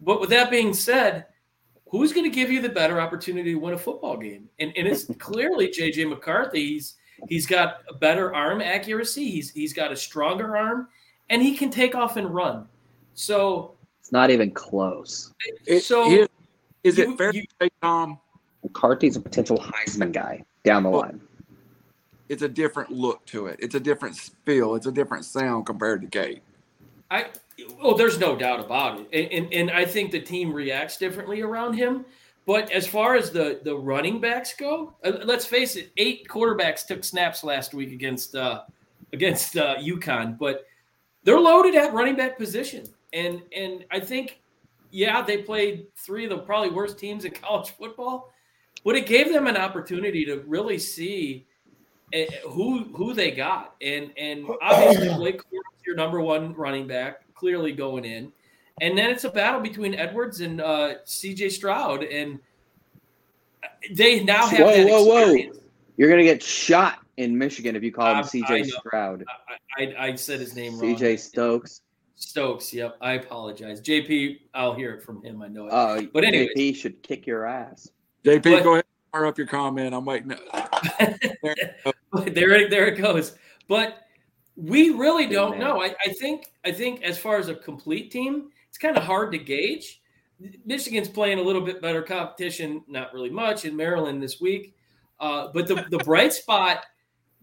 But 0.02 0.20
with 0.20 0.30
that 0.32 0.50
being 0.50 0.74
said, 0.74 1.28
who's 1.88 2.14
going 2.14 2.30
to 2.30 2.36
give 2.36 2.50
you 2.50 2.62
the 2.62 2.70
better 2.70 3.00
opportunity 3.00 3.54
to 3.54 3.60
win 3.60 3.74
a 3.74 3.78
football 3.78 4.18
game? 4.18 4.50
And, 4.60 4.74
and 4.76 4.88
it's 4.88 5.06
clearly 5.20 5.68
JJ 5.68 6.10
McCarthy. 6.10 6.66
He's 6.66 6.96
He's 7.28 7.46
got 7.46 7.82
a 7.90 7.94
better 7.94 8.34
arm 8.34 8.62
accuracy. 8.62 9.30
He's 9.30 9.52
he's 9.52 9.74
got 9.74 9.92
a 9.92 9.96
stronger 9.96 10.58
arm, 10.58 10.88
and 11.30 11.42
he 11.42 11.56
can 11.56 11.70
take 11.70 11.96
off 11.96 12.18
and 12.18 12.34
run. 12.34 12.68
So 13.14 13.76
it's 14.00 14.12
not 14.12 14.30
even 14.30 14.52
close. 14.52 15.34
so 15.82 16.12
is, 16.12 16.28
is 16.84 16.98
you, 16.98 17.12
it 17.12 17.18
fair 17.18 17.34
you, 17.34 17.42
to 17.42 17.48
say, 17.62 17.70
Tom? 17.82 18.20
McCarthy's 18.64 19.16
a 19.16 19.20
potential 19.20 19.58
Heisman 19.58 20.12
guy 20.12 20.44
down 20.64 20.84
the 20.84 20.90
well, 20.90 21.02
line. 21.02 21.22
It's 22.30 22.44
a 22.44 22.50
different 22.50 22.92
look 22.92 23.26
to 23.28 23.48
it. 23.48 23.60
It's 23.60 23.76
a 23.76 23.80
different 23.80 24.16
feel. 24.46 24.76
It's 24.76 24.86
a 24.86 24.92
different 24.92 25.26
sound 25.26 25.66
compared 25.66 26.02
to 26.02 26.08
Cade. 26.08 26.42
I 27.10 27.28
oh, 27.82 27.96
there's 27.98 28.18
no 28.18 28.38
doubt 28.38 28.62
about 28.62 29.00
it, 29.00 29.08
and, 29.12 29.32
and, 29.32 29.54
and 29.54 29.72
I 29.72 29.86
think 29.86 30.12
the 30.12 30.22
team 30.22 30.54
reacts 30.54 30.98
differently 30.98 31.42
around 31.42 31.74
him. 31.74 32.06
But 32.46 32.72
as 32.72 32.88
far 32.88 33.16
as 33.16 33.32
the 33.32 33.60
the 33.64 33.76
running 33.76 34.20
backs 34.20 34.54
go, 34.58 34.94
uh, 35.04 35.12
let's 35.26 35.46
face 35.46 35.76
it, 35.76 35.92
eight 35.98 36.28
quarterbacks 36.28 36.86
took 36.86 37.04
snaps 37.04 37.44
last 37.44 37.74
week 37.74 37.92
against 37.92 38.36
uh, 38.36 38.62
against 39.14 39.58
uh, 39.58 39.76
UConn, 39.78 40.38
but 40.38 40.66
they're 41.24 41.40
loaded 41.40 41.76
at 41.76 41.94
running 41.94 42.16
back 42.16 42.38
position, 42.38 42.86
and 43.14 43.42
and 43.56 43.86
I 43.92 44.00
think 44.00 44.42
yeah, 44.92 45.22
they 45.22 45.38
played 45.38 45.88
three 45.96 46.26
of 46.26 46.30
the 46.30 46.38
probably 46.40 46.70
worst 46.70 46.98
teams 46.98 47.26
in 47.26 47.32
college 47.44 47.72
football, 47.72 48.34
but 48.84 48.96
it 48.96 49.06
gave 49.06 49.32
them 49.32 49.48
an 49.48 49.58
opportunity 49.58 50.26
to 50.26 50.44
really 50.48 50.80
see 50.80 51.46
uh, 52.14 52.20
who 52.50 52.86
who 52.94 53.14
they 53.14 53.32
got, 53.32 53.76
and 53.82 54.12
and 54.18 54.46
obviously 54.62 55.10
Blake 55.10 55.42
your 55.86 55.96
number 55.96 56.22
one 56.22 56.54
running 56.54 56.88
back, 56.88 57.22
clearly 57.34 57.72
going 57.72 58.06
in. 58.06 58.32
And 58.82 58.98
then 58.98 59.10
it's 59.12 59.24
a 59.26 59.30
battle 59.30 59.60
between 59.60 59.94
Edwards 59.94 60.42
and 60.42 60.62
uh, 60.62 60.96
C.J. 61.06 61.50
Stroud, 61.50 62.04
and 62.04 62.40
they 63.92 64.24
now 64.24 64.48
have. 64.48 64.60
Whoa, 64.60 64.86
whoa, 65.06 65.18
experience. 65.20 65.58
whoa! 65.58 65.64
You're 65.98 66.10
gonna 66.10 66.24
get 66.24 66.42
shot 66.42 67.00
in 67.18 67.38
Michigan 67.38 67.76
if 67.76 67.84
you 67.84 67.92
call 67.92 68.16
him 68.16 68.24
C.J. 68.24 68.64
Stroud. 68.64 69.24
I, 69.78 69.84
I, 69.84 70.08
I, 70.08 70.16
said 70.16 70.40
his 70.40 70.56
name 70.56 70.80
wrong. 70.80 70.98
C.J. 70.98 71.18
Stokes. 71.18 71.82
Stokes. 72.16 72.74
Yep. 72.74 72.98
I 73.02 73.14
apologize. 73.14 73.82
JP, 73.82 74.40
I'll 74.54 74.74
hear 74.74 74.94
it 74.94 75.04
from 75.04 75.24
him. 75.24 75.42
I 75.42 75.48
know 75.48 75.68
it. 75.68 75.72
Uh, 75.72 76.04
but 76.14 76.24
anyway, 76.24 76.50
JP 76.56 76.76
should 76.76 77.04
kick 77.04 77.28
your 77.28 77.46
ass. 77.46 77.90
JP, 78.24 78.44
but, 78.44 78.64
go 78.64 78.74
ahead. 78.74 78.86
Fire 79.12 79.26
up 79.26 79.38
your 79.38 79.48
comment. 79.48 79.94
I'm 79.94 80.06
waiting. 80.06 80.30
there, 81.00 81.66
there, 82.14 82.70
there 82.70 82.88
it 82.88 82.98
goes. 82.98 83.36
But 83.68 84.06
we 84.56 84.92
really 84.92 85.28
don't 85.28 85.60
know. 85.60 85.82
I, 85.82 85.96
I 86.06 86.14
think. 86.14 86.52
I 86.64 86.72
think 86.72 87.04
as 87.04 87.18
far 87.18 87.38
as 87.38 87.50
a 87.50 87.56
complete 87.56 88.12
team, 88.12 88.50
it's 88.70 88.78
kind 88.78 88.96
of 88.96 89.04
hard 89.04 89.32
to 89.34 89.38
gauge. 89.38 90.02
Michigan's 90.66 91.10
playing 91.10 91.40
a 91.40 91.42
little 91.42 91.62
bit 91.62 91.82
better 91.82 92.02
competition, 92.02 92.84
not 92.88 93.14
really 93.14 93.30
much 93.30 93.66
in 93.66 93.76
Maryland 93.76 94.22
this 94.22 94.40
week. 94.40 94.76
Uh, 95.20 95.50
but 95.54 95.68
the, 95.68 95.86
the 95.92 96.00
bright 96.00 96.34
spot, 96.34 96.86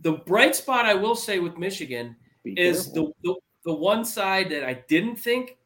the 0.00 0.12
bright 0.12 0.56
spot 0.56 0.84
I 0.84 0.94
will 0.94 1.14
say 1.14 1.38
with 1.38 1.56
Michigan 1.56 2.16
Be 2.42 2.59
is 2.59 2.92
the, 2.92 3.12
the, 3.22 3.36
the 3.64 3.72
one 3.72 4.05
side 4.05 4.50
that 4.50 4.64
I 4.64 4.82
didn't 4.88 5.16
think 5.16 5.59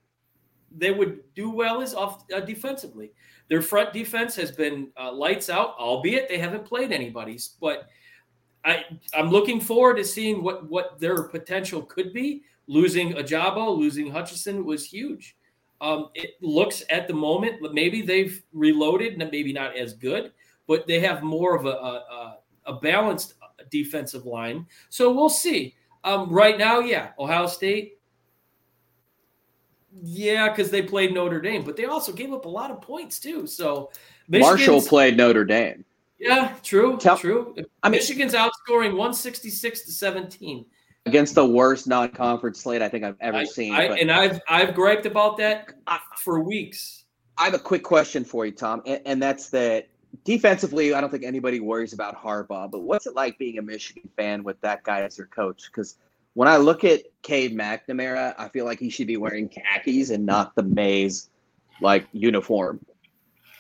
they 0.76 0.90
would 0.90 1.20
do 1.34 1.50
well 1.50 1.80
is 1.80 1.94
off 1.94 2.24
uh, 2.34 2.40
defensively. 2.40 3.12
Their 3.52 3.60
front 3.60 3.92
defense 3.92 4.34
has 4.36 4.50
been 4.50 4.88
uh, 4.98 5.12
lights 5.12 5.50
out, 5.50 5.74
albeit 5.78 6.26
they 6.26 6.38
haven't 6.38 6.64
played 6.64 6.90
anybody's. 6.90 7.50
But 7.60 7.86
I 8.64 8.86
I'm 9.12 9.28
looking 9.28 9.60
forward 9.60 9.98
to 9.98 10.04
seeing 10.06 10.42
what 10.42 10.70
what 10.70 10.98
their 10.98 11.24
potential 11.24 11.82
could 11.82 12.14
be. 12.14 12.44
Losing 12.66 13.12
Ojabo, 13.12 13.76
losing 13.76 14.10
Hutchinson 14.10 14.64
was 14.64 14.86
huge. 14.86 15.36
Um, 15.82 16.08
it 16.14 16.30
looks 16.40 16.82
at 16.88 17.06
the 17.06 17.12
moment 17.12 17.74
maybe 17.74 18.00
they've 18.00 18.42
reloaded, 18.54 19.20
and 19.20 19.30
maybe 19.30 19.52
not 19.52 19.76
as 19.76 19.92
good, 19.92 20.32
but 20.66 20.86
they 20.86 21.00
have 21.00 21.22
more 21.22 21.54
of 21.54 21.66
a, 21.66 21.68
a, 21.68 22.38
a 22.64 22.72
balanced 22.80 23.34
defensive 23.70 24.24
line. 24.24 24.66
So 24.88 25.12
we'll 25.12 25.28
see. 25.28 25.74
Um, 26.04 26.30
right 26.30 26.56
now, 26.56 26.78
yeah, 26.78 27.10
Ohio 27.18 27.46
State. 27.48 27.98
Yeah, 30.00 30.48
because 30.48 30.70
they 30.70 30.82
played 30.82 31.12
Notre 31.12 31.40
Dame, 31.40 31.64
but 31.64 31.76
they 31.76 31.84
also 31.84 32.12
gave 32.12 32.32
up 32.32 32.44
a 32.44 32.48
lot 32.48 32.70
of 32.70 32.80
points 32.80 33.18
too. 33.20 33.46
So 33.46 33.90
Marshall 34.28 34.80
played 34.80 35.16
Notre 35.16 35.44
Dame. 35.44 35.84
Yeah, 36.18 36.54
true, 36.62 36.96
Tell, 36.98 37.18
true. 37.18 37.54
I 37.82 37.88
mean, 37.88 37.98
Michigan's 37.98 38.32
outscoring 38.32 38.92
166 38.92 39.82
to 39.82 39.90
17 39.90 40.64
against 41.06 41.34
the 41.34 41.44
worst 41.44 41.88
non-conference 41.88 42.60
slate 42.60 42.80
I 42.80 42.88
think 42.88 43.04
I've 43.04 43.16
ever 43.20 43.38
I, 43.38 43.44
seen. 43.44 43.74
I, 43.74 43.84
and 43.98 44.10
I've 44.10 44.40
I've 44.48 44.74
griped 44.74 45.04
about 45.04 45.36
that 45.38 45.72
for 46.16 46.40
weeks. 46.40 47.04
I 47.36 47.46
have 47.46 47.54
a 47.54 47.58
quick 47.58 47.82
question 47.82 48.24
for 48.24 48.46
you, 48.46 48.52
Tom, 48.52 48.82
and, 48.86 49.00
and, 49.04 49.22
that's 49.22 49.48
that 49.50 49.88
defensively, 50.24 50.94
I 50.94 51.00
don't 51.00 51.10
think 51.10 51.24
anybody 51.24 51.60
worries 51.60 51.92
about 51.92 52.16
Harbaugh. 52.22 52.70
But 52.70 52.82
what's 52.82 53.06
it 53.06 53.14
like 53.14 53.38
being 53.38 53.58
a 53.58 53.62
Michigan 53.62 54.08
fan 54.16 54.44
with 54.44 54.60
that 54.60 54.84
guy 54.84 55.02
as 55.02 55.18
your 55.18 55.28
coach? 55.28 55.64
Because 55.66 55.96
when 56.34 56.48
I 56.48 56.56
look 56.56 56.84
at 56.84 57.02
Cade 57.22 57.56
McNamara, 57.56 58.34
I 58.38 58.48
feel 58.48 58.64
like 58.64 58.78
he 58.78 58.90
should 58.90 59.06
be 59.06 59.16
wearing 59.16 59.48
khakis 59.48 60.10
and 60.10 60.24
not 60.24 60.54
the 60.54 60.62
maize 60.62 61.30
like 61.80 62.06
uniform. 62.12 62.84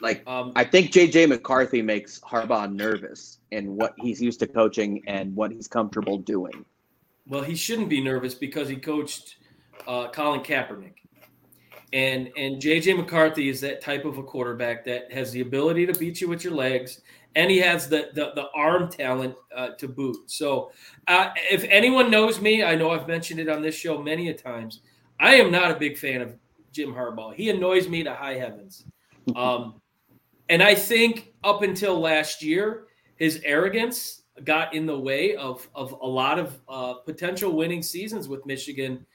Like 0.00 0.26
um, 0.26 0.52
I 0.56 0.64
think 0.64 0.90
JJ 0.90 1.28
McCarthy 1.28 1.80
makes 1.80 2.18
Harbaugh 2.20 2.72
nervous 2.72 3.38
in 3.50 3.76
what 3.76 3.94
he's 3.98 4.20
used 4.20 4.40
to 4.40 4.46
coaching 4.46 5.02
and 5.06 5.34
what 5.36 5.52
he's 5.52 5.68
comfortable 5.68 6.18
doing. 6.18 6.64
Well, 7.26 7.42
he 7.42 7.54
shouldn't 7.54 7.88
be 7.88 8.02
nervous 8.02 8.34
because 8.34 8.68
he 8.68 8.76
coached 8.76 9.36
uh, 9.86 10.08
Colin 10.08 10.40
Kaepernick. 10.40 10.94
And 11.92 12.30
and 12.36 12.60
JJ 12.60 12.96
McCarthy 12.96 13.48
is 13.48 13.60
that 13.60 13.80
type 13.80 14.04
of 14.04 14.18
a 14.18 14.22
quarterback 14.22 14.84
that 14.86 15.12
has 15.12 15.30
the 15.30 15.42
ability 15.42 15.86
to 15.86 15.92
beat 15.92 16.20
you 16.20 16.28
with 16.28 16.42
your 16.42 16.54
legs 16.54 17.02
and 17.34 17.50
he 17.50 17.58
has 17.58 17.88
the 17.88 18.10
the, 18.14 18.32
the 18.34 18.46
arm 18.54 18.90
talent 18.90 19.34
uh, 19.54 19.70
to 19.78 19.88
boot. 19.88 20.16
So, 20.26 20.72
uh, 21.08 21.30
if 21.50 21.64
anyone 21.64 22.10
knows 22.10 22.40
me, 22.40 22.62
I 22.62 22.74
know 22.74 22.90
I've 22.90 23.08
mentioned 23.08 23.40
it 23.40 23.48
on 23.48 23.62
this 23.62 23.74
show 23.74 24.02
many 24.02 24.28
a 24.28 24.34
times. 24.34 24.80
I 25.20 25.36
am 25.36 25.50
not 25.50 25.70
a 25.70 25.74
big 25.74 25.98
fan 25.98 26.20
of 26.20 26.34
Jim 26.72 26.92
Harbaugh. 26.92 27.34
He 27.34 27.50
annoys 27.50 27.88
me 27.88 28.02
to 28.02 28.14
high 28.14 28.34
heavens. 28.34 28.84
Um, 29.36 29.80
and 30.48 30.64
I 30.64 30.74
think 30.74 31.32
up 31.44 31.62
until 31.62 32.00
last 32.00 32.42
year, 32.42 32.88
his 33.14 33.40
arrogance 33.44 34.22
got 34.42 34.74
in 34.74 34.84
the 34.84 34.98
way 34.98 35.36
of 35.36 35.68
of 35.76 35.92
a 35.92 36.06
lot 36.06 36.40
of 36.40 36.60
uh, 36.68 36.94
potential 36.94 37.52
winning 37.52 37.82
seasons 37.82 38.28
with 38.28 38.44
Michigan, 38.46 39.06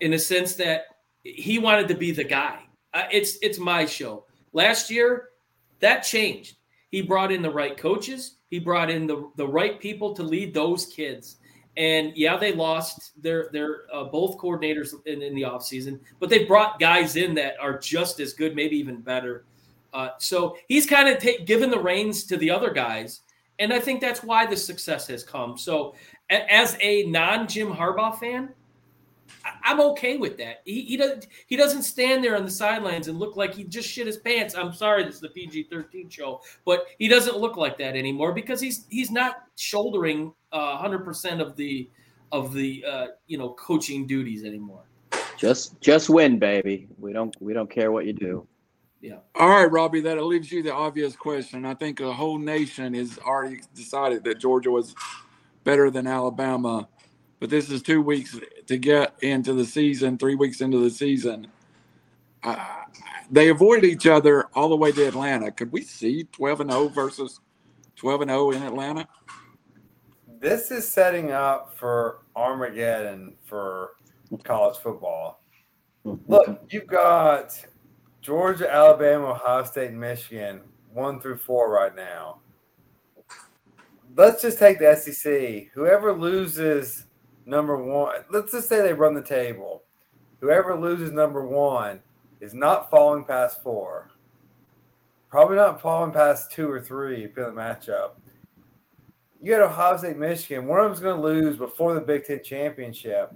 in 0.00 0.12
the 0.12 0.18
sense 0.18 0.54
that 0.54 0.84
he 1.24 1.58
wanted 1.58 1.88
to 1.88 1.94
be 1.94 2.12
the 2.12 2.22
guy. 2.22 2.60
Uh, 2.94 3.02
it's 3.10 3.36
it's 3.42 3.58
my 3.58 3.84
show. 3.84 4.26
Last 4.52 4.90
year, 4.90 5.30
that 5.80 6.00
changed. 6.00 6.57
He 6.90 7.02
brought 7.02 7.32
in 7.32 7.42
the 7.42 7.50
right 7.50 7.76
coaches. 7.76 8.36
He 8.50 8.58
brought 8.58 8.90
in 8.90 9.06
the 9.06 9.30
the 9.36 9.46
right 9.46 9.78
people 9.78 10.14
to 10.14 10.22
lead 10.22 10.54
those 10.54 10.86
kids. 10.86 11.36
And 11.76 12.12
yeah, 12.16 12.36
they 12.36 12.52
lost 12.52 13.12
their 13.22 13.50
their 13.52 13.82
uh, 13.92 14.04
both 14.04 14.36
coordinators 14.38 14.94
in, 15.06 15.22
in 15.22 15.34
the 15.34 15.42
offseason, 15.42 16.00
but 16.18 16.28
they 16.28 16.44
brought 16.44 16.80
guys 16.80 17.16
in 17.16 17.34
that 17.34 17.54
are 17.60 17.78
just 17.78 18.18
as 18.20 18.32
good, 18.32 18.56
maybe 18.56 18.76
even 18.76 19.00
better. 19.00 19.44
Uh, 19.92 20.10
so 20.18 20.56
he's 20.66 20.86
kind 20.86 21.08
of 21.08 21.22
ta- 21.22 21.44
given 21.44 21.70
the 21.70 21.78
reins 21.78 22.24
to 22.24 22.36
the 22.36 22.50
other 22.50 22.70
guys, 22.70 23.20
and 23.58 23.72
I 23.72 23.78
think 23.78 24.00
that's 24.00 24.22
why 24.24 24.44
the 24.44 24.56
success 24.56 25.06
has 25.06 25.22
come. 25.22 25.56
So, 25.56 25.94
a- 26.30 26.52
as 26.52 26.76
a 26.80 27.04
non 27.04 27.46
Jim 27.46 27.72
Harbaugh 27.72 28.18
fan, 28.18 28.52
I'm 29.62 29.80
okay 29.80 30.16
with 30.16 30.38
that. 30.38 30.62
He, 30.64 30.82
he 30.82 30.96
doesn't 30.96 31.26
he 31.46 31.56
doesn't 31.56 31.82
stand 31.82 32.22
there 32.24 32.36
on 32.36 32.44
the 32.44 32.50
sidelines 32.50 33.08
and 33.08 33.18
look 33.18 33.36
like 33.36 33.54
he 33.54 33.64
just 33.64 33.88
shit 33.88 34.06
his 34.06 34.16
pants. 34.16 34.54
I'm 34.54 34.72
sorry, 34.72 35.04
this 35.04 35.16
is 35.16 35.20
the 35.20 35.28
PG-13 35.28 36.10
show, 36.10 36.40
but 36.64 36.86
he 36.98 37.08
doesn't 37.08 37.36
look 37.36 37.56
like 37.56 37.78
that 37.78 37.96
anymore 37.96 38.32
because 38.32 38.60
he's 38.60 38.86
he's 38.88 39.10
not 39.10 39.44
shouldering 39.56 40.32
uh, 40.52 40.82
100% 40.82 41.40
of 41.40 41.56
the 41.56 41.90
of 42.32 42.52
the 42.52 42.84
uh, 42.88 43.06
you 43.26 43.38
know 43.38 43.50
coaching 43.50 44.06
duties 44.06 44.44
anymore. 44.44 44.82
Just 45.36 45.80
just 45.80 46.10
win, 46.10 46.38
baby. 46.38 46.88
We 46.98 47.12
don't 47.12 47.34
we 47.40 47.52
don't 47.52 47.70
care 47.70 47.92
what 47.92 48.06
you 48.06 48.12
do. 48.12 48.46
Yeah. 49.00 49.18
All 49.36 49.48
right, 49.48 49.70
Robbie, 49.70 50.00
that 50.00 50.20
leaves 50.22 50.50
you 50.50 50.62
the 50.62 50.74
obvious 50.74 51.14
question. 51.14 51.64
I 51.64 51.74
think 51.74 51.98
the 51.98 52.12
whole 52.12 52.38
nation 52.38 52.94
has 52.94 53.16
already 53.18 53.60
decided 53.74 54.24
that 54.24 54.38
Georgia 54.40 54.72
was 54.72 54.94
better 55.62 55.88
than 55.88 56.08
Alabama, 56.08 56.88
but 57.38 57.48
this 57.48 57.70
is 57.70 57.80
two 57.80 58.02
weeks 58.02 58.36
to 58.68 58.76
get 58.76 59.14
into 59.22 59.54
the 59.54 59.64
season, 59.64 60.18
three 60.18 60.34
weeks 60.34 60.60
into 60.60 60.78
the 60.78 60.90
season. 60.90 61.48
Uh, 62.42 62.84
they 63.30 63.48
avoid 63.48 63.84
each 63.84 64.06
other 64.06 64.44
all 64.54 64.68
the 64.68 64.76
way 64.76 64.92
to 64.92 65.06
Atlanta. 65.08 65.50
Could 65.50 65.72
we 65.72 65.82
see 65.82 66.24
12 66.32 66.60
and 66.60 66.70
0 66.70 66.88
versus 66.88 67.40
12 67.96 68.22
and 68.22 68.30
0 68.30 68.50
in 68.52 68.62
Atlanta? 68.62 69.08
This 70.38 70.70
is 70.70 70.86
setting 70.86 71.32
up 71.32 71.76
for 71.76 72.20
Armageddon 72.36 73.34
for 73.44 73.92
college 74.44 74.78
football. 74.78 75.42
Look, 76.04 76.62
you've 76.70 76.86
got 76.86 77.58
Georgia, 78.20 78.72
Alabama, 78.72 79.30
Ohio 79.30 79.64
State, 79.64 79.90
and 79.90 80.00
Michigan, 80.00 80.60
one 80.92 81.20
through 81.20 81.38
four 81.38 81.70
right 81.72 81.94
now. 81.96 82.38
Let's 84.16 84.42
just 84.42 84.58
take 84.58 84.78
the 84.78 84.94
SEC. 84.94 85.68
Whoever 85.72 86.12
loses 86.12 87.07
number 87.48 87.76
one, 87.76 88.24
let's 88.30 88.52
just 88.52 88.68
say 88.68 88.82
they 88.82 88.92
run 88.92 89.14
the 89.14 89.22
table. 89.22 89.82
Whoever 90.40 90.78
loses 90.78 91.10
number 91.10 91.44
one 91.44 92.00
is 92.40 92.54
not 92.54 92.90
falling 92.90 93.24
past 93.24 93.62
four. 93.62 94.10
Probably 95.30 95.56
not 95.56 95.80
falling 95.80 96.12
past 96.12 96.52
two 96.52 96.70
or 96.70 96.80
three 96.80 97.24
if 97.24 97.34
the 97.34 97.42
matchup. 97.42 98.12
You 99.42 99.52
got 99.52 99.62
Ohio 99.62 99.96
State, 99.96 100.16
Michigan. 100.16 100.66
One 100.66 100.80
of 100.80 100.86
them's 100.86 101.00
going 101.00 101.16
to 101.16 101.22
lose 101.22 101.56
before 101.56 101.94
the 101.94 102.00
Big 102.00 102.24
Ten 102.24 102.42
championship. 102.42 103.32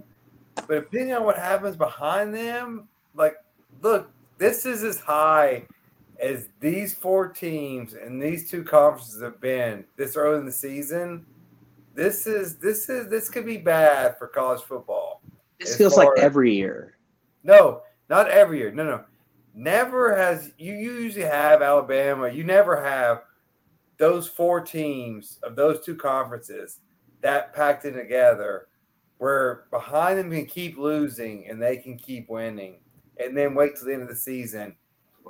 But 0.55 0.91
depending 0.91 1.13
on 1.13 1.23
what 1.23 1.37
happens 1.37 1.75
behind 1.75 2.33
them, 2.33 2.87
like, 3.15 3.35
look, 3.81 4.11
this 4.37 4.65
is 4.65 4.83
as 4.83 4.99
high 4.99 5.65
as 6.19 6.49
these 6.59 6.93
four 6.93 7.27
teams 7.27 7.93
and 7.93 8.21
these 8.21 8.49
two 8.49 8.63
conferences 8.63 9.21
have 9.21 9.39
been 9.41 9.85
this 9.97 10.15
early 10.15 10.39
in 10.39 10.45
the 10.45 10.51
season. 10.51 11.25
This 11.93 12.25
is 12.27 12.57
this 12.57 12.89
is 12.89 13.07
this 13.09 13.29
could 13.29 13.45
be 13.45 13.57
bad 13.57 14.17
for 14.17 14.27
college 14.27 14.61
football. 14.61 15.21
This 15.59 15.77
feels 15.77 15.97
like 15.97 16.09
as- 16.17 16.23
every 16.23 16.53
year. 16.53 16.97
No, 17.43 17.81
not 18.09 18.29
every 18.29 18.59
year. 18.59 18.71
No, 18.71 18.83
no. 18.83 19.03
Never 19.53 20.15
has 20.15 20.51
you 20.57 20.73
usually 20.73 21.25
have 21.25 21.61
Alabama. 21.61 22.29
You 22.29 22.43
never 22.43 22.81
have 22.81 23.23
those 23.97 24.27
four 24.27 24.61
teams 24.61 25.39
of 25.43 25.55
those 25.55 25.85
two 25.85 25.95
conferences 25.95 26.79
that 27.21 27.53
packed 27.53 27.85
in 27.85 27.93
together 27.93 28.67
where 29.19 29.65
behind 29.71 30.17
them 30.17 30.31
can 30.31 30.45
keep 30.45 30.77
losing 30.77 31.47
and 31.47 31.61
they 31.61 31.77
can 31.77 31.97
keep 31.97 32.29
winning 32.29 32.81
and 33.17 33.37
then 33.37 33.53
wait 33.53 33.75
till 33.75 33.85
the 33.85 33.93
end 33.93 34.01
of 34.01 34.09
the 34.09 34.15
season 34.15 34.75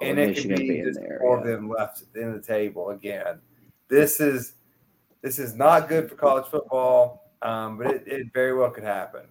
and 0.01 0.17
Well, 0.17 0.27
it 0.29 0.35
could 0.35 0.47
Michigan 0.47 0.57
be 0.57 0.69
being 0.69 0.85
just 0.85 0.99
there, 0.99 1.19
four 1.21 1.37
of 1.37 1.45
them 1.45 1.69
left 1.69 2.01
at 2.01 2.13
the 2.13 2.23
end 2.23 2.35
of 2.35 2.41
the 2.41 2.47
table 2.47 2.89
again. 2.89 3.39
This 3.89 4.19
is 4.19 4.53
this 5.23 5.39
is 5.39 5.55
not 5.55 5.87
good 5.89 6.09
for 6.09 6.15
college 6.15 6.45
football, 6.47 7.31
um, 7.41 7.77
but 7.77 7.87
it, 7.87 8.03
it 8.05 8.27
very 8.33 8.55
well 8.55 8.69
could 8.69 8.83
happen. 8.83 9.21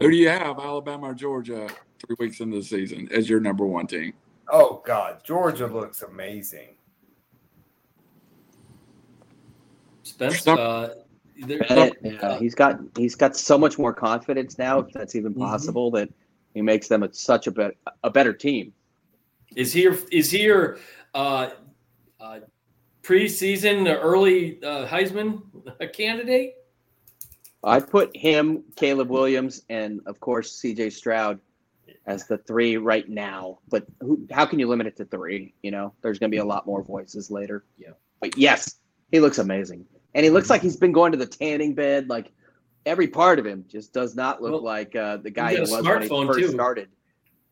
Who 0.00 0.10
do 0.10 0.16
you 0.16 0.28
have, 0.28 0.58
Alabama 0.58 1.08
or 1.08 1.14
Georgia, 1.14 1.68
three 2.06 2.16
weeks 2.18 2.40
into 2.40 2.56
the 2.58 2.62
season 2.64 3.08
as 3.10 3.28
your 3.28 3.40
number 3.40 3.66
one 3.66 3.86
team? 3.86 4.14
Oh 4.50 4.80
God, 4.86 5.22
Georgia 5.24 5.66
looks 5.66 6.02
amazing. 6.02 6.76
Spence, 10.04 10.46
uh, 10.46 10.94
there- 11.46 11.66
yeah, 11.68 12.20
uh, 12.22 12.38
he's 12.38 12.54
got 12.54 12.78
he's 12.96 13.16
got 13.16 13.36
so 13.36 13.58
much 13.58 13.76
more 13.78 13.92
confidence 13.92 14.56
now, 14.56 14.78
if 14.78 14.92
that's 14.92 15.16
even 15.16 15.34
Mhm. 15.34 15.38
possible, 15.38 15.90
that 15.90 16.08
he 16.54 16.62
makes 16.62 16.86
them 16.86 17.02
a, 17.02 17.12
such 17.12 17.48
a 17.48 17.50
better 17.50 17.74
a 18.04 18.10
better 18.10 18.32
team. 18.32 18.72
Is 19.56 19.72
here 19.72 19.92
is 19.92 20.00
your, 20.00 20.08
is 20.12 20.30
he 20.30 20.42
your 20.44 20.78
uh, 21.14 21.50
uh, 22.20 22.40
preseason 23.06 23.94
early 24.02 24.62
uh, 24.62 24.86
Heisman 24.86 25.42
candidate? 25.92 26.54
I'd 27.62 27.88
put 27.88 28.16
him, 28.16 28.64
Caleb 28.76 29.08
Williams, 29.08 29.62
and 29.68 30.00
of 30.06 30.20
course 30.20 30.52
C.J. 30.52 30.90
Stroud 30.90 31.40
as 32.06 32.26
the 32.26 32.38
three 32.38 32.76
right 32.76 33.08
now. 33.08 33.58
But 33.68 33.86
who, 34.00 34.26
how 34.30 34.46
can 34.46 34.58
you 34.58 34.68
limit 34.68 34.86
it 34.86 34.96
to 34.96 35.04
three? 35.04 35.54
You 35.62 35.70
know, 35.70 35.92
there's 36.02 36.18
going 36.18 36.30
to 36.30 36.34
be 36.34 36.40
a 36.40 36.44
lot 36.44 36.66
more 36.66 36.82
voices 36.82 37.30
later. 37.30 37.64
Yeah. 37.76 37.90
But 38.20 38.36
yes, 38.36 38.76
he 39.10 39.20
looks 39.20 39.38
amazing, 39.38 39.84
and 40.14 40.24
he 40.24 40.30
looks 40.30 40.50
like 40.50 40.62
he's 40.62 40.76
been 40.76 40.92
going 40.92 41.12
to 41.12 41.18
the 41.18 41.26
tanning 41.26 41.74
bed. 41.74 42.08
Like 42.08 42.32
every 42.86 43.08
part 43.08 43.38
of 43.38 43.46
him 43.46 43.64
just 43.68 43.92
does 43.92 44.14
not 44.14 44.42
look 44.42 44.52
Well, 44.52 44.62
like 44.62 44.94
uh, 44.96 45.18
the 45.18 45.30
guy 45.30 45.54
he 45.54 45.60
was 45.60 45.70
when 45.70 46.02
he 46.02 46.08
first 46.08 46.38
too. 46.38 46.48
started. 46.48 46.88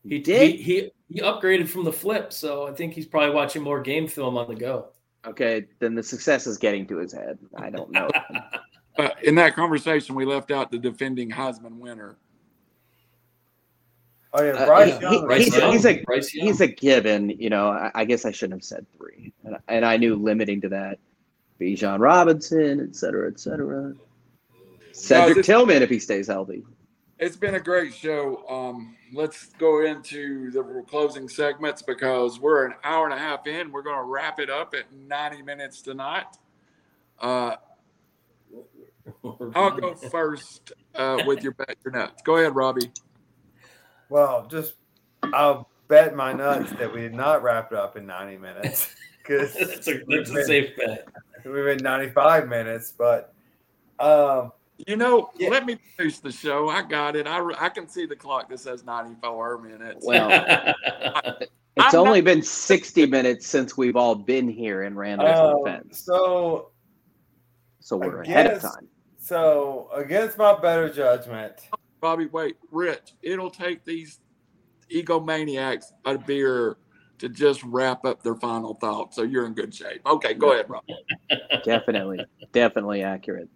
He 0.07 0.19
did? 0.19 0.55
He, 0.55 0.61
he 0.61 0.91
he 1.09 1.21
upgraded 1.21 1.67
from 1.67 1.83
the 1.83 1.93
flip, 1.93 2.31
so 2.31 2.67
I 2.67 2.71
think 2.73 2.93
he's 2.93 3.05
probably 3.05 3.33
watching 3.33 3.63
more 3.63 3.81
game 3.81 4.07
film 4.07 4.37
on 4.37 4.47
the 4.47 4.55
go. 4.55 4.89
Okay, 5.27 5.65
then 5.79 5.95
the 5.95 6.03
success 6.03 6.45
is 6.47 6.57
getting 6.57 6.85
to 6.87 6.97
his 6.97 7.11
head. 7.13 7.37
I 7.57 7.69
don't 7.69 7.91
know. 7.91 8.09
Uh, 8.97 9.09
in 9.23 9.35
that 9.35 9.53
conversation, 9.53 10.15
we 10.15 10.23
left 10.23 10.51
out 10.51 10.71
the 10.71 10.77
defending 10.77 11.29
Heisman 11.29 11.79
winner. 11.79 12.15
Oh 14.33 14.41
yeah, 14.41 14.51
Uh, 14.53 14.65
Bryce 14.65 14.95
he- 14.95 15.01
Young. 15.01 15.13
he- 15.13 15.19
Bryce 15.25 15.43
he's, 15.43 15.57
Young. 15.57 15.71
he's 15.73 15.85
a 15.85 16.01
Bryce 16.03 16.33
Young. 16.33 16.47
he's 16.47 16.61
a 16.61 16.67
given. 16.67 17.29
You 17.31 17.49
know, 17.49 17.67
I, 17.71 17.91
I 17.93 18.05
guess 18.05 18.23
I 18.23 18.31
shouldn't 18.31 18.53
have 18.61 18.63
said 18.63 18.85
three, 18.95 19.33
and, 19.43 19.57
and 19.67 19.83
I 19.85 19.97
knew 19.97 20.15
limiting 20.15 20.61
to 20.61 20.69
that. 20.69 20.99
Bijan 21.59 21.99
Robinson, 21.99 22.79
et 22.79 22.95
cetera, 22.95 23.29
et 23.29 23.37
cetera. 23.37 23.93
Cedric 24.93 25.35
this- 25.37 25.45
Tillman 25.45 25.81
if 25.83 25.89
he 25.89 25.99
stays 25.99 26.27
healthy. 26.27 26.63
It's 27.17 27.37
been 27.37 27.55
a 27.55 27.59
great 27.61 27.93
show. 27.93 28.43
Um, 28.49 28.97
let's 29.13 29.45
go 29.53 29.85
into 29.85 30.51
the 30.51 30.83
closing 30.87 31.29
segments 31.29 31.81
because 31.81 32.41
we're 32.41 32.65
an 32.65 32.73
hour 32.83 33.05
and 33.05 33.13
a 33.13 33.17
half 33.17 33.47
in. 33.47 33.71
We're 33.71 33.83
going 33.83 33.97
to 33.97 34.03
wrap 34.03 34.39
it 34.39 34.49
up 34.49 34.73
at 34.73 34.91
90 34.91 35.41
minutes 35.41 35.81
tonight. 35.81 36.25
Uh, 37.21 37.55
I'll 39.55 39.71
go 39.71 39.93
first 40.11 40.73
uh, 40.93 41.23
with 41.25 41.41
your 41.41 41.53
bet 41.53 41.77
your 41.85 41.93
nuts. 41.93 42.21
Go 42.21 42.35
ahead, 42.35 42.53
Robbie. 42.53 42.91
Well, 44.09 44.45
just 44.47 44.73
I'll 45.23 45.69
bet 45.87 46.15
my 46.15 46.33
nuts 46.33 46.71
that 46.71 46.93
we 46.93 47.01
did 47.01 47.15
not 47.15 47.43
wrap 47.43 47.71
it 47.71 47.77
up 47.77 47.95
in 47.95 48.05
90 48.05 48.37
minutes 48.37 48.93
because 49.19 49.53
that's 49.59 49.87
a, 49.87 50.01
that's 50.07 50.31
a 50.31 50.43
safe 50.43 50.75
bet. 50.75 51.07
we've 51.45 51.63
been 51.63 51.77
95 51.77 52.49
minutes. 52.49 52.93
But 52.97 53.33
um, 53.99 54.51
You 54.87 54.97
know, 54.97 55.31
Yeah. 55.37 55.49
let 55.49 55.65
me 55.65 55.77
produce 55.95 56.19
the 56.19 56.31
show. 56.31 56.69
I 56.69 56.81
got 56.81 57.15
it. 57.15 57.27
I, 57.27 57.41
I 57.57 57.69
can 57.69 57.87
see 57.87 58.05
the 58.05 58.15
clock 58.15 58.49
that 58.49 58.59
says 58.59 58.83
94 58.83 59.59
minutes. 59.59 60.05
Well, 60.05 60.31
it's 61.77 61.93
I'm 61.93 61.95
only 61.95 62.21
been 62.21 62.41
60 62.41 63.05
minutes 63.05 63.47
since 63.47 63.77
we've 63.77 63.95
all 63.95 64.15
been 64.15 64.47
here 64.49 64.83
in 64.83 64.95
Randall's 64.95 65.39
um, 65.39 65.63
defense, 65.63 66.03
so 66.03 66.71
so 67.79 67.97
we're 67.97 68.21
I 68.21 68.25
ahead 68.25 68.47
of 68.47 68.61
time. 68.61 68.87
so 69.17 69.89
against 69.93 70.37
my 70.37 70.59
better 70.59 70.89
judgment, 70.89 71.53
Bobby, 72.01 72.25
wait, 72.27 72.57
Rich, 72.71 73.13
it'll 73.21 73.49
take 73.51 73.85
these 73.85 74.19
egomaniacs 74.91 75.85
a 76.05 76.17
beer 76.17 76.77
to 77.17 77.29
just 77.29 77.63
wrap 77.63 78.05
up 78.05 78.21
their 78.23 78.35
final 78.35 78.75
thought. 78.75 79.13
So 79.13 79.23
you're 79.23 79.45
in 79.45 79.53
good 79.53 79.73
shape. 79.73 80.01
Okay, 80.05 80.33
go 80.33 80.53
ahead, 80.53 80.69
Rob. 80.69 80.83
definitely, 81.63 82.25
definitely 82.51 83.03
accurate. 83.03 83.49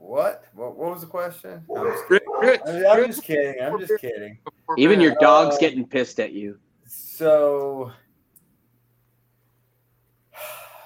What? 0.00 0.44
What, 0.54 0.78
what 0.78 0.92
was 0.92 1.02
the 1.02 1.06
question? 1.06 1.62
I'm 1.76 1.92
just, 1.92 2.04
Rich, 2.08 2.22
Rich, 2.40 2.60
I 2.66 2.72
mean, 2.72 2.86
I'm 2.86 3.06
just 3.06 3.22
kidding. 3.22 3.62
I'm 3.62 3.78
just 3.78 4.00
kidding. 4.00 4.38
Even 4.78 4.98
your 4.98 5.14
dog's 5.20 5.56
Uh, 5.56 5.58
getting 5.58 5.86
pissed 5.86 6.18
at 6.18 6.32
you. 6.32 6.58
So, 6.86 7.92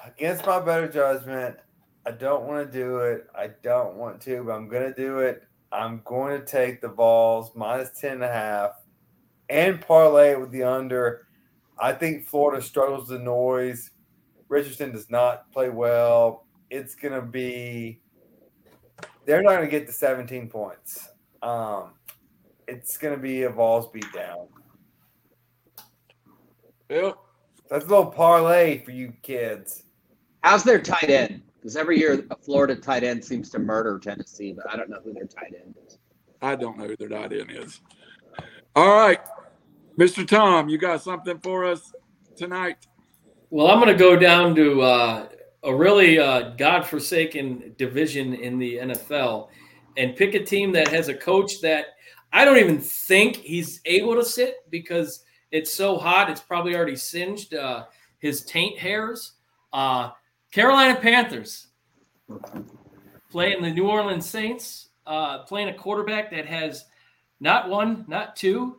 against 0.05 0.45
my 0.45 0.59
better 0.61 0.89
judgment, 0.89 1.57
I 2.05 2.11
don't 2.11 2.45
want 2.45 2.71
to 2.71 2.79
do 2.79 2.99
it. 2.99 3.29
I 3.35 3.51
don't 3.63 3.95
want 3.95 4.21
to, 4.23 4.43
but 4.43 4.53
I'm 4.53 4.69
going 4.69 4.93
to 4.93 4.95
do 4.95 5.21
it. 5.21 5.45
I'm 5.71 6.03
going 6.05 6.39
to 6.39 6.45
take 6.45 6.81
the 6.81 6.89
Vols 6.89 7.53
minus 7.55 7.91
10 7.99 8.15
and 8.15 8.25
a 8.25 8.29
half 8.29 8.73
and 9.49 9.81
parlay 9.81 10.33
it 10.33 10.41
with 10.41 10.51
the 10.51 10.65
under. 10.65 11.29
I 11.79 11.93
think 11.93 12.27
Florida 12.27 12.61
struggles 12.61 13.09
with 13.09 13.19
the 13.19 13.25
noise. 13.25 13.91
Richardson 14.49 14.91
does 14.91 15.09
not 15.09 15.51
play 15.53 15.71
well. 15.71 16.47
It's 16.69 16.97
going 16.97 17.15
to 17.15 17.23
be, 17.23 18.01
they're 19.27 19.43
not 19.43 19.57
going 19.57 19.65
to 19.65 19.71
get 19.71 19.87
to 19.87 19.93
17 19.93 20.49
points. 20.49 21.09
Um, 21.43 21.91
it's 22.67 22.97
going 22.97 23.15
to 23.15 23.21
be 23.21 23.43
a 23.43 23.51
Vols 23.51 23.91
beatdown. 23.93 24.49
Bill, 26.89 27.19
That's 27.69 27.85
a 27.85 27.89
little 27.89 28.07
parlay 28.07 28.79
for 28.85 28.91
you 28.91 29.13
kids. 29.23 29.85
How's 30.43 30.65
their 30.65 30.81
tight 30.81 31.09
end? 31.11 31.43
Because 31.57 31.77
every 31.77 31.99
year 31.99 32.27
a 32.31 32.37
Florida 32.37 32.77
tight 32.77 33.05
end 33.05 33.25
seems 33.25 33.49
to 33.51 33.59
murder 33.59 33.99
Tennessee, 33.99 34.53
but 34.53 34.71
I 34.71 34.77
don't 34.77 34.91
know 34.91 35.01
who 35.03 35.15
their 35.15 35.27
tight 35.27 35.55
end 35.59 35.75
is. 35.87 35.99
I 36.43 36.57
don't 36.57 36.77
know 36.77 36.87
who 36.87 36.97
their 36.97 37.09
tight 37.09 37.33
end 37.33 37.51
is. 37.51 37.81
All 38.77 38.95
right, 38.95 39.21
Mr. 39.99 40.27
Tom, 40.27 40.69
you 40.69 40.77
got 40.77 41.03
something 41.03 41.39
for 41.39 41.65
us 41.65 41.93
tonight? 42.37 42.87
Well, 43.49 43.69
I'm 43.69 43.79
going 43.81 43.93
to 43.93 43.99
go 43.99 44.17
down 44.17 44.55
to 44.57 44.83
uh, 44.83 45.29
a 45.65 45.75
really 45.75 46.19
uh, 46.19 46.51
godforsaken 46.57 47.75
division 47.79 48.35
in 48.35 48.59
the 48.59 48.77
NFL 48.77 49.49
and 49.97 50.15
pick 50.15 50.35
a 50.35 50.45
team 50.45 50.73
that 50.73 50.89
has 50.89 51.09
a 51.09 51.15
coach 51.15 51.61
that 51.63 51.87
I 52.33 52.45
don't 52.45 52.59
even 52.59 52.81
think 52.81 53.37
he's 53.37 53.81
able 53.85 54.15
to 54.15 54.25
sit 54.25 54.69
because 54.71 55.25
it's 55.51 55.73
so 55.73 55.97
hot. 55.97 56.29
It's 56.29 56.41
probably 56.41 56.77
already 56.77 56.97
singed 56.97 57.55
uh, 57.55 57.85
his 58.19 58.45
taint 58.45 58.79
hairs. 58.79 59.35
Uh, 59.73 60.11
Carolina 60.51 60.99
Panthers 61.01 61.69
playing 63.31 63.63
the 63.63 63.71
New 63.71 63.89
Orleans 63.89 64.29
Saints, 64.29 64.91
uh, 65.07 65.45
playing 65.45 65.69
a 65.69 65.75
quarterback 65.75 66.31
that 66.31 66.47
has 66.47 66.85
not 67.41 67.69
one, 67.69 68.05
not 68.09 68.37
two, 68.37 68.79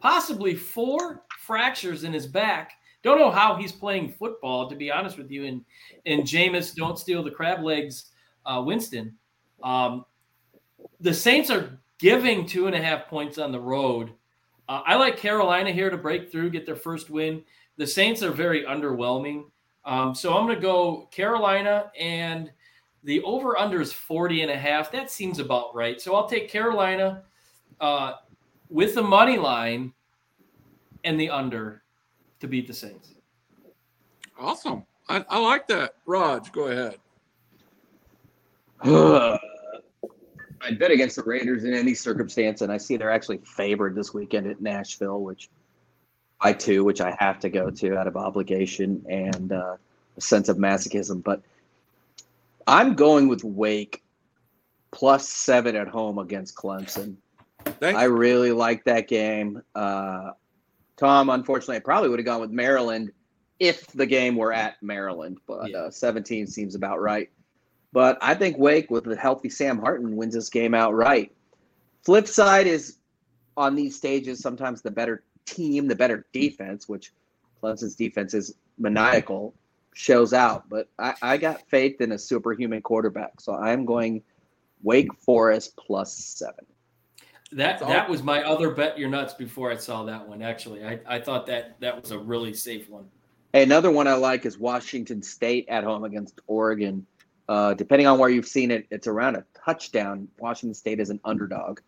possibly 0.00 0.54
four 0.54 1.22
fractures 1.40 2.04
in 2.04 2.12
his 2.12 2.26
back. 2.26 2.72
Don't 3.04 3.18
know 3.18 3.30
how 3.30 3.54
he's 3.54 3.70
playing 3.70 4.14
football, 4.18 4.68
to 4.68 4.74
be 4.74 4.90
honest 4.90 5.18
with 5.18 5.30
you. 5.30 5.44
And 5.44 5.64
and 6.06 6.22
Jameis, 6.22 6.74
don't 6.74 6.98
steal 6.98 7.22
the 7.22 7.30
crab 7.30 7.62
legs, 7.62 8.06
uh, 8.46 8.62
Winston. 8.64 9.14
Um, 9.62 10.06
the 11.00 11.14
Saints 11.14 11.50
are 11.50 11.78
giving 11.98 12.46
two 12.46 12.66
and 12.66 12.74
a 12.74 12.80
half 12.82 13.06
points 13.06 13.38
on 13.38 13.52
the 13.52 13.60
road. 13.60 14.12
Uh, 14.68 14.80
I 14.86 14.94
like 14.96 15.18
Carolina 15.18 15.70
here 15.70 15.90
to 15.90 15.98
break 15.98 16.32
through, 16.32 16.50
get 16.50 16.64
their 16.64 16.76
first 16.76 17.10
win. 17.10 17.42
The 17.76 17.86
Saints 17.86 18.22
are 18.22 18.30
very 18.30 18.64
underwhelming. 18.64 19.44
Um, 19.84 20.14
so 20.14 20.34
I'm 20.34 20.46
going 20.46 20.56
to 20.56 20.62
go 20.62 21.08
Carolina 21.12 21.90
and 21.98 22.50
the 23.02 23.20
over 23.22 23.58
under 23.58 23.82
is 23.82 23.92
40 23.92 24.42
and 24.42 24.50
a 24.50 24.56
half. 24.56 24.90
That 24.90 25.10
seems 25.10 25.38
about 25.38 25.74
right. 25.74 26.00
So 26.00 26.14
I'll 26.14 26.26
take 26.26 26.48
Carolina 26.48 27.24
uh, 27.80 28.14
with 28.70 28.94
the 28.94 29.02
money 29.02 29.36
line 29.36 29.92
and 31.04 31.20
the 31.20 31.28
under 31.28 31.83
to 32.44 32.48
beat 32.48 32.66
the 32.68 32.74
Saints. 32.74 33.14
Awesome. 34.38 34.84
I, 35.08 35.24
I 35.28 35.38
like 35.38 35.66
that. 35.68 35.94
Raj, 36.06 36.52
go 36.52 36.68
ahead. 36.68 36.98
I'd 40.60 40.78
bet 40.78 40.90
against 40.90 41.16
the 41.16 41.22
Raiders 41.22 41.64
in 41.64 41.74
any 41.74 41.94
circumstance, 41.94 42.62
and 42.62 42.72
I 42.72 42.78
see 42.78 42.96
they're 42.96 43.10
actually 43.10 43.38
favored 43.38 43.94
this 43.94 44.14
weekend 44.14 44.46
at 44.46 44.60
Nashville, 44.60 45.20
which 45.20 45.50
I 46.40 46.52
too, 46.52 46.84
which 46.84 47.00
I 47.00 47.16
have 47.18 47.38
to 47.40 47.48
go 47.48 47.70
to 47.70 47.96
out 47.96 48.06
of 48.06 48.16
obligation 48.16 49.04
and 49.08 49.52
uh, 49.52 49.76
a 50.16 50.20
sense 50.20 50.48
of 50.48 50.56
masochism. 50.56 51.22
But 51.22 51.42
I'm 52.66 52.94
going 52.94 53.28
with 53.28 53.44
Wake 53.44 54.02
plus 54.90 55.28
seven 55.28 55.76
at 55.76 55.88
home 55.88 56.18
against 56.18 56.56
Clemson. 56.56 57.16
Thank 57.64 57.96
I 57.96 58.04
really 58.04 58.52
like 58.52 58.84
that 58.84 59.08
game. 59.08 59.62
Uh, 59.74 60.32
Tom, 60.96 61.30
unfortunately, 61.30 61.76
I 61.76 61.80
probably 61.80 62.08
would 62.08 62.18
have 62.18 62.26
gone 62.26 62.40
with 62.40 62.50
Maryland 62.50 63.12
if 63.58 63.86
the 63.88 64.06
game 64.06 64.36
were 64.36 64.52
at 64.52 64.82
Maryland, 64.82 65.38
but 65.46 65.70
Yeah. 65.70 65.78
uh, 65.78 65.90
17 65.90 66.46
seems 66.46 66.74
about 66.74 67.00
right. 67.00 67.30
But 67.92 68.18
I 68.20 68.34
think 68.34 68.58
Wake 68.58 68.90
with 68.90 69.06
a 69.06 69.16
healthy 69.16 69.48
Sam 69.48 69.78
Hartman 69.78 70.16
wins 70.16 70.34
this 70.34 70.50
game 70.50 70.74
outright. 70.74 71.32
Flip 72.04 72.26
side 72.26 72.66
is 72.66 72.98
on 73.56 73.74
these 73.76 73.96
stages 73.96 74.40
sometimes 74.40 74.82
the 74.82 74.90
better 74.90 75.22
team, 75.46 75.86
the 75.86 75.94
better 75.94 76.26
defense, 76.32 76.88
which 76.88 77.12
Clemson's 77.62 77.94
defense 77.94 78.34
is 78.34 78.54
maniacal, 78.78 79.54
shows 79.94 80.32
out. 80.32 80.68
But 80.68 80.88
I, 80.98 81.14
I 81.22 81.36
got 81.36 81.62
faith 81.68 82.00
in 82.00 82.12
a 82.12 82.18
superhuman 82.18 82.82
quarterback, 82.82 83.40
so 83.40 83.54
I'm 83.54 83.84
going 83.84 84.22
Wake 84.82 85.14
Forest 85.14 85.76
plus 85.76 86.12
seven. 86.14 86.66
That 87.54 87.78
That's 87.78 87.92
that 87.92 88.08
was 88.08 88.22
my 88.22 88.42
other 88.42 88.70
bet 88.70 88.98
your 88.98 89.08
nuts 89.08 89.32
before 89.32 89.70
I 89.70 89.76
saw 89.76 90.02
that 90.04 90.26
one. 90.26 90.42
Actually, 90.42 90.84
I, 90.84 90.98
I 91.06 91.20
thought 91.20 91.46
that 91.46 91.78
that 91.80 92.00
was 92.00 92.10
a 92.10 92.18
really 92.18 92.52
safe 92.52 92.90
one. 92.90 93.04
Hey, 93.52 93.62
another 93.62 93.92
one 93.92 94.08
I 94.08 94.14
like 94.14 94.44
is 94.44 94.58
Washington 94.58 95.22
State 95.22 95.66
at 95.68 95.84
home 95.84 96.02
against 96.02 96.40
Oregon. 96.48 97.06
Uh, 97.48 97.74
depending 97.74 98.08
on 98.08 98.18
where 98.18 98.28
you've 98.28 98.48
seen 98.48 98.72
it, 98.72 98.88
it's 98.90 99.06
around 99.06 99.36
a 99.36 99.44
touchdown. 99.64 100.26
Washington 100.38 100.74
State 100.74 100.98
is 100.98 101.10
an 101.10 101.20
underdog. 101.24 101.78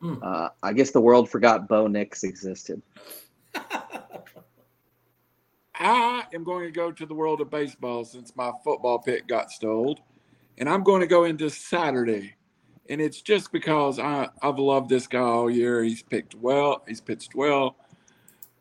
Hmm. 0.00 0.14
Uh, 0.22 0.48
I 0.62 0.72
guess 0.72 0.90
the 0.90 1.00
world 1.02 1.28
forgot 1.28 1.68
Bo 1.68 1.86
Nix 1.86 2.24
existed. 2.24 2.80
I 5.74 6.24
am 6.32 6.44
going 6.44 6.64
to 6.64 6.72
go 6.72 6.90
to 6.92 7.04
the 7.04 7.14
world 7.14 7.42
of 7.42 7.50
baseball 7.50 8.06
since 8.06 8.34
my 8.36 8.52
football 8.64 8.98
pick 8.98 9.26
got 9.26 9.50
stole. 9.50 9.98
And 10.56 10.66
I'm 10.66 10.82
going 10.82 11.00
to 11.00 11.06
go 11.06 11.24
into 11.24 11.50
Saturday. 11.50 12.36
And 12.90 13.00
it's 13.00 13.22
just 13.22 13.52
because 13.52 14.00
I, 14.00 14.28
I've 14.42 14.58
loved 14.58 14.90
this 14.90 15.06
guy 15.06 15.20
all 15.20 15.48
year. 15.48 15.82
He's 15.84 16.02
picked 16.02 16.34
well, 16.34 16.82
he's 16.88 17.00
pitched 17.00 17.36
well. 17.36 17.76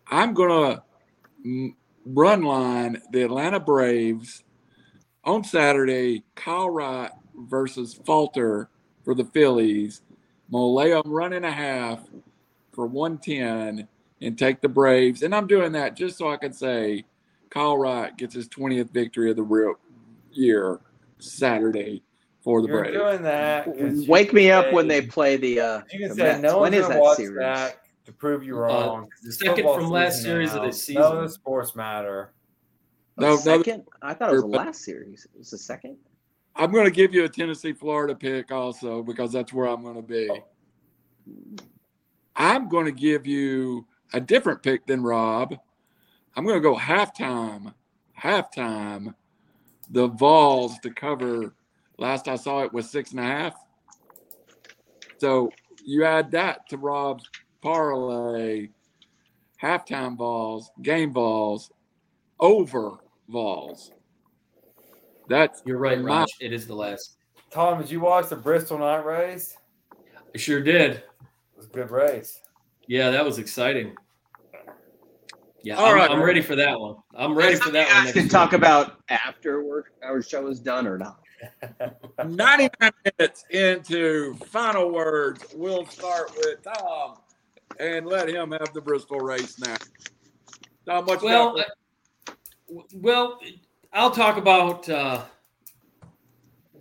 I'm 0.07 0.35
to 0.49 1.73
run 2.05 2.43
line 2.43 3.01
the 3.11 3.23
Atlanta 3.23 3.59
Braves 3.59 4.43
on 5.23 5.43
Saturday, 5.43 6.23
Kyle 6.35 6.69
Wright 6.69 7.11
versus 7.35 7.99
Falter 8.05 8.69
for 9.03 9.15
the 9.15 9.25
Phillies. 9.25 10.03
I'm 10.47 10.53
to 10.53 10.57
lay 10.59 10.91
them 10.91 11.01
run 11.05 11.33
and 11.33 11.45
a 11.45 11.51
half 11.51 11.99
for 12.71 12.85
110 12.85 13.87
and 14.21 14.37
take 14.37 14.61
the 14.61 14.69
Braves. 14.69 15.23
And 15.23 15.33
I'm 15.33 15.47
doing 15.47 15.71
that 15.71 15.95
just 15.95 16.19
so 16.19 16.29
I 16.29 16.37
can 16.37 16.53
say 16.53 17.03
Kyle 17.49 17.77
Wright 17.77 18.15
gets 18.15 18.35
his 18.35 18.47
20th 18.47 18.91
victory 18.91 19.31
of 19.31 19.37
the 19.37 19.43
real 19.43 19.73
year 20.31 20.81
Saturday 21.17 22.03
for 22.49 22.63
the 22.63 22.67
You're 22.67 22.79
Braves. 22.81 22.97
doing 22.97 23.21
that. 23.21 24.07
Wake 24.07 24.29
can 24.29 24.35
me 24.35 24.49
up 24.49 24.73
when 24.73 24.87
they 24.87 25.01
play 25.03 25.37
the. 25.37 25.59
Uh, 25.59 25.81
You 25.93 25.99
can 25.99 26.09
the 26.09 26.15
say 26.15 26.23
Mets. 26.23 26.41
no 26.41 26.61
when 26.61 26.71
one's 26.71 26.75
is 26.77 26.81
gonna 26.81 26.93
that 26.95 26.99
watch 27.01 27.17
series? 27.17 27.37
that 27.37 27.81
to 28.05 28.11
prove 28.11 28.43
you 28.43 28.55
Uh, 28.57 28.61
wrong. 28.61 29.07
'cause 29.23 29.37
second 29.37 29.65
from 29.75 29.91
last 29.91 30.15
season 30.15 30.31
series 30.31 30.49
of 30.53 30.55
now. 30.61 30.65
this 30.65 30.89
No, 30.89 31.01
season. 31.03 31.21
the 31.21 31.29
sports 31.29 31.75
matter. 31.75 32.31
A 33.17 33.21
No, 33.21 33.29
no, 33.29 33.35
second? 33.37 33.83
I 34.01 34.15
thought 34.15 34.29
it 34.31 34.33
was 34.33 34.41
the 34.41 34.47
last 34.47 34.81
series. 34.81 35.25
It 35.31 35.37
was 35.37 35.51
the 35.51 35.59
second. 35.59 35.95
I'm 36.55 36.71
going 36.71 36.85
to 36.85 36.91
give 36.91 37.13
you 37.13 37.23
a 37.25 37.29
Tennessee 37.29 37.71
Florida 37.73 38.15
pick 38.15 38.51
also 38.51 39.03
because 39.03 39.31
that's 39.31 39.53
where 39.53 39.67
I'm 39.67 39.83
going 39.83 39.95
to 39.95 40.01
be. 40.01 40.27
I'm 42.35 42.67
going 42.67 42.85
to 42.85 42.91
give 42.91 43.27
you 43.27 43.85
a 44.13 44.19
different 44.19 44.63
pick 44.63 44.87
than 44.87 45.03
Rob. 45.03 45.55
I'm 46.35 46.43
going 46.45 46.55
to 46.57 46.61
go 46.61 46.75
halftime. 46.75 47.75
Halftime. 48.19 49.13
The 49.91 50.07
Vols 50.07 50.79
to 50.79 50.89
cover. 50.89 51.53
Last 51.99 52.27
I 52.27 52.35
saw 52.35 52.63
it 52.63 52.73
was 52.73 52.89
six 52.89 53.11
and 53.11 53.19
a 53.19 53.23
half. 53.23 53.53
So 55.17 55.51
you 55.85 56.05
add 56.05 56.31
that 56.31 56.67
to 56.69 56.77
Rob's 56.77 57.29
parlay. 57.61 58.69
Halftime 59.61 60.15
balls, 60.15 60.71
game 60.81 61.11
balls, 61.11 61.69
over 62.39 62.93
balls. 63.27 63.91
That's 65.27 65.61
You're 65.65 65.77
right, 65.77 65.99
My- 65.99 66.19
Raj. 66.21 66.27
It 66.39 66.53
is 66.53 66.65
the 66.65 66.75
last. 66.75 67.17
Tom, 67.51 67.81
did 67.81 67.91
you 67.91 67.99
watch 67.99 68.29
the 68.29 68.35
Bristol 68.37 68.77
night 68.79 69.05
race? 69.05 69.57
I 70.33 70.37
sure 70.37 70.61
did. 70.61 70.91
It 70.91 71.03
was 71.57 71.65
a 71.65 71.69
good 71.69 71.91
race. 71.91 72.39
Yeah, 72.87 73.09
that 73.11 73.25
was 73.25 73.37
exciting. 73.37 73.95
Yeah, 75.61 75.75
All 75.75 75.87
I'm, 75.87 75.95
right. 75.95 76.09
I'm 76.09 76.21
ready 76.21 76.41
for 76.41 76.55
that 76.55 76.79
one. 76.79 76.95
I'm 77.15 77.35
ready 77.35 77.55
for 77.57 77.69
that 77.71 77.87
one. 77.87 77.97
You 77.97 78.03
Next 78.03 78.13
can 78.13 78.23
week. 78.23 78.31
talk 78.31 78.53
about 78.53 79.01
after 79.09 79.63
work, 79.65 79.91
our 80.03 80.21
show 80.21 80.47
is 80.47 80.59
done 80.61 80.87
or 80.87 80.97
not. 80.97 81.19
99 82.25 82.91
minutes 83.17 83.45
into 83.49 84.35
final 84.35 84.91
words. 84.91 85.45
We'll 85.55 85.85
start 85.85 86.31
with 86.35 86.63
Tom 86.63 87.17
and 87.79 88.05
let 88.05 88.29
him 88.29 88.51
have 88.51 88.73
the 88.73 88.81
Bristol 88.81 89.19
race 89.19 89.59
now. 89.59 89.77
Not 90.85 91.05
much. 91.05 91.21
Well, 91.21 91.59
I, 91.59 91.65
well, 92.93 93.39
I'll 93.93 94.11
talk 94.11 94.37
about. 94.37 94.87
Uh, 94.89 95.23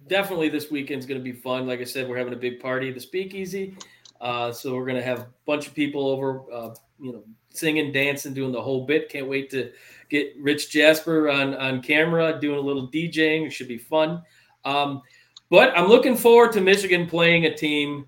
definitely, 0.07 0.49
this 0.49 0.71
weekend's 0.71 1.07
going 1.07 1.21
to 1.21 1.25
be 1.25 1.33
fun. 1.33 1.67
Like 1.67 1.81
I 1.81 1.85
said, 1.85 2.09
we're 2.09 2.19
having 2.19 2.33
a 2.33 2.37
big 2.37 2.61
party 2.61 2.89
at 2.89 2.95
the 2.95 3.01
Speakeasy, 3.01 3.77
uh, 4.21 4.53
so 4.53 4.75
we're 4.75 4.87
going 4.87 4.97
to 4.97 5.03
have 5.03 5.21
a 5.21 5.29
bunch 5.47 5.67
of 5.67 5.75
people 5.75 6.09
over. 6.09 6.45
Uh, 6.53 6.75
you 7.01 7.13
know, 7.13 7.23
singing, 7.51 7.93
dancing, 7.93 8.35
doing 8.35 8.53
the 8.53 8.61
whole 8.61 8.87
bit. 8.87 9.09
Can't 9.09 9.29
wait 9.29 9.51
to 9.51 9.71
get 10.09 10.35
Rich 10.41 10.71
Jasper 10.71 11.29
on 11.29 11.55
on 11.55 11.83
camera 11.83 12.39
doing 12.41 12.59
a 12.59 12.63
little 12.63 12.89
DJing. 12.89 13.47
It 13.47 13.51
should 13.51 13.69
be 13.69 13.79
fun. 13.79 14.23
Um, 14.69 15.03
but 15.51 15.77
I'm 15.77 15.89
looking 15.89 16.15
forward 16.15 16.53
to 16.53 16.61
Michigan 16.61 17.07
playing 17.07 17.47
a 17.47 17.55
team 17.55 18.07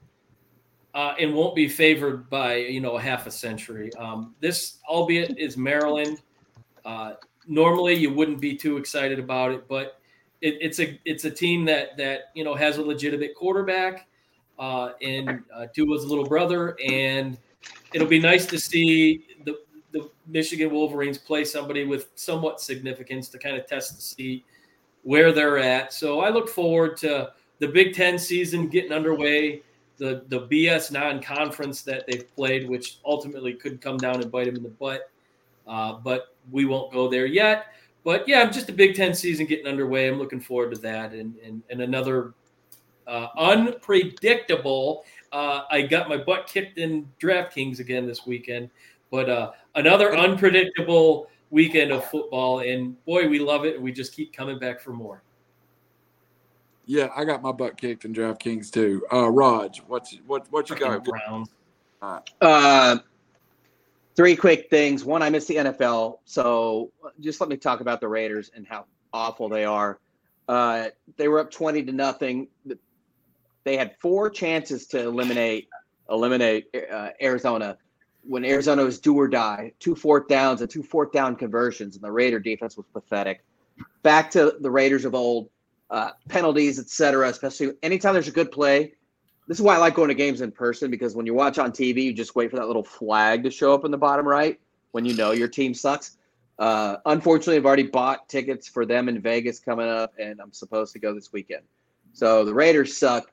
uh, 0.93 1.15
and 1.19 1.35
won't 1.35 1.55
be 1.55 1.69
favored 1.69 2.29
by 2.29 2.57
you 2.57 2.81
know 2.81 2.99
half 2.99 3.27
a 3.27 3.31
century. 3.31 3.91
Um, 3.95 4.35
this, 4.41 4.79
albeit, 4.89 5.39
is 5.39 5.57
Maryland. 5.57 6.21
Uh, 6.85 7.15
normally, 7.47 7.95
you 7.95 8.13
wouldn't 8.13 8.41
be 8.41 8.57
too 8.57 8.77
excited 8.77 9.19
about 9.19 9.53
it, 9.53 9.67
but 9.69 10.01
it, 10.43 10.59
it's 10.61 10.81
a 10.81 11.01
it's 11.07 11.25
a 11.25 11.31
team 11.31 11.65
that 11.65 11.97
that 11.97 12.31
you 12.35 12.45
know 12.45 12.55
has 12.55 12.77
a 12.77 12.83
legitimate 12.83 13.35
quarterback 13.35 14.07
uh, 14.59 14.91
and 15.01 15.43
uh, 15.55 15.67
Tua's 15.75 16.05
little 16.05 16.27
brother, 16.27 16.77
and 16.87 17.39
it'll 17.95 18.07
be 18.09 18.21
nice 18.21 18.45
to 18.47 18.59
see 18.59 19.25
the 19.45 19.57
the 19.93 20.11
Michigan 20.27 20.71
Wolverines 20.71 21.17
play 21.17 21.45
somebody 21.45 21.85
with 21.85 22.11
somewhat 22.17 22.61
significance 22.61 23.29
to 23.31 23.39
kind 23.39 23.57
of 23.57 23.67
test 23.67 23.97
to 23.97 24.03
see 24.03 24.45
where 25.03 25.33
they're 25.33 25.59
at. 25.59 25.93
So 25.93 26.21
I 26.21 26.31
look 26.31 26.49
forward 26.49 26.97
to 26.99 27.33
the 27.59 27.69
Big 27.69 27.95
Ten 27.95 28.19
season 28.19 28.69
getting 28.69 28.93
underway 28.93 29.63
the 29.99 30.25
the 30.29 30.41
BS 30.49 30.91
non-conference 30.91 31.83
that 31.83 32.07
they've 32.07 32.35
played, 32.35 32.69
which 32.69 32.99
ultimately 33.05 33.55
could 33.55 33.81
come 33.81 33.99
down 33.99 34.21
and 34.21 34.31
bite 34.31 34.47
them 34.47 34.57
in 34.57 34.63
the 34.63 34.69
butt. 34.69 35.11
Uh, 35.67 35.95
but 35.95 36.35
we 36.51 36.65
won't 36.65 36.93
go 36.93 37.09
there 37.09 37.27
yet. 37.27 37.67
But 38.03 38.27
yeah, 38.27 38.41
I'm 38.41 38.53
just 38.53 38.69
a 38.71 38.73
Big 38.73 38.95
Ten 38.97 39.15
season 39.15 39.47
getting 39.47 39.67
underway. 39.67 40.09
I'm 40.09 40.19
looking 40.19 40.41
forward 40.41 40.75
to 40.75 40.81
that, 40.81 41.13
and 41.13 41.37
and, 41.45 41.63
and 41.71 41.83
another 41.83 42.33
uh, 43.07 43.29
unpredictable. 43.37 45.05
Uh, 45.33 45.63
I 45.71 45.83
got 45.83 46.09
my 46.09 46.17
butt 46.17 46.47
kicked 46.47 46.79
in 46.79 47.07
DraftKings 47.21 47.79
again 47.79 48.07
this 48.07 48.27
weekend, 48.27 48.71
but 49.11 49.29
uh, 49.29 49.53
another 49.75 50.17
unpredictable 50.17 51.29
weekend 51.51 51.93
of 51.93 52.05
football, 52.05 52.61
and 52.61 53.03
boy, 53.05 53.29
we 53.29 53.39
love 53.39 53.65
it. 53.65 53.81
We 53.81 53.93
just 53.93 54.15
keep 54.15 54.33
coming 54.33 54.59
back 54.59 54.81
for 54.81 54.93
more. 54.93 55.23
Yeah, 56.87 57.09
I 57.15 57.25
got 57.25 57.43
my 57.43 57.53
butt 57.53 57.77
kicked 57.77 58.05
in 58.05 58.13
DraftKings 58.13 58.71
too. 58.71 59.05
Uh, 59.13 59.31
Raj, 59.31 59.83
what's 59.87 60.17
what 60.27 60.47
what 60.51 60.71
you 60.71 60.77
got? 60.77 61.05
Browns. 61.05 61.51
Uh, 62.41 62.99
three 64.17 64.35
quick 64.35 64.71
things. 64.71 65.05
One, 65.05 65.23
I 65.23 65.31
missed 65.31 65.49
the 65.49 65.57
NFL, 65.57 66.19
so 66.25 66.91
just 67.21 67.41
let 67.41 67.49
me 67.51 67.57
talk 67.57 67.81
about 67.81 68.01
the 68.01 68.09
Raiders 68.09 68.51
and 68.55 68.67
how 68.67 68.87
awful 69.13 69.49
they 69.49 69.65
are. 69.65 69.99
Uh, 70.49 70.89
they 71.17 71.29
were 71.29 71.41
up 71.41 71.51
twenty 71.51 71.83
to 71.85 71.93
nothing. 71.93 72.49
They 73.65 73.77
had 73.77 73.95
four 74.01 74.31
chances 74.31 74.87
to 74.89 75.01
eliminate 75.01 75.69
eliminate 76.11 76.75
uh, 76.93 77.11
Arizona 77.23 77.79
when 78.23 78.45
Arizona 78.45 78.85
was 78.85 78.99
do 78.99 79.15
or 79.17 79.29
die. 79.29 79.73
Two 79.81 79.95
fourth 79.95 80.29
downs 80.29 80.61
and 80.61 80.71
two 80.71 80.83
fourth 80.83 81.13
down 81.13 81.37
conversions, 81.37 81.95
and 81.95 82.05
the 82.05 82.11
Raider 82.11 82.39
defense 82.39 82.77
was 82.77 82.87
pathetic. 82.93 83.45
Back 84.03 84.31
to 84.33 84.57
the 84.61 84.71
Raiders 84.71 85.05
of 85.05 85.15
old 85.15 85.51
uh, 85.91 86.11
penalties, 86.29 86.79
etc. 86.79 87.29
Especially 87.29 87.73
anytime 87.83 88.15
there's 88.15 88.29
a 88.29 88.33
good 88.33 88.53
play. 88.53 88.95
This 89.49 89.59
is 89.59 89.63
why 89.63 89.75
I 89.75 89.79
like 89.79 89.95
going 89.95 90.09
to 90.09 90.15
games 90.15 90.43
in 90.43 90.53
person 90.53 90.93
because 90.93 91.17
when 91.17 91.27
you 91.27 91.35
watch 91.35 91.59
on 91.59 91.73
TV, 91.73 92.05
you 92.05 92.13
just 92.13 92.37
wait 92.37 92.51
for 92.51 92.57
that 92.57 92.69
little 92.69 92.85
flag 92.85 93.43
to 93.43 93.51
show 93.51 93.75
up 93.75 93.85
in 93.85 93.91
the 93.91 93.99
bottom 93.99 94.27
right 94.27 94.61
when 94.93 95.05
you 95.05 95.15
know 95.15 95.33
your 95.33 95.49
team 95.49 95.75
sucks. 95.75 96.19
Uh, 96.61 96.99
unfortunately, 97.07 97.57
I've 97.57 97.67
already 97.67 97.85
bought 97.85 98.29
tickets 98.29 98.69
for 98.69 98.85
them 98.85 99.09
in 99.09 99.21
Vegas 99.21 99.59
coming 99.59 99.89
up, 99.89 100.13
and 100.21 100.41
I'm 100.41 100.53
supposed 100.53 100.93
to 100.93 100.99
go 100.99 101.15
this 101.15 101.33
weekend. 101.33 101.63
So 102.13 102.45
the 102.45 102.55
Raiders 102.55 102.97
suck. 102.97 103.33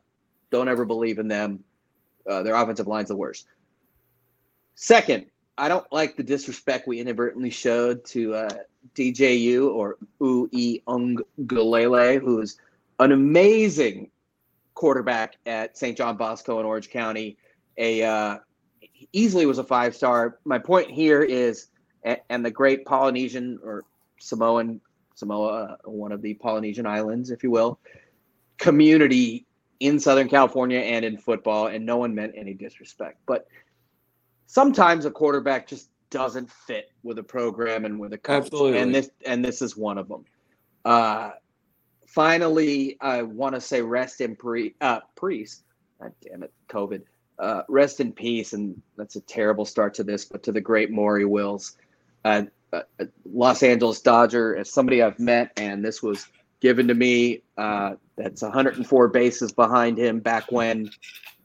Don't 0.49 0.69
ever 0.69 0.85
believe 0.85 1.19
in 1.19 1.27
them. 1.27 1.63
Uh, 2.27 2.41
their 2.41 2.55
offensive 2.55 2.87
line's 2.87 3.09
the 3.09 3.15
worst. 3.15 3.47
Second, 4.79 5.25
I 5.57 5.69
don't 5.69 5.91
like 5.91 6.15
the 6.15 6.23
disrespect 6.23 6.87
we 6.87 6.99
inadvertently 6.99 7.49
showed 7.49 8.05
to 8.05 8.35
uh, 8.35 8.49
DJU 8.93 9.73
or 9.73 9.97
Uiagalelei, 10.21 12.21
who's 12.21 12.59
an 12.99 13.11
amazing 13.11 14.11
quarterback 14.75 15.37
at 15.47 15.75
St. 15.75 15.97
John 15.97 16.15
Bosco 16.15 16.59
in 16.59 16.65
Orange 16.67 16.91
County. 16.91 17.37
A 17.79 18.03
uh, 18.03 18.37
easily 19.13 19.47
was 19.47 19.57
a 19.57 19.63
five 19.63 19.95
star. 19.95 20.37
My 20.45 20.59
point 20.59 20.91
here 20.91 21.23
is, 21.23 21.69
and 22.29 22.45
the 22.45 22.51
great 22.51 22.85
Polynesian 22.85 23.59
or 23.63 23.83
Samoan 24.19 24.79
Samoa, 25.15 25.79
one 25.85 26.11
of 26.11 26.21
the 26.21 26.35
Polynesian 26.35 26.85
islands, 26.85 27.31
if 27.31 27.41
you 27.41 27.49
will, 27.49 27.79
community 28.59 29.47
in 29.79 29.99
Southern 29.99 30.29
California 30.29 30.79
and 30.79 31.03
in 31.03 31.17
football, 31.17 31.65
and 31.65 31.83
no 31.83 31.97
one 31.97 32.13
meant 32.13 32.33
any 32.35 32.53
disrespect. 32.53 33.17
But 33.25 33.47
sometimes 34.47 35.05
a 35.05 35.11
quarterback 35.11 35.67
just 35.67 35.89
doesn't 36.09 36.49
fit 36.49 36.91
with 37.03 37.19
a 37.19 37.23
program 37.23 37.85
and 37.85 37.99
with 37.99 38.13
a 38.13 38.17
coach. 38.17 38.45
Absolutely. 38.45 38.79
And 38.79 38.95
this 38.95 39.09
and 39.25 39.45
this 39.45 39.61
is 39.61 39.77
one 39.77 39.97
of 39.97 40.07
them. 40.07 40.25
Uh, 40.83 41.31
finally, 42.07 42.97
I 43.01 43.21
want 43.21 43.53
to 43.55 43.61
say 43.61 43.81
rest 43.81 44.21
in 44.21 44.35
pre 44.35 44.73
uh, 44.81 45.01
priest. 45.15 45.63
God 46.01 46.13
damn 46.21 46.43
it, 46.43 46.53
COVID. 46.69 47.03
Uh, 47.37 47.61
rest 47.69 47.99
in 47.99 48.11
peace, 48.11 48.53
and 48.53 48.81
that's 48.95 49.15
a 49.15 49.21
terrible 49.21 49.65
start 49.65 49.93
to 49.93 50.03
this, 50.03 50.25
but 50.25 50.41
to 50.41 50.51
the 50.51 50.61
great 50.61 50.89
Maury 50.89 51.25
Wills, 51.25 51.77
uh, 52.25 52.43
uh, 52.73 52.81
Los 53.31 53.61
Angeles 53.61 54.01
Dodger, 54.01 54.55
as 54.55 54.71
somebody 54.71 55.03
I've 55.03 55.19
met, 55.19 55.51
and 55.55 55.85
this 55.85 56.01
was 56.01 56.27
given 56.61 56.87
to 56.87 56.95
me. 56.95 57.43
Uh, 57.55 57.93
that's 58.15 58.41
104 58.41 59.07
bases 59.09 59.51
behind 59.51 59.99
him 59.99 60.19
back 60.19 60.51
when 60.51 60.89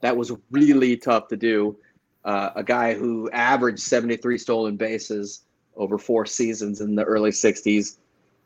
that 0.01 0.17
was 0.17 0.33
really 0.51 0.97
tough 0.97 1.29
to 1.29 1.37
do 1.37 1.77
uh, 2.25 2.51
a 2.55 2.63
guy 2.63 2.95
who 2.95 3.31
averaged 3.31 3.81
73 3.81 4.39
stolen 4.39 4.77
bases 4.77 5.45
over 5.77 5.99
four 5.99 6.27
seasons 6.27 6.81
in 6.81 6.95
the 6.95 7.05
early 7.05 7.31
60s, 7.31 7.97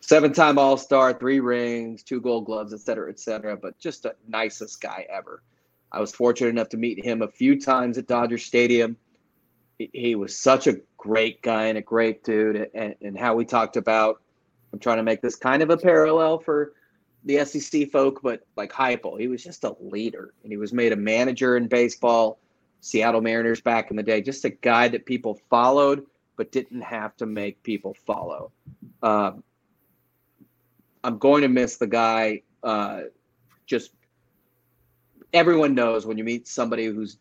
seven 0.00 0.32
time 0.32 0.58
All 0.58 0.76
Star, 0.76 1.12
three 1.12 1.40
rings, 1.40 2.02
two 2.02 2.20
gold 2.20 2.46
gloves, 2.46 2.72
et 2.72 2.80
cetera, 2.80 3.10
et 3.10 3.18
cetera, 3.18 3.56
but 3.56 3.78
just 3.78 4.04
the 4.04 4.14
nicest 4.28 4.80
guy 4.80 5.06
ever. 5.10 5.42
I 5.92 6.00
was 6.00 6.12
fortunate 6.12 6.50
enough 6.50 6.68
to 6.70 6.76
meet 6.76 7.04
him 7.04 7.22
a 7.22 7.28
few 7.28 7.60
times 7.60 7.98
at 7.98 8.06
Dodger 8.06 8.38
Stadium. 8.38 8.96
He, 9.78 10.14
was 10.14 10.34
such 10.34 10.66
a 10.66 10.80
great 10.96 11.42
guy 11.42 11.66
and 11.66 11.76
a 11.76 11.82
great 11.82 12.24
dude, 12.24 12.70
and, 12.74 12.94
and 13.02 13.18
how 13.18 13.34
we 13.34 13.44
talked 13.44 13.76
about. 13.76 14.22
I'm 14.72 14.78
trying 14.78 14.96
to 14.96 15.02
make 15.02 15.20
this 15.20 15.36
kind 15.36 15.62
of 15.62 15.68
a 15.68 15.76
parallel 15.76 16.38
for 16.38 16.72
the 17.24 17.44
SEC 17.44 17.90
folk, 17.90 18.20
but 18.22 18.46
like 18.56 18.72
Heupel, 18.72 19.20
he 19.20 19.28
was 19.28 19.44
just 19.44 19.64
a 19.64 19.76
leader, 19.80 20.32
and 20.42 20.50
he 20.50 20.56
was 20.56 20.72
made 20.72 20.92
a 20.92 20.96
manager 20.96 21.58
in 21.58 21.68
baseball 21.68 22.38
Seattle 22.80 23.20
Mariners 23.20 23.60
back 23.60 23.90
in 23.90 23.96
the 23.96 24.02
day. 24.02 24.20
Just 24.20 24.44
a 24.44 24.50
guy 24.50 24.88
that 24.88 25.06
people 25.06 25.40
followed, 25.50 26.06
but 26.36 26.52
didn't 26.52 26.82
have 26.82 27.16
to 27.16 27.26
make 27.26 27.62
people 27.62 27.94
follow. 28.06 28.52
Uh, 29.02 29.32
I'm 31.02 31.18
going 31.18 31.42
to 31.42 31.48
miss 31.48 31.76
the 31.76 31.86
guy. 31.86 32.42
Uh, 32.62 33.02
just 33.66 33.92
everyone 35.32 35.74
knows 35.74 36.06
when 36.06 36.18
you 36.18 36.24
meet 36.24 36.48
somebody 36.48 36.86
who's 36.86 37.18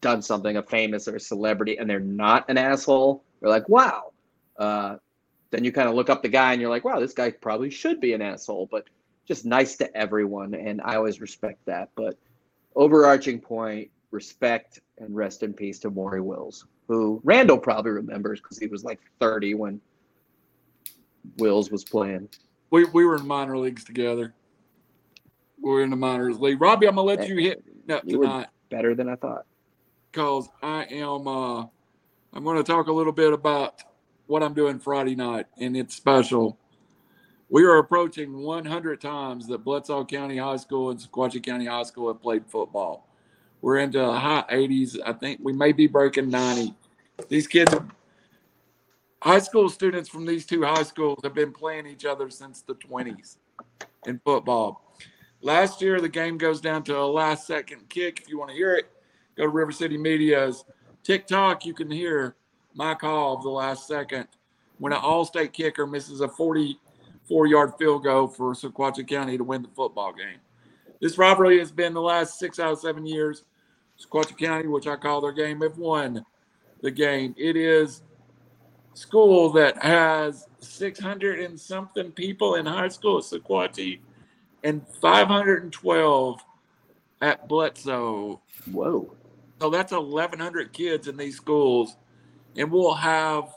done 0.00 0.22
something, 0.22 0.56
a 0.56 0.62
famous 0.62 1.08
or 1.08 1.16
a 1.16 1.20
celebrity, 1.20 1.78
and 1.78 1.88
they're 1.88 2.00
not 2.00 2.48
an 2.48 2.58
asshole. 2.58 3.24
You're 3.40 3.50
like, 3.50 3.68
wow. 3.68 4.12
Uh, 4.58 4.96
then 5.50 5.64
you 5.64 5.72
kind 5.72 5.88
of 5.88 5.94
look 5.94 6.10
up 6.10 6.22
the 6.22 6.28
guy 6.28 6.52
and 6.52 6.60
you're 6.60 6.70
like, 6.70 6.84
wow, 6.84 7.00
this 7.00 7.12
guy 7.12 7.30
probably 7.30 7.70
should 7.70 8.00
be 8.00 8.12
an 8.12 8.22
asshole, 8.22 8.68
but 8.70 8.84
just 9.26 9.44
nice 9.44 9.76
to 9.76 9.96
everyone. 9.96 10.54
And 10.54 10.80
I 10.82 10.96
always 10.96 11.20
respect 11.20 11.64
that. 11.66 11.90
But 11.94 12.16
overarching 12.74 13.40
point, 13.40 13.90
respect 14.10 14.80
and 14.98 15.14
rest 15.14 15.42
in 15.42 15.52
peace 15.52 15.78
to 15.80 15.90
Maury 15.90 16.20
Wills, 16.20 16.66
who 16.88 17.20
Randall 17.24 17.58
probably 17.58 17.92
remembers 17.92 18.40
because 18.40 18.58
he 18.58 18.66
was 18.66 18.84
like 18.84 19.00
30 19.20 19.54
when 19.54 19.80
Wills 21.38 21.70
was 21.70 21.84
playing. 21.84 22.28
We, 22.70 22.84
we 22.86 23.04
were 23.04 23.16
in 23.16 23.26
minor 23.26 23.58
leagues 23.58 23.84
together. 23.84 24.34
We 25.62 25.70
were 25.70 25.82
in 25.82 25.90
the 25.90 25.96
minors 25.96 26.38
league. 26.38 26.60
Robbie, 26.60 26.86
I'm 26.86 26.96
gonna 26.96 27.06
let 27.06 27.28
you 27.28 27.36
hit 27.36 27.62
up 27.90 28.02
you 28.04 28.20
tonight 28.20 28.48
better 28.70 28.94
than 28.94 29.08
I 29.08 29.16
thought. 29.16 29.46
because 30.12 30.48
I 30.62 30.84
am. 30.84 31.26
Uh, 31.26 31.64
I'm 32.32 32.44
going 32.44 32.58
to 32.58 32.62
talk 32.62 32.88
a 32.88 32.92
little 32.92 33.12
bit 33.12 33.32
about 33.32 33.82
what 34.26 34.42
I'm 34.42 34.52
doing 34.52 34.78
Friday 34.78 35.14
night, 35.14 35.46
and 35.58 35.76
it's 35.76 35.94
special. 35.94 36.58
We 37.48 37.64
are 37.64 37.78
approaching 37.78 38.42
100 38.42 39.00
times 39.00 39.46
that 39.46 39.64
Bledsoe 39.64 40.04
County 40.04 40.36
High 40.36 40.56
School 40.56 40.90
and 40.90 40.98
Sequatchie 41.00 41.42
County 41.42 41.66
High 41.66 41.84
School 41.84 42.08
have 42.08 42.20
played 42.20 42.44
football. 42.46 43.08
We're 43.60 43.78
into 43.78 43.98
the 43.98 44.12
high 44.12 44.44
80s. 44.50 44.98
I 45.04 45.12
think 45.12 45.40
we 45.42 45.52
may 45.52 45.72
be 45.72 45.86
breaking 45.86 46.30
90. 46.30 46.74
These 47.28 47.46
kids, 47.46 47.74
high 49.22 49.38
school 49.38 49.68
students 49.68 50.08
from 50.08 50.26
these 50.26 50.46
two 50.46 50.62
high 50.62 50.82
schools, 50.82 51.20
have 51.24 51.34
been 51.34 51.52
playing 51.52 51.86
each 51.86 52.04
other 52.04 52.30
since 52.30 52.62
the 52.62 52.74
20s 52.74 53.36
in 54.06 54.20
football. 54.24 54.94
Last 55.40 55.82
year, 55.82 56.00
the 56.00 56.08
game 56.08 56.38
goes 56.38 56.60
down 56.60 56.82
to 56.84 56.98
a 56.98 57.06
last 57.06 57.46
second 57.46 57.88
kick. 57.88 58.20
If 58.20 58.28
you 58.28 58.38
want 58.38 58.50
to 58.50 58.56
hear 58.56 58.74
it, 58.74 58.90
go 59.36 59.44
to 59.44 59.48
River 59.48 59.72
City 59.72 59.98
Media's 59.98 60.64
TikTok. 61.02 61.64
You 61.64 61.74
can 61.74 61.90
hear 61.90 62.36
my 62.74 62.94
call 62.94 63.36
of 63.36 63.42
the 63.42 63.50
last 63.50 63.86
second 63.86 64.28
when 64.78 64.92
an 64.92 64.98
all-state 64.98 65.52
kicker 65.52 65.86
misses 65.86 66.20
a 66.20 66.28
44-yard 66.28 67.72
field 67.78 68.04
goal 68.04 68.28
for 68.28 68.54
Sequatchie 68.54 69.08
County 69.08 69.38
to 69.38 69.44
win 69.44 69.62
the 69.62 69.68
football 69.68 70.12
game. 70.12 70.38
This 71.00 71.18
rivalry 71.18 71.58
has 71.58 71.70
been 71.70 71.94
the 71.94 72.00
last 72.00 72.38
six 72.38 72.58
out 72.58 72.72
of 72.72 72.78
seven 72.78 73.06
years. 73.06 73.44
Sequatchie 74.00 74.38
County, 74.38 74.68
which 74.68 74.86
I 74.86 74.96
call 74.96 75.20
their 75.20 75.32
game, 75.32 75.60
have 75.60 75.78
won 75.78 76.24
the 76.82 76.90
game. 76.90 77.34
It 77.38 77.56
is 77.56 78.02
school 78.94 79.50
that 79.52 79.82
has 79.82 80.46
600 80.60 81.40
and 81.40 81.58
something 81.58 82.12
people 82.12 82.56
in 82.56 82.66
high 82.66 82.88
school 82.88 83.18
at 83.18 83.24
Sequatchie 83.24 84.00
and 84.64 84.82
512 85.00 86.40
at 87.20 87.48
Bledsoe. 87.48 88.40
Whoa. 88.70 89.14
So 89.60 89.70
that's 89.70 89.92
1,100 89.92 90.72
kids 90.72 91.08
in 91.08 91.16
these 91.16 91.36
schools, 91.36 91.96
and 92.56 92.70
we'll 92.70 92.94
have 92.94 93.54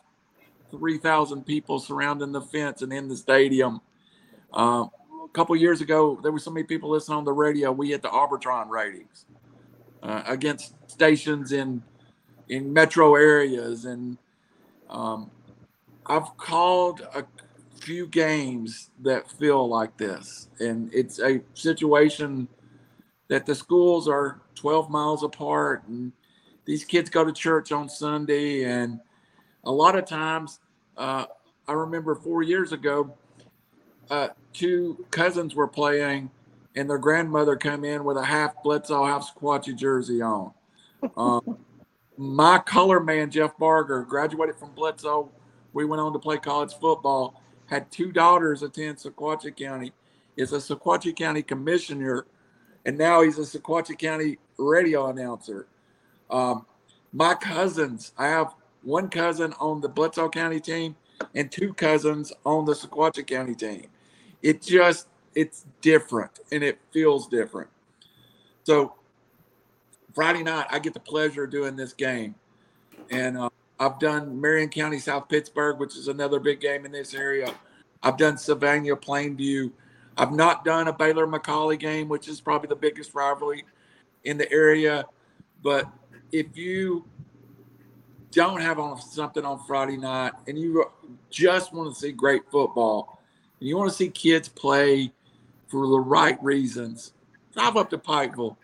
3,000 0.72 1.45
people 1.45 1.80
surrounding 1.80 2.32
the 2.32 2.41
fence 2.41 2.82
and 2.82 2.94
in 2.94 3.10
the 3.10 3.18
stadium. 3.18 3.82
Uh, 4.53 4.86
a 5.30 5.34
couple 5.34 5.56
years 5.56 5.81
ago, 5.81 6.19
there 6.22 6.31
were 6.31 6.39
so 6.39 6.51
many 6.51 6.65
people 6.65 6.89
listening 6.89 7.19
on 7.19 7.26
the 7.26 7.31
radio. 7.31 7.72
We 7.72 7.89
hit 7.89 8.01
the 8.01 8.10
Arbitron 8.10 8.69
ratings 8.69 9.26
uh, 10.03 10.23
against 10.27 10.73
stations 10.88 11.51
in 11.51 11.84
in 12.47 12.73
metro 12.73 13.15
areas, 13.15 13.85
and 13.85 14.18
um, 14.89 15.30
I've 16.07 16.35
called 16.38 17.01
a 17.14 17.23
few 17.80 18.07
games 18.07 18.89
that 19.01 19.30
feel 19.31 19.68
like 19.68 19.97
this, 19.97 20.49
and 20.60 20.91
it's 20.93 21.19
a 21.19 21.41
situation 21.53 22.47
that 23.27 23.45
the 23.45 23.53
schools 23.53 24.07
are 24.07 24.41
12 24.56 24.89
miles 24.89 25.23
apart 25.23 25.84
and 25.88 26.11
these 26.65 26.84
kids 26.84 27.10
go 27.10 27.23
to 27.23 27.31
church 27.31 27.72
on 27.72 27.89
Sunday. 27.89 28.64
And 28.64 28.99
a 29.64 29.72
lot 29.72 29.97
of 29.97 30.06
times, 30.06 30.60
uh, 30.97 31.26
I 31.68 31.73
remember 31.73 32.14
four 32.14 32.43
years 32.43 32.73
ago, 32.73 33.18
uh, 34.10 34.30
two 34.53 35.05
cousins 35.11 35.55
were 35.55 35.67
playing 35.67 36.31
and 36.76 36.89
their 36.89 36.97
grandmother 36.97 37.55
came 37.55 37.84
in 37.84 38.03
with 38.03 38.17
a 38.17 38.26
half 38.26 38.61
Bledsoe, 38.63 39.05
half 39.05 39.34
Sequatchie 39.34 39.76
jersey 39.76 40.21
on. 40.21 40.51
Um, 41.17 41.57
my 42.17 42.59
color 42.59 42.99
man, 42.99 43.31
Jeff 43.31 43.57
Barger, 43.57 44.03
graduated 44.03 44.55
from 44.55 44.71
Bledsoe. 44.71 45.30
We 45.73 45.85
went 45.85 46.01
on 46.01 46.13
to 46.13 46.19
play 46.19 46.38
college 46.38 46.73
football. 46.73 47.41
Had 47.67 47.91
two 47.91 48.11
daughters 48.11 48.63
attend 48.63 48.97
Sequatchie 48.97 49.55
County. 49.55 49.93
Is 50.35 50.53
a 50.53 50.57
Sequatchie 50.57 51.15
County 51.15 51.43
commissioner 51.43 52.26
and 52.85 52.97
now 52.97 53.21
he's 53.21 53.38
a 53.38 53.41
Sequatchie 53.41 53.97
County 53.97 54.38
radio 54.57 55.07
announcer. 55.07 55.67
Um, 56.30 56.65
my 57.11 57.35
cousins, 57.35 58.13
I 58.17 58.27
have 58.27 58.53
one 58.84 59.09
cousin 59.09 59.53
on 59.59 59.81
the 59.81 59.89
Bledsoe 59.89 60.30
County 60.30 60.59
team 60.59 60.95
and 61.35 61.51
two 61.51 61.73
cousins 61.73 62.31
on 62.45 62.65
the 62.65 62.73
Sequatchie 62.73 63.27
County 63.27 63.55
team. 63.55 63.88
It 64.41 64.61
just 64.61 65.07
it's 65.36 65.66
different 65.82 66.32
and 66.52 66.64
it 66.64 66.80
feels 66.91 67.28
different. 67.28 67.70
So 68.64 68.95
Friday 70.14 70.44
night, 70.44 70.68
I 70.70 70.80
get 70.80 70.94
the 70.94 70.99
pleasure 70.99 71.44
of 71.44 71.52
doing 71.52 71.76
this 71.76 71.94
game, 71.94 72.36
and 73.10 73.38
uh, 73.38 73.49
I've 73.80 73.99
done 73.99 74.40
Marion 74.40 74.70
County, 74.70 74.99
South 74.99 75.30
Pittsburg, 75.30 75.80
which 75.80 75.95
is 75.95 76.07
another 76.07 76.40
big 76.40 76.60
game 76.60 76.86
in 76.86 76.91
this 76.91 77.14
area. 77.14 77.53
I've 78.03 78.18
done 78.18 78.38
Sylvania, 78.38 78.95
Plainview. 78.95 79.72
I've 80.18 80.32
not 80.32 80.66
done 80.66 80.88
a 80.88 80.94
Baylor 80.94 81.28
McCallie 81.28 81.80
game, 81.80 82.10
which 82.10 82.28
is 82.28 82.41
probably 82.41 82.68
the 82.68 82.76
biggest 82.76 83.14
rivalry 83.14 83.64
in 84.26 84.38
the 84.38 84.52
area. 84.52 85.06
But 85.64 85.88
if 86.32 86.57
you 86.57 87.06
don't 88.32 88.61
have 88.61 88.80
on 88.80 88.99
something 89.02 89.45
on 89.45 89.64
Friday 89.66 89.98
night 89.98 90.34
and 90.48 90.57
you 90.57 90.86
just 91.30 91.74
want 91.74 91.94
to 91.94 91.99
see 91.99 92.11
great 92.11 92.44
football 92.52 93.19
and 93.60 93.68
you 93.68 93.77
want 93.77 93.90
to 93.90 93.95
see 93.95 94.10
kids 94.10 94.48
play 94.48 95.11
for 95.68 95.88
the 95.88 95.99
right 95.99 96.41
reasons, 96.44 97.14
drive 97.53 97.77
up 97.77 97.90
to 97.91 97.98
Pikeville, 97.98 98.56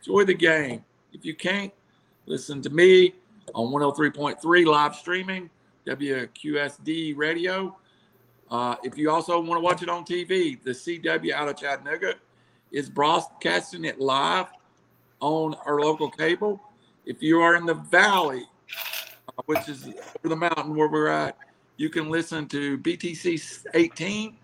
enjoy 0.00 0.24
the 0.24 0.34
game. 0.34 0.84
If 1.12 1.24
you 1.24 1.34
can't, 1.34 1.72
listen 2.26 2.60
to 2.62 2.70
me 2.70 3.14
on 3.54 3.72
103.3 3.72 4.66
live 4.66 4.94
streaming, 4.94 5.50
WQSD 5.86 7.16
radio. 7.16 7.76
Uh, 8.50 8.76
if 8.82 8.98
you 8.98 9.10
also 9.10 9.40
want 9.40 9.58
to 9.58 9.60
watch 9.60 9.82
it 9.82 9.88
on 9.88 10.04
TV, 10.04 10.60
the 10.62 10.70
CW 10.70 11.32
out 11.32 11.48
of 11.48 11.56
Chattanooga 11.56 12.14
is 12.72 12.88
broadcasting 12.88 13.84
it 13.84 14.00
live 14.00 14.46
on 15.20 15.54
our 15.66 15.80
local 15.80 16.10
cable. 16.10 16.60
If 17.06 17.22
you 17.22 17.40
are 17.40 17.56
in 17.56 17.66
the 17.66 17.74
valley, 17.74 18.44
uh, 19.28 19.42
which 19.46 19.68
is 19.68 19.86
over 19.86 20.28
the 20.28 20.36
mountain 20.36 20.74
where 20.74 20.88
we're 20.88 21.08
at, 21.08 21.36
you 21.76 21.88
can 21.88 22.10
listen 22.10 22.46
to 22.48 22.78
BTC 22.78 23.66
18, 23.74 24.36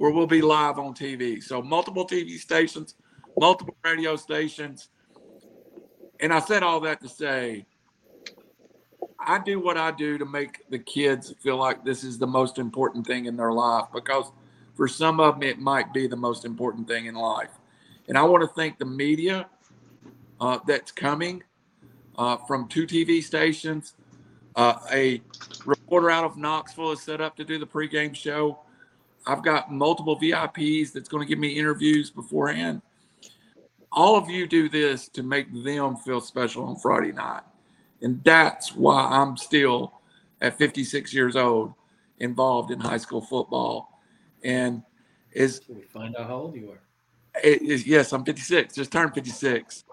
where 0.00 0.10
we'll 0.10 0.26
be 0.26 0.40
live 0.40 0.78
on 0.78 0.94
TV. 0.94 1.42
So 1.42 1.60
multiple 1.60 2.06
TV 2.06 2.38
stations, 2.38 2.94
multiple 3.38 3.76
radio 3.84 4.16
stations. 4.16 4.88
And 6.20 6.32
I 6.32 6.38
said 6.38 6.62
all 6.62 6.80
that 6.80 7.02
to 7.02 7.08
say 7.10 7.66
I 9.18 9.40
do 9.40 9.60
what 9.60 9.76
I 9.76 9.90
do 9.90 10.16
to 10.16 10.24
make 10.24 10.64
the 10.70 10.78
kids 10.78 11.34
feel 11.42 11.58
like 11.58 11.84
this 11.84 12.02
is 12.02 12.18
the 12.18 12.26
most 12.26 12.56
important 12.56 13.06
thing 13.06 13.26
in 13.26 13.36
their 13.36 13.52
life 13.52 13.88
because 13.92 14.32
for 14.74 14.88
some 14.88 15.20
of 15.20 15.34
them 15.34 15.42
it 15.42 15.58
might 15.58 15.92
be 15.92 16.06
the 16.06 16.16
most 16.16 16.46
important 16.46 16.88
thing 16.88 17.04
in 17.04 17.14
life. 17.14 17.50
And 18.08 18.16
I 18.16 18.22
want 18.22 18.42
to 18.42 18.48
thank 18.48 18.78
the 18.78 18.86
media 18.86 19.50
uh, 20.40 20.60
that's 20.66 20.92
coming 20.92 21.42
uh, 22.16 22.38
from 22.38 22.68
two 22.68 22.86
TV 22.86 23.22
stations. 23.22 23.92
Uh, 24.56 24.78
a 24.90 25.20
reporter 25.66 26.10
out 26.10 26.24
of 26.24 26.38
Knoxville 26.38 26.92
is 26.92 27.02
set 27.02 27.20
up 27.20 27.36
to 27.36 27.44
do 27.44 27.58
the 27.58 27.66
pregame 27.66 28.16
show. 28.16 28.60
I've 29.26 29.42
got 29.42 29.72
multiple 29.72 30.18
VIPs 30.18 30.92
that's 30.92 31.08
going 31.08 31.22
to 31.22 31.28
give 31.28 31.38
me 31.38 31.58
interviews 31.58 32.10
beforehand. 32.10 32.82
All 33.92 34.16
of 34.16 34.30
you 34.30 34.46
do 34.46 34.68
this 34.68 35.08
to 35.08 35.22
make 35.22 35.52
them 35.64 35.96
feel 35.96 36.20
special 36.20 36.64
on 36.64 36.76
Friday 36.76 37.12
night. 37.12 37.42
And 38.02 38.22
that's 38.24 38.74
why 38.74 39.06
I'm 39.06 39.36
still 39.36 39.92
at 40.40 40.56
56 40.56 41.12
years 41.12 41.36
old 41.36 41.74
involved 42.18 42.70
in 42.70 42.80
high 42.80 42.96
school 42.96 43.20
football. 43.20 44.00
And 44.42 44.82
is 45.32 45.60
we 45.68 45.82
find 45.82 46.16
out 46.16 46.26
how 46.26 46.36
old 46.36 46.56
you 46.56 46.70
are. 46.70 46.80
It 47.42 47.62
is, 47.62 47.86
yes, 47.86 48.12
I'm 48.12 48.24
56, 48.24 48.74
just 48.74 48.90
turned 48.90 49.14
56. 49.14 49.84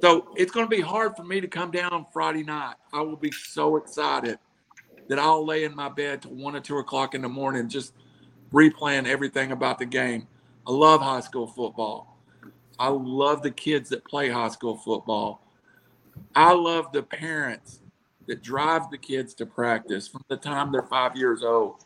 So 0.00 0.28
it's 0.36 0.50
going 0.50 0.66
to 0.66 0.70
be 0.70 0.80
hard 0.80 1.16
for 1.16 1.22
me 1.22 1.40
to 1.40 1.46
come 1.48 1.70
down 1.70 1.92
on 1.92 2.06
Friday 2.12 2.42
night. 2.42 2.74
I 2.92 3.00
will 3.02 3.16
be 3.16 3.30
so 3.30 3.76
excited 3.76 4.38
that 5.08 5.18
I'll 5.18 5.44
lay 5.44 5.64
in 5.64 5.74
my 5.74 5.88
bed 5.88 6.22
till 6.22 6.32
one 6.32 6.56
or 6.56 6.60
two 6.60 6.78
o'clock 6.78 7.14
in 7.14 7.22
the 7.22 7.28
morning, 7.28 7.68
just 7.68 7.94
replaying 8.54 9.06
everything 9.06 9.50
about 9.50 9.78
the 9.78 9.84
game. 9.84 10.28
I 10.66 10.70
love 10.70 11.02
high 11.02 11.20
school 11.20 11.46
football. 11.46 12.16
I 12.78 12.88
love 12.88 13.42
the 13.42 13.50
kids 13.50 13.90
that 13.90 14.04
play 14.04 14.30
high 14.30 14.48
school 14.48 14.76
football. 14.76 15.42
I 16.34 16.52
love 16.52 16.92
the 16.92 17.02
parents 17.02 17.80
that 18.26 18.42
drive 18.42 18.90
the 18.90 18.98
kids 18.98 19.34
to 19.34 19.46
practice 19.46 20.08
from 20.08 20.24
the 20.28 20.36
time 20.36 20.72
they're 20.72 20.82
five 20.82 21.16
years 21.16 21.42
old 21.42 21.84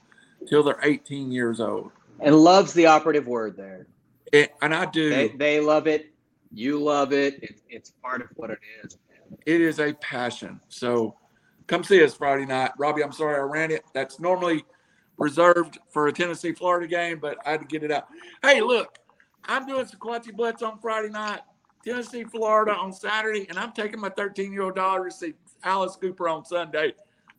till 0.49 0.63
they're 0.63 0.79
18 0.83 1.33
years 1.33 1.61
old. 1.61 1.91
And 2.21 2.35
loves 2.37 2.73
the 2.73 2.87
operative 2.87 3.27
word 3.27 3.57
there. 3.57 3.87
It, 4.33 4.53
and 4.61 4.75
I 4.75 4.85
do. 4.87 5.09
They, 5.09 5.29
they 5.29 5.61
love 5.61 5.87
it. 5.87 6.13
You 6.53 6.83
love 6.83 7.13
it. 7.13 7.43
it. 7.43 7.61
It's 7.69 7.93
part 8.03 8.21
of 8.21 8.29
what 8.37 8.51
it 8.51 8.59
is. 8.85 8.99
It 9.47 9.61
is 9.61 9.81
a 9.81 9.93
passion. 9.95 10.61
So 10.69 11.15
come 11.67 11.85
see 11.85 12.03
us 12.03 12.15
Friday 12.15 12.47
night. 12.47 12.73
Robbie, 12.79 13.03
I'm 13.03 13.13
sorry 13.13 13.37
I 13.37 13.41
ran 13.41 13.71
it. 13.71 13.85
That's 13.95 14.21
normally 14.21 14.65
reserved 15.19 15.79
for 15.91 16.07
a 16.07 16.13
Tennessee 16.13 16.53
Florida 16.53 16.87
game, 16.87 17.19
but 17.19 17.39
I 17.45 17.51
had 17.53 17.61
to 17.61 17.67
get 17.67 17.83
it 17.83 17.91
out. 17.91 18.07
Hey, 18.43 18.61
look, 18.61 18.99
I'm 19.45 19.67
doing 19.67 19.85
Sequatchie 19.85 20.35
Blitz 20.35 20.63
on 20.63 20.79
Friday 20.79 21.11
night. 21.11 21.41
Tennessee, 21.85 22.25
Florida 22.25 22.73
on 22.75 22.93
Saturday, 22.93 23.47
and 23.49 23.59
I'm 23.59 23.73
taking 23.73 24.01
my 24.01 24.11
13 24.11 24.53
year 24.53 24.63
old 24.63 24.77
daughter 24.77 25.05
to 25.05 25.11
see 25.11 25.35
Alice 25.65 25.97
Cooper 25.97 26.29
on 26.29 26.45
Sunday. 26.45 26.93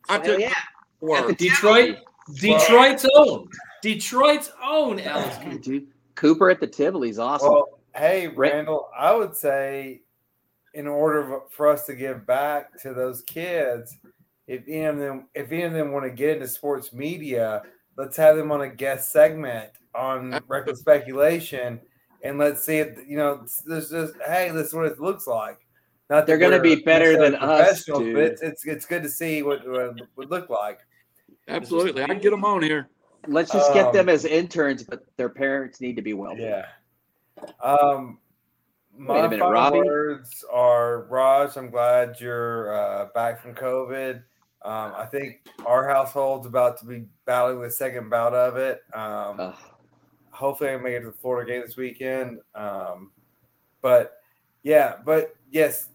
I 0.08 0.14
Hell 0.14 0.22
took 0.22 0.40
yeah. 0.40 0.54
work. 1.00 1.36
Detroit, 1.36 1.98
Detroit's 2.34 3.06
own, 3.14 3.48
Detroit's 3.82 4.50
own 4.62 4.98
Alice 5.00 5.36
Cooper. 5.38 5.58
Dude, 5.58 5.86
Cooper 6.14 6.50
at 6.50 6.60
the 6.60 6.66
Tivoli's 6.66 7.18
awesome. 7.18 7.52
Well, 7.52 7.80
hey, 7.94 8.28
Randall, 8.28 8.88
I 8.96 9.14
would 9.14 9.36
say 9.36 10.02
in 10.74 10.86
order 10.86 11.40
for 11.50 11.68
us 11.68 11.86
to 11.86 11.94
give 11.94 12.26
back 12.26 12.80
to 12.82 12.94
those 12.94 13.22
kids, 13.22 13.96
if 14.50 14.64
any 14.66 14.84
of 14.84 14.98
them 14.98 15.28
if 15.34 15.52
any 15.52 15.62
of 15.62 15.72
them 15.72 15.92
want 15.92 16.04
to 16.04 16.10
get 16.10 16.30
into 16.30 16.48
sports 16.48 16.92
media, 16.92 17.62
let's 17.96 18.16
have 18.16 18.36
them 18.36 18.50
on 18.50 18.62
a 18.62 18.68
guest 18.68 19.12
segment 19.12 19.70
on 19.94 20.40
reckless 20.48 20.80
speculation 20.80 21.80
and 22.24 22.36
let's 22.36 22.64
see 22.64 22.78
if 22.78 22.98
you 23.08 23.16
know 23.16 23.46
this 23.64 23.90
just 23.90 24.14
hey, 24.26 24.50
this 24.50 24.68
is 24.68 24.74
what 24.74 24.86
it 24.86 25.00
looks 25.00 25.28
like. 25.28 25.58
Not 26.10 26.26
They're 26.26 26.38
gonna 26.38 26.60
be 26.60 26.74
better 26.74 27.16
than 27.16 27.36
us, 27.36 27.84
dude. 27.84 28.14
but 28.14 28.24
it's, 28.24 28.42
it's 28.42 28.66
it's 28.66 28.86
good 28.86 29.04
to 29.04 29.08
see 29.08 29.44
what, 29.44 29.66
what 29.68 29.96
it 29.96 30.08
would 30.16 30.30
look 30.30 30.50
like. 30.50 30.80
Absolutely. 31.46 32.02
I 32.02 32.06
can 32.06 32.18
get 32.18 32.30
them 32.30 32.44
on 32.44 32.62
here. 32.62 32.88
Let's 33.28 33.52
just 33.52 33.72
get 33.72 33.86
um, 33.86 33.92
them 33.92 34.08
as 34.08 34.24
interns, 34.24 34.82
but 34.82 35.04
their 35.16 35.28
parents 35.28 35.80
need 35.80 35.94
to 35.96 36.02
be 36.02 36.14
well. 36.14 36.36
Yeah. 36.36 36.66
Um, 37.62 38.18
my 38.96 39.20
a 39.20 39.22
minute, 39.24 39.38
final 39.38 39.52
Robbie? 39.52 39.78
words 39.78 40.44
are 40.52 41.04
Raj. 41.04 41.56
I'm 41.56 41.70
glad 41.70 42.16
you're 42.18 42.74
uh, 42.74 43.06
back 43.14 43.40
from 43.40 43.54
COVID. 43.54 44.24
Um, 44.62 44.92
I 44.96 45.06
think 45.06 45.46
our 45.64 45.88
household's 45.88 46.46
about 46.46 46.78
to 46.80 46.86
be 46.86 47.06
battling 47.24 47.62
the 47.62 47.70
second 47.70 48.10
bout 48.10 48.34
of 48.34 48.56
it. 48.56 48.82
Um, 48.94 49.54
hopefully, 50.30 50.70
I 50.70 50.76
make 50.76 50.94
it 50.94 51.00
to 51.00 51.06
the 51.06 51.12
Florida 51.12 51.50
game 51.50 51.62
this 51.62 51.76
weekend. 51.76 52.40
Um, 52.54 53.10
but 53.80 54.18
yeah, 54.62 54.96
but 55.04 55.34
yes, 55.50 55.88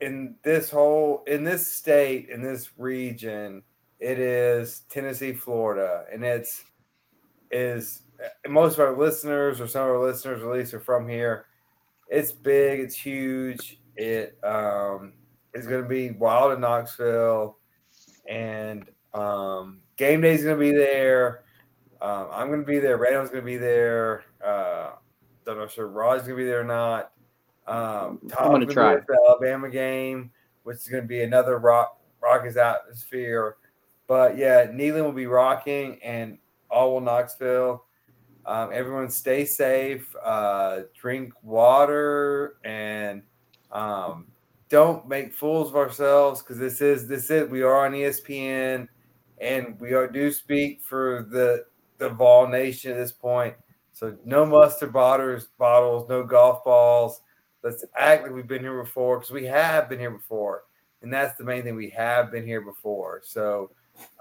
in 0.00 0.36
this 0.42 0.70
whole 0.70 1.22
in 1.26 1.44
this 1.44 1.66
state 1.66 2.28
in 2.28 2.42
this 2.42 2.70
region, 2.78 3.62
it 4.00 4.18
is 4.18 4.82
Tennessee, 4.88 5.32
Florida, 5.32 6.04
and 6.12 6.24
it's 6.24 6.64
is 7.50 8.02
most 8.48 8.74
of 8.74 8.80
our 8.80 8.96
listeners 8.96 9.60
or 9.60 9.68
some 9.68 9.82
of 9.82 9.90
our 9.90 10.02
listeners 10.02 10.42
at 10.42 10.48
least 10.48 10.74
are 10.74 10.80
from 10.80 11.08
here. 11.08 11.46
It's 12.08 12.32
big, 12.32 12.80
it's 12.80 12.94
huge. 12.94 13.78
It 13.96 14.38
um, 14.42 15.12
is 15.54 15.66
going 15.66 15.82
to 15.82 15.88
be 15.88 16.10
wild 16.10 16.52
in 16.52 16.60
Knoxville, 16.60 17.58
and 18.28 18.88
um, 19.14 19.80
game 19.96 20.20
day 20.20 20.34
is 20.34 20.42
going 20.42 20.56
to 20.56 20.60
be 20.60 20.72
there. 20.72 21.44
Um, 22.00 22.28
I'm 22.32 22.48
going 22.48 22.60
to 22.60 22.66
be 22.66 22.78
there. 22.78 22.96
Randall's 22.96 23.30
going 23.30 23.42
to 23.42 23.46
be 23.46 23.58
there. 23.58 24.24
Uh, 24.44 24.90
don't 25.44 25.58
know 25.58 25.64
if 25.64 25.72
sure 25.72 25.88
Rod's 25.88 26.22
going 26.22 26.36
to 26.36 26.42
be 26.44 26.48
there 26.48 26.60
or 26.60 26.64
not. 26.64 27.12
Um, 27.66 28.18
Tom's 28.28 28.34
I'm 28.38 28.50
gonna 28.50 28.66
be 28.66 28.74
try. 28.74 28.96
the 28.96 29.24
Alabama 29.28 29.70
game, 29.70 30.32
which 30.64 30.78
is 30.78 30.88
going 30.88 31.04
to 31.04 31.08
be 31.08 31.22
another 31.22 31.58
rock 31.58 32.00
Rockets 32.20 32.56
atmosphere. 32.56 33.56
But 34.06 34.36
yeah, 34.36 34.66
Neyland 34.66 35.04
will 35.04 35.12
be 35.12 35.26
rocking, 35.26 36.00
and 36.02 36.38
all 36.70 36.92
will 36.92 37.00
Knoxville. 37.00 37.84
Um, 38.44 38.70
everyone 38.72 39.08
stay 39.10 39.44
safe, 39.44 40.14
uh, 40.22 40.80
drink 41.00 41.32
water, 41.42 42.56
and 42.64 43.22
um, 43.70 44.26
don't 44.72 45.06
make 45.06 45.34
fools 45.34 45.68
of 45.68 45.76
ourselves 45.76 46.40
because 46.40 46.58
this 46.58 46.80
is 46.80 47.06
this 47.06 47.30
is 47.30 47.48
we 47.50 47.62
are 47.62 47.84
on 47.84 47.92
ESPN, 47.92 48.88
and 49.38 49.78
we 49.78 49.92
are 49.92 50.08
do 50.08 50.32
speak 50.32 50.80
for 50.80 51.28
the 51.30 51.66
the 51.98 52.08
Vol 52.08 52.48
Nation 52.48 52.92
at 52.92 52.96
this 52.96 53.12
point. 53.12 53.54
So 53.92 54.16
no 54.24 54.46
mustard 54.46 54.90
bottles, 54.90 55.48
bottles, 55.58 56.08
no 56.08 56.24
golf 56.24 56.64
balls. 56.64 57.20
Let's 57.62 57.84
act 57.98 58.22
like 58.22 58.32
we've 58.32 58.46
been 58.48 58.62
here 58.62 58.82
before 58.82 59.18
because 59.18 59.30
we 59.30 59.44
have 59.44 59.90
been 59.90 59.98
here 59.98 60.10
before, 60.10 60.64
and 61.02 61.12
that's 61.12 61.36
the 61.36 61.44
main 61.44 61.64
thing. 61.64 61.76
We 61.76 61.90
have 61.90 62.32
been 62.32 62.46
here 62.46 62.62
before. 62.62 63.20
So 63.22 63.72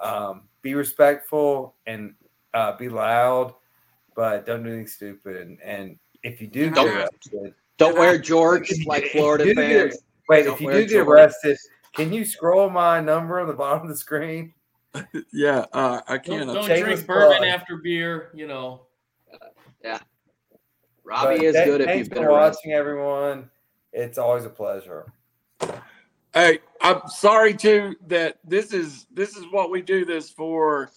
um, 0.04 0.44
be 0.62 0.76
respectful 0.76 1.76
and 1.88 2.14
uh, 2.54 2.76
be 2.76 2.90
loud, 2.90 3.54
but 4.18 4.46
don't 4.46 4.64
do 4.64 4.70
anything 4.70 4.88
stupid. 4.88 5.38
And, 5.48 5.58
and 5.64 5.98
if 6.24 6.42
you 6.42 6.48
do 6.48 6.70
Don't- 6.72 6.90
arrested, 6.90 7.56
Don't 7.78 7.98
wear 7.98 8.18
George 8.18 8.70
like 8.86 9.06
Florida 9.06 9.46
do 9.46 9.56
fans. 9.56 9.98
Wait, 10.32 10.46
Don't 10.46 10.56
if 10.56 10.62
you 10.62 10.72
do 10.72 10.88
get 10.88 11.08
arrested, 11.08 11.58
can 11.94 12.12
you 12.14 12.26
scroll 12.26 12.70
my 12.70 13.00
number 13.00 13.40
on 13.40 13.48
the 13.48 13.54
bottom 13.54 13.84
of 13.84 13.90
the 13.90 13.96
screen? 13.98 14.54
Yeah, 15.32 15.66
uh, 15.72 16.02
I 16.08 16.18
Don't, 16.18 16.24
can't. 16.40 16.54
don't 16.54 16.66
drink 16.66 17.06
bourbon 17.08 17.38
plug. 17.38 17.48
after 17.48 17.78
beer. 17.78 18.30
You 18.34 18.48
know. 18.48 18.82
Yeah. 19.84 20.00
Robbie 21.04 21.38
But 21.38 21.46
is 21.46 21.56
th- 21.56 21.66
good 21.66 21.82
if 21.82 21.98
you've 21.98 22.10
been 22.10 22.24
for 22.24 22.32
watching, 22.32 22.74
everyone. 22.74 23.50
It's 23.94 24.18
always 24.18 24.44
a 24.46 24.50
pleasure. 24.50 25.12
Hey, 26.34 26.60
I'm 26.82 27.02
sorry 27.08 27.54
too 27.54 27.96
that 28.08 28.38
this 28.44 28.74
is 28.74 29.08
this 29.14 29.36
is 29.38 29.46
what 29.52 29.72
we 29.72 29.82
do 29.82 30.04
this 30.06 30.30
for. 30.30 30.90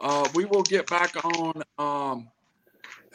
Uh, 0.00 0.28
we 0.34 0.44
will 0.44 0.62
get 0.64 0.88
back 0.88 1.14
on. 1.24 1.62
Um, 1.78 2.28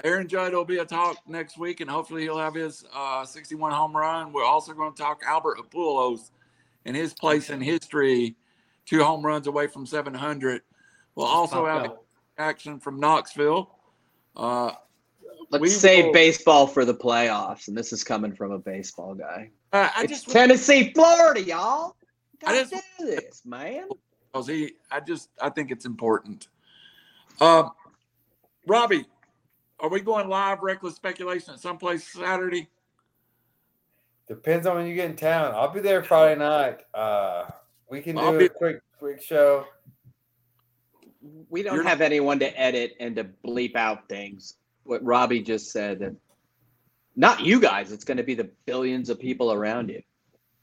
Aaron 0.03 0.27
Judge 0.27 0.53
will 0.53 0.65
be 0.65 0.79
a 0.79 0.85
talk 0.85 1.17
next 1.27 1.57
week, 1.57 1.79
and 1.79 1.89
hopefully 1.89 2.23
he'll 2.23 2.37
have 2.37 2.53
his 2.55 2.83
uh, 2.93 3.23
61 3.25 3.71
home 3.71 3.95
run. 3.95 4.33
We're 4.33 4.43
also 4.45 4.73
going 4.73 4.93
to 4.93 5.01
talk 5.01 5.21
Albert 5.25 5.57
Pujols 5.71 6.31
and 6.85 6.95
his 6.95 7.13
place 7.13 7.49
in 7.49 7.61
history, 7.61 8.35
two 8.85 9.01
home 9.03 9.25
runs 9.25 9.47
away 9.47 9.67
from 9.67 9.85
700. 9.85 10.61
We'll 11.15 11.25
also 11.25 11.63
Popped 11.65 11.67
have 11.83 11.91
out. 11.91 12.01
action 12.37 12.79
from 12.79 12.99
Knoxville. 12.99 13.73
Uh, 14.35 14.71
Let's 15.49 15.61
We 15.61 15.69
save 15.69 16.05
will- 16.05 16.13
baseball 16.13 16.65
for 16.67 16.83
the 16.83 16.95
playoffs, 16.95 17.67
and 17.67 17.77
this 17.77 17.93
is 17.93 18.03
coming 18.03 18.33
from 18.35 18.51
a 18.51 18.57
baseball 18.57 19.13
guy. 19.13 19.51
I 19.71 19.79
I 19.95 20.03
it's 20.03 20.11
just 20.13 20.29
Tennessee, 20.29 20.91
Florida, 20.93 21.41
y'all. 21.41 21.95
I 22.45 22.51
Gotta 22.53 22.69
just- 22.71 22.83
do 22.99 23.05
this, 23.05 23.43
man. 23.45 23.87
because 24.31 24.47
he, 24.47 24.73
I 24.91 24.99
just, 24.99 25.29
I 25.39 25.49
think 25.51 25.69
it's 25.69 25.85
important. 25.85 26.47
Um, 27.39 27.69
Robbie, 28.65 29.05
are 29.83 29.89
we 29.89 29.99
going 29.99 30.29
live 30.29 30.63
reckless 30.63 30.95
speculation 30.95 31.53
at 31.53 31.59
someplace 31.59 32.07
Saturday? 32.07 32.69
Depends 34.29 34.65
on 34.65 34.77
when 34.77 34.87
you 34.87 34.95
get 34.95 35.09
in 35.09 35.17
town. 35.17 35.53
I'll 35.53 35.71
be 35.73 35.81
there 35.81 36.01
Friday 36.01 36.39
night. 36.39 36.79
Uh, 36.93 37.43
we 37.89 38.01
can 38.01 38.15
do 38.15 38.21
I'll 38.21 38.33
a 38.35 38.39
be- 38.39 38.49
quick 38.49 38.79
quick 38.97 39.21
show. 39.21 39.65
We 41.49 41.61
don't 41.63 41.75
You're- 41.75 41.87
have 41.87 41.99
anyone 41.99 42.39
to 42.39 42.59
edit 42.59 42.93
and 43.01 43.15
to 43.17 43.25
bleep 43.45 43.75
out 43.75 44.07
things. 44.07 44.55
What 44.85 45.03
Robbie 45.03 45.41
just 45.41 45.71
said, 45.71 45.99
that 45.99 46.15
not 47.17 47.41
you 47.41 47.59
guys. 47.59 47.91
It's 47.91 48.05
going 48.05 48.17
to 48.17 48.23
be 48.23 48.33
the 48.35 48.49
billions 48.65 49.09
of 49.09 49.19
people 49.19 49.51
around 49.51 49.89
you. 49.89 50.01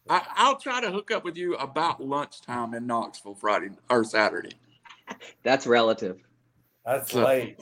I, 0.09 0.23
I'll 0.35 0.57
try 0.59 0.81
to 0.81 0.91
hook 0.91 1.11
up 1.11 1.25
with 1.25 1.37
you 1.37 1.55
about 1.57 2.03
lunchtime 2.03 2.73
in 2.75 2.87
Knoxville 2.87 3.35
Friday 3.35 3.71
or 3.91 4.03
Saturday. 4.05 4.53
That's 5.43 5.67
relative. 5.67 6.19
That's 6.87 7.13
So- 7.13 7.23
late. 7.25 7.59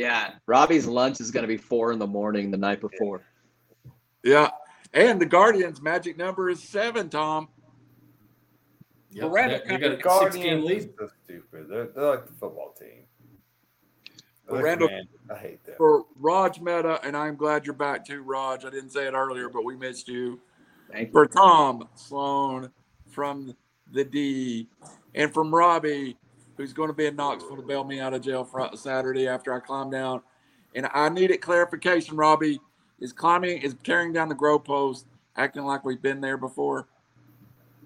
Yeah, 0.00 0.30
Robbie's 0.46 0.86
lunch 0.86 1.20
is 1.20 1.30
going 1.30 1.42
to 1.42 1.46
be 1.46 1.58
four 1.58 1.92
in 1.92 1.98
the 1.98 2.06
morning 2.06 2.50
the 2.50 2.56
night 2.56 2.80
before. 2.80 3.20
Yeah, 4.24 4.48
and 4.94 5.20
the 5.20 5.26
Guardians' 5.26 5.82
magic 5.82 6.16
number 6.16 6.48
is 6.48 6.62
seven. 6.62 7.10
Tom, 7.10 7.48
Yep, 9.10 9.28
Miranda 9.30 9.58
they- 9.58 9.64
they 9.64 9.68
kind 9.68 9.82
got 9.82 9.86
of 9.92 10.22
a 10.22 10.24
six 10.24 10.36
game 10.36 10.60
Guardians 10.62 10.64
lead. 10.86 10.94
so 10.98 11.08
stupid. 11.24 11.66
They're, 11.68 11.86
they're 11.88 12.04
like 12.12 12.26
the 12.26 12.32
football 12.32 12.72
team. 12.80 13.04
Look, 14.48 14.62
Randall- 14.62 14.88
man, 14.88 15.08
I 15.30 15.34
hate 15.36 15.64
that. 15.64 15.76
for 15.76 16.06
Raj 16.16 16.60
Meta, 16.60 16.98
and 17.04 17.14
I'm 17.14 17.36
glad 17.36 17.66
you're 17.66 17.74
back 17.74 18.06
too, 18.06 18.22
Raj. 18.22 18.64
I 18.64 18.70
didn't 18.70 18.90
say 18.90 19.06
it 19.06 19.12
earlier, 19.12 19.50
but 19.50 19.64
we 19.66 19.76
missed 19.76 20.08
you. 20.08 20.40
Thank 20.90 21.08
you. 21.08 21.12
for 21.12 21.26
Tom 21.26 21.88
Sloan 21.94 22.70
from 23.10 23.54
the 23.92 24.04
D, 24.04 24.66
and 25.14 25.32
from 25.34 25.54
Robbie, 25.54 26.16
who's 26.60 26.72
going 26.74 26.88
to 26.88 26.94
be 26.94 27.06
in 27.06 27.16
Knoxville 27.16 27.56
to 27.56 27.62
bail 27.62 27.84
me 27.84 28.00
out 28.00 28.12
of 28.12 28.20
jail 28.20 28.44
Fri 28.44 28.68
Saturday 28.74 29.26
after 29.26 29.52
I 29.54 29.60
climb 29.60 29.90
down. 29.90 30.20
And 30.74 30.86
I 30.92 31.08
needed 31.08 31.40
clarification, 31.40 32.16
Robbie. 32.16 32.60
Is 33.00 33.14
climbing, 33.14 33.62
is 33.62 33.74
tearing 33.82 34.12
down 34.12 34.28
the 34.28 34.34
grow 34.34 34.58
post, 34.58 35.06
acting 35.36 35.64
like 35.64 35.86
we've 35.86 36.02
been 36.02 36.20
there 36.20 36.36
before? 36.36 36.86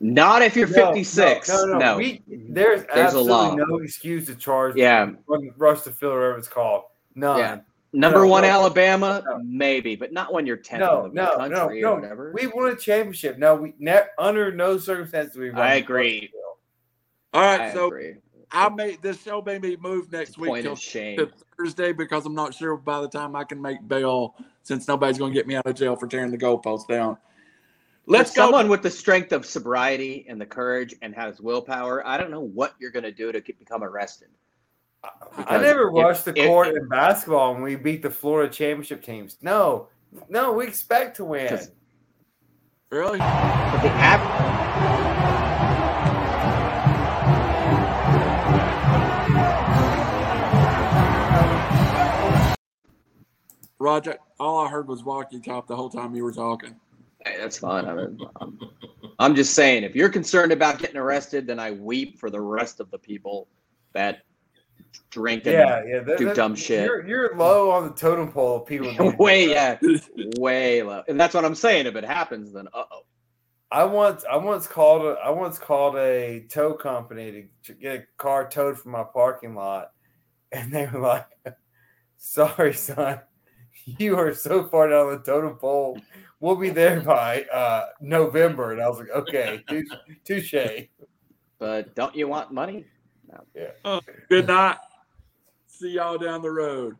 Not 0.01 0.43
if 0.43 0.57
you're 0.57 0.67
No, 0.67 0.87
56. 0.93 1.49
No, 1.49 1.65
no, 1.67 1.79
no. 1.79 1.97
We, 1.99 2.21
there's, 2.27 2.81
There's 2.93 3.15
a 3.15 3.19
absolutely 3.19 3.65
no 3.65 3.79
excuse 3.79 4.27
to 4.27 4.35
charge. 4.35 4.75
Yeah. 4.75 5.13
run- 5.29 5.51
rush 5.57 5.83
to 5.83 5.93
field, 5.93 6.15
or 6.15 6.19
whatever 6.21 6.39
it's 6.39 6.49
called. 6.49 6.83
None. 7.15 7.39
Yeah. 7.39 7.59
Number 7.93 8.23
No, 8.23 8.27
one, 8.27 8.43
no. 8.43 8.49
Alabama, 8.49 9.23
No. 9.25 9.41
maybe, 9.45 9.95
but 9.95 10.13
not 10.13 10.33
when 10.33 10.47
you're 10.47 10.57
10th 10.57 10.81
No, 10.81 11.05
in 11.05 11.15
the 11.15 11.23
no, 11.23 11.37
country 11.37 11.81
no, 11.81 11.91
or 11.93 11.95
no. 11.95 11.95
whatever. 12.03 12.33
We 12.35 12.49
won 12.49 12.73
a 12.73 12.75
championship. 12.77 13.39
No, 13.39 13.55
we 13.55 13.75
ne- 13.79 14.03
under 14.19 14.51
no 14.51 14.79
circumstances 14.79 15.35
do 15.35 15.43
we. 15.43 15.51
run 15.51 15.61
I 15.63 15.75
agree. 15.77 16.15
rush 16.15 16.21
to 16.23 16.29
field. 16.33 16.43
All 17.35 17.41
right, 17.43 17.61
I 17.61 17.73
so 17.73 17.87
agree. 17.87 18.15
I 18.53 18.69
made 18.69 19.03
this 19.03 19.23
show 19.23 19.43
made 19.43 19.63
me 19.63 19.77
move 19.81 20.11
next 20.13 20.39
week 20.39 20.63
till 20.63 20.77
to 20.77 21.31
Thursday 21.59 21.93
because 21.93 22.27
I'm 22.27 22.35
not 22.35 22.55
sure 22.55 22.77
by 22.77 23.01
the 23.01 23.09
time 23.09 23.35
I 23.37 23.45
can 23.45 23.61
make 23.61 23.87
bail 23.87 24.35
since 24.63 24.87
nobody's 24.89 25.19
going 25.19 25.33
to 25.33 25.39
get 25.39 25.47
me 25.47 25.57
out 25.57 25.67
of 25.67 25.75
jail 25.75 25.97
for 25.97 26.07
tearing 26.07 26.31
the 26.31 26.39
goalpost 26.39 26.89
down. 26.89 27.17
Let's 28.07 28.31
For 28.33 28.37
go. 28.37 28.43
someone 28.45 28.69
with 28.69 28.83
the 28.83 28.91
strength 28.91 29.33
of 29.33 29.47
sobriety 29.47 30.27
and 30.29 30.41
the 30.41 30.47
courage 30.47 30.95
and 31.03 31.15
has 31.15 31.41
willpower, 31.41 32.07
I 32.07 32.19
don't 32.19 32.31
know 32.31 32.41
what 32.43 32.75
you're 32.79 32.91
going 32.91 33.05
to 33.05 33.13
do 33.13 33.33
to 33.33 33.41
get, 33.41 33.59
become 33.59 33.83
arrested. 33.83 34.29
I 35.03 35.09
Because 35.37 35.63
never 35.63 35.89
if- 35.89 35.95
rushed 35.95 36.25
the 36.27 36.35
court 36.35 36.69
if- 36.69 36.77
in 36.77 36.89
basketball 36.89 37.55
when 37.55 37.63
we 37.63 37.77
beat 37.77 38.03
the 38.03 38.11
Florida 38.11 38.53
championship 38.53 39.03
teams. 39.03 39.39
No, 39.43 39.89
no, 40.29 40.53
we 40.53 40.67
expect 40.67 41.17
to 41.17 41.25
win. 41.25 41.59
Really? 42.91 43.19
But 43.19 43.83
the 43.83 43.89
app, 43.91 44.21
Roger, 53.79 54.17
all 54.39 54.65
I 54.65 54.69
heard 54.69 54.89
was 54.89 55.03
walkie 55.03 55.41
top 55.41 55.67
the 55.67 55.77
whole 55.77 55.91
time 55.91 56.15
you 56.15 56.25
were 56.25 56.33
talking. 56.33 56.75
hey, 57.25 57.37
that's 57.39 57.59
fine. 57.59 57.87
I 57.87 57.95
mean, 57.95 58.19
I'm, 58.41 58.59
I'm 59.19 59.35
just 59.35 59.55
saying, 59.55 59.83
if 59.85 59.95
you're 59.95 60.09
concerned 60.09 60.53
about 60.53 60.79
getting 60.79 60.97
arrested, 60.97 61.47
then 61.47 61.59
I 61.59 61.73
weep 61.73 62.19
for 62.19 62.31
the 62.31 62.41
rest 62.41 62.81
of 62.81 62.91
the 62.91 62.99
people 62.99 63.49
that 63.93 64.23
drink 65.11 65.45
and 65.47 65.55
yeah, 65.55 65.83
yeah. 65.87 66.01
that- 66.01 66.19
do 66.19 66.27
that- 66.27 66.37
dumb 66.37 66.55
shit. 66.55 66.85
You're, 66.85 67.07
you're 67.07 67.37
low 67.37 67.71
on 67.71 67.85
the 67.85 67.95
totem 67.95 68.31
pole 68.31 68.63
of 68.63 68.67
people. 68.67 69.13
way, 69.19 69.51
yeah, 69.51 69.79
way 70.39 70.83
low. 70.83 71.03
And 71.09 71.19
that's 71.19 71.35
what 71.35 71.45
I'm 71.45 71.55
saying. 71.55 71.87
If 71.87 71.97
it 71.97 72.05
happens, 72.05 72.53
then 72.53 72.69
uh 72.73 72.85
oh. 72.91 73.01
I 73.71 73.85
once 73.85 74.25
I 74.31 74.37
once 74.37 74.69
called 74.69 75.03
a 75.05 75.19
I 75.21 75.31
once 75.31 75.59
called 75.59 75.97
a 75.97 76.47
tow 76.49 76.75
company 76.75 77.33
to, 77.33 77.73
to 77.73 77.81
get 77.81 77.97
a 77.97 78.05
car 78.19 78.49
towed 78.49 78.79
from 78.79 78.93
my 78.93 79.03
parking 79.03 79.55
lot, 79.57 79.91
and 80.53 80.73
they 80.73 80.87
were 80.87 81.01
like, 81.01 81.27
"Sorry, 82.17 82.73
son, 82.73 83.21
you 83.99 84.17
are 84.17 84.35
so 84.35 84.65
far 84.65 84.89
down 84.89 85.11
the 85.11 85.19
totem 85.19 85.57
pole. 85.57 85.99
We'll 86.41 86.57
be 86.57 86.71
there 86.71 87.01
by 87.01 87.43
uh, 87.53 87.87
November." 88.01 88.73
And 88.73 88.81
I 88.81 88.89
was 88.89 88.99
like, 88.99 89.11
"Okay, 89.11 89.63
touche." 89.69 89.89
touche." 90.25 90.89
but 91.59 91.95
don't 91.95 92.15
you 92.15 92.29
want 92.29 92.53
money? 92.53 92.85
Yeah. 93.55 94.01
Good 94.29 94.47
night. 94.47 94.77
See 95.67 95.91
y'all 95.91 96.19
down 96.19 96.43
the 96.43 96.51
road. 96.51 96.97